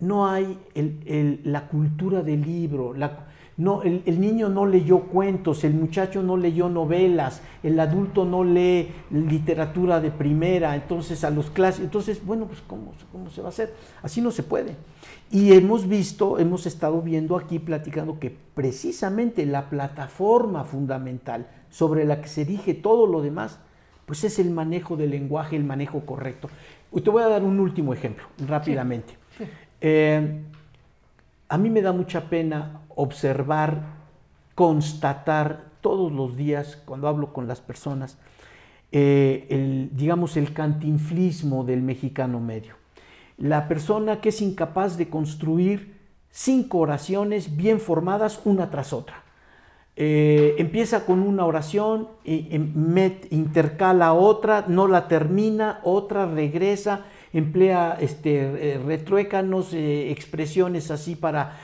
no 0.00 0.26
hay 0.28 0.58
el- 0.74 1.00
el- 1.06 1.40
la 1.44 1.68
cultura 1.68 2.22
del 2.22 2.42
libro. 2.42 2.92
la- 2.92 3.24
no, 3.58 3.82
el, 3.82 4.02
el 4.04 4.20
niño 4.20 4.50
no 4.50 4.66
leyó 4.66 5.04
cuentos, 5.04 5.64
el 5.64 5.72
muchacho 5.72 6.22
no 6.22 6.36
leyó 6.36 6.68
novelas, 6.68 7.40
el 7.62 7.80
adulto 7.80 8.26
no 8.26 8.44
lee 8.44 8.90
literatura 9.10 9.98
de 9.98 10.10
primera, 10.10 10.74
entonces 10.74 11.24
a 11.24 11.30
los 11.30 11.48
clases, 11.50 11.80
entonces, 11.82 12.22
bueno, 12.22 12.44
pues 12.46 12.60
¿cómo, 12.66 12.92
¿cómo 13.10 13.30
se 13.30 13.40
va 13.40 13.46
a 13.46 13.50
hacer? 13.50 13.72
Así 14.02 14.20
no 14.20 14.30
se 14.30 14.42
puede. 14.42 14.76
Y 15.30 15.52
hemos 15.52 15.88
visto, 15.88 16.38
hemos 16.38 16.66
estado 16.66 17.02
viendo 17.02 17.36
aquí, 17.36 17.58
platicando 17.58 18.18
que 18.18 18.34
precisamente 18.54 19.44
la 19.44 19.68
plataforma 19.68 20.64
fundamental 20.64 21.48
sobre 21.68 22.04
la 22.04 22.20
que 22.20 22.28
se 22.28 22.44
dirige 22.44 22.74
todo 22.74 23.06
lo 23.06 23.22
demás, 23.22 23.58
pues 24.06 24.22
es 24.22 24.38
el 24.38 24.50
manejo 24.50 24.96
del 24.96 25.10
lenguaje, 25.10 25.56
el 25.56 25.64
manejo 25.64 26.06
correcto. 26.06 26.48
Y 26.92 27.00
Te 27.00 27.10
voy 27.10 27.22
a 27.22 27.28
dar 27.28 27.42
un 27.42 27.58
último 27.58 27.92
ejemplo, 27.92 28.24
rápidamente. 28.46 29.14
Eh, 29.80 30.42
a 31.48 31.58
mí 31.58 31.70
me 31.70 31.82
da 31.82 31.92
mucha 31.92 32.30
pena 32.30 32.80
observar, 32.94 33.82
constatar 34.54 35.66
todos 35.80 36.12
los 36.12 36.36
días 36.36 36.80
cuando 36.84 37.08
hablo 37.08 37.32
con 37.32 37.46
las 37.46 37.60
personas, 37.60 38.18
eh, 38.92 39.46
el, 39.50 39.90
digamos, 39.92 40.36
el 40.36 40.52
cantinflismo 40.52 41.64
del 41.64 41.82
mexicano 41.82 42.40
medio. 42.40 42.75
La 43.38 43.68
persona 43.68 44.20
que 44.20 44.30
es 44.30 44.40
incapaz 44.40 44.96
de 44.96 45.08
construir 45.08 45.94
cinco 46.30 46.78
oraciones 46.78 47.56
bien 47.56 47.80
formadas 47.80 48.40
una 48.44 48.70
tras 48.70 48.92
otra. 48.92 49.22
Eh, 49.98 50.54
empieza 50.58 51.06
con 51.06 51.20
una 51.20 51.46
oración, 51.46 52.08
y, 52.22 52.48
em, 52.54 52.72
intercala 53.30 54.12
otra, 54.12 54.66
no 54.68 54.88
la 54.88 55.08
termina, 55.08 55.80
otra 55.84 56.26
regresa, 56.26 57.06
emplea 57.32 57.96
este, 58.00 58.74
eh, 58.74 58.78
retruécanos, 58.78 59.72
eh, 59.72 60.10
expresiones 60.10 60.90
así 60.90 61.16
para, 61.16 61.58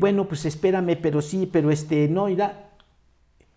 bueno, 0.00 0.26
pues 0.26 0.46
espérame, 0.46 0.96
pero 1.00 1.20
sí, 1.20 1.48
pero 1.50 1.70
este, 1.70 2.08
no, 2.08 2.28
y 2.28 2.36
da. 2.36 2.70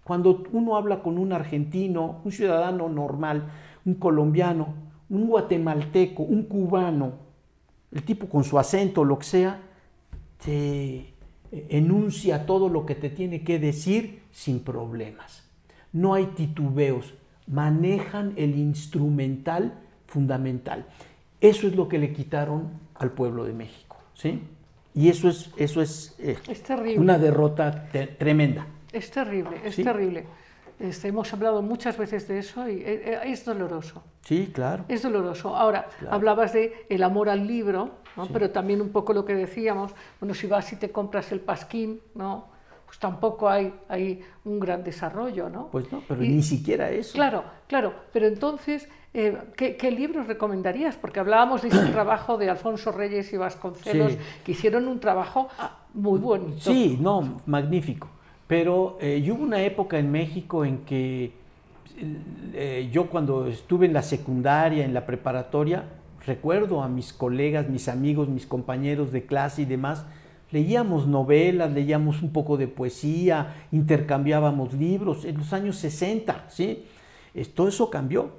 Cuando 0.04 0.44
uno 0.54 0.78
habla 0.78 1.02
con 1.02 1.18
un 1.18 1.34
argentino, 1.34 2.22
un 2.24 2.32
ciudadano 2.32 2.88
normal, 2.88 3.44
un 3.86 3.96
colombiano, 3.96 4.74
un 5.10 5.28
guatemalteco, 5.28 6.24
un 6.24 6.44
cubano, 6.44 7.27
el 7.92 8.04
tipo 8.04 8.28
con 8.28 8.44
su 8.44 8.60
acento, 8.60 9.04
lo 9.06 9.18
que 9.20 9.26
sea, 9.26 9.62
te 10.44 11.14
enuncia 11.70 12.46
todo 12.46 12.70
lo 12.70 12.86
que 12.86 12.96
te 12.96 13.10
tiene 13.10 13.44
que 13.44 13.60
decir 13.60 14.22
sin 14.32 14.60
problemas. 14.60 15.44
No 15.94 16.14
hay 16.14 16.26
titubeos, 16.28 17.14
manejan 17.48 18.34
el 18.36 18.56
instrumental 18.58 19.74
fundamental. 20.08 20.86
Eso 21.40 21.68
es 21.68 21.76
lo 21.76 21.88
que 21.88 21.98
le 21.98 22.14
quitaron 22.14 22.70
al 22.96 23.12
pueblo 23.12 23.46
de 23.46 23.54
México, 23.54 23.98
¿sí? 24.14 24.42
Y 24.94 25.10
eso 25.10 25.30
es, 25.30 25.52
eso 25.58 25.82
es 25.82 26.16
eh, 26.20 26.38
Es 26.48 26.64
terrible. 26.64 27.00
una 27.00 27.18
derrota 27.18 27.88
te- 27.92 28.08
tremenda. 28.08 28.68
Es 28.92 29.12
terrible, 29.12 29.62
es 29.64 29.76
Sí. 29.76 29.84
terrible. 29.84 30.26
Este, 30.80 31.08
hemos 31.08 31.34
hablado 31.34 31.62
muchas 31.64 31.98
veces 31.98 32.28
de 32.28 32.38
eso 32.40 32.68
y 32.70 32.74
eh, 32.74 32.84
eh, 32.86 33.20
es 33.26 33.44
doloroso. 33.44 34.04
Sí, 34.22 34.52
claro. 34.54 34.86
Es 34.88 35.02
doloroso. 35.02 35.56
Ahora, 35.56 35.88
hablabas 36.12 36.54
de 36.54 36.86
el 36.90 37.02
amor 37.02 37.30
al 37.30 37.48
libro, 37.48 37.92
¿no? 38.16 38.28
pero 38.28 38.52
también 38.52 38.82
un 38.82 38.90
poco 38.90 39.12
lo 39.14 39.26
que 39.26 39.34
decíamos, 39.34 39.92
bueno, 40.20 40.36
si 40.36 40.46
vas 40.46 40.72
y 40.74 40.76
te 40.76 40.92
compras 40.92 41.32
el 41.32 41.40
pasquín, 41.40 42.00
¿no? 42.14 42.46
pues 42.86 43.00
tampoco 43.00 43.50
hay, 43.50 43.74
hay 43.90 44.24
un 44.46 44.60
gran 44.62 44.82
desarrollo, 44.82 45.50
¿no? 45.50 45.68
Pues 45.72 45.92
no, 45.92 46.02
pero 46.08 46.24
Y- 46.24 46.30
ni 46.30 46.42
siquiera 46.44 46.90
eso. 46.90 47.14
Claro, 47.16 47.44
claro, 47.68 47.94
pero 48.14 48.28
entonces, 48.28 48.88
eh, 49.14 49.38
¿qué, 49.58 49.76
qué 49.76 49.92
libros 49.92 50.26
recomendarías? 50.28 50.96
Porque 50.96 51.20
hablábamos 51.20 51.64
de 51.64 51.68
ese 51.68 51.86
trabajo 51.92 52.38
de 52.38 52.50
Alfonso 52.50 52.94
Reyes 52.94 53.34
y 53.34 53.38
Vasconcelos, 53.38 54.14
Sí. 54.14 54.20
que 54.46 54.52
hicieron 54.54 54.88
un 54.88 55.02
trabajo 55.02 55.50
muy 55.96 56.18
bonito. 56.20 56.62
Sí, 56.62 56.98
no, 57.02 57.42
magnífico. 57.46 58.08
Pero 58.48 58.98
eh, 59.02 59.26
hubo 59.32 59.44
una 59.44 59.62
época 59.62 60.00
en 60.00 60.12
México 60.12 60.64
en 60.64 60.80
que 60.80 61.32
eh, 62.54 62.90
yo 62.92 63.10
cuando 63.10 63.48
estuve 63.48 63.86
en 63.86 63.94
la 63.94 64.04
secundaria, 64.04 64.86
en 64.86 64.94
la 64.94 65.06
preparatoria, 65.06 65.84
recuerdo 66.26 66.82
a 66.82 66.88
mis 66.88 67.12
colegas, 67.14 67.70
mis 67.70 67.90
amigos, 67.90 68.30
mis 68.30 68.46
compañeros 68.46 69.12
de 69.12 69.26
clase 69.26 69.64
y 69.64 69.66
demás, 69.66 70.06
leíamos 70.52 71.08
novelas, 71.08 71.72
leíamos 71.72 72.22
un 72.22 72.32
poco 72.32 72.58
de 72.58 72.68
poesía, 72.68 73.56
intercambiábamos 73.72 74.74
libros 74.74 75.26
en 75.26 75.38
los 75.38 75.52
años 75.52 75.78
60, 75.78 76.46
¿sí? 76.50 76.86
Todo 77.54 77.68
eso 77.68 77.90
cambió. 77.90 78.32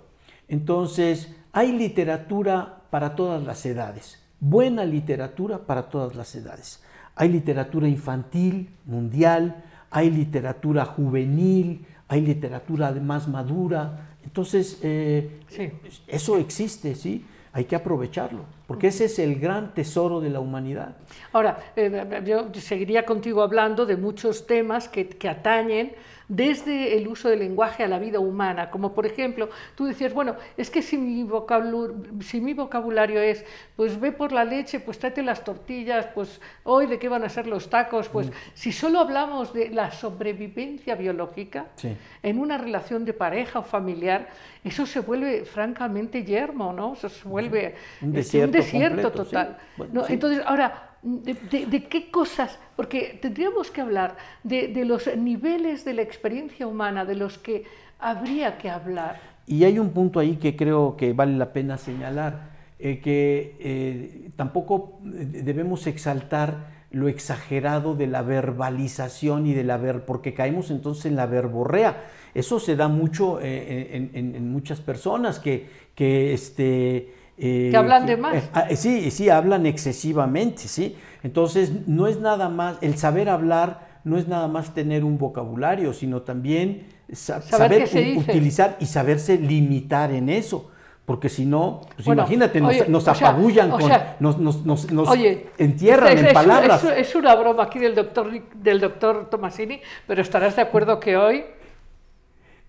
Entonces, 0.48 1.34
hay 1.52 1.72
literatura 1.72 2.82
para 2.90 3.14
todas 3.14 3.42
las 3.42 3.64
edades, 3.66 4.22
buena 4.40 4.84
literatura 4.84 5.58
para 5.58 5.88
todas 5.88 6.16
las 6.16 6.34
edades. 6.34 6.82
Hay 7.14 7.28
literatura 7.28 7.88
infantil, 7.88 8.70
mundial, 8.86 9.64
hay 9.90 10.10
literatura 10.10 10.84
juvenil, 10.84 11.84
hay 12.08 12.20
literatura 12.22 12.90
más 12.92 13.28
madura. 13.28 14.08
Entonces, 14.24 14.78
eh, 14.82 15.40
Sí. 15.48 15.70
eso 16.06 16.36
existe, 16.38 16.94
¿sí? 16.94 17.24
Hay 17.52 17.64
que 17.64 17.74
aprovecharlo, 17.74 18.44
porque 18.66 18.88
ese 18.88 19.06
es 19.06 19.18
el 19.18 19.40
gran 19.40 19.72
tesoro 19.74 20.20
de 20.20 20.28
la 20.30 20.38
humanidad. 20.38 20.96
Ahora, 21.32 21.58
eh, 21.74 22.22
yo 22.26 22.48
seguiría 22.54 23.04
contigo 23.06 23.42
hablando 23.42 23.86
de 23.86 23.96
muchos 23.96 24.46
temas 24.46 24.88
que, 24.88 25.08
que 25.08 25.28
atañen 25.28 25.92
desde 26.28 26.96
el 26.96 27.08
uso 27.08 27.30
del 27.30 27.38
lenguaje 27.38 27.82
a 27.84 27.88
la 27.88 27.98
vida 27.98 28.20
humana, 28.20 28.70
como 28.70 28.92
por 28.92 29.06
ejemplo, 29.06 29.48
tú 29.74 29.86
decías, 29.86 30.12
bueno, 30.12 30.36
es 30.56 30.68
que 30.68 30.82
si 30.82 30.98
mi, 30.98 31.22
vocabulario, 31.24 31.96
si 32.20 32.40
mi 32.40 32.52
vocabulario 32.52 33.20
es, 33.20 33.44
pues 33.76 33.98
ve 33.98 34.12
por 34.12 34.32
la 34.32 34.44
leche, 34.44 34.78
pues 34.78 34.98
tráete 34.98 35.22
las 35.22 35.42
tortillas, 35.42 36.06
pues 36.14 36.40
hoy 36.64 36.86
de 36.86 36.98
qué 36.98 37.08
van 37.08 37.24
a 37.24 37.28
ser 37.30 37.46
los 37.46 37.70
tacos, 37.70 38.08
pues 38.10 38.30
si 38.54 38.72
solo 38.72 39.00
hablamos 39.00 39.54
de 39.54 39.70
la 39.70 39.90
sobrevivencia 39.90 40.94
biológica 40.94 41.66
Sí. 41.76 41.96
en 42.22 42.38
una 42.38 42.58
relación 42.58 43.04
de 43.04 43.14
pareja 43.14 43.60
o 43.60 43.62
familiar, 43.62 44.28
eso 44.64 44.84
se 44.84 45.00
vuelve 45.00 45.44
francamente 45.46 46.24
yermo, 46.24 46.72
¿no? 46.72 46.92
Eso 46.92 47.08
se 47.08 47.26
vuelve 47.26 47.74
Un 48.02 48.08
este, 48.08 48.18
desierto 48.18 48.56
desierto 48.58 49.02
completo, 49.02 49.24
sí. 49.24 49.30
total. 49.30 49.58
Bueno, 49.76 49.92
¿no? 49.94 50.04
sí. 50.04 50.12
Entonces, 50.12 50.42
ahora, 50.44 50.87
de, 51.02 51.84
qué 51.88 52.10
cosas? 52.10 52.58
Porque 52.76 53.18
tendríamos 53.20 53.70
que 53.70 53.80
hablar 53.80 54.16
de, 54.42 54.68
de 54.68 54.84
los 54.84 55.08
niveles 55.16 55.84
de 55.84 55.94
la 55.94 56.02
experiencia 56.02 56.66
humana 56.66 57.04
de 57.04 57.14
los 57.14 57.38
que 57.38 57.64
habría 57.98 58.58
que 58.58 58.70
hablar. 58.70 59.20
Y 59.46 59.64
hay 59.64 59.78
un 59.78 59.90
punto 59.90 60.20
ahí 60.20 60.36
que 60.36 60.56
creo 60.56 60.96
que 60.96 61.12
vale 61.12 61.36
la 61.36 61.52
pena 61.52 61.78
señalar, 61.78 62.50
eh, 62.78 63.00
que 63.00 63.56
eh, 63.60 64.30
tampoco 64.36 64.98
debemos 65.02 65.86
exaltar 65.86 66.76
lo 66.90 67.08
exagerado 67.08 67.94
de 67.94 68.06
la 68.06 68.22
verbalización 68.22 69.46
y 69.46 69.54
de 69.54 69.64
la 69.64 69.76
ver, 69.76 70.04
porque 70.06 70.32
caemos 70.34 70.70
entonces 70.70 71.06
en 71.06 71.16
la 71.16 71.26
verborrea. 71.26 72.04
Eso 72.34 72.60
se 72.60 72.76
da 72.76 72.88
mucho 72.88 73.40
eh, 73.40 73.90
en, 73.92 74.10
en- 74.14 74.34
en 74.34 74.50
muchas 74.52 74.80
personas 74.80 75.38
que, 75.38 75.66
que 75.94 76.32
este 76.32 77.12
eh, 77.38 77.68
Que 77.70 77.76
hablan 77.76 78.06
de 78.06 78.16
más. 78.16 78.34
eh, 78.34 78.42
ah, 78.52 78.66
eh, 78.68 78.76
sí, 78.76 79.10
sí, 79.10 79.28
hablan 79.30 79.64
excesivamente, 79.66 80.62
sí. 80.68 80.96
Entonces, 81.22 81.86
no 81.86 82.06
es 82.06 82.18
nada 82.20 82.48
más, 82.48 82.78
el 82.80 82.96
saber 82.96 83.28
hablar 83.28 83.86
no 84.04 84.16
es 84.18 84.26
nada 84.28 84.48
más 84.48 84.74
tener 84.74 85.04
un 85.04 85.18
vocabulario, 85.18 85.92
sino 85.92 86.22
también 86.22 86.86
sa- 87.12 87.40
Saber 87.42 87.88
utilizar 88.16 88.76
y 88.80 88.86
saberse 88.86 89.36
limitar 89.38 90.12
en 90.12 90.28
eso. 90.28 90.70
Porque 91.04 91.28
si 91.30 91.46
no, 91.46 91.80
pues 91.96 92.04
Bueno, 92.04 92.20
imagínate, 92.22 92.60
nos, 92.60 92.70
oye, 93.08 93.10
apabullan, 93.24 93.70
con, 93.70 93.82
sea, 93.82 94.16
nos, 94.20 94.38
nos, 94.38 94.66
nos- 94.66 94.90
nos 94.92 95.08
Oye, 95.08 95.46
entierran 95.56 96.12
es, 96.12 96.20
en 96.20 96.26
es- 96.26 96.32
palabras. 96.34 96.84
Es, 96.84 97.08
es 97.08 97.14
una 97.14 97.34
broma 97.34 97.62
aquí 97.62 97.78
del 97.78 97.94
doctor, 97.94 98.30
del 98.54 98.78
doctor 98.78 99.30
Tomasini, 99.30 99.80
pero 100.06 100.20
estarás 100.20 100.54
de 100.56 100.62
acuerdo 100.62 101.00
que 101.00 101.16
hoy 101.16 101.44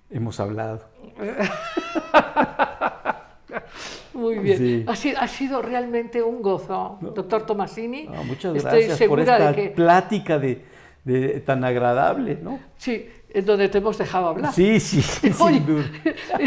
Hemos 0.10 0.40
hablado. 0.40 0.82
Muy 4.14 4.40
bien. 4.40 4.58
Sí. 4.58 4.84
Ha, 4.88 4.96
sido, 4.96 5.20
ha 5.20 5.28
sido 5.28 5.62
realmente 5.62 6.22
un 6.22 6.42
gozo, 6.42 6.98
doctor 7.02 7.46
Tomasini. 7.46 8.04
No, 8.08 8.24
muchas 8.24 8.56
Estoy 8.56 8.72
gracias 8.84 8.90
por 8.90 8.98
segura 8.98 9.22
esta 9.24 9.52
de 9.52 9.56
que 9.56 9.70
plática 9.70 10.40
de, 10.40 10.62
de- 11.04 11.40
tan 11.42 11.64
agradable, 11.64 12.38
¿no? 12.42 12.60
sí, 12.78 13.08
en 13.32 13.46
donde 13.46 13.70
te 13.70 13.78
hemos 13.78 13.96
dejado 13.98 14.28
hablar. 14.30 14.52
Sí, 14.54 14.80
sí, 14.80 15.02
sin 15.32 15.34
Oye. 15.40 15.60
duda. 15.60 15.86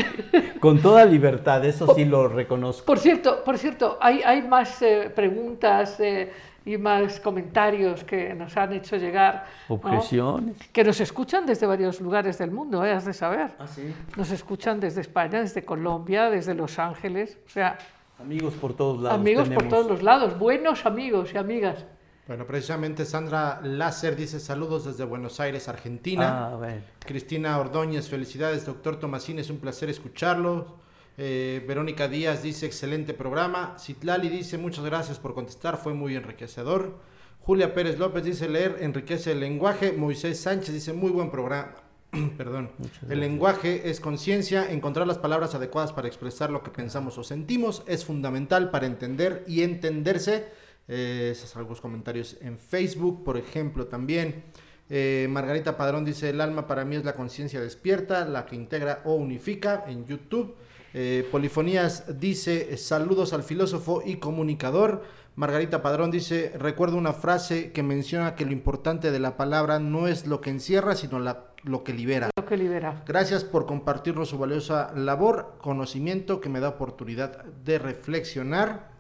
Con 0.61 0.81
toda 0.83 1.05
libertad, 1.05 1.65
eso 1.65 1.95
sí 1.95 2.05
lo 2.05 2.27
reconozco. 2.29 2.85
Por 2.85 2.99
cierto, 2.99 3.43
por 3.45 3.57
cierto, 3.59 3.99
hay, 4.01 4.21
hay 4.25 4.43
más 4.43 4.83
eh, 4.83 5.11
preguntas 5.15 6.01
eh, 6.01 6.33
y 6.65 6.77
más 6.79 7.21
comentarios 7.21 8.05
que 8.05 8.35
nos 8.35 8.57
han 8.57 8.73
hecho 8.73 8.97
llegar. 8.97 9.47
¿no? 9.69 9.77
Objeciones. 9.77 10.57
Que 10.73 10.85
nos 10.85 11.01
escuchan 11.01 11.47
desde 11.47 11.67
varios 11.67 12.01
lugares 12.01 12.39
del 12.39 12.51
mundo, 12.51 12.85
¿eh? 12.85 12.93
has 12.93 13.05
de 13.05 13.13
saber. 13.13 13.51
Ah, 13.59 13.67
sí. 13.67 13.95
Nos 14.17 14.31
escuchan 14.31 14.81
desde 14.81 15.01
España, 15.01 15.41
desde 15.41 15.65
Colombia, 15.65 16.31
desde 16.31 16.55
Los 16.55 16.79
Ángeles. 16.79 17.39
O 17.47 17.49
sea, 17.49 17.79
Amigos 18.21 18.55
por 18.55 18.75
todos 18.75 19.03
lados. 19.03 19.19
Amigos 19.19 19.49
por 19.49 19.59
tenemos. 19.59 19.75
todos 19.75 19.91
los 19.91 20.03
lados, 20.03 20.39
buenos 20.39 20.87
amigos 20.87 21.33
y 21.35 21.39
amigas. 21.39 21.85
Bueno, 22.29 22.47
precisamente 22.47 23.05
Sandra 23.05 23.61
Láser 23.65 24.15
dice 24.15 24.39
saludos 24.39 24.85
desde 24.85 25.05
Buenos 25.05 25.41
Aires, 25.41 25.69
Argentina. 25.69 26.51
Ah. 26.53 26.75
Cristina 27.05 27.59
Ordóñez, 27.59 28.09
felicidades, 28.09 28.65
doctor 28.65 28.97
Tomasín, 28.97 29.41
es 29.41 29.51
un 29.51 29.59
placer 29.59 29.91
escucharlo. 29.91 30.82
Eh, 31.19 31.63
Verónica 31.67 32.09
Díaz 32.09 32.43
dice 32.43 32.67
excelente 32.67 33.15
programa. 33.15 33.77
Citlali 33.79 34.29
dice 34.29 34.59
muchas 34.59 34.85
gracias 34.85 35.19
por 35.19 35.35
contestar, 35.35 35.77
fue 35.77 35.95
muy 35.95 36.17
enriquecedor. 36.17 36.99
Julia 37.41 37.75
Pérez 37.75 37.99
López 37.99 38.25
dice 38.25 38.49
leer 38.49 38.79
enriquece 38.81 39.33
el 39.33 39.41
lenguaje. 39.41 39.93
Moisés 39.93 40.41
Sánchez 40.41 40.73
dice 40.73 40.93
muy 40.93 41.11
buen 41.11 41.31
programa. 41.31 41.75
Perdón. 42.37 42.71
El 43.09 43.21
lenguaje 43.21 43.91
es 43.91 44.01
conciencia. 44.01 44.71
Encontrar 44.71 45.07
las 45.07 45.19
palabras 45.19 45.55
adecuadas 45.55 45.93
para 45.93 46.09
expresar 46.09 46.51
lo 46.51 46.63
que 46.63 46.71
pensamos 46.71 47.19
o 47.19 47.25
sentimos 47.25 47.83
es 47.87 48.05
fundamental 48.05 48.71
para 48.71 48.87
entender 48.87 49.45
y 49.49 49.63
entenderse. 49.63 50.47
Eh, 50.89 51.31
esos 51.33 51.51
son 51.51 51.61
algunos 51.61 51.81
comentarios 51.81 52.37
en 52.41 52.59
Facebook, 52.59 53.25
por 53.25 53.37
ejemplo, 53.37 53.87
también. 53.87 54.45
Eh, 54.89 55.27
Margarita 55.31 55.77
Padrón 55.77 56.05
dice, 56.05 56.31
el 56.31 56.41
alma 56.41 56.67
para 56.67 56.85
mí 56.85 56.97
es 56.97 57.05
la 57.05 57.15
conciencia 57.15 57.61
despierta, 57.61 58.25
la 58.27 58.47
que 58.47 58.57
integra 58.57 59.01
o 59.05 59.15
unifica 59.15 59.85
en 59.87 60.07
YouTube. 60.07 60.55
Eh, 60.95 61.27
Polifonías 61.31 62.21
dice, 62.21 62.77
saludos 62.77 63.33
al 63.33 63.43
filósofo 63.43 64.03
y 64.05 64.17
comunicador. 64.17 65.03
Margarita 65.35 65.81
Padrón 65.81 66.11
dice, 66.11 66.53
recuerdo 66.59 66.99
una 66.99 67.15
frase 67.15 67.73
que 67.73 67.83
menciona 67.83 68.35
que 68.35 68.45
lo 68.45 68.53
importante 68.53 69.11
de 69.11 69.19
la 69.19 69.37
palabra 69.39 69.79
no 69.79 70.07
es 70.07 70.27
lo 70.27 70.43
que 70.43 70.51
encierra, 70.51 70.95
sino 70.95 71.19
la- 71.19 71.47
lo 71.65 71.85
que 71.85 71.95
libera. 71.95 72.29
Lo 72.37 72.45
que 72.45 72.57
libera. 72.59 73.03
Gracias 73.07 73.43
por 73.45 73.65
compartirnos 73.65 74.29
su 74.29 74.37
valiosa 74.37 74.93
labor, 74.95 75.55
conocimiento 75.59 76.41
que 76.41 76.51
me 76.51 76.61
da 76.61 76.69
oportunidad 76.69 77.45
de 77.65 77.79
reflexionar. 77.79 78.91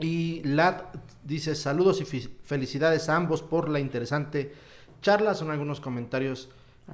Y 0.00 0.42
Lad 0.42 0.82
dice 1.22 1.54
saludos 1.54 2.00
y 2.00 2.04
felicidades 2.04 3.08
a 3.08 3.14
ambos 3.14 3.42
por 3.42 3.68
la 3.68 3.78
interesante 3.78 4.52
charla. 5.02 5.34
Son 5.34 5.52
algunos 5.52 5.80
comentarios 5.80 6.48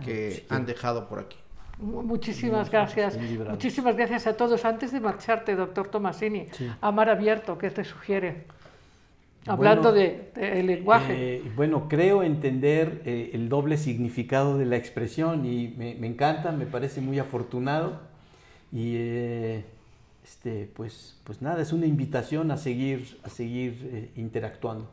que 0.05 0.45
han 0.51 0.67
dejado 0.67 1.09
por 1.09 1.21
aquí. 1.21 1.39
Mu- 1.81 2.03
Muchísimas 2.03 2.71
gracias. 2.71 3.19
Muchísimas 3.49 3.97
gracias 3.97 4.27
a 4.27 4.37
todos. 4.37 4.65
Antes 4.65 4.93
de 4.93 5.01
marcharte, 5.01 5.55
doctor 5.57 5.89
Tomasini, 5.89 6.47
Sí. 6.53 6.71
a 6.81 6.93
mar 6.93 7.09
abierto, 7.09 7.57
¿qué 7.59 7.71
te 7.71 7.85
sugiere? 7.85 8.45
Hablando 9.47 9.91
Bueno, 9.91 9.95
de, 9.95 10.31
de- 10.35 10.61
el 10.61 10.67
lenguaje. 10.67 11.37
Eh, 11.37 11.43
bueno, 11.57 11.89
creo 11.89 12.23
entender 12.23 13.01
eh, 13.07 13.31
el 13.33 13.49
doble 13.49 13.79
significado 13.79 14.59
de 14.59 14.67
la 14.67 14.77
expresión 14.77 15.47
y 15.47 15.69
me, 15.79 15.95
me 15.95 16.07
encanta, 16.07 16.53
me 16.53 16.67
parece 16.67 17.01
muy 17.01 17.19
afortunado 17.19 18.01
y 18.71 18.95
eh, 18.97 19.65
este, 20.23 20.69
pues, 20.77 21.19
pues 21.25 21.41
nada, 21.41 21.63
es 21.63 21.73
una 21.73 21.87
invitación 21.87 22.51
a 22.51 22.59
seguir, 22.59 23.19
a 23.25 23.31
seguir 23.31 23.89
eh, 23.93 24.11
interactuando. 24.21 24.91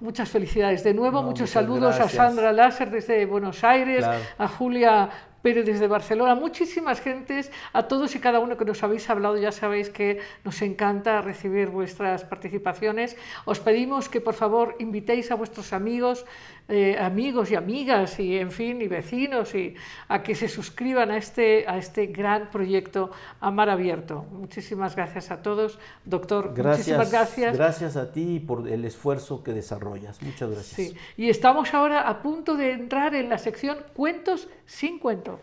Muchas 0.00 0.28
felicidades. 0.30 0.82
De 0.82 0.92
nuevo, 0.94 1.20
No, 1.20 1.28
muchos 1.28 1.50
saludos 1.50 1.96
gracias. 1.96 2.14
a 2.20 2.28
Sandra 2.28 2.52
Láser 2.52 2.90
desde 2.90 3.24
Buenos 3.26 3.62
Aires, 3.62 3.98
Claro. 3.98 4.22
a 4.38 4.48
Julia 4.48 5.10
Pérez 5.46 5.64
desde 5.64 5.86
Barcelona, 5.86 6.34
muchísimas 6.34 7.00
gentes, 7.00 7.52
a 7.72 7.86
todos 7.86 8.16
y 8.16 8.18
cada 8.18 8.40
uno 8.40 8.56
que 8.56 8.64
nos 8.64 8.82
habéis 8.82 9.08
hablado, 9.08 9.38
ya 9.38 9.52
sabéis 9.52 9.90
que 9.90 10.18
nos 10.42 10.60
encanta 10.60 11.22
recibir 11.22 11.68
vuestras 11.68 12.24
participaciones. 12.24 13.14
Os 13.44 13.60
pedimos 13.60 14.08
que 14.08 14.20
por 14.20 14.34
favor 14.34 14.74
invitéis 14.80 15.30
a 15.30 15.36
vuestros 15.36 15.72
amigos, 15.72 16.26
eh, 16.68 16.98
amigos 16.98 17.52
y 17.52 17.54
amigas 17.54 18.18
y 18.18 18.38
en 18.38 18.50
fin, 18.50 18.82
y 18.82 18.88
vecinos 18.88 19.54
y 19.54 19.74
a 20.08 20.22
que 20.24 20.34
se 20.34 20.48
suscriban 20.48 21.12
a 21.12 21.16
este, 21.16 21.64
a 21.68 21.78
este 21.78 22.06
gran 22.06 22.50
proyecto 22.50 23.12
a 23.40 23.52
mar 23.52 23.70
abierto. 23.70 24.26
Muchísimas 24.32 24.96
gracias 24.96 25.30
a 25.30 25.42
todos. 25.42 25.78
Doctor, 26.04 26.56
muchísimas 26.56 27.12
gracias. 27.12 27.56
Gracias 27.56 27.96
a 27.96 28.10
ti 28.10 28.40
por 28.40 28.68
el 28.68 28.84
esfuerzo 28.84 29.44
que 29.44 29.52
desarrollas. 29.52 30.20
Muchas 30.22 30.50
gracias. 30.50 30.74
Sí, 30.74 30.96
y 31.16 31.30
estamos 31.30 31.72
ahora 31.72 32.08
a 32.08 32.20
punto 32.20 32.56
de 32.56 32.72
entrar 32.72 33.14
en 33.14 33.28
la 33.28 33.38
sección 33.38 33.78
Cuentos 33.94 34.48
sin 34.64 34.98
cuento. 34.98 35.40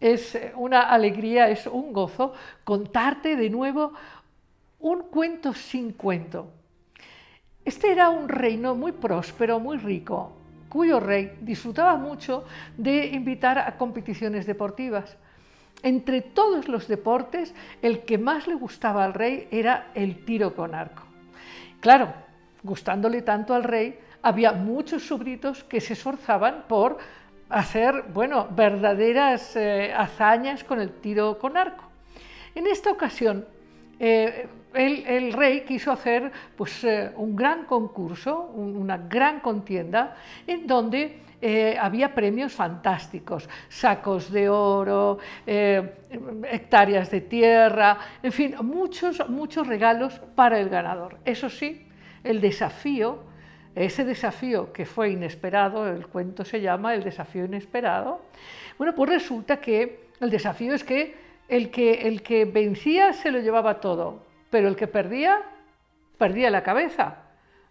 Es 0.00 0.38
una 0.54 0.82
alegría, 0.82 1.48
es 1.50 1.66
un 1.66 1.92
gozo 1.92 2.32
contarte 2.62 3.34
de 3.34 3.50
nuevo 3.50 3.94
un 4.80 5.02
cuento 5.04 5.54
sin 5.54 5.92
cuento. 5.92 6.52
Este 7.64 7.92
era 7.92 8.08
un 8.08 8.28
reino 8.28 8.74
muy 8.74 8.92
próspero, 8.92 9.60
muy 9.60 9.76
rico, 9.76 10.32
cuyo 10.68 11.00
rey 11.00 11.36
disfrutaba 11.40 11.96
mucho 11.96 12.44
de 12.76 13.06
invitar 13.06 13.58
a 13.58 13.76
competiciones 13.76 14.46
deportivas. 14.46 15.16
Entre 15.82 16.22
todos 16.22 16.68
los 16.68 16.88
deportes, 16.88 17.54
el 17.82 18.04
que 18.04 18.18
más 18.18 18.46
le 18.46 18.54
gustaba 18.54 19.04
al 19.04 19.14
rey 19.14 19.48
era 19.50 19.90
el 19.94 20.24
tiro 20.24 20.54
con 20.54 20.74
arco. 20.74 21.02
Claro, 21.80 22.12
gustándole 22.62 23.22
tanto 23.22 23.54
al 23.54 23.64
rey, 23.64 23.98
había 24.22 24.52
muchos 24.52 25.06
súbditos 25.06 25.62
que 25.64 25.80
se 25.80 25.92
esforzaban 25.92 26.64
por 26.68 26.98
hacer, 27.48 28.04
bueno, 28.12 28.48
verdaderas 28.50 29.54
eh, 29.56 29.92
hazañas 29.96 30.64
con 30.64 30.80
el 30.80 30.90
tiro 30.90 31.38
con 31.38 31.56
arco. 31.56 31.84
En 32.54 32.66
esta 32.66 32.90
ocasión, 32.90 33.46
eh, 34.00 34.48
el, 34.74 35.32
rey 35.32 35.62
quiso 35.62 35.90
hacer 35.92 36.30
pues, 36.56 36.84
eh, 36.84 37.10
un 37.16 37.34
gran 37.34 37.64
concurso, 37.64 38.50
un- 38.54 38.76
una 38.76 38.96
gran 38.98 39.40
contienda, 39.40 40.16
en 40.46 40.66
donde 40.66 41.20
eh, 41.40 41.76
había 41.80 42.14
premios 42.14 42.52
fantásticos, 42.52 43.48
sacos 43.68 44.32
de 44.32 44.48
oro, 44.48 45.18
eh, 45.46 45.94
hectáreas 46.50 47.10
de 47.12 47.20
tierra, 47.20 47.96
en 48.22 48.32
fin, 48.32 48.56
muchos, 48.62 49.28
muchos 49.30 49.66
regalos 49.68 50.20
para 50.34 50.58
el 50.58 50.68
ganador. 50.68 51.18
Eso 51.24 51.48
sí, 51.48 51.86
el 52.24 52.40
desafío, 52.40 53.20
ese 53.76 54.04
desafío 54.04 54.72
que 54.72 54.84
fue 54.84 55.10
inesperado, 55.10 55.86
el 55.88 56.08
cuento 56.08 56.44
se 56.44 56.60
llama 56.60 56.94
El 56.94 57.04
desafío 57.04 57.44
inesperado, 57.44 58.20
bueno, 58.76 58.94
pues 58.96 59.08
resulta 59.10 59.60
que 59.60 60.08
el 60.20 60.30
desafío 60.30 60.74
es 60.74 60.82
que 60.82 61.14
el 61.48 61.70
que, 61.70 62.08
el 62.08 62.22
que 62.22 62.44
vencía 62.46 63.12
se 63.12 63.30
lo 63.30 63.38
llevaba 63.38 63.80
todo, 63.80 64.26
pero 64.50 64.68
el 64.68 64.76
que 64.76 64.86
perdía, 64.86 65.42
perdía 66.16 66.50
la 66.50 66.62
cabeza. 66.62 67.18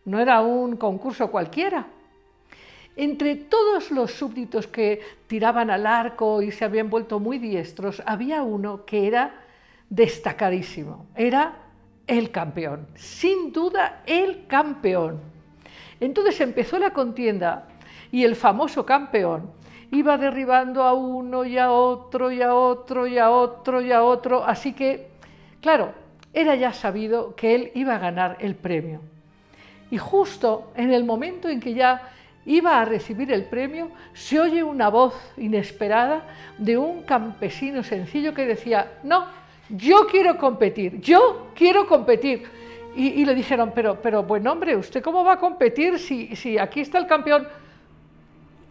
No 0.05 0.19
era 0.19 0.41
un 0.41 0.77
concurso 0.77 1.29
cualquiera. 1.29 1.87
Entre 2.95 3.35
todos 3.35 3.91
los 3.91 4.11
súbditos 4.13 4.67
que 4.67 5.01
tiraban 5.27 5.69
al 5.69 5.85
arco 5.85 6.41
y 6.41 6.51
se 6.51 6.65
habían 6.65 6.89
vuelto 6.89 7.19
muy 7.19 7.37
diestros, 7.37 8.01
había 8.05 8.41
uno 8.41 8.85
que 8.85 9.07
era 9.07 9.35
destacadísimo. 9.89 11.05
Era 11.15 11.53
el 12.07 12.31
campeón, 12.31 12.87
sin 12.95 13.51
duda 13.51 14.01
el 14.05 14.47
campeón. 14.47 15.19
Entonces 15.99 16.39
empezó 16.41 16.79
la 16.79 16.91
contienda 16.91 17.67
y 18.11 18.23
el 18.23 18.35
famoso 18.35 18.85
campeón 18.85 19.51
iba 19.91 20.17
derribando 20.17 20.83
a 20.83 20.93
uno 20.93 21.45
y 21.45 21.57
a 21.57 21.71
otro 21.71 22.31
y 22.31 22.41
a 22.41 22.53
otro 22.53 23.07
y 23.07 23.17
a 23.17 23.29
otro 23.29 23.81
y 23.81 23.91
a 23.91 24.03
otro, 24.03 24.43
así 24.43 24.73
que, 24.73 25.07
claro, 25.61 25.93
era 26.33 26.55
ya 26.55 26.73
sabido 26.73 27.35
que 27.35 27.55
él 27.55 27.71
iba 27.75 27.95
a 27.95 27.99
ganar 27.99 28.37
el 28.39 28.55
premio. 28.55 29.01
Y 29.89 29.97
justo 29.97 30.71
en 30.75 30.91
el 30.91 31.03
momento 31.03 31.49
en 31.49 31.59
que 31.59 31.73
ya 31.73 32.11
iba 32.45 32.79
a 32.79 32.85
recibir 32.85 33.31
el 33.31 33.45
premio, 33.45 33.89
se 34.13 34.39
oye 34.39 34.63
una 34.63 34.89
voz 34.89 35.13
inesperada 35.37 36.23
de 36.57 36.77
un 36.77 37.03
campesino 37.03 37.83
sencillo 37.83 38.33
que 38.33 38.45
decía, 38.45 38.99
no, 39.03 39.27
yo 39.69 40.07
quiero 40.07 40.37
competir, 40.37 41.01
yo 41.01 41.47
quiero 41.53 41.87
competir. 41.87 42.43
Y, 42.95 43.25
le 43.25 43.35
dijeron, 43.35 43.73
pero, 43.75 44.01
pero 44.01 44.23
buen 44.23 44.47
hombre, 44.47 44.75
¿usted 44.75 45.03
cómo 45.03 45.23
va 45.23 45.33
a 45.33 45.39
competir 45.39 45.99
si, 45.99 46.35
si 46.35 46.57
aquí 46.57 46.79
está 46.79 46.97
el 46.97 47.05
campeón? 47.05 47.47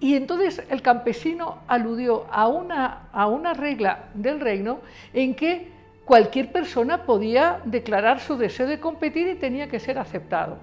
Y 0.00 0.16
entonces 0.16 0.64
el 0.68 0.82
campesino 0.82 1.58
aludió 1.68 2.26
a 2.32 2.48
una, 2.48 3.08
a 3.12 3.28
una 3.28 3.54
regla 3.54 4.08
del 4.14 4.40
reino 4.40 4.80
en 5.14 5.34
que 5.34 5.75
cualquier 6.06 6.52
persona 6.52 7.02
podía 7.02 7.60
declarar 7.64 8.20
su 8.20 8.38
deseo 8.38 8.68
de 8.68 8.78
competir 8.78 9.26
y 9.26 9.34
tenía 9.34 9.68
que 9.68 9.80
ser 9.80 9.98
aceptado. 9.98 10.56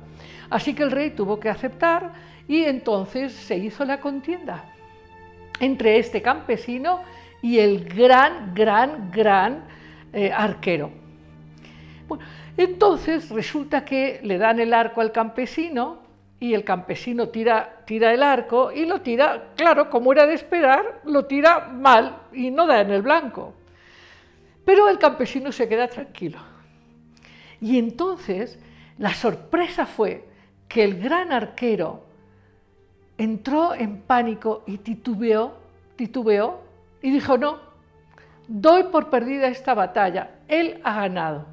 Así 0.49 0.73
que 0.73 0.83
el 0.83 0.91
rey 0.91 1.11
tuvo 1.11 1.39
que 1.39 1.49
aceptar 1.49 2.13
y 2.47 2.63
entonces 2.63 3.33
se 3.33 3.57
hizo 3.57 3.83
la 3.83 3.99
contienda 3.99 4.63
entre 5.59 5.99
este 5.99 6.21
campesino 6.21 7.01
y 7.41 7.59
el 7.59 7.83
gran, 7.83 8.55
gran, 8.55 9.11
gran 9.11 9.65
eh, 10.13 10.31
arquero. 10.31 10.91
Entonces 12.55 13.29
resulta 13.29 13.83
que 13.83 14.21
le 14.23 14.37
dan 14.37 14.61
el 14.61 14.73
arco 14.73 15.01
al 15.01 15.11
campesino 15.11 15.99
y 16.39 16.53
el 16.53 16.63
campesino 16.63 17.29
tira, 17.29 17.81
tira 17.85 18.13
el 18.13 18.23
arco 18.23 18.71
y 18.71 18.85
lo 18.85 19.01
tira, 19.01 19.49
claro, 19.57 19.89
como 19.89 20.13
era 20.13 20.25
de 20.25 20.35
esperar, 20.35 21.01
lo 21.03 21.25
tira 21.25 21.67
mal 21.67 22.17
y 22.31 22.49
no 22.49 22.65
da 22.65 22.79
en 22.79 22.91
el 22.91 23.01
blanco. 23.01 23.53
Pero 24.65 24.89
el 24.89 24.97
campesino 24.97 25.51
se 25.51 25.67
queda 25.67 25.87
tranquilo. 25.87 26.39
Y 27.59 27.77
entonces 27.77 28.59
la 28.97 29.13
sorpresa 29.13 29.85
fue 29.85 30.27
que 30.67 30.83
el 30.83 31.01
gran 31.01 31.31
arquero 31.31 32.03
entró 33.17 33.73
en 33.73 34.01
pánico 34.01 34.63
y 34.65 34.77
titubeó, 34.79 35.53
titubeó 35.95 36.61
y 37.01 37.11
dijo, 37.11 37.37
no, 37.37 37.59
doy 38.47 38.83
por 38.83 39.09
perdida 39.09 39.47
esta 39.47 39.73
batalla, 39.73 40.31
él 40.47 40.79
ha 40.83 41.01
ganado. 41.01 41.45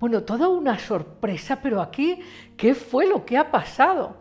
Bueno, 0.00 0.22
toda 0.22 0.48
una 0.48 0.78
sorpresa, 0.78 1.60
pero 1.62 1.80
aquí, 1.80 2.20
¿qué 2.56 2.74
fue 2.74 3.06
lo 3.06 3.24
que 3.24 3.36
ha 3.36 3.50
pasado? 3.50 4.16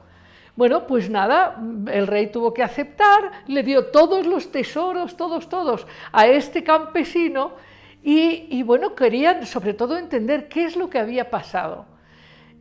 Bueno, 0.56 0.88
pues 0.88 1.10
nada, 1.10 1.62
el 1.92 2.08
rey 2.08 2.32
tuvo 2.32 2.52
que 2.52 2.64
aceptar, 2.64 3.44
le 3.46 3.62
dio 3.62 3.88
todos 3.88 4.26
los 4.26 4.52
tesoros, 4.52 5.16
todos, 5.16 5.50
todos, 5.50 5.86
a 6.12 6.26
este 6.26 6.64
campesino 6.64 7.52
y, 8.10 8.64
bueno, 8.64 8.96
querían 8.96 9.46
sobre 9.46 9.74
todo 9.74 9.98
entender 9.98 10.48
qué 10.48 10.64
es 10.64 10.78
lo 10.78 10.90
que 10.90 10.98
había 10.98 11.30
pasado. 11.30 11.86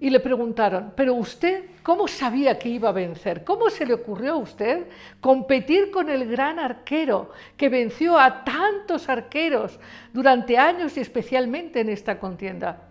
Y 0.00 0.10
le 0.10 0.18
preguntaron, 0.18 0.92
pero 0.96 1.14
usted, 1.14 1.66
¿cómo 1.84 2.08
sabía 2.08 2.58
que 2.58 2.68
iba 2.68 2.88
a 2.88 2.92
vencer? 2.92 3.44
¿Cómo 3.44 3.70
se 3.70 3.86
le 3.86 3.94
ocurrió 3.94 4.32
a 4.32 4.38
usted 4.38 4.88
competir 5.20 5.92
con 5.92 6.10
el 6.10 6.28
gran 6.28 6.58
arquero 6.58 7.30
que 7.56 7.68
venció 7.68 8.18
a 8.18 8.42
tantos 8.42 9.08
arqueros 9.08 9.78
durante 10.12 10.58
años 10.58 10.96
y 10.96 11.00
especialmente 11.00 11.78
en 11.78 11.90
esta 11.90 12.18
contienda? 12.18 12.82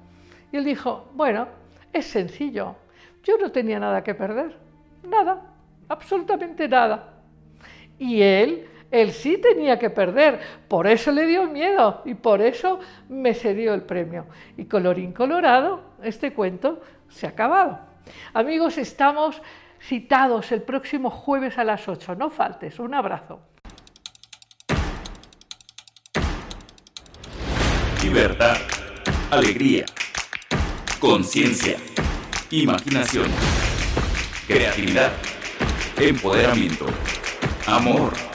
Y 0.49 0.55
él 0.55 0.63
dijo, 0.63 1.09
bueno, 1.13 1.49
es 1.91 2.05
sencillo, 2.05 2.77
yo 3.21 3.37
no 3.37 3.51
tenía 3.51 3.81
nada 3.81 4.01
que 4.01 4.15
perder, 4.15 4.55
nada, 5.03 5.41
absolutamente 5.89 6.69
nada. 6.69 7.15
Y 7.99 8.21
él, 8.21 8.65
él 9.01 9.11
sí 9.11 9.37
tenía 9.37 9.77
que 9.77 9.89
perder, 9.89 10.39
por 10.67 10.87
eso 10.87 11.11
le 11.11 11.25
dio 11.25 11.47
miedo 11.47 12.01
y 12.05 12.13
por 12.13 12.41
eso 12.41 12.79
me 13.09 13.33
cedió 13.33 13.73
el 13.73 13.83
premio. 13.83 14.25
Y 14.57 14.65
colorín 14.65 15.11
colorado, 15.11 15.81
este 16.03 16.33
cuento 16.33 16.81
se 17.09 17.25
ha 17.25 17.29
acabado. 17.29 17.79
Amigos, 18.33 18.77
estamos 18.77 19.41
citados 19.79 20.51
el 20.51 20.61
próximo 20.61 21.09
jueves 21.09 21.57
a 21.57 21.63
las 21.63 21.87
8, 21.87 22.15
no 22.15 22.29
faltes, 22.29 22.79
un 22.79 22.93
abrazo. 22.93 23.39
Libertad, 28.03 28.57
alegría 29.31 29.85
conciencia, 30.99 31.77
imaginación, 32.49 33.29
creatividad, 34.47 35.11
empoderamiento, 35.97 36.87
amor. 37.67 38.34